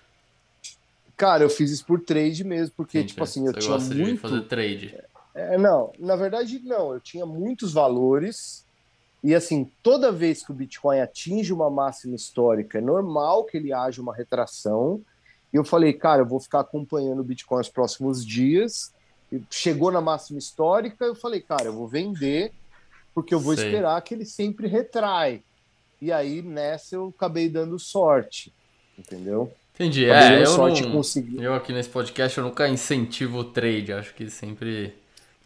Cara, 1.17 1.43
eu 1.43 1.49
fiz 1.49 1.71
isso 1.71 1.85
por 1.85 1.99
trade 2.01 2.43
mesmo, 2.43 2.73
porque, 2.77 3.03
tipo 3.03 3.23
assim, 3.23 3.47
eu 3.47 3.53
tinha 3.53 3.73
gosta 3.73 3.95
muito... 3.95 4.11
de 4.11 4.17
fazer 4.17 4.41
trade. 4.41 4.95
É, 5.33 5.57
não, 5.57 5.91
na 5.97 6.15
verdade, 6.15 6.61
não. 6.63 6.93
Eu 6.93 6.99
tinha 6.99 7.25
muitos 7.25 7.73
valores 7.73 8.64
e, 9.25 9.33
assim, 9.33 9.71
toda 9.81 10.11
vez 10.11 10.45
que 10.45 10.51
o 10.51 10.53
Bitcoin 10.53 10.99
atinge 10.99 11.51
uma 11.51 11.67
máxima 11.67 12.15
histórica, 12.15 12.77
é 12.77 12.81
normal 12.81 13.43
que 13.43 13.57
ele 13.57 13.73
haja 13.73 13.99
uma 13.99 14.15
retração. 14.15 15.01
E 15.51 15.57
eu 15.57 15.65
falei, 15.65 15.93
cara, 15.93 16.21
eu 16.21 16.27
vou 16.27 16.39
ficar 16.39 16.59
acompanhando 16.59 17.21
o 17.21 17.23
Bitcoin 17.23 17.57
nos 17.57 17.69
próximos 17.69 18.23
dias. 18.23 18.93
Chegou 19.49 19.91
na 19.91 19.99
máxima 19.99 20.37
histórica, 20.37 21.05
eu 21.05 21.15
falei, 21.15 21.41
cara, 21.41 21.65
eu 21.65 21.73
vou 21.73 21.87
vender, 21.87 22.51
porque 23.15 23.33
eu 23.33 23.39
vou 23.39 23.55
Sei. 23.55 23.65
esperar 23.65 23.99
que 24.03 24.13
ele 24.13 24.25
sempre 24.25 24.67
retrai. 24.67 25.41
E 25.99 26.11
aí, 26.11 26.43
nessa, 26.43 26.95
eu 26.95 27.11
acabei 27.17 27.49
dando 27.49 27.79
sorte, 27.79 28.53
entendeu? 28.95 29.51
Entendi. 29.73 30.05
É, 30.05 30.45
eu, 30.45 30.55
não, 30.55 31.41
eu 31.41 31.53
aqui 31.55 31.73
nesse 31.73 31.89
podcast 31.89 32.37
eu 32.37 32.43
nunca 32.43 32.69
incentivo 32.69 33.39
o 33.39 33.43
trade. 33.43 33.91
Acho 33.91 34.13
que 34.13 34.29
sempre. 34.29 34.93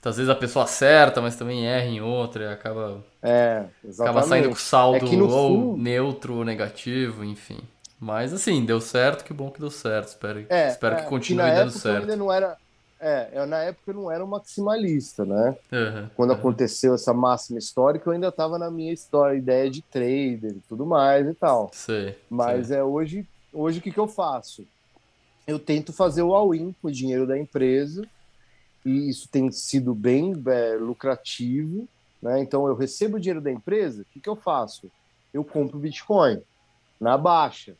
Às 0.03 0.17
vezes 0.17 0.29
a 0.29 0.35
pessoa 0.35 0.65
acerta, 0.65 1.21
mas 1.21 1.35
também 1.35 1.67
erra 1.67 1.85
em 1.85 2.01
outra 2.01 2.45
e 2.45 2.47
acaba. 2.47 3.03
É. 3.21 3.65
Acaba 3.99 4.23
saindo 4.23 4.49
com 4.49 4.55
saldo 4.55 5.05
é 5.05 5.21
ou 5.21 5.77
neutro 5.77 6.35
ou 6.35 6.45
negativo, 6.45 7.23
enfim. 7.23 7.59
Mas 7.99 8.33
assim, 8.33 8.63
deu 8.63 8.79
certo, 8.79 9.25
que 9.25 9.33
bom 9.33 9.51
que 9.51 9.59
deu 9.59 9.69
certo. 9.69 10.07
Espero, 10.07 10.45
é, 10.49 10.69
espero 10.69 10.95
é, 10.95 11.01
que 11.01 11.07
continue 11.07 11.49
que 11.49 11.55
dando 11.55 11.71
certo. 11.71 12.01
Ainda 12.03 12.15
não 12.15 12.31
era, 12.31 12.55
é, 12.97 13.29
eu, 13.33 13.45
na 13.45 13.57
época 13.57 13.91
eu 13.91 13.93
não 13.93 14.09
era 14.09 14.23
um 14.23 14.27
maximalista, 14.27 15.25
né? 15.25 15.57
Uhum, 15.69 16.09
Quando 16.15 16.29
uhum. 16.29 16.37
aconteceu 16.37 16.95
essa 16.95 17.13
máxima 17.13 17.59
histórica, 17.59 18.07
eu 18.07 18.13
ainda 18.13 18.29
estava 18.29 18.57
na 18.57 18.71
minha 18.71 18.93
história, 18.93 19.37
ideia 19.37 19.69
de 19.69 19.81
trader 19.81 20.51
e 20.51 20.61
tudo 20.69 20.85
mais 20.85 21.27
e 21.27 21.33
tal. 21.33 21.69
Sei, 21.73 22.17
Mas 22.29 22.67
sei. 22.67 22.77
é 22.77 22.83
hoje 22.83 23.27
hoje 23.53 23.79
o 23.79 23.81
que, 23.81 23.91
que 23.91 23.99
eu 23.99 24.07
faço? 24.07 24.65
Eu 25.45 25.59
tento 25.59 25.91
fazer 25.91 26.21
o 26.21 26.33
all-in 26.33 26.73
com 26.81 26.87
o 26.87 26.91
dinheiro 26.91 27.27
da 27.27 27.37
empresa 27.37 28.07
e 28.85 29.09
isso 29.09 29.27
tem 29.29 29.51
sido 29.51 29.93
bem 29.93 30.33
é, 30.47 30.75
lucrativo. 30.75 31.87
Né? 32.21 32.41
Então 32.41 32.67
eu 32.67 32.75
recebo 32.75 33.17
o 33.17 33.19
dinheiro 33.19 33.41
da 33.41 33.51
empresa, 33.51 34.01
o 34.01 34.05
que, 34.05 34.19
que 34.19 34.29
eu 34.29 34.35
faço? 34.35 34.89
Eu 35.33 35.43
compro 35.43 35.79
Bitcoin 35.79 36.41
na 36.99 37.17
baixa. 37.17 37.75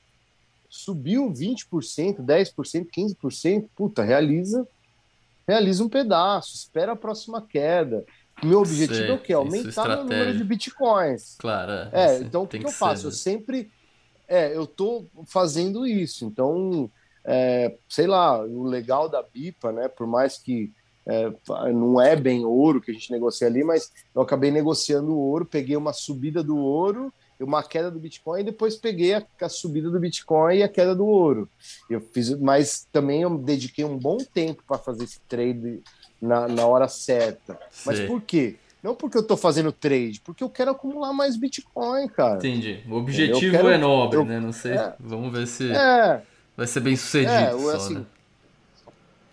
Subiu 0.69 1.31
20%, 1.31 2.23
10%, 2.23 2.87
15%, 2.95 3.65
puta, 3.75 4.03
realiza, 4.03 4.67
realiza 5.47 5.83
um 5.83 5.89
pedaço, 5.89 6.55
espera 6.55 6.91
a 6.91 6.95
próxima 6.95 7.41
queda. 7.41 8.05
Meu 8.43 8.59
objetivo 8.59 8.95
Sei, 8.95 9.09
é 9.09 9.13
o 9.13 9.19
quê? 9.19 9.33
Aumentar 9.33 9.99
o 9.99 10.03
número 10.03 10.37
de 10.37 10.43
bitcoins. 10.43 11.35
Claro. 11.39 11.89
É, 11.91 12.17
é 12.17 12.19
então 12.19 12.43
o 12.43 12.47
que, 12.47 12.59
que, 12.59 12.65
eu 12.65 12.71
faço? 12.71 13.01
Ser, 13.01 13.07
eu 13.07 13.11
sempre 13.11 13.71
é, 14.29 14.55
eu 14.55 14.67
tô 14.67 15.07
fazendo 15.25 15.87
isso. 15.87 16.23
Então, 16.23 16.89
é, 17.25 17.75
sei 17.89 18.05
lá, 18.05 18.39
o 18.39 18.63
legal 18.63 19.09
da 19.09 19.23
BIPA, 19.23 19.71
né? 19.71 19.87
Por 19.87 20.05
mais 20.05 20.37
que 20.37 20.71
é, 21.09 21.73
não 21.73 21.99
é 21.99 22.15
bem 22.15 22.45
ouro 22.45 22.79
que 22.79 22.91
a 22.91 22.93
gente 22.93 23.11
negocia 23.11 23.47
ali, 23.47 23.63
mas 23.63 23.91
eu 24.13 24.21
acabei 24.21 24.51
negociando 24.51 25.11
o 25.11 25.17
ouro, 25.17 25.45
peguei 25.45 25.75
uma 25.75 25.91
subida 25.91 26.43
do 26.43 26.57
ouro, 26.57 27.11
uma 27.39 27.63
queda 27.63 27.89
do 27.89 27.99
Bitcoin, 27.99 28.41
e 28.41 28.43
depois 28.43 28.75
peguei 28.75 29.15
a, 29.15 29.23
a 29.41 29.49
subida 29.49 29.89
do 29.89 29.99
Bitcoin 29.99 30.57
e 30.57 30.63
a 30.63 30.69
queda 30.69 30.93
do 30.93 31.07
ouro. 31.07 31.49
Eu 31.89 31.99
fiz, 31.99 32.37
mas 32.39 32.87
também 32.91 33.21
eu 33.21 33.37
dediquei 33.37 33.85
um 33.85 33.97
bom 33.97 34.17
tempo 34.17 34.63
para 34.67 34.77
fazer 34.77 35.05
esse 35.05 35.19
trade 35.21 35.81
na, 36.21 36.47
na 36.47 36.67
hora 36.67 36.87
certa. 36.87 37.57
Sim. 37.71 37.83
Mas 37.85 37.99
por 38.01 38.21
quê? 38.21 38.57
Não 38.83 38.95
porque 38.95 39.17
eu 39.17 39.23
tô 39.23 39.35
fazendo 39.35 39.71
trade, 39.71 40.21
porque 40.23 40.43
eu 40.43 40.49
quero 40.49 40.71
acumular 40.71 41.11
mais 41.11 41.35
Bitcoin, 41.35 42.07
cara. 42.07 42.37
Entendi. 42.37 42.83
O 42.87 42.95
objetivo 42.95 43.51
quero, 43.51 43.69
é 43.69 43.77
nobre, 43.77 44.19
eu, 44.19 44.25
né? 44.25 44.39
Não 44.39 44.53
sei. 44.53 44.73
É, 44.73 44.93
Vamos 44.99 45.31
ver 45.31 45.47
se 45.47 45.71
é, 45.71 46.21
vai 46.55 46.67
ser 46.67 46.79
bem 46.79 46.95
sucedido. 46.95 47.31
É, 47.31 47.51
só, 47.51 47.75
assim, 47.75 47.95
né? 47.95 48.05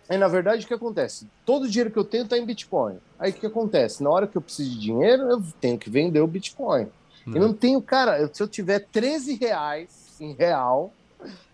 Aí, 0.08 0.16
na 0.16 0.28
verdade, 0.28 0.64
o 0.64 0.68
que 0.68 0.74
acontece? 0.74 1.26
Todo 1.44 1.64
o 1.64 1.68
dinheiro 1.68 1.90
que 1.90 1.98
eu 1.98 2.04
tenho 2.04 2.28
tá 2.28 2.38
em 2.38 2.44
Bitcoin. 2.44 2.98
Aí, 3.18 3.30
o 3.30 3.34
que 3.34 3.46
acontece? 3.46 4.02
Na 4.02 4.10
hora 4.10 4.26
que 4.26 4.36
eu 4.36 4.42
preciso 4.42 4.70
de 4.70 4.78
dinheiro, 4.78 5.22
eu 5.24 5.42
tenho 5.60 5.78
que 5.78 5.90
vender 5.90 6.20
o 6.20 6.26
Bitcoin. 6.26 6.88
Eu 7.26 7.40
não 7.40 7.52
tenho, 7.52 7.82
cara, 7.82 8.30
se 8.32 8.40
eu 8.40 8.46
tiver 8.46 8.86
13 8.92 9.34
reais 9.34 10.16
em 10.20 10.32
real, 10.32 10.92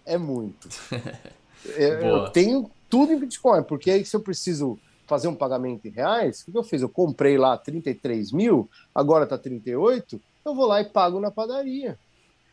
é 0.04 0.18
muito. 0.18 0.68
eu, 1.76 1.98
eu 2.00 2.30
tenho 2.30 2.70
tudo 2.90 3.12
em 3.12 3.18
Bitcoin, 3.18 3.62
porque 3.62 3.90
aí 3.90 4.04
se 4.04 4.14
eu 4.14 4.20
preciso 4.20 4.78
fazer 5.06 5.28
um 5.28 5.34
pagamento 5.34 5.86
em 5.88 5.90
reais, 5.90 6.42
o 6.42 6.52
que 6.52 6.58
eu 6.58 6.62
fiz? 6.62 6.82
Eu 6.82 6.88
comprei 6.90 7.38
lá 7.38 7.56
33 7.56 8.32
mil, 8.32 8.68
agora 8.94 9.26
tá 9.26 9.38
38, 9.38 10.20
eu 10.44 10.54
vou 10.54 10.66
lá 10.66 10.80
e 10.80 10.84
pago 10.84 11.18
na 11.18 11.30
padaria. 11.30 11.98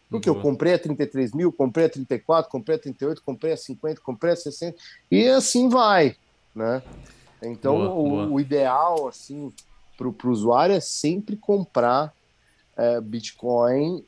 Porque 0.09 0.29
Boa. 0.29 0.39
eu 0.39 0.41
comprei 0.41 0.73
a 0.73 0.79
33 0.79 1.33
mil, 1.33 1.51
comprei 1.51 1.85
a 1.85 1.89
34, 1.89 2.49
comprei 2.49 2.77
a 2.77 2.79
38, 2.79 3.21
comprei 3.21 3.53
a 3.53 3.57
50, 3.57 4.01
comprei 4.01 4.33
a 4.33 4.35
60, 4.35 4.77
e 5.11 5.27
assim 5.27 5.69
vai, 5.69 6.15
né? 6.55 6.81
Então, 7.41 7.77
boa, 7.77 7.89
o, 7.91 8.09
boa. 8.09 8.27
o, 8.27 8.39
ideal, 8.39 9.07
assim, 9.07 9.53
para 9.95 10.07
o 10.07 10.31
usuário 10.31 10.75
é 10.75 10.79
sempre 10.79 11.37
comprar 11.37 12.13
é, 12.75 12.99
Bitcoin 12.99 14.03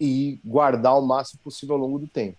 e 0.00 0.38
guardar 0.44 0.96
o 0.96 1.02
máximo 1.02 1.40
possível 1.42 1.74
ao 1.74 1.80
longo 1.80 1.98
do 1.98 2.06
tempo. 2.06 2.38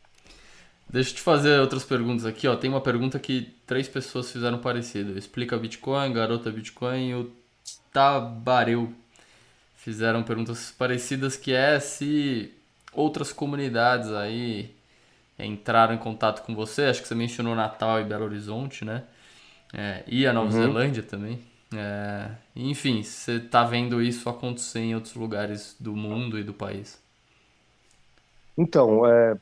Deixa 0.89 1.11
eu 1.11 1.15
te 1.15 1.21
fazer 1.21 1.59
outras 1.59 1.83
perguntas 1.83 2.25
aqui, 2.25 2.47
ó. 2.47 2.55
Tem 2.55 2.69
uma 2.69 2.79
pergunta 2.79 3.19
que 3.19 3.53
três 3.65 3.89
pessoas 3.89 4.31
fizeram 4.31 4.59
parecido. 4.59 5.17
Explica 5.17 5.57
Bitcoin, 5.57 6.13
Garota 6.13 6.49
Bitcoin 6.49 7.09
e 7.09 7.15
o 7.15 7.31
Tabareu 7.91 8.93
fizeram 9.75 10.23
perguntas 10.23 10.73
parecidas 10.77 11.35
que 11.35 11.51
é 11.51 11.79
se 11.79 12.53
outras 12.97 13.31
comunidades 13.31 14.11
aí 14.11 14.75
entraram 15.39 15.93
em 15.93 15.97
contato 15.97 16.43
com 16.45 16.55
você. 16.55 16.83
Acho 16.83 17.01
que 17.01 17.07
você 17.07 17.15
mencionou 17.15 17.55
Natal 17.55 18.01
e 18.01 18.03
Belo 18.03 18.25
Horizonte, 18.25 18.83
né? 18.83 19.03
É, 19.73 20.03
e 20.07 20.25
a 20.25 20.33
Nova 20.33 20.47
uhum. 20.47 20.63
Zelândia 20.63 21.03
também. 21.03 21.39
É, 21.73 22.31
enfim, 22.55 23.03
você 23.03 23.39
tá 23.39 23.63
vendo 23.63 24.01
isso 24.01 24.29
acontecer 24.29 24.79
em 24.79 24.95
outros 24.95 25.15
lugares 25.15 25.75
do 25.79 25.95
mundo 25.95 26.39
e 26.39 26.43
do 26.43 26.53
país? 26.53 26.99
Então, 28.57 29.05
é, 29.05 29.37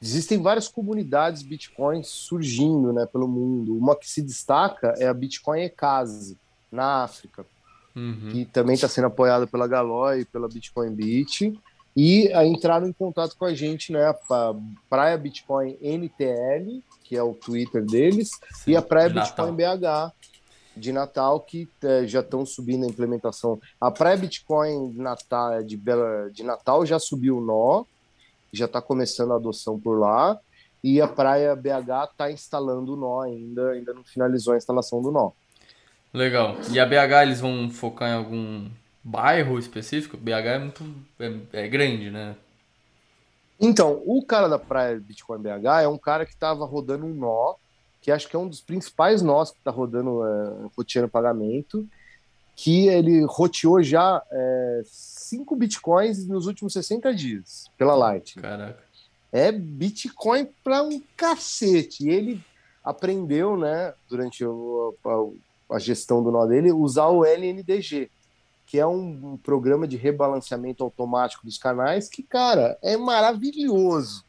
Existem 0.00 0.40
várias 0.40 0.68
comunidades 0.68 1.42
Bitcoin 1.42 2.02
surgindo 2.02 2.92
né, 2.92 3.06
pelo 3.06 3.26
mundo. 3.26 3.76
Uma 3.76 3.96
que 3.96 4.08
se 4.08 4.20
destaca 4.20 4.94
é 4.98 5.08
a 5.08 5.14
Bitcoin 5.14 5.62
Ecase, 5.62 6.36
na 6.70 7.02
África, 7.04 7.46
uhum. 7.94 8.28
que 8.30 8.44
também 8.44 8.74
está 8.74 8.88
sendo 8.88 9.06
apoiada 9.06 9.46
pela 9.46 9.66
Galoy 9.66 10.20
e 10.20 10.24
pela 10.24 10.48
Bitcoin 10.48 10.90
Beat. 10.90 11.58
E 11.96 12.30
entraram 12.44 12.86
em 12.86 12.92
contato 12.92 13.36
com 13.38 13.46
a 13.46 13.54
gente, 13.54 13.90
né? 13.90 14.14
A 14.30 14.54
Praia 14.88 15.16
Bitcoin 15.16 15.78
NTL, 15.80 16.82
que 17.02 17.16
é 17.16 17.22
o 17.22 17.32
Twitter 17.32 17.84
deles, 17.84 18.30
Sim, 18.52 18.72
e 18.72 18.76
a 18.76 18.82
Praia 18.82 19.08
Bitcoin 19.08 19.52
BH 19.52 20.12
de 20.76 20.92
Natal, 20.92 21.40
que 21.40 21.66
é, 21.82 22.06
já 22.06 22.20
estão 22.20 22.44
subindo 22.44 22.84
a 22.84 22.88
implementação. 22.88 23.58
A 23.80 23.90
Praia 23.90 24.16
Bitcoin 24.16 24.92
Natal, 24.92 25.62
de, 25.62 25.76
Bela, 25.76 26.30
de 26.30 26.42
Natal 26.42 26.84
já 26.84 26.98
subiu 26.98 27.38
o 27.38 27.40
nó, 27.40 27.84
já 28.52 28.66
está 28.66 28.82
começando 28.82 29.32
a 29.32 29.36
adoção 29.36 29.80
por 29.80 29.98
lá. 29.98 30.38
E 30.84 31.00
a 31.00 31.08
Praia 31.08 31.56
BH 31.56 32.10
está 32.12 32.30
instalando 32.30 32.92
o 32.92 32.96
nó 32.96 33.22
ainda, 33.22 33.70
ainda 33.70 33.94
não 33.94 34.04
finalizou 34.04 34.52
a 34.54 34.56
instalação 34.56 35.00
do 35.00 35.10
nó. 35.10 35.30
Legal. 36.12 36.56
E 36.70 36.78
a 36.78 36.86
BH 36.86 37.22
eles 37.22 37.40
vão 37.40 37.70
focar 37.70 38.10
em 38.10 38.14
algum 38.14 38.68
bairro 39.06 39.58
específico? 39.58 40.16
BH 40.16 40.30
é 40.30 40.58
muito 40.58 40.84
é, 41.20 41.64
é 41.64 41.68
grande, 41.68 42.10
né? 42.10 42.34
Então, 43.58 44.02
o 44.04 44.22
cara 44.22 44.48
da 44.48 44.58
Praia 44.58 45.00
Bitcoin 45.00 45.40
BH 45.40 45.82
é 45.82 45.88
um 45.88 45.96
cara 45.96 46.26
que 46.26 46.32
estava 46.32 46.66
rodando 46.66 47.06
um 47.06 47.14
nó, 47.14 47.54
que 48.02 48.10
acho 48.10 48.28
que 48.28 48.36
é 48.36 48.38
um 48.38 48.48
dos 48.48 48.60
principais 48.60 49.22
nós 49.22 49.50
que 49.50 49.58
está 49.58 49.70
rodando 49.70 50.22
é, 50.24 50.68
roteando 50.76 51.08
pagamento, 51.08 51.88
que 52.54 52.88
ele 52.88 53.24
roteou 53.24 53.82
já 53.82 54.22
é, 54.30 54.82
5 54.84 55.54
bitcoins 55.56 56.26
nos 56.26 56.46
últimos 56.46 56.72
60 56.72 57.14
dias 57.14 57.70
pela 57.78 57.94
Lightning. 57.94 58.42
Caraca. 58.42 58.84
É 59.32 59.52
bitcoin 59.52 60.48
para 60.64 60.82
um 60.82 61.00
cacete. 61.16 62.06
E 62.06 62.10
ele 62.10 62.42
aprendeu, 62.82 63.56
né, 63.56 63.92
durante 64.08 64.44
a, 64.44 65.74
a, 65.74 65.78
gestão 65.78 66.22
do 66.22 66.30
nó 66.30 66.46
dele, 66.46 66.72
usar 66.72 67.08
o 67.08 67.24
LNDG, 67.24 68.10
que 68.66 68.78
é 68.78 68.86
um, 68.86 69.38
programa 69.42 69.86
de 69.86 69.96
rebalanceamento 69.96 70.82
automático 70.82 71.46
dos 71.46 71.56
canais 71.56 72.08
que, 72.08 72.22
cara, 72.22 72.76
é 72.82 72.96
maravilhoso. 72.96 74.24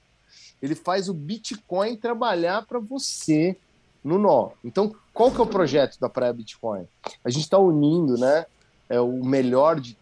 Ele 0.61 0.76
faz 0.76 1.09
o 1.09 1.14
Bitcoin 1.14 1.97
trabalhar 1.97 2.65
para 2.65 2.80
você 2.80 3.57
no 4.03 4.19
nó. 4.19 4.51
Então, 4.64 4.95
qual 5.11 5.31
que 5.31 5.41
é 5.41 5.43
o 5.43 5.47
projeto 5.47 5.99
da 5.99 6.07
Praia 6.07 6.31
Bitcoin? 6.31 6.88
A 7.26 7.30
gente 7.30 7.43
está 7.43 7.57
unindo 7.57 8.15
né, 8.18 8.45
é, 8.88 8.99
o 8.99 9.23
melhor 9.26 9.80
de 9.80 9.97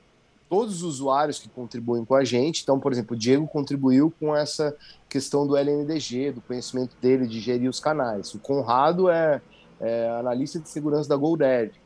todos 0.49 0.75
os 0.75 0.83
usuários 0.83 1.39
que 1.39 1.49
contribuem 1.49 2.05
com 2.05 2.13
a 2.13 2.23
gente. 2.23 2.61
Então, 2.61 2.79
por 2.79 2.91
exemplo, 2.91 3.15
o 3.15 3.19
Diego 3.19 3.47
contribuiu 3.47 4.13
com 4.19 4.35
essa 4.35 4.75
questão 5.09 5.47
do 5.47 5.55
LNDG, 5.55 6.33
do 6.33 6.41
conhecimento 6.41 6.95
dele 7.01 7.25
de 7.25 7.39
gerir 7.39 7.69
os 7.69 7.79
canais. 7.79 8.33
O 8.33 8.39
Conrado 8.39 9.09
é, 9.09 9.41
é 9.79 10.09
analista 10.09 10.59
de 10.59 10.69
segurança 10.69 11.07
da 11.07 11.15
GoDaddy. 11.15 11.84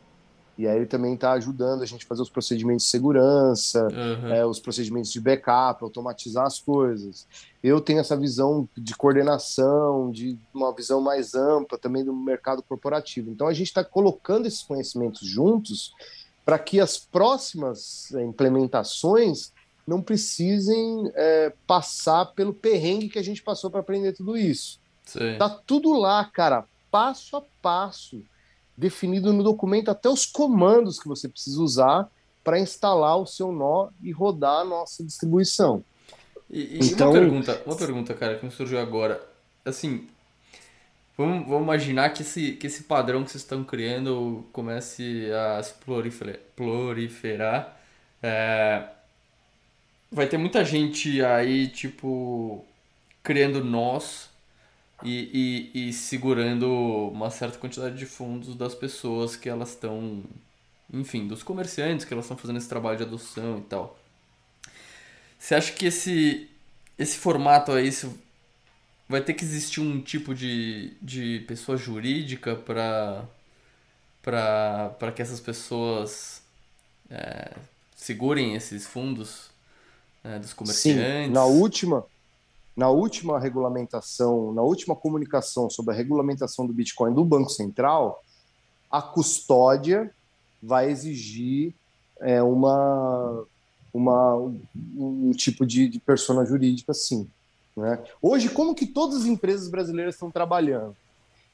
E 0.60 0.68
aí 0.68 0.76
ele 0.76 0.86
também 0.86 1.14
está 1.14 1.32
ajudando 1.32 1.84
a 1.84 1.86
gente 1.86 2.04
a 2.04 2.08
fazer 2.10 2.22
os 2.22 2.30
procedimentos 2.30 2.84
de 2.84 2.90
segurança, 2.90 3.88
uhum. 3.88 4.28
é, 4.28 4.46
os 4.46 4.60
procedimentos 4.60 5.10
de 5.10 5.22
backup, 5.22 5.82
automatizar 5.82 6.46
as 6.46 6.60
coisas. 6.60 7.26
Eu 7.64 7.80
tenho 7.80 8.02
essa 8.02 8.18
visão 8.18 8.68
de 8.78 8.94
coordenação, 8.94 10.12
de 10.12 10.38
uma 10.54 10.76
visão 10.76 11.00
mais 11.00 11.34
ampla 11.34 11.78
também 11.78 12.04
do 12.04 12.14
mercado 12.14 12.62
corporativo. 12.62 13.32
Então 13.32 13.48
a 13.48 13.54
gente 13.54 13.68
está 13.68 13.86
colocando 13.86 14.48
esses 14.48 14.62
conhecimentos 14.62 15.26
juntos 15.26 15.94
para 16.44 16.60
que 16.60 16.82
as 16.82 16.98
próximas 16.98 18.14
é, 18.14 18.22
implementações 18.22 19.54
não 19.88 20.02
precisem 20.02 21.10
é, 21.16 21.54
passar 21.66 22.34
pelo 22.34 22.54
perrengue 22.54 23.08
que 23.08 23.18
a 23.18 23.24
gente 23.24 23.42
passou 23.42 23.72
para 23.72 23.80
aprender 23.80 24.12
tudo 24.12 24.36
isso. 24.36 24.78
Sim. 25.06 25.38
Tá 25.38 25.48
tudo 25.50 25.94
lá, 25.94 26.26
cara, 26.26 26.66
passo 26.92 27.38
a 27.38 27.44
passo 27.62 28.22
definido 28.80 29.34
no 29.34 29.44
documento 29.44 29.92
até 29.92 30.08
os 30.08 30.26
comandos 30.26 31.00
que 31.00 31.08
você 31.08 31.28
precisa 31.28 31.62
usar 31.62 32.10
para 32.44 32.60
instalar 32.60 33.18
o 33.18 33.26
seu 33.26 33.52
nó 33.52 33.90
e 34.02 34.12
rodar 34.12 34.62
a 34.62 34.64
nossa 34.64 35.04
distribuição. 35.04 35.84
E, 36.50 36.78
e 36.78 36.80
então... 36.80 37.12
uma 37.12 37.20
pergunta, 37.20 37.62
uma 37.66 37.76
pergunta, 37.76 38.14
cara, 38.14 38.38
que 38.38 38.46
me 38.46 38.52
surgiu 38.52 38.80
agora. 38.80 39.22
Assim, 39.66 40.08
vamos, 41.18 41.46
vamos 41.46 41.64
imaginar 41.64 42.10
que 42.12 42.22
esse, 42.22 42.54
que 42.54 42.68
esse 42.68 42.84
padrão 42.84 43.24
que 43.24 43.32
vocês 43.32 43.44
estão 43.44 43.64
criando 43.66 44.46
comece 44.54 45.30
a 45.32 45.62
se 45.62 45.74
proliferar. 45.74 46.40
proliferar 46.56 47.78
é... 48.24 48.84
Vai 50.12 50.26
ter 50.26 50.38
muita 50.38 50.66
gente 50.66 51.24
aí, 51.24 51.68
tipo, 51.68 52.66
criando 53.22 53.64
nós 53.64 54.29
e, 55.04 55.70
e, 55.74 55.90
e 55.90 55.94
segurando 55.94 56.68
uma 57.12 57.30
certa 57.30 57.58
quantidade 57.58 57.98
de 57.98 58.06
fundos 58.06 58.56
das 58.56 58.76
pessoas 58.76 59.36
que 59.36 59.48
elas 59.50 59.70
estão, 59.70 60.24
enfim, 60.94 61.28
dos 61.28 61.44
comerciantes 61.44 62.06
que 62.06 62.14
elas 62.14 62.26
estão 62.26 62.38
fazendo 62.38 62.58
esse 62.58 62.70
trabalho 62.70 62.98
de 62.98 63.04
adoção 63.04 63.60
e 63.60 63.62
tal. 63.62 63.98
Você 65.38 65.56
acha 65.56 65.72
que 65.72 65.86
esse, 65.86 66.50
esse 66.98 67.18
formato 67.18 67.72
aí 67.72 67.90
vai 69.08 69.22
ter 69.22 69.34
que 69.34 69.44
existir 69.44 69.80
um 69.80 70.02
tipo 70.02 70.36
de, 70.36 70.94
de 71.02 71.44
pessoa 71.48 71.78
jurídica 71.78 72.56
para 72.56 73.26
para 74.22 75.12
que 75.16 75.22
essas 75.22 75.40
pessoas 75.40 76.44
é, 77.10 77.54
segurem 77.96 78.54
esses 78.54 78.86
fundos 78.86 79.50
é, 80.24 80.38
dos 80.38 80.54
comerciantes? 80.54 81.26
Sim, 81.26 81.32
na 81.32 81.46
última 81.46 82.06
na 82.80 82.90
última 82.90 83.38
regulamentação, 83.38 84.54
na 84.54 84.62
última 84.62 84.96
comunicação 84.96 85.70
sobre 85.70 85.94
a 85.94 85.98
regulamentação 85.98 86.66
do 86.66 86.72
Bitcoin 86.72 87.14
do 87.14 87.26
Banco 87.26 87.50
Central, 87.50 88.24
a 88.90 89.02
custódia 89.02 90.10
vai 90.64 90.90
exigir 90.90 91.74
é, 92.22 92.42
uma, 92.42 93.44
uma, 93.94 94.36
um 94.96 95.32
tipo 95.32 95.66
de, 95.66 95.90
de 95.90 96.00
persona 96.00 96.46
jurídica, 96.46 96.94
sim. 96.94 97.30
Né? 97.76 98.02
Hoje, 98.22 98.48
como 98.48 98.74
que 98.74 98.88
todas 98.88 99.18
as 99.18 99.26
empresas 99.26 99.68
brasileiras 99.68 100.16
estão 100.16 100.32
trabalhando? 100.32 100.96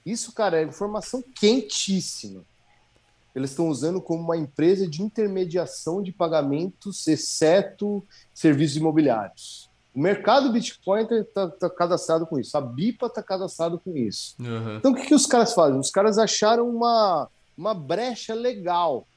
Isso, 0.05 0.31
cara, 0.31 0.61
é 0.61 0.63
informação 0.63 1.23
quentíssima. 1.23 2.43
Eles 3.33 3.49
estão 3.49 3.67
usando 3.67 3.99
como 3.99 4.21
uma 4.21 4.37
empresa 4.37 4.87
de 4.87 5.01
intermediação 5.01 6.03
de 6.03 6.11
pagamentos, 6.11 7.07
exceto 7.07 8.03
serviços 8.31 8.77
imobiliários. 8.77 9.73
O 9.95 9.99
mercado 9.99 10.51
Bitcoin 10.51 11.07
está 11.09 11.47
tá, 11.47 11.69
cadastrado 11.69 12.27
com 12.27 12.37
isso, 12.37 12.57
a 12.57 12.61
BIPA 12.61 13.07
está 13.07 13.23
cadastrado 13.23 13.79
com 13.79 13.95
isso. 13.95 14.35
Uhum. 14.39 14.75
Então, 14.75 14.91
o 14.91 14.95
que, 14.95 15.05
que 15.05 15.15
os 15.15 15.25
caras 15.25 15.53
fazem? 15.53 15.79
Os 15.79 15.89
caras 15.89 16.17
acharam 16.17 16.69
uma, 16.69 17.29
uma 17.57 17.73
brecha 17.73 18.33
legal. 18.33 19.07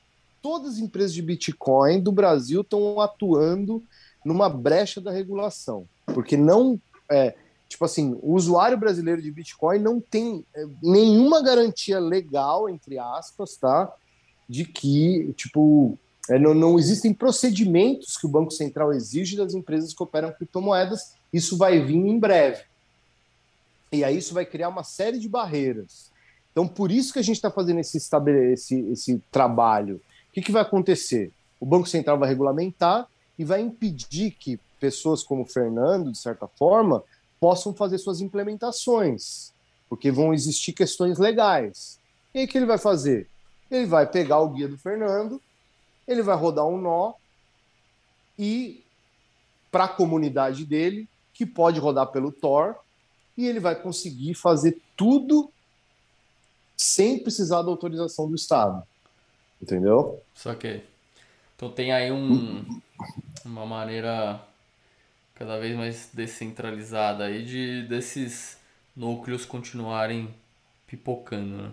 Todas 0.41 0.75
as 0.75 0.79
empresas 0.79 1.13
de 1.13 1.21
Bitcoin 1.21 2.01
do 2.01 2.13
Brasil 2.13 2.61
estão 2.61 3.01
atuando 3.01 3.83
numa 4.25 4.49
brecha 4.49 5.01
da 5.01 5.11
regulação, 5.11 5.85
porque 6.07 6.37
não 6.37 6.81
é 7.11 7.35
tipo 7.69 7.85
assim, 7.85 8.19
o 8.23 8.35
usuário 8.35 8.79
brasileiro 8.79 9.21
de 9.21 9.31
Bitcoin 9.31 9.79
não 9.79 10.01
tem 10.01 10.45
é, 10.55 10.67
nenhuma 10.83 11.43
garantia 11.43 12.01
legal, 12.01 12.69
entre 12.69 12.99
aspas, 12.99 13.57
tá? 13.57 13.93
De 14.49 14.65
que, 14.65 15.35
tipo, 15.37 15.99
é, 16.29 16.39
não, 16.39 16.53
não, 16.53 16.79
existem 16.79 17.13
procedimentos 17.13 18.17
que 18.17 18.27
o 18.27 18.29
Banco 18.29 18.51
Central 18.51 18.93
exige 18.93 19.37
das 19.37 19.55
empresas 19.55 19.95
que 19.95 20.03
operam 20.03 20.33
criptomoedas. 20.33 21.15
Isso 21.33 21.57
vai 21.57 21.81
vir 21.81 21.97
em 21.97 22.19
breve. 22.19 22.63
E 23.91 24.05
aí 24.05 24.19
isso 24.19 24.35
vai 24.35 24.45
criar 24.45 24.69
uma 24.69 24.85
série 24.85 25.19
de 25.19 25.29
barreiras. 25.29 26.11
Então, 26.53 26.69
por 26.69 26.93
isso 26.93 27.13
que 27.13 27.19
a 27.19 27.23
gente 27.23 27.37
está 27.37 27.51
fazendo 27.51 27.81
esse, 27.81 27.97
esse, 28.53 28.81
esse 28.91 29.23
trabalho. 29.33 29.97
O 30.29 30.33
que, 30.33 30.43
que 30.43 30.53
vai 30.53 30.61
acontecer? 30.61 31.33
O 31.59 31.65
Banco 31.65 31.89
Central 31.89 32.19
vai 32.19 32.29
regulamentar 32.29 33.09
e 33.39 33.45
vai 33.45 33.61
impedir 33.61 34.33
que 34.33 34.61
pessoas 34.79 35.23
como 35.23 35.43
o 35.43 35.47
Fernando, 35.47 36.13
de 36.13 36.19
certa 36.19 36.47
forma, 36.47 37.03
possam 37.41 37.73
fazer 37.73 37.99
suas 37.99 38.21
implementações, 38.21 39.53
porque 39.89 40.11
vão 40.11 40.35
existir 40.35 40.73
questões 40.73 41.19
legais. 41.19 41.99
E 42.35 42.41
aí 42.41 42.45
o 42.45 42.49
que 42.49 42.59
ele 42.59 42.67
vai 42.67 42.79
fazer? 42.79 43.29
Ele 43.71 43.87
vai 43.87 44.07
pegar 44.07 44.41
o 44.41 44.51
guia 44.51 44.69
do 44.69 44.77
Fernando 44.77 45.41
ele 46.09 46.23
vai 46.23 46.35
rodar 46.35 46.67
um 46.67 46.81
nó 46.81 47.13
e 48.39 48.83
para 49.71 49.85
a 49.85 49.89
comunidade 49.89 50.65
dele, 50.65 51.07
que 51.35 51.45
pode 51.45 51.79
rodar 51.79 52.07
pelo 52.07 52.33
Tor, 52.33 52.77
e 53.37 53.47
ele 53.47 53.61
vai 53.61 53.81
conseguir 53.81 54.35
fazer 54.35 54.81
tudo 54.97 55.53
sem 56.75 57.23
precisar 57.23 57.63
da 57.63 57.69
autorização 57.69 58.27
do 58.27 58.35
Estado. 58.35 58.83
Entendeu? 59.61 60.21
Só 60.35 60.55
que. 60.55 60.83
Então 61.55 61.71
tem 61.71 61.93
aí 61.93 62.11
um, 62.11 62.81
uma 63.45 63.67
maneira 63.67 64.41
cada 65.35 65.59
vez 65.59 65.77
mais 65.77 66.09
descentralizada 66.13 67.25
aí 67.25 67.45
de 67.45 67.87
desses 67.87 68.57
núcleos 68.97 69.45
continuarem 69.45 70.33
pipocando, 70.87 71.63
né? 71.63 71.73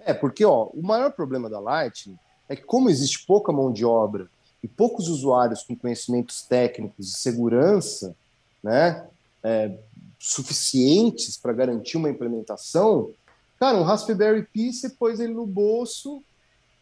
É, 0.00 0.14
porque 0.14 0.44
ó, 0.44 0.64
o 0.66 0.82
maior 0.82 1.12
problema 1.12 1.50
da 1.50 1.58
Lightning 1.58 2.18
é 2.48 2.56
que, 2.56 2.62
como 2.62 2.88
existe 2.88 3.26
pouca 3.26 3.52
mão 3.52 3.72
de 3.72 3.84
obra 3.84 4.28
e 4.62 4.66
poucos 4.66 5.08
usuários 5.08 5.62
com 5.62 5.76
conhecimentos 5.76 6.42
técnicos 6.42 7.06
de 7.06 7.18
segurança 7.18 8.16
né, 8.62 9.06
é, 9.42 9.78
suficientes 10.18 11.36
para 11.36 11.52
garantir 11.52 11.96
uma 11.96 12.10
implementação, 12.10 13.10
cara, 13.58 13.78
um 13.78 13.82
Raspberry 13.82 14.44
Pi, 14.44 14.72
você 14.72 14.88
pôs 14.88 15.20
ele 15.20 15.34
no 15.34 15.46
bolso, 15.46 16.22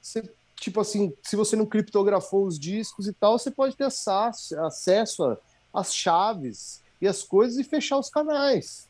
você, 0.01 0.23
tipo 0.57 0.81
assim, 0.81 1.13
se 1.23 1.37
você 1.37 1.57
não 1.57 1.67
criptografou 1.67 2.47
os 2.47 2.59
discos 2.59 3.07
e 3.07 3.13
tal, 3.13 3.39
você 3.39 3.51
pode 3.51 3.77
ter 3.77 3.85
acesso, 3.85 4.59
acesso 4.61 5.37
às 5.75 5.95
chaves 5.95 6.81
e 7.01 7.07
as 7.07 7.23
coisas 7.23 7.59
e 7.59 7.65
fechar 7.65 7.99
os 7.99 8.09
canais. 8.09 8.89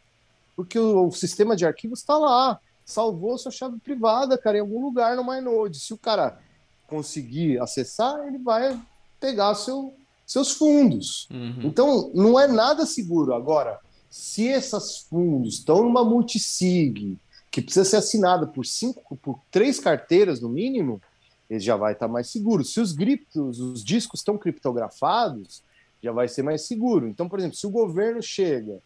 Porque 0.54 0.78
o, 0.78 1.08
o 1.08 1.12
sistema 1.12 1.56
de 1.56 1.66
arquivos 1.66 2.00
está 2.00 2.16
lá, 2.16 2.60
salvou 2.84 3.36
sua 3.36 3.50
chave 3.50 3.78
privada, 3.78 4.38
cara, 4.38 4.58
em 4.58 4.60
algum 4.60 4.80
lugar 4.80 5.16
no 5.16 5.24
MyNode. 5.24 5.80
Se 5.80 5.92
o 5.92 5.98
cara 5.98 6.38
conseguir 6.86 7.60
acessar, 7.60 8.26
ele 8.26 8.38
vai 8.38 8.78
pegar 9.20 9.54
seu, 9.54 9.94
seus 10.26 10.52
fundos. 10.52 11.28
Uhum. 11.30 11.60
Então, 11.64 12.10
não 12.14 12.38
é 12.38 12.46
nada 12.46 12.86
seguro. 12.86 13.34
Agora, 13.34 13.78
se 14.10 14.44
esses 14.44 14.98
fundos 14.98 15.54
estão 15.54 15.82
numa 15.82 16.04
multisig, 16.04 17.18
que 17.50 17.62
precisa 17.62 17.84
ser 17.84 17.96
assinada 17.96 18.46
por 18.46 18.66
cinco, 18.66 19.16
por 19.16 19.40
três 19.50 19.80
carteiras 19.80 20.40
no 20.40 20.48
mínimo, 20.48 21.00
ele 21.48 21.60
já 21.60 21.76
vai 21.76 21.92
estar 21.92 22.08
mais 22.08 22.28
seguro. 22.28 22.64
Se 22.64 22.80
os 22.80 22.92
criptos, 22.92 23.60
os 23.60 23.82
discos 23.82 24.20
estão 24.20 24.36
criptografados, 24.36 25.62
já 26.02 26.12
vai 26.12 26.28
ser 26.28 26.42
mais 26.42 26.66
seguro. 26.66 27.08
Então, 27.08 27.28
por 27.28 27.38
exemplo, 27.38 27.56
se 27.56 27.66
o 27.66 27.70
governo 27.70 28.22
chega 28.22 28.78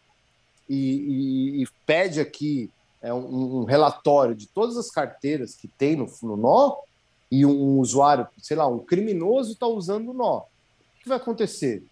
e, 0.69 0.75
e, 0.75 1.63
e 1.63 1.67
pede 1.85 2.19
aqui 2.19 2.69
é, 3.01 3.13
um, 3.13 3.61
um, 3.61 3.63
relatório 3.63 4.35
de 4.35 4.47
todas 4.47 4.77
as 4.77 4.89
carteiras 4.89 5.55
que 5.55 5.67
tem 5.67 5.95
no, 5.95 6.09
no 6.21 6.37
nó, 6.37 6.77
e 7.31 7.45
um 7.45 7.79
usuário, 7.79 8.27
sei 8.37 8.57
lá, 8.57 8.67
um 8.67 8.79
criminoso 8.79 9.53
está 9.53 9.65
usando 9.65 10.09
o 10.09 10.13
nó. 10.13 10.39
O 10.39 11.01
que 11.01 11.07
vai 11.07 11.17
acontecer? 11.17 11.83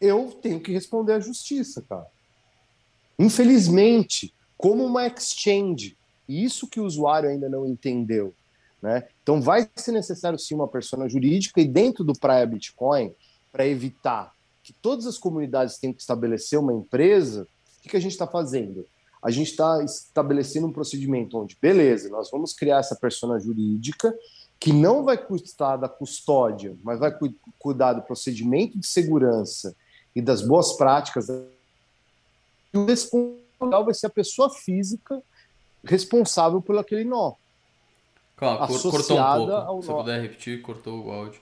Eu 0.00 0.30
tenho 0.40 0.58
que 0.58 0.72
responder 0.72 1.12
à 1.12 1.20
justiça, 1.20 1.84
cara. 1.86 2.06
Infelizmente, 3.18 4.32
como 4.56 4.84
uma 4.84 5.06
exchange, 5.06 5.96
isso 6.26 6.66
que 6.66 6.80
o 6.80 6.86
usuário 6.86 7.28
ainda 7.28 7.48
não 7.48 7.66
entendeu. 7.66 8.32
Né? 8.80 9.06
Então, 9.22 9.42
vai 9.42 9.68
ser 9.76 9.92
necessário 9.92 10.38
sim 10.38 10.54
uma 10.54 10.66
persona 10.66 11.06
jurídica 11.06 11.60
e 11.60 11.68
dentro 11.68 12.02
do 12.02 12.14
Praia 12.14 12.46
Bitcoin, 12.46 13.14
para 13.52 13.66
evitar 13.66 14.32
que 14.62 14.72
todas 14.72 15.06
as 15.06 15.18
comunidades 15.18 15.76
tenham 15.76 15.92
que 15.92 16.00
estabelecer 16.00 16.58
uma 16.58 16.72
empresa, 16.72 17.42
o 17.42 17.82
que, 17.82 17.90
que 17.90 17.96
a 17.96 18.00
gente 18.00 18.12
está 18.12 18.26
fazendo? 18.26 18.86
a 19.22 19.30
gente 19.30 19.50
está 19.50 19.82
estabelecendo 19.84 20.66
um 20.66 20.72
procedimento 20.72 21.36
onde, 21.38 21.56
beleza, 21.60 22.08
nós 22.08 22.30
vamos 22.30 22.52
criar 22.52 22.78
essa 22.78 22.96
persona 22.96 23.38
jurídica 23.38 24.14
que 24.60 24.74
não 24.74 25.02
vai 25.02 25.16
cuidar 25.16 25.78
da 25.78 25.88
custódia, 25.88 26.76
mas 26.84 27.00
vai 27.00 27.10
cu 27.10 27.34
cuidar 27.58 27.94
do 27.94 28.02
procedimento 28.02 28.78
de 28.78 28.86
segurança 28.86 29.74
e 30.14 30.20
das 30.20 30.42
boas 30.42 30.74
práticas. 30.74 31.28
E 31.30 32.76
o 32.76 32.84
responsável 32.84 33.84
vai 33.84 33.94
ser 33.94 34.06
a 34.06 34.10
pessoa 34.10 34.50
física 34.50 35.22
responsável 35.82 36.60
por 36.60 36.76
aquele 36.76 37.04
nó. 37.04 37.32
Calma, 38.36 38.66
cortou 38.66 39.18
um 39.18 39.46
pouco. 39.46 39.82
Se 39.82 39.86
você 39.86 39.92
puder 39.92 40.20
repetir, 40.20 40.62
cortou 40.62 41.06
o 41.06 41.10
áudio. 41.10 41.40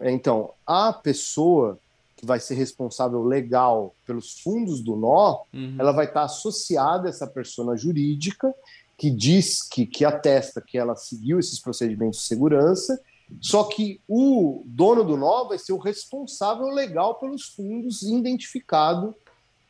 Então, 0.00 0.52
a 0.66 0.92
pessoa 0.92 1.78
que 2.16 2.26
vai 2.26 2.40
ser 2.40 2.54
responsável 2.54 3.22
legal 3.22 3.94
pelos 4.06 4.40
fundos 4.40 4.80
do 4.80 4.96
nó, 4.96 5.42
uhum. 5.52 5.76
ela 5.78 5.92
vai 5.92 6.06
estar 6.06 6.22
associada 6.22 7.08
a 7.08 7.10
essa 7.10 7.26
persona 7.26 7.76
jurídica 7.76 8.52
que 8.96 9.10
diz 9.10 9.62
que, 9.62 9.86
que 9.86 10.04
atesta 10.04 10.60
que 10.60 10.78
ela 10.78 10.96
seguiu 10.96 11.38
esses 11.38 11.60
procedimentos 11.60 12.20
de 12.20 12.26
segurança, 12.26 13.00
só 13.40 13.64
que 13.64 14.00
o 14.06 14.62
dono 14.66 15.02
do 15.02 15.16
nó 15.16 15.44
vai 15.44 15.58
ser 15.58 15.72
o 15.72 15.78
responsável 15.78 16.68
legal 16.68 17.16
pelos 17.16 17.46
fundos 17.46 18.02
identificado 18.02 19.14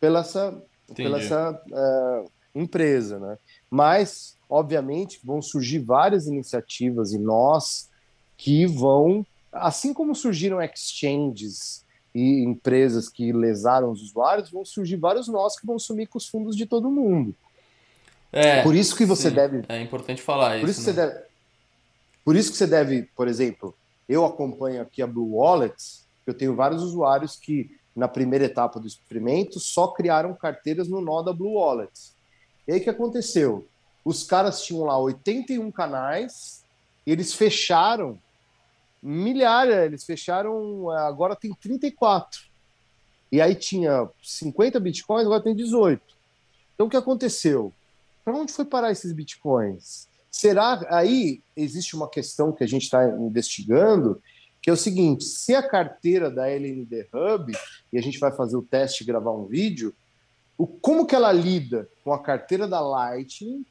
pela 0.01 0.21
essa, 0.21 0.63
pela 0.95 1.19
essa 1.19 1.53
uh, 1.53 2.31
empresa. 2.55 3.19
Né? 3.19 3.39
Mas, 3.71 4.37
obviamente, 4.49 5.21
vão 5.25 5.41
surgir 5.41 5.79
várias 5.79 6.27
iniciativas 6.27 7.13
e 7.13 7.19
nós 7.19 7.89
que 8.37 8.67
vão, 8.67 9.25
assim 9.53 9.95
como 9.95 10.15
surgiram 10.15 10.61
exchanges 10.61 11.85
e 12.15 12.45
empresas 12.45 13.09
que 13.09 13.33
lesaram 13.33 13.91
os 13.91 14.03
usuários, 14.03 14.51
vão 14.51 14.65
surgir 14.65 14.97
vários 14.97 15.29
nós 15.29 15.59
que 15.59 15.67
vão 15.67 15.79
sumir 15.79 16.07
com 16.07 16.19
os 16.19 16.29
fundos 16.29 16.57
de 16.57 16.67
todo 16.67 16.91
mundo. 16.91 17.35
É, 18.35 18.63
por 18.63 18.75
isso 18.75 18.97
que 18.97 19.05
você 19.05 19.29
sim, 19.29 19.35
deve. 19.35 19.63
É 19.69 19.81
importante 19.81 20.21
falar 20.21 20.59
por 20.59 20.69
isso. 20.69 20.81
isso 20.81 20.81
né? 20.81 20.85
você 20.87 20.93
deve, 20.93 21.25
por 22.25 22.37
isso 22.37 22.51
que 22.51 22.57
você 22.57 22.67
deve, 22.67 23.03
por 23.15 23.29
exemplo, 23.29 23.75
eu 24.09 24.25
acompanho 24.25 24.83
aqui 24.83 25.01
a 25.01 25.07
Blue 25.07 25.37
Wallets, 25.37 26.05
eu 26.27 26.35
tenho 26.35 26.57
vários 26.57 26.83
usuários 26.83 27.37
que, 27.37 27.71
na 27.95 28.09
primeira 28.09 28.47
etapa 28.47 28.81
do 28.81 28.89
experimento, 28.89 29.61
só 29.61 29.89
criaram 29.89 30.35
carteiras 30.35 30.89
no 30.89 31.01
nó 31.01 31.23
da 31.23 31.33
Blue 31.33 31.55
Wallets. 31.55 32.13
E 32.67 32.73
aí 32.73 32.81
o 32.81 32.83
que 32.83 32.91
aconteceu? 32.91 33.69
Os 34.05 34.25
caras 34.25 34.65
tinham 34.65 34.85
lá 34.85 34.99
81 34.99 35.71
canais, 35.71 36.65
e 37.07 37.13
eles 37.13 37.35
fecharam 37.35 38.19
milhares, 39.03 39.77
eles 39.77 40.05
fecharam, 40.05 40.91
agora 40.91 41.37
tem 41.37 41.53
34. 41.55 42.43
E 43.31 43.41
aí 43.41 43.55
tinha 43.55 44.09
50 44.23 44.81
bitcoins, 44.81 45.27
agora 45.27 45.43
tem 45.43 45.55
18. 45.55 46.03
Então 46.75 46.87
o 46.87 46.91
que 46.91 46.97
aconteceu? 46.97 47.73
Para 48.25 48.37
onde 48.37 48.53
foi 48.53 48.65
parar 48.65 48.91
esses 48.91 49.13
bitcoins? 49.13 50.09
Será 50.31 50.85
aí 50.91 51.43
existe 51.57 51.95
uma 51.95 52.09
questão 52.09 52.53
que 52.53 52.65
a 52.65 52.67
gente 52.67 52.85
está 52.85 53.07
investigando, 53.09 54.21
que 54.61 54.71
é 54.71 54.73
o 54.73 54.77
seguinte: 54.77 55.25
se 55.25 55.55
a 55.55 55.63
carteira 55.63 56.31
da 56.31 56.49
LND 56.49 57.07
Hub, 57.13 57.53
e 57.93 57.99
a 57.99 58.03
gente 58.03 58.19
vai 58.19 58.33
fazer 58.33 58.57
o 58.57 58.63
teste 58.63 59.03
e 59.03 59.07
gravar 59.07 59.33
um 59.33 59.47
vídeo, 59.47 59.95
o, 60.57 60.67
como 60.67 61.07
que 61.07 61.15
ela 61.15 61.31
lida 61.31 61.89
com 62.03 62.13
a 62.13 62.19
carteira 62.19 62.67
da 62.67 62.81
Lightning 62.81 63.65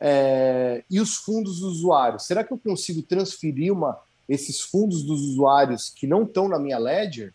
é, 0.00 0.82
e 0.90 1.00
os 1.00 1.16
fundos 1.16 1.60
dos 1.60 1.78
usuários? 1.78 2.26
Será 2.26 2.42
que 2.42 2.52
eu 2.52 2.58
consigo 2.58 3.02
transferir 3.02 3.72
uma, 3.72 4.00
esses 4.28 4.60
fundos 4.60 5.02
dos 5.02 5.20
usuários 5.20 5.90
que 5.90 6.06
não 6.06 6.22
estão 6.22 6.48
na 6.48 6.58
minha 6.58 6.78
ledger? 6.78 7.34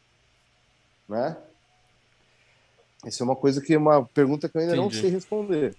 Né? 1.08 1.38
Essa 3.06 3.24
é 3.24 3.26
uma 3.26 3.36
coisa 3.36 3.62
que 3.62 3.76
é 3.76 3.78
uma 3.78 4.04
pergunta 4.06 4.50
que 4.50 4.58
eu 4.58 4.62
ainda 4.62 4.76
Entendi. 4.76 4.96
não 4.96 5.02
sei 5.02 5.12
responder. 5.12 5.76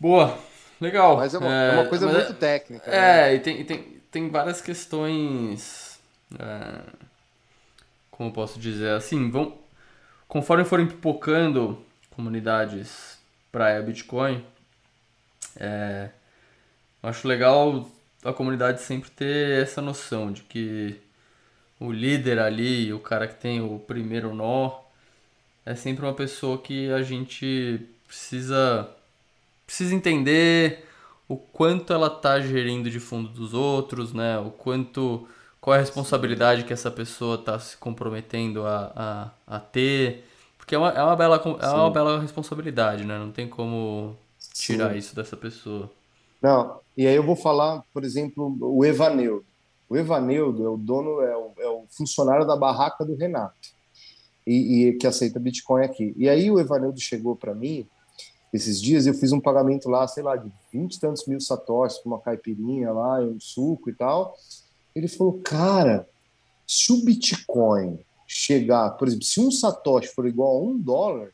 Boa, 0.00 0.38
legal. 0.80 1.16
Mas 1.16 1.34
é 1.34 1.38
uma, 1.38 1.52
é, 1.52 1.68
é 1.68 1.72
uma 1.72 1.86
coisa 1.86 2.06
muito 2.06 2.34
técnica. 2.34 2.90
É, 2.90 3.30
né? 3.30 3.34
e, 3.34 3.40
tem, 3.40 3.64
tem, 3.64 3.82
tem 4.10 4.30
várias 4.30 4.60
questões. 4.60 5.98
É, 6.38 6.80
como 8.10 8.28
eu 8.28 8.32
posso 8.32 8.58
dizer? 8.58 8.90
Assim, 8.90 9.30
vão, 9.30 9.58
conforme 10.26 10.64
forem 10.64 10.86
pipocando 10.86 11.82
comunidades 12.10 13.18
praia 13.50 13.82
Bitcoin, 13.82 14.44
é, 15.56 16.10
acho 17.02 17.26
legal 17.26 17.88
a 18.24 18.32
comunidade 18.32 18.82
sempre 18.82 19.10
ter 19.10 19.62
essa 19.62 19.80
noção 19.80 20.32
de 20.32 20.42
que 20.42 21.00
o 21.80 21.92
líder 21.92 22.38
ali, 22.38 22.92
o 22.92 22.98
cara 22.98 23.26
que 23.28 23.36
tem 23.36 23.60
o 23.60 23.78
primeiro 23.78 24.34
nó, 24.34 24.80
é 25.64 25.74
sempre 25.74 26.04
uma 26.04 26.14
pessoa 26.14 26.58
que 26.58 26.90
a 26.92 27.02
gente 27.02 27.86
precisa 28.06 28.88
precisa 29.68 29.94
entender 29.94 30.86
o 31.28 31.36
quanto 31.36 31.92
ela 31.92 32.06
está 32.06 32.40
gerindo 32.40 32.90
de 32.90 32.98
fundo 32.98 33.28
dos 33.28 33.52
outros, 33.52 34.14
né? 34.14 34.38
O 34.38 34.50
quanto 34.50 35.28
qual 35.60 35.74
é 35.74 35.76
a 35.76 35.82
responsabilidade 35.82 36.64
que 36.64 36.72
essa 36.72 36.90
pessoa 36.90 37.34
está 37.34 37.58
se 37.58 37.76
comprometendo 37.76 38.66
a, 38.66 39.30
a, 39.46 39.56
a 39.56 39.60
ter, 39.60 40.24
porque 40.56 40.74
é 40.74 40.78
uma, 40.78 40.90
é 40.90 41.02
uma 41.02 41.14
bela 41.14 41.36
é 41.60 41.68
uma 41.68 41.90
bela 41.90 42.18
responsabilidade, 42.18 43.04
né? 43.04 43.18
Não 43.18 43.30
tem 43.30 43.46
como 43.46 44.16
tirar 44.54 44.92
Sim. 44.92 44.98
isso 44.98 45.14
dessa 45.14 45.36
pessoa. 45.36 45.90
Não, 46.40 46.80
e 46.96 47.06
aí 47.06 47.14
eu 47.14 47.22
vou 47.22 47.36
falar, 47.36 47.82
por 47.92 48.04
exemplo, 48.04 48.56
o 48.58 48.82
Evaneudo. 48.86 49.44
O 49.86 49.96
Evaneudo 49.98 50.64
é 50.64 50.68
o 50.68 50.78
dono, 50.78 51.20
é 51.20 51.36
o, 51.36 51.52
é 51.58 51.68
o 51.68 51.84
funcionário 51.90 52.46
da 52.46 52.56
barraca 52.56 53.04
do 53.04 53.14
Renato, 53.14 53.68
e, 54.46 54.88
e 54.88 54.92
que 54.94 55.06
aceita 55.06 55.38
Bitcoin 55.38 55.84
aqui. 55.84 56.14
E 56.16 56.26
aí 56.26 56.50
o 56.50 56.58
Evaneudo 56.58 56.98
chegou 56.98 57.36
para 57.36 57.54
mim 57.54 57.86
esses 58.52 58.80
dias 58.80 59.06
eu 59.06 59.14
fiz 59.14 59.32
um 59.32 59.40
pagamento 59.40 59.88
lá, 59.88 60.06
sei 60.08 60.22
lá, 60.22 60.36
de 60.36 60.50
20 60.72 60.94
e 60.94 61.00
tantos 61.00 61.26
mil 61.26 61.40
satoshis 61.40 61.98
para 61.98 62.08
uma 62.08 62.20
caipirinha 62.20 62.92
lá, 62.92 63.20
um 63.20 63.38
suco 63.38 63.90
e 63.90 63.94
tal. 63.94 64.36
Ele 64.94 65.08
falou, 65.08 65.40
cara, 65.44 66.08
se 66.66 66.92
o 66.92 67.04
Bitcoin 67.04 67.98
chegar, 68.26 68.90
por 68.90 69.08
exemplo, 69.08 69.24
se 69.24 69.40
um 69.40 69.50
satoshi 69.50 70.08
for 70.08 70.26
igual 70.26 70.56
a 70.56 70.62
um 70.62 70.78
dólar, 70.78 71.32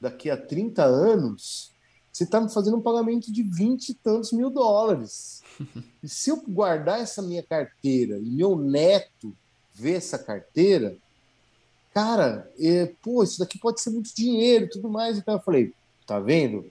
daqui 0.00 0.30
a 0.30 0.36
30 0.36 0.84
anos, 0.84 1.72
você 2.12 2.24
está 2.24 2.40
me 2.40 2.52
fazendo 2.52 2.76
um 2.76 2.82
pagamento 2.82 3.32
de 3.32 3.42
20 3.42 3.90
e 3.90 3.94
tantos 3.94 4.32
mil 4.32 4.50
dólares. 4.50 5.42
E 6.00 6.08
se 6.08 6.30
eu 6.30 6.40
guardar 6.48 7.00
essa 7.00 7.20
minha 7.20 7.42
carteira 7.42 8.16
e 8.18 8.30
meu 8.30 8.56
neto 8.56 9.36
ver 9.74 9.94
essa 9.94 10.16
carteira, 10.16 10.96
cara, 11.92 12.48
é, 12.56 12.92
pô, 13.02 13.24
isso 13.24 13.40
daqui 13.40 13.58
pode 13.58 13.80
ser 13.80 13.90
muito 13.90 14.14
dinheiro 14.14 14.66
e 14.66 14.70
tudo 14.70 14.88
mais. 14.88 15.18
Então 15.18 15.34
eu 15.34 15.40
falei, 15.40 15.74
Tá 16.08 16.18
vendo? 16.18 16.64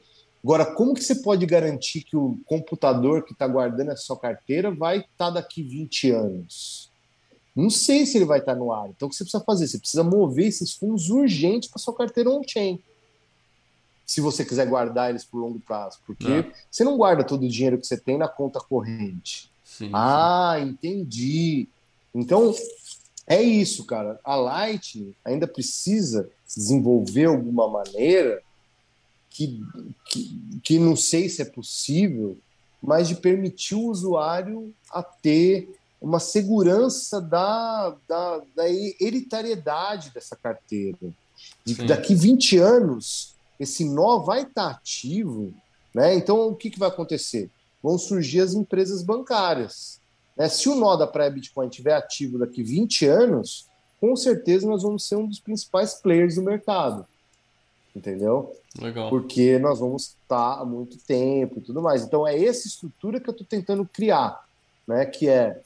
Agora, 0.43 0.65
como 0.65 0.95
que 0.95 1.03
você 1.03 1.13
pode 1.13 1.45
garantir 1.45 2.01
que 2.01 2.17
o 2.17 2.39
computador 2.43 3.23
que 3.23 3.33
está 3.33 3.47
guardando 3.47 3.91
a 3.91 3.95
sua 3.95 4.17
carteira 4.17 4.71
vai 4.73 4.97
estar 4.97 5.11
tá 5.17 5.29
daqui 5.29 5.61
20 5.61 6.09
anos? 6.09 6.91
Não 7.55 7.69
sei 7.69 8.07
se 8.07 8.17
ele 8.17 8.25
vai 8.25 8.39
estar 8.39 8.53
tá 8.53 8.59
no 8.59 8.73
ar. 8.73 8.89
Então, 8.89 9.07
o 9.07 9.09
que 9.11 9.15
você 9.15 9.23
precisa 9.23 9.43
fazer? 9.43 9.67
Você 9.67 9.77
precisa 9.77 10.03
mover 10.03 10.47
esses 10.47 10.73
fundos 10.73 11.09
urgentes 11.09 11.69
para 11.69 11.77
sua 11.77 11.93
carteira 11.93 12.31
on-chain. 12.31 12.81
Se 14.07 14.21
você 14.21 14.43
quiser 14.43 14.65
guardar 14.67 15.11
eles 15.11 15.23
por 15.23 15.37
longo 15.39 15.59
prazo. 15.59 15.99
Porque 16.07 16.27
não. 16.27 16.51
você 16.71 16.83
não 16.83 16.97
guarda 16.97 17.23
todo 17.23 17.43
o 17.43 17.49
dinheiro 17.49 17.77
que 17.77 17.85
você 17.85 17.97
tem 17.97 18.17
na 18.17 18.27
conta 18.27 18.59
corrente. 18.59 19.51
Sim, 19.63 19.91
ah, 19.93 20.55
sim. 20.57 20.69
entendi. 20.69 21.67
Então, 22.15 22.55
é 23.27 23.39
isso, 23.39 23.85
cara. 23.85 24.19
A 24.23 24.35
Lightning 24.35 25.13
ainda 25.23 25.47
precisa 25.47 26.27
desenvolver 26.47 27.25
alguma 27.25 27.67
maneira 27.67 28.41
que, 29.37 29.63
que, 30.05 30.59
que 30.63 30.79
não 30.79 30.95
sei 30.95 31.29
se 31.29 31.43
é 31.43 31.45
possível, 31.45 32.39
mas 32.81 33.07
de 33.07 33.15
permitir 33.15 33.75
o 33.75 33.87
usuário 33.87 34.73
a 34.91 35.03
ter 35.03 35.69
uma 36.01 36.19
segurança 36.19 37.21
da, 37.21 37.95
da, 38.07 38.41
da 38.55 38.69
hereditariedade 38.69 40.09
dessa 40.09 40.35
carteira. 40.35 40.97
De 41.63 41.75
daqui 41.85 42.15
20 42.15 42.57
anos, 42.57 43.35
esse 43.59 43.85
nó 43.85 44.19
vai 44.19 44.41
estar 44.41 44.71
ativo. 44.71 45.53
Né? 45.93 46.15
Então, 46.15 46.47
o 46.47 46.55
que, 46.55 46.71
que 46.71 46.79
vai 46.79 46.89
acontecer? 46.89 47.51
Vão 47.81 47.97
surgir 47.99 48.41
as 48.41 48.55
empresas 48.55 49.03
bancárias. 49.03 49.99
Né? 50.35 50.49
Se 50.49 50.67
o 50.67 50.75
nó 50.75 50.95
da 50.95 51.05
pré-Bitcoin 51.05 51.67
estiver 51.67 51.93
ativo 51.93 52.39
daqui 52.39 52.63
20 52.63 53.05
anos, 53.05 53.67
com 54.01 54.15
certeza 54.15 54.67
nós 54.67 54.81
vamos 54.81 55.07
ser 55.07 55.15
um 55.15 55.27
dos 55.27 55.39
principais 55.39 55.93
players 55.93 56.35
do 56.35 56.41
mercado 56.41 57.05
entendeu? 57.97 58.55
Legal. 58.79 59.09
Porque 59.09 59.57
nós 59.59 59.79
vamos 59.79 60.15
estar 60.21 60.59
há 60.59 60.65
muito 60.65 60.97
tempo 60.99 61.57
e 61.57 61.61
tudo 61.61 61.81
mais. 61.81 62.03
Então 62.03 62.27
é 62.27 62.41
essa 62.41 62.67
estrutura 62.67 63.19
que 63.19 63.29
eu 63.29 63.31
estou 63.31 63.45
tentando 63.45 63.85
criar, 63.85 64.45
né? 64.87 65.05
Que 65.05 65.27
é 65.27 65.59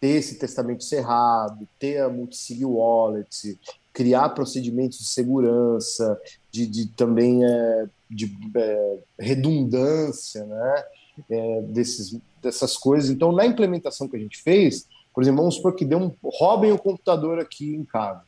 ter 0.00 0.08
esse 0.08 0.38
testamento 0.38 0.84
cerrado, 0.84 1.66
ter 1.78 2.02
a 2.02 2.08
multisig 2.08 2.64
wallet, 2.64 3.58
criar 3.92 4.30
procedimentos 4.30 4.98
de 4.98 5.04
segurança, 5.04 6.20
de, 6.50 6.66
de 6.66 6.86
também 6.88 7.44
é, 7.44 7.86
de 8.10 8.36
é, 8.56 8.98
redundância, 9.18 10.44
né? 10.44 10.84
É, 11.30 11.60
desses, 11.62 12.16
dessas 12.42 12.76
coisas. 12.76 13.10
Então, 13.10 13.32
na 13.32 13.46
implementação 13.46 14.08
que 14.08 14.16
a 14.16 14.20
gente 14.20 14.42
fez, 14.42 14.86
por 15.14 15.22
exemplo, 15.22 15.40
vamos 15.40 15.56
supor 15.56 15.74
que 15.74 15.84
deu 15.84 15.98
um, 15.98 16.12
roubem 16.24 16.72
o 16.72 16.78
computador 16.78 17.38
aqui 17.38 17.74
em 17.74 17.84
casa. 17.84 18.22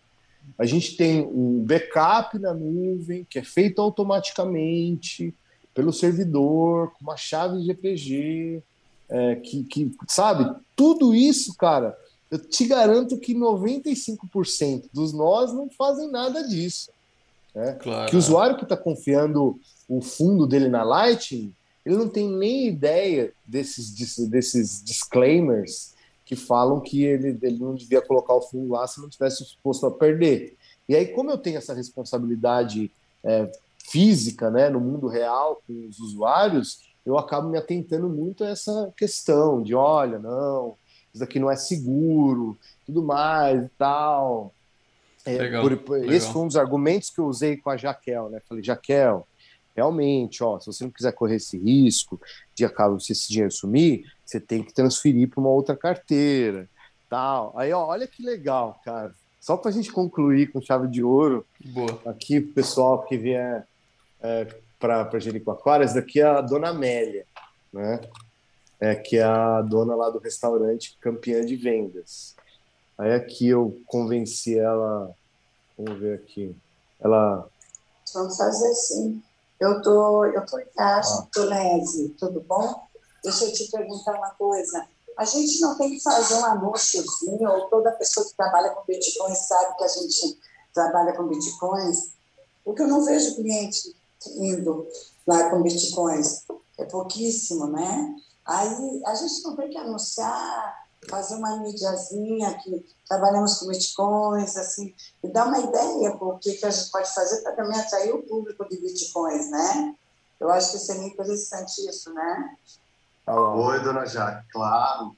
A 0.59 0.65
gente 0.65 0.97
tem 0.97 1.23
um 1.27 1.63
backup 1.65 2.39
na 2.39 2.55
nuvem, 2.55 3.27
que 3.29 3.39
é 3.39 3.45
feito 3.45 3.81
automaticamente 3.81 5.35
pelo 5.75 5.93
servidor, 5.93 6.93
com 6.93 7.03
uma 7.03 7.17
chave 7.17 7.59
de 7.59 7.67
GPG, 7.67 8.63
é, 9.09 9.35
que, 9.37 9.65
que, 9.65 9.91
sabe, 10.09 10.49
tudo 10.77 11.15
isso, 11.15 11.55
cara, 11.57 11.97
eu 12.31 12.39
te 12.39 12.65
garanto 12.67 13.19
que 13.19 13.35
95% 13.35 14.85
dos 14.93 15.13
nós 15.13 15.53
não 15.53 15.69
fazem 15.69 16.11
nada 16.11 16.47
disso. 16.47 16.91
Né? 17.55 17.73
Claro. 17.73 18.11
Que 18.11 18.17
o 18.17 18.19
usuário 18.19 18.57
que 18.57 18.65
está 18.65 18.77
confiando 18.77 19.59
o 19.89 20.01
fundo 20.01 20.47
dele 20.47 20.69
na 20.69 20.83
Lightning, 20.83 21.53
ele 21.85 21.97
não 21.97 22.09
tem 22.09 22.29
nem 22.29 22.69
ideia 22.69 23.33
desses, 23.47 23.91
desses 24.29 24.83
disclaimers 24.83 25.94
que 26.25 26.37
falam 26.37 26.81
que 26.81 27.05
ele, 27.05 27.39
ele 27.43 27.59
não 27.59 27.75
devia 27.75 28.01
colocar 28.01 28.35
o 28.35 28.43
fundo 28.43 28.73
lá 28.73 28.87
se 28.87 29.01
não 29.01 29.09
tivesse 29.09 29.43
exposto 29.43 29.87
a 29.87 29.91
perder. 29.91 30.57
E 30.89 30.95
aí, 30.95 31.07
como 31.07 31.31
eu 31.31 31.39
tenho 31.39 31.59
essa 31.59 31.75
responsabilidade 31.75 32.91
é, 33.23 33.51
física, 33.79 34.51
né, 34.51 34.69
no 34.69 34.81
mundo 34.81 35.07
real 35.07 35.63
com 35.67 35.87
os 35.89 35.99
usuários, 35.99 36.83
eu 37.05 37.19
acabo 37.19 37.49
me 37.49 37.59
atentando 37.59 38.09
muito 38.09 38.45
a 38.45 38.49
essa 38.49 38.93
questão 38.97 39.63
de, 39.63 39.75
olha, 39.75 40.19
não, 40.19 40.77
isso 41.13 41.23
aqui 41.23 41.39
não 41.39 41.51
é 41.51 41.57
seguro, 41.57 42.57
tudo 42.87 43.03
mais 43.03 43.65
e 43.65 43.71
tal. 43.79 44.53
É, 45.25 45.39
legal, 45.39 45.63
por, 45.63 45.77
por, 45.79 45.99
legal. 45.99 46.15
Esse 46.15 46.33
foi 46.33 46.43
um 46.43 46.47
dos 46.47 46.57
argumentos 46.57 47.11
que 47.11 47.19
eu 47.19 47.27
usei 47.27 47.57
com 47.57 47.71
a 47.71 47.77
Jaquel, 47.77 48.31
né? 48.31 48.41
Falei, 48.49 48.65
Jaquel, 48.65 49.27
realmente, 49.77 50.43
ó, 50.43 50.59
se 50.59 50.67
você 50.67 50.85
não 50.85 50.91
quiser 50.91 51.13
correr 51.13 51.37
esse 51.37 51.59
risco 51.59 52.21
de 52.55 52.65
acabar 52.65 52.99
se 53.01 53.13
esse 53.13 53.29
dinheiro 53.29 53.53
sumir, 53.53 54.13
você 54.25 54.41
tem 54.41 54.63
que 54.63 54.73
transferir 54.73 55.29
para 55.29 55.41
uma 55.41 55.51
outra 55.51 55.77
carteira, 55.77 56.69
tal. 57.09 57.53
Aí, 57.57 57.73
ó, 57.73 57.87
olha 57.87 58.07
que 58.07 58.23
legal, 58.23 58.81
cara. 58.85 59.15
Só 59.41 59.57
para 59.57 59.71
a 59.71 59.73
gente 59.73 59.93
concluir 59.93 60.51
com 60.51 60.63
chave 60.63 60.89
de 60.89 61.03
ouro, 61.03 61.45
Boa. 61.67 62.01
aqui 62.07 62.39
o 62.39 62.53
pessoal 62.53 63.03
que 63.03 63.19
vier 63.19 63.67
é, 64.23 64.47
para 64.81 65.19
Jericoacoara, 65.19 65.85
essa 65.85 65.97
daqui 65.97 66.21
é 66.21 66.25
a 66.25 66.41
Dona 66.41 66.71
Amélia, 66.71 67.27
né? 67.73 68.01
É, 68.81 68.95
que 68.95 69.17
é 69.17 69.23
a 69.23 69.63
dona 69.63 69.95
lá 69.95 70.11
do 70.11 70.19
restaurante 70.19 70.97
campeã 71.01 71.45
de 71.45 71.57
vendas. 71.57 72.35
Aí 72.99 73.13
aqui 73.13 73.49
eu 73.49 73.81
convenci 73.87 74.59
ela, 74.59 75.11
vamos 75.77 76.01
ver 76.01 76.15
aqui, 76.15 76.55
ela... 77.01 77.49
Vamos 78.13 78.37
fazer 78.37 78.69
assim. 78.69 79.23
Eu 79.61 79.81
tô, 79.83 80.25
eu 80.25 80.45
tô 80.47 80.59
em 80.59 80.67
casa, 80.77 81.23
ah. 81.23 81.29
Tonese, 81.33 82.11
tudo 82.19 82.41
bom? 82.41 82.84
Deixa 83.25 83.47
eu 83.47 83.53
te 83.53 83.71
perguntar 83.71 84.17
uma 84.17 84.31
coisa. 84.31 84.87
A 85.17 85.25
gente 85.25 85.61
não 85.61 85.77
tem 85.77 85.91
que 85.91 86.01
fazer 86.01 86.35
um 86.35 86.45
anúnciozinho, 86.45 87.51
ou 87.51 87.69
toda 87.69 87.91
pessoa 87.93 88.27
que 88.27 88.37
trabalha 88.37 88.71
com 88.71 88.85
Bitcoin 88.85 89.35
sabe 89.35 89.77
que 89.77 89.85
a 89.85 89.89
gente 89.89 90.39
trabalha 90.73 91.13
com 91.15 91.27
Bitcoins, 91.27 92.11
porque 92.65 92.83
eu 92.83 92.89
não 92.89 93.05
vejo 93.05 93.37
cliente 93.37 93.97
indo 94.37 94.87
lá 95.27 95.51
com 95.51 95.63
Bitcoins. 95.63 96.45
É 96.79 96.85
pouquíssimo, 96.85 97.67
né? 97.69 98.15
Aí 98.45 99.03
a 99.07 99.15
gente 99.15 99.43
não 99.43 99.57
tem 99.57 99.71
que 99.71 99.79
anunciar, 99.79 100.85
fazer 101.09 101.37
uma 101.37 101.57
mídiazinha 101.59 102.59
que 102.59 102.85
trabalhamos 103.09 103.59
com 103.59 103.67
bitcoins, 103.67 104.57
assim, 104.57 104.95
e 105.23 105.29
dar 105.29 105.47
uma 105.47 105.59
ideia 105.59 106.11
do 106.11 106.39
que, 106.39 106.55
que 106.55 106.67
a 106.67 106.71
gente 106.71 106.91
pode 106.91 107.13
fazer 107.13 107.43
para 107.43 107.53
também 107.53 107.79
atrair 107.79 108.15
o 108.15 108.23
público 108.23 108.69
de 108.69 108.79
bitcoins, 108.79 109.51
né? 109.51 109.95
Eu 110.41 110.51
acho 110.51 110.73
que 110.73 110.79
seria 110.79 111.07
interessante 111.07 111.89
isso, 111.89 112.13
né? 112.13 112.57
Oi, 113.27 113.81
dona 113.81 114.05
Jaque, 114.05 114.47
claro. 114.53 115.17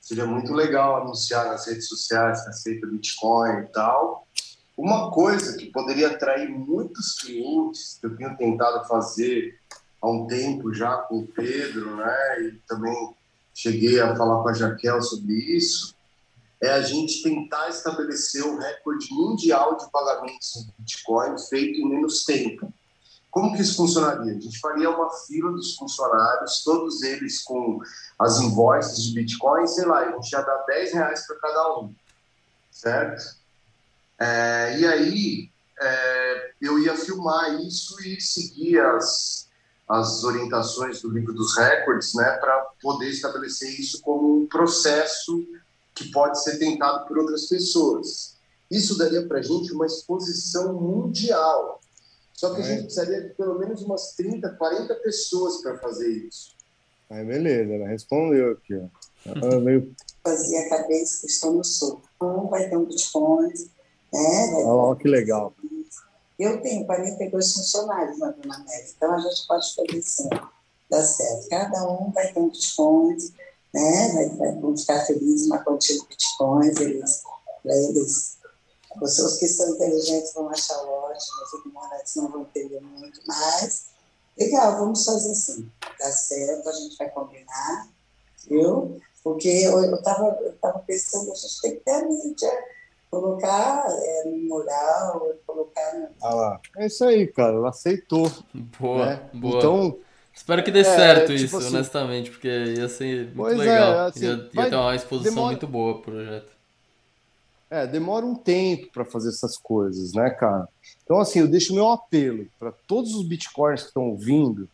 Seria 0.00 0.24
muito 0.24 0.54
legal 0.54 1.02
anunciar 1.02 1.46
nas 1.46 1.66
redes 1.66 1.86
sociais 1.86 2.46
receita 2.46 2.86
Bitcoin 2.86 3.60
e 3.60 3.66
tal. 3.66 4.26
Uma 4.74 5.10
coisa 5.10 5.58
que 5.58 5.66
poderia 5.66 6.12
atrair 6.12 6.48
muitos 6.48 7.20
clientes, 7.20 7.98
que 8.00 8.06
eu 8.06 8.16
tenho 8.16 8.34
tentado 8.38 8.88
fazer 8.88 9.58
há 10.00 10.10
um 10.10 10.26
tempo 10.26 10.72
já 10.72 10.96
com 10.96 11.18
o 11.18 11.26
Pedro, 11.26 11.96
né? 11.96 12.40
E 12.40 12.52
também 12.66 13.14
cheguei 13.54 14.00
a 14.00 14.16
falar 14.16 14.42
com 14.42 14.48
a 14.48 14.54
Jaquel 14.54 15.02
sobre 15.02 15.34
isso, 15.34 15.94
é 16.58 16.70
a 16.70 16.80
gente 16.80 17.22
tentar 17.22 17.68
estabelecer 17.68 18.42
um 18.44 18.56
recorde 18.56 19.12
mundial 19.12 19.76
de 19.76 19.90
pagamentos 19.90 20.56
em 20.56 20.72
Bitcoin 20.78 21.38
feito 21.50 21.80
em 21.80 21.88
menos 21.88 22.24
tempo. 22.24 22.72
Como 23.32 23.56
que 23.56 23.62
isso 23.62 23.76
funcionaria? 23.76 24.30
A 24.30 24.38
gente 24.38 24.60
faria 24.60 24.90
uma 24.90 25.10
fila 25.26 25.50
dos 25.52 25.74
funcionários, 25.74 26.62
todos 26.62 27.02
eles 27.02 27.42
com 27.42 27.80
as 28.18 28.38
invoices 28.38 29.02
de 29.04 29.14
Bitcoin, 29.14 29.66
sei 29.66 29.86
lá, 29.86 30.00
a 30.00 30.12
gente 30.12 30.28
já 30.28 30.42
dá 30.42 30.54
10 30.66 30.92
reais 30.92 31.26
para 31.26 31.36
cada 31.36 31.78
um, 31.78 31.94
certo? 32.70 33.24
É, 34.18 34.78
e 34.78 34.86
aí 34.86 35.50
é, 35.80 36.52
eu 36.60 36.78
ia 36.78 36.94
filmar 36.94 37.58
isso 37.62 37.98
e 38.02 38.20
seguir 38.20 38.78
as, 38.80 39.48
as 39.88 40.22
orientações 40.24 41.00
do 41.00 41.08
livro 41.08 41.32
dos 41.32 41.56
recordes, 41.56 42.12
né, 42.14 42.32
para 42.32 42.66
poder 42.82 43.08
estabelecer 43.08 43.80
isso 43.80 44.02
como 44.02 44.42
um 44.42 44.46
processo 44.46 45.42
que 45.94 46.10
pode 46.10 46.42
ser 46.44 46.58
tentado 46.58 47.06
por 47.06 47.16
outras 47.16 47.46
pessoas. 47.46 48.36
Isso 48.70 48.98
daria 48.98 49.26
para 49.26 49.38
a 49.38 49.42
gente 49.42 49.72
uma 49.72 49.86
exposição 49.86 50.74
mundial. 50.74 51.80
Só 52.42 52.52
que 52.52 52.60
a 52.60 52.64
gente 52.64 52.82
precisaria 52.86 53.20
de 53.20 53.28
pelo 53.34 53.56
menos 53.56 53.82
umas 53.82 54.14
30, 54.16 54.50
40 54.56 54.92
pessoas 54.96 55.62
para 55.62 55.78
fazer 55.78 56.08
isso. 56.08 56.56
Aí, 57.08 57.24
beleza, 57.24 57.72
ela 57.72 57.86
respondeu 57.86 58.50
aqui. 58.50 58.74
Ó. 58.74 58.88
Ela 59.30 59.60
veio... 59.60 59.94
Fazia 60.24 60.62
a 60.62 60.68
cabeça 60.68 61.20
que 61.20 61.28
estou 61.28 61.52
no 61.52 61.62
sul. 61.62 62.02
Um 62.20 62.48
vai 62.48 62.68
ter 62.68 62.76
um 62.76 62.84
Bitcoin, 62.84 63.46
né? 64.12 64.54
Olha 64.64 64.98
que 64.98 65.06
legal. 65.06 65.54
Eu 66.36 66.60
tenho 66.60 66.84
42 66.84 67.52
funcionários 67.52 68.18
na 68.18 68.32
Dona 68.32 68.58
Média, 68.58 68.92
então 68.96 69.14
a 69.14 69.20
gente 69.20 69.46
pode 69.46 69.74
fazer 69.76 69.98
assim, 69.98 70.28
dá 70.90 71.00
certo. 71.00 71.48
Cada 71.48 71.88
um 71.88 72.10
vai 72.10 72.32
ter 72.32 72.40
um 72.40 72.48
Bitcoin, 72.48 73.18
né? 73.72 74.10
Vai, 74.14 74.28
vai, 74.30 74.60
vão 74.60 74.76
ficar 74.76 74.98
felizes, 75.06 75.46
uma 75.46 75.58
quantia 75.58 75.96
de 75.96 76.08
Bitcoins, 76.08 76.76
eles, 76.80 77.22
para 77.62 77.72
eles, 77.72 78.38
pessoas 78.98 79.38
que 79.38 79.46
são 79.46 79.74
inteligentes 79.74 80.34
vão 80.34 80.48
achar 80.48 80.76
ótimo, 80.78 81.42
os 81.44 81.60
ignorantes 81.60 82.16
não 82.16 82.30
vão 82.30 82.42
entender 82.42 82.80
muito, 82.80 83.20
mas 83.26 83.86
legal, 84.38 84.78
vamos 84.78 85.04
fazer 85.04 85.32
assim, 85.32 85.70
dá 85.98 86.10
certo, 86.10 86.68
a 86.68 86.72
gente 86.72 86.96
vai 86.96 87.10
combinar, 87.10 87.88
viu? 88.48 89.00
Porque 89.22 89.48
eu 89.48 89.94
estava 89.94 90.38
eu 90.42 90.52
tava 90.58 90.80
pensando, 90.80 91.30
a 91.30 91.34
gente 91.34 91.60
tem 91.60 91.70
que 91.72 91.80
ter 91.80 91.92
a 91.92 92.08
mídia, 92.08 92.50
colocar 93.12 93.84
é, 93.88 94.24
no 94.24 94.38
mural, 94.48 95.34
colocar. 95.46 95.94
No... 95.94 96.08
Ah 96.22 96.34
lá. 96.34 96.60
É 96.78 96.86
isso 96.86 97.04
aí, 97.04 97.26
cara. 97.26 97.56
Ela 97.56 97.68
aceitou. 97.68 98.32
Boa, 98.80 99.06
né? 99.06 99.30
boa. 99.34 99.58
Então. 99.58 99.98
Espero 100.34 100.64
que 100.64 100.70
dê 100.70 100.80
é, 100.80 100.84
certo 100.84 101.26
tipo 101.26 101.44
isso, 101.44 101.56
assim, 101.58 101.68
honestamente, 101.68 102.30
porque 102.30 102.48
ia 102.48 102.88
ser 102.88 103.34
muito 103.34 103.52
é, 103.52 103.64
legal. 103.66 103.92
É, 103.92 104.08
assim, 104.08 104.24
ia, 104.24 104.50
ia 104.54 104.70
ter 104.70 104.76
uma 104.76 104.96
exposição 104.96 105.34
demora... 105.34 105.50
muito 105.50 105.66
boa 105.66 106.00
pro 106.00 106.10
projeto. 106.10 106.51
É, 107.72 107.86
demora 107.86 108.26
um 108.26 108.34
tempo 108.34 108.92
para 108.92 109.02
fazer 109.02 109.30
essas 109.30 109.56
coisas, 109.56 110.12
né, 110.12 110.28
cara? 110.28 110.68
Então, 111.02 111.18
assim, 111.18 111.38
eu 111.38 111.48
deixo 111.48 111.74
meu 111.74 111.88
apelo 111.88 112.46
para 112.58 112.70
todos 112.70 113.14
os 113.14 113.26
bitcoins 113.26 113.80
que 113.80 113.88
estão 113.88 114.10
ouvindo, 114.10 114.68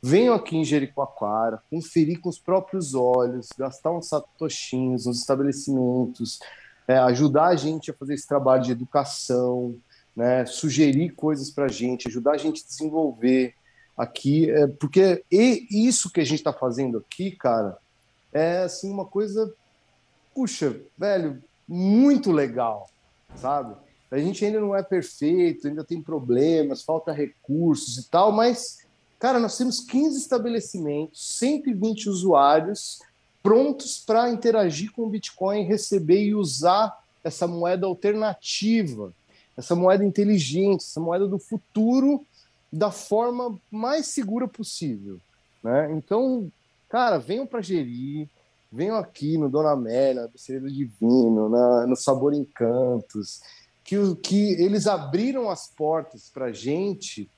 venham 0.00 0.36
aqui 0.36 0.56
em 0.56 0.64
Jericoacoara, 0.64 1.60
conferir 1.68 2.20
com 2.20 2.28
os 2.28 2.38
próprios 2.38 2.94
olhos, 2.94 3.48
gastar 3.58 3.90
uns 3.90 4.06
satoshinhos 4.06 5.04
nos 5.04 5.18
estabelecimentos, 5.18 6.38
é, 6.86 6.96
ajudar 6.96 7.46
a 7.46 7.56
gente 7.56 7.90
a 7.90 7.94
fazer 7.94 8.14
esse 8.14 8.28
trabalho 8.28 8.62
de 8.62 8.70
educação, 8.70 9.74
né, 10.14 10.46
sugerir 10.46 11.10
coisas 11.10 11.50
para 11.50 11.64
a 11.64 11.68
gente, 11.68 12.06
ajudar 12.06 12.34
a 12.34 12.38
gente 12.38 12.62
a 12.62 12.68
desenvolver 12.68 13.52
aqui, 13.98 14.48
é, 14.48 14.68
porque 14.68 15.24
e 15.28 15.66
isso 15.88 16.08
que 16.08 16.20
a 16.20 16.24
gente 16.24 16.38
está 16.38 16.52
fazendo 16.52 16.98
aqui, 16.98 17.32
cara, 17.32 17.76
é 18.32 18.58
assim 18.58 18.92
uma 18.92 19.04
coisa, 19.04 19.52
puxa, 20.32 20.80
velho, 20.96 21.42
muito 21.68 22.30
legal, 22.30 22.88
sabe? 23.36 23.74
A 24.10 24.18
gente 24.18 24.44
ainda 24.44 24.60
não 24.60 24.76
é 24.76 24.82
perfeito, 24.82 25.66
ainda 25.66 25.82
tem 25.82 26.00
problemas, 26.00 26.82
falta 26.82 27.12
recursos 27.12 27.98
e 27.98 28.08
tal, 28.08 28.30
mas, 28.30 28.86
cara, 29.18 29.40
nós 29.40 29.58
temos 29.58 29.80
15 29.80 30.18
estabelecimentos, 30.18 31.36
120 31.38 32.08
usuários 32.08 33.00
prontos 33.42 33.98
para 33.98 34.30
interagir 34.30 34.92
com 34.92 35.02
o 35.02 35.10
Bitcoin, 35.10 35.64
receber 35.64 36.24
e 36.24 36.34
usar 36.34 36.96
essa 37.22 37.46
moeda 37.46 37.86
alternativa, 37.86 39.12
essa 39.56 39.74
moeda 39.74 40.04
inteligente, 40.04 40.82
essa 40.82 41.00
moeda 41.00 41.26
do 41.26 41.38
futuro 41.38 42.24
da 42.72 42.90
forma 42.90 43.58
mais 43.70 44.06
segura 44.06 44.48
possível. 44.48 45.18
Né? 45.62 45.92
Então, 45.92 46.50
cara, 46.88 47.18
venham 47.18 47.46
para 47.46 47.62
gerir, 47.62 48.28
venham 48.74 48.96
aqui 48.96 49.38
no 49.38 49.48
Dona 49.48 49.72
Amélia, 49.72 50.22
no 50.22 50.28
Becereiro 50.28 50.70
Divino, 50.70 51.48
na, 51.48 51.86
no 51.86 51.96
Sabor 51.96 52.34
Encantos, 52.34 53.40
que, 53.84 53.96
que 54.16 54.52
eles 54.62 54.86
abriram 54.86 55.48
as 55.50 55.68
portas 55.68 56.30
para 56.32 56.46
a 56.46 56.52
gente 56.52 57.30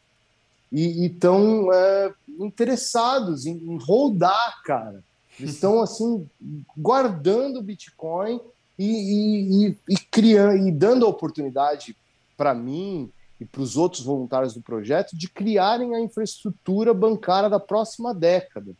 e 0.72 1.06
estão 1.06 1.72
é, 1.72 2.12
interessados 2.38 3.46
em, 3.46 3.56
em 3.56 3.78
rodar, 3.78 4.62
cara 4.64 5.02
eles 5.38 5.54
estão 5.54 5.80
assim 5.82 6.28
guardando 6.76 7.58
o 7.58 7.62
Bitcoin 7.62 8.40
e, 8.78 8.86
e, 8.86 9.68
e, 9.68 9.78
e 9.88 9.96
criando 10.10 10.66
e 10.66 10.72
dando 10.72 11.06
a 11.06 11.08
oportunidade 11.08 11.96
para 12.36 12.54
mim 12.54 13.10
e 13.40 13.44
para 13.44 13.60
os 13.60 13.76
outros 13.76 14.02
voluntários 14.02 14.54
do 14.54 14.62
projeto 14.62 15.16
de 15.16 15.28
criarem 15.28 15.94
a 15.94 16.00
infraestrutura 16.00 16.92
bancária 16.94 17.50
da 17.50 17.60
próxima 17.60 18.14
década. 18.14 18.72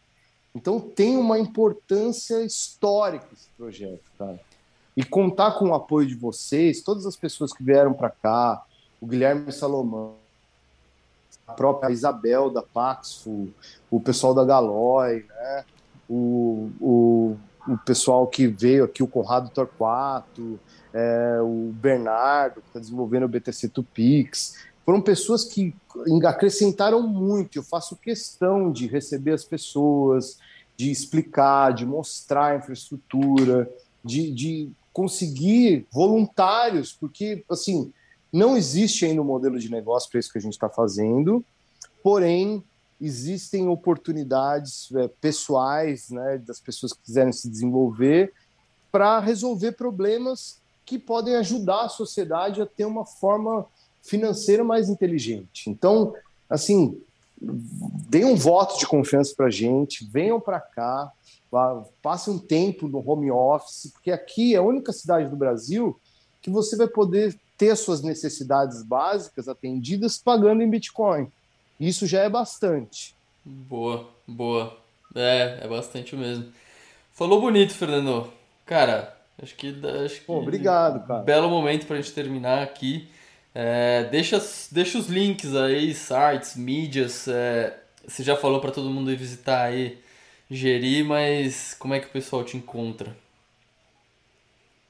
Então 0.57 0.81
tem 0.81 1.19
uma 1.19 1.39
importância 1.39 2.43
histórica 2.43 3.27
esse 3.31 3.49
projeto, 3.59 4.01
cara. 4.19 4.41
E 4.97 5.05
contar 5.05 5.53
com 5.53 5.66
o 5.69 5.74
apoio 5.74 6.09
de 6.09 6.15
vocês, 6.15 6.81
todas 6.81 7.05
as 7.05 7.15
pessoas 7.15 7.53
que 7.53 7.62
vieram 7.62 7.93
para 7.93 8.09
cá, 8.09 8.65
o 8.99 9.07
Guilherme 9.07 9.53
Salomão, 9.53 10.15
a 11.47 11.53
própria 11.53 11.93
Isabel 11.93 12.49
da 12.49 12.62
Paxful, 12.62 13.51
o 13.91 14.01
pessoal 14.01 14.33
da 14.33 14.47
Galói, 14.47 15.27
né? 15.28 15.65
o, 16.09 16.70
o, 16.81 17.37
o 17.69 17.77
pessoal 17.85 18.27
que 18.27 18.47
veio 18.47 18.85
aqui, 18.85 19.03
o 19.03 19.07
Conrado 19.07 19.51
Torquato, 19.51 20.59
é, 20.95 21.39
o 21.43 21.70
Bernardo, 21.74 22.62
que 22.62 22.69
está 22.69 22.81
desenvolvendo 22.81 23.24
o 23.24 23.28
BTC 23.28 23.69
Tupix. 23.69 24.57
Foram 24.87 25.03
pessoas 25.03 25.45
que 25.45 25.75
acrescentaram 26.25 27.03
muito. 27.03 27.59
Eu 27.59 27.65
faço 27.65 27.97
questão 27.97 28.71
de 28.71 28.87
receber 28.87 29.33
as 29.33 29.45
pessoas, 29.45 30.39
de 30.77 30.93
explicar, 30.93 31.75
de 31.75 31.85
mostrar 31.85 32.53
a 32.53 32.57
infraestrutura, 32.57 33.69
de, 34.05 34.31
de 34.31 34.71
conseguir 34.93 35.89
voluntários, 35.91 36.93
porque 36.93 37.45
assim 37.51 37.93
não 38.33 38.57
existe 38.57 39.05
ainda 39.05 39.23
um 39.23 39.25
modelo 39.25 39.59
de 39.59 39.69
negócio 39.69 40.09
para 40.09 40.21
isso 40.21 40.31
que 40.31 40.39
a 40.39 40.41
gente 40.41 40.53
está 40.53 40.69
fazendo, 40.69 41.45
porém 42.01 42.63
existem 43.01 43.69
oportunidades 43.69 44.89
é, 44.95 45.09
pessoais, 45.09 46.11
né, 46.11 46.39
das 46.39 46.61
pessoas 46.61 46.93
que 46.93 47.03
quiserem 47.03 47.33
se 47.33 47.49
desenvolver 47.49 48.33
para 48.93 49.19
resolver 49.19 49.73
problemas 49.73 50.61
que 50.85 50.99
podem 50.99 51.35
ajudar 51.37 51.87
a 51.87 51.89
sociedade 51.89 52.63
a 52.63 52.67
ter 52.67 52.85
uma 52.85 53.05
forma 53.05 53.67
financeira 54.07 54.65
mais 54.65 54.89
inteligente. 54.89 55.69
Então, 55.69 56.15
assim, 56.49 56.99
deem 57.41 58.24
um 58.24 58.37
voto 58.37 58.78
de 58.78 58.87
confiança 58.87 59.35
para 59.37 59.47
a 59.47 59.51
gente, 59.51 60.05
venham 60.05 60.41
para 60.41 60.61
cá, 60.61 61.12
passem 62.03 62.35
um 62.35 62.39
tempo 62.39 62.89
no 62.89 62.99
home 63.09 63.31
office, 63.31 63.91
porque 63.93 64.11
aqui 64.11 64.55
é 64.55 64.59
a 64.59 64.62
única 64.62 64.93
cidade 64.93 65.28
do 65.28 65.37
Brasil 65.37 65.99
que 66.41 66.51
você 66.51 66.77
vai 66.77 66.87
poder 66.87 67.37
ter 67.59 67.74
suas 67.77 68.03
necessidades 68.03 68.83
básicas 68.83 69.49
atendidas 69.49 70.19
pagando 70.19 70.62
em 70.62 70.70
Bitcoin. 70.70 71.31
Isso 71.81 72.07
já 72.07 72.23
é 72.23 72.28
bastante. 72.28 73.15
Boa, 73.45 74.09
boa. 74.27 74.77
É, 75.15 75.61
é 75.62 75.69
bastante 75.69 76.15
mesmo. 76.15 76.47
Falou 77.12 77.41
bonito, 77.41 77.73
Fernando. 77.73 78.31
Cara, 78.66 79.16
acho 79.43 79.55
que. 79.55 79.74
Acho 80.05 80.20
que 80.20 80.31
obrigado, 80.31 81.07
cara. 81.07 81.23
Belo 81.23 81.49
momento 81.49 81.87
pra 81.87 81.97
gente 81.97 82.12
terminar 82.12 82.62
aqui. 82.62 83.09
É, 83.59 84.05
deixa, 84.11 84.39
deixa 84.70 84.99
os 84.99 85.07
links 85.07 85.55
aí, 85.55 85.95
sites, 85.95 86.57
mídias. 86.57 87.27
É, 87.27 87.74
você 88.07 88.23
já 88.23 88.37
falou 88.37 88.61
para 88.61 88.70
todo 88.70 88.91
mundo 88.91 89.11
ir 89.11 89.16
visitar 89.16 89.62
aí, 89.62 89.99
gerir, 90.51 91.07
mas 91.07 91.73
como 91.73 91.95
é 91.95 92.01
que 92.01 92.07
o 92.07 92.11
pessoal 92.11 92.45
te 92.45 92.59
encontra? 92.59 93.16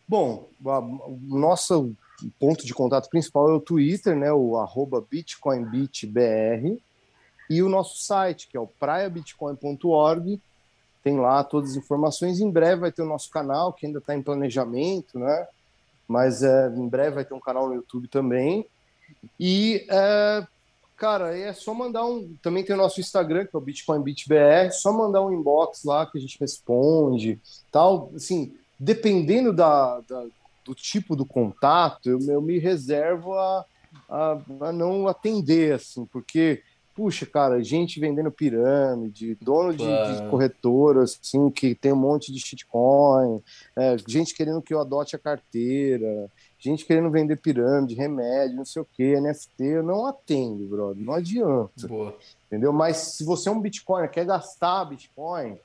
Bom, 0.09 0.49
o 0.65 1.39
nosso 1.39 1.95
ponto 2.41 2.67
de 2.67 2.75
contato 2.75 3.09
principal 3.09 3.49
é 3.49 3.53
o 3.53 3.61
Twitter, 3.61 4.17
né, 4.17 4.33
o 4.33 4.57
arroba 4.57 5.01
bitcoinbitbr, 5.09 6.77
e 7.49 7.63
o 7.63 7.69
nosso 7.69 8.03
site, 8.03 8.49
que 8.49 8.57
é 8.57 8.61
o 8.61 8.67
praiabitcoin.org, 8.67 10.41
tem 11.05 11.21
lá 11.21 11.45
todas 11.45 11.71
as 11.71 11.77
informações. 11.77 12.41
Em 12.41 12.51
breve 12.51 12.81
vai 12.81 12.91
ter 12.91 13.03
o 13.03 13.07
nosso 13.07 13.31
canal, 13.31 13.73
que 13.73 13.87
ainda 13.87 14.01
está 14.01 14.13
em 14.13 14.23
planejamento, 14.23 15.21
né? 15.21 15.47
Mas 16.07 16.43
é, 16.43 16.69
em 16.69 16.89
breve 16.89 17.17
vai 17.17 17.25
ter 17.25 17.35
um 17.35 17.41
canal 17.41 17.69
no 17.69 17.75
YouTube 17.75 18.09
também. 18.09 18.67
E, 19.39 19.87
é, 19.91 20.47
cara, 20.97 21.37
é 21.37 21.53
só 21.53 21.75
mandar 21.75 22.05
um. 22.07 22.35
Também 22.43 22.65
tem 22.65 22.75
o 22.75 22.79
nosso 22.79 23.01
Instagram, 23.01 23.47
que 23.47 23.55
é 23.55 23.59
o 23.59 23.63
BitcoinBitBR, 23.63 24.73
só 24.73 24.93
mandar 24.93 25.23
um 25.23 25.33
inbox 25.33 25.85
lá 25.85 26.07
que 26.07 26.19
a 26.19 26.21
gente 26.21 26.39
responde. 26.39 27.41
tal. 27.71 28.11
Assim, 28.15 28.55
dependendo 28.79 29.53
da, 29.53 30.01
da 30.01 30.27
do 30.67 30.75
tipo 30.75 31.15
do 31.15 31.25
contato, 31.25 32.11
eu, 32.11 32.19
eu 32.29 32.43
me 32.43 32.59
reservo 32.59 33.35
a, 33.35 33.65
a, 34.09 34.39
a, 34.63 34.73
não 34.73 35.07
atender, 35.07 35.75
assim, 35.75 36.05
porque, 36.07 36.63
puxa, 36.97 37.27
cara, 37.27 37.63
gente 37.63 38.01
vendendo 38.01 38.33
pirâmide, 38.33 39.37
dono 39.43 39.75
de, 39.75 39.85
de 39.85 40.31
corretora, 40.31 41.03
assim, 41.03 41.51
que 41.51 41.75
tem 41.75 41.93
um 41.93 41.97
monte 41.97 42.33
de 42.33 42.41
shitcoin, 42.41 43.43
é, 43.77 43.97
gente 44.09 44.35
querendo 44.35 44.63
que 44.63 44.73
eu 44.73 44.81
adote 44.81 45.15
a 45.15 45.19
carteira, 45.19 46.31
gente 46.59 46.87
querendo 46.87 47.11
vender 47.11 47.37
pirâmide, 47.37 47.95
remédio, 47.95 48.57
não 48.57 48.65
sei 48.65 48.81
o 48.81 48.89
que, 48.91 49.21
NFT, 49.21 49.63
eu 49.63 49.83
não 49.83 50.07
atendo, 50.07 50.67
brother, 50.67 51.05
não 51.05 51.13
adianta. 51.13 51.87
Boa. 51.87 52.17
Entendeu? 52.47 52.73
Mas 52.73 52.97
se 52.97 53.25
você 53.25 53.51
é 53.51 53.53
um 53.53 53.61
Bitcoin, 53.61 54.09
quer 54.09 54.25
gastar 54.25 54.87
Bitcoin, 54.87 55.59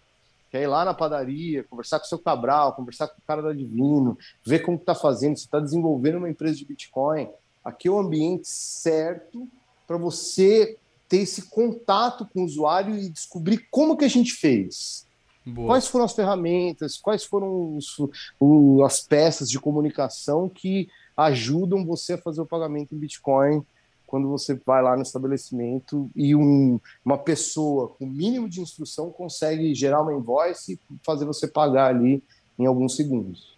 quer 0.49 0.63
ir 0.63 0.67
lá 0.67 0.83
na 0.83 0.93
padaria, 0.93 1.63
conversar 1.63 1.99
com 1.99 2.05
o 2.05 2.09
seu 2.09 2.19
Cabral, 2.19 2.73
conversar 2.73 3.07
com 3.07 3.17
o 3.17 3.25
cara 3.25 3.41
da 3.41 3.53
Divino, 3.53 4.17
ver 4.45 4.59
como 4.59 4.75
está 4.75 4.93
fazendo, 4.93 5.37
você 5.37 5.45
está 5.45 5.61
desenvolvendo 5.61 6.17
uma 6.17 6.29
empresa 6.29 6.57
de 6.57 6.65
Bitcoin. 6.65 7.29
Aqui 7.63 7.87
é 7.87 7.91
o 7.91 7.99
ambiente 7.99 8.49
certo 8.49 9.47
para 9.87 9.95
você 9.95 10.77
ter 11.11 11.17
esse 11.17 11.49
contato 11.49 12.25
com 12.25 12.39
o 12.39 12.45
usuário 12.45 12.97
e 12.97 13.09
descobrir 13.09 13.67
como 13.69 13.97
que 13.97 14.05
a 14.05 14.09
gente 14.09 14.31
fez. 14.31 15.05
Boa. 15.45 15.67
Quais 15.67 15.85
foram 15.85 16.05
as 16.05 16.13
ferramentas, 16.13 16.97
quais 16.97 17.25
foram 17.25 17.75
os, 17.75 17.99
o, 18.39 18.81
as 18.85 19.01
peças 19.01 19.49
de 19.49 19.59
comunicação 19.59 20.47
que 20.47 20.87
ajudam 21.17 21.85
você 21.85 22.13
a 22.13 22.17
fazer 22.17 22.39
o 22.39 22.45
pagamento 22.45 22.95
em 22.95 22.97
Bitcoin 22.97 23.61
quando 24.07 24.29
você 24.29 24.53
vai 24.65 24.81
lá 24.81 24.95
no 24.95 25.01
estabelecimento 25.01 26.09
e 26.15 26.33
um, 26.33 26.79
uma 27.03 27.17
pessoa 27.17 27.89
com 27.89 28.05
mínimo 28.05 28.47
de 28.47 28.61
instrução 28.61 29.11
consegue 29.11 29.75
gerar 29.75 30.01
uma 30.01 30.13
invoice 30.13 30.73
e 30.73 30.79
fazer 31.05 31.25
você 31.25 31.45
pagar 31.45 31.87
ali 31.87 32.23
em 32.57 32.65
alguns 32.65 32.95
segundos. 32.95 33.57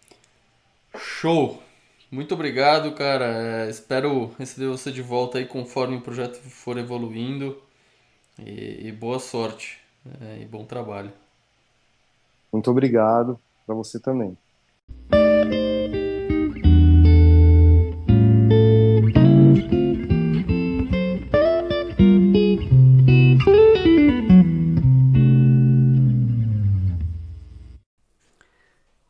Show! 0.96 1.60
Muito 2.10 2.34
obrigado, 2.34 2.92
cara. 2.92 3.26
É, 3.26 3.70
espero 3.70 4.32
receber 4.38 4.68
você 4.68 4.92
de 4.92 5.02
volta 5.02 5.38
aí 5.38 5.46
conforme 5.46 5.96
o 5.96 6.00
projeto 6.00 6.36
for 6.36 6.78
evoluindo. 6.78 7.60
E, 8.38 8.88
e 8.88 8.92
boa 8.92 9.18
sorte 9.18 9.80
é, 10.20 10.42
e 10.42 10.44
bom 10.44 10.64
trabalho. 10.64 11.12
Muito 12.52 12.70
obrigado 12.70 13.38
para 13.66 13.74
você 13.74 13.98
também. 13.98 14.36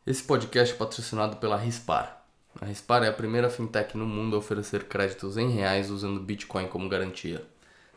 Esse 0.05 0.23
podcast 0.23 0.73
é 0.73 0.77
patrocinado 0.77 1.37
pela 1.37 1.57
Rispar. 1.57 2.24
A 2.65 2.67
Rispar 2.67 3.03
é 3.03 3.07
a 3.07 3.13
primeira 3.13 3.47
fintech 3.47 3.95
no 3.95 4.07
mundo 4.07 4.35
a 4.35 4.39
oferecer 4.39 4.85
créditos 4.85 5.37
em 5.37 5.51
reais 5.51 5.91
usando 5.91 6.19
Bitcoin 6.19 6.67
como 6.67 6.89
garantia. 6.89 7.45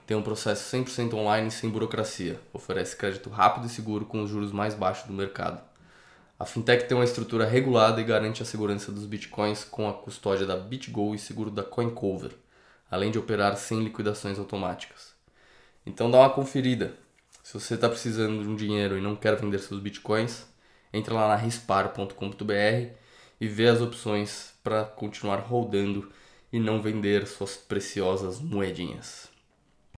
Tem 0.07 0.15
um 0.15 0.20
processo 0.20 0.77
100% 0.77 1.15
online 1.15 1.51
sem 1.51 1.70
burocracia. 1.70 2.39
Oferece 2.53 2.95
crédito 2.95 3.31
rápido 3.31 3.66
e 3.66 3.70
seguro 3.70 4.05
com 4.05 4.23
os 4.23 4.28
juros 4.28 4.53
mais 4.53 4.74
baixos 4.74 5.07
do 5.07 5.15
mercado. 5.15 5.59
A 6.39 6.45
fintech 6.45 6.86
tem 6.86 6.95
uma 6.95 7.05
estrutura 7.07 7.47
regulada 7.47 7.99
e 7.99 8.05
garante 8.05 8.43
a 8.43 8.45
segurança 8.45 8.93
dos 8.93 9.07
bitcoins 9.07 9.65
com 9.65 9.89
a 9.89 9.95
custódia 9.95 10.45
da 10.45 10.59
BitGo 10.59 11.15
e 11.15 11.19
seguro 11.19 11.51
da 11.51 11.62
CoinCover, 11.62 12.32
além 12.90 13.11
de 13.11 13.19
operar 13.19 13.57
sem 13.57 13.82
liquidações 13.82 14.39
automáticas. 14.39 15.15
Então 15.86 16.11
dá 16.11 16.19
uma 16.19 16.28
conferida. 16.28 16.93
Se 17.43 17.55
você 17.55 17.73
está 17.73 17.89
precisando 17.89 18.43
de 18.43 18.49
um 18.51 18.55
dinheiro 18.55 18.99
e 18.99 19.01
não 19.01 19.16
quer 19.16 19.35
vender 19.35 19.61
seus 19.61 19.81
bitcoins, 19.81 20.45
entra 20.93 21.15
lá 21.15 21.27
na 21.27 21.36
rispar.com.br 21.36 22.93
e 23.40 23.47
vê 23.49 23.69
as 23.69 23.81
opções 23.81 24.57
para 24.69 24.85
continuar 24.85 25.36
rodando 25.36 26.12
e 26.53 26.61
não 26.61 26.82
vender 26.82 27.27
suas 27.27 27.57
preciosas 27.57 28.39
moedinhas. 28.39 29.27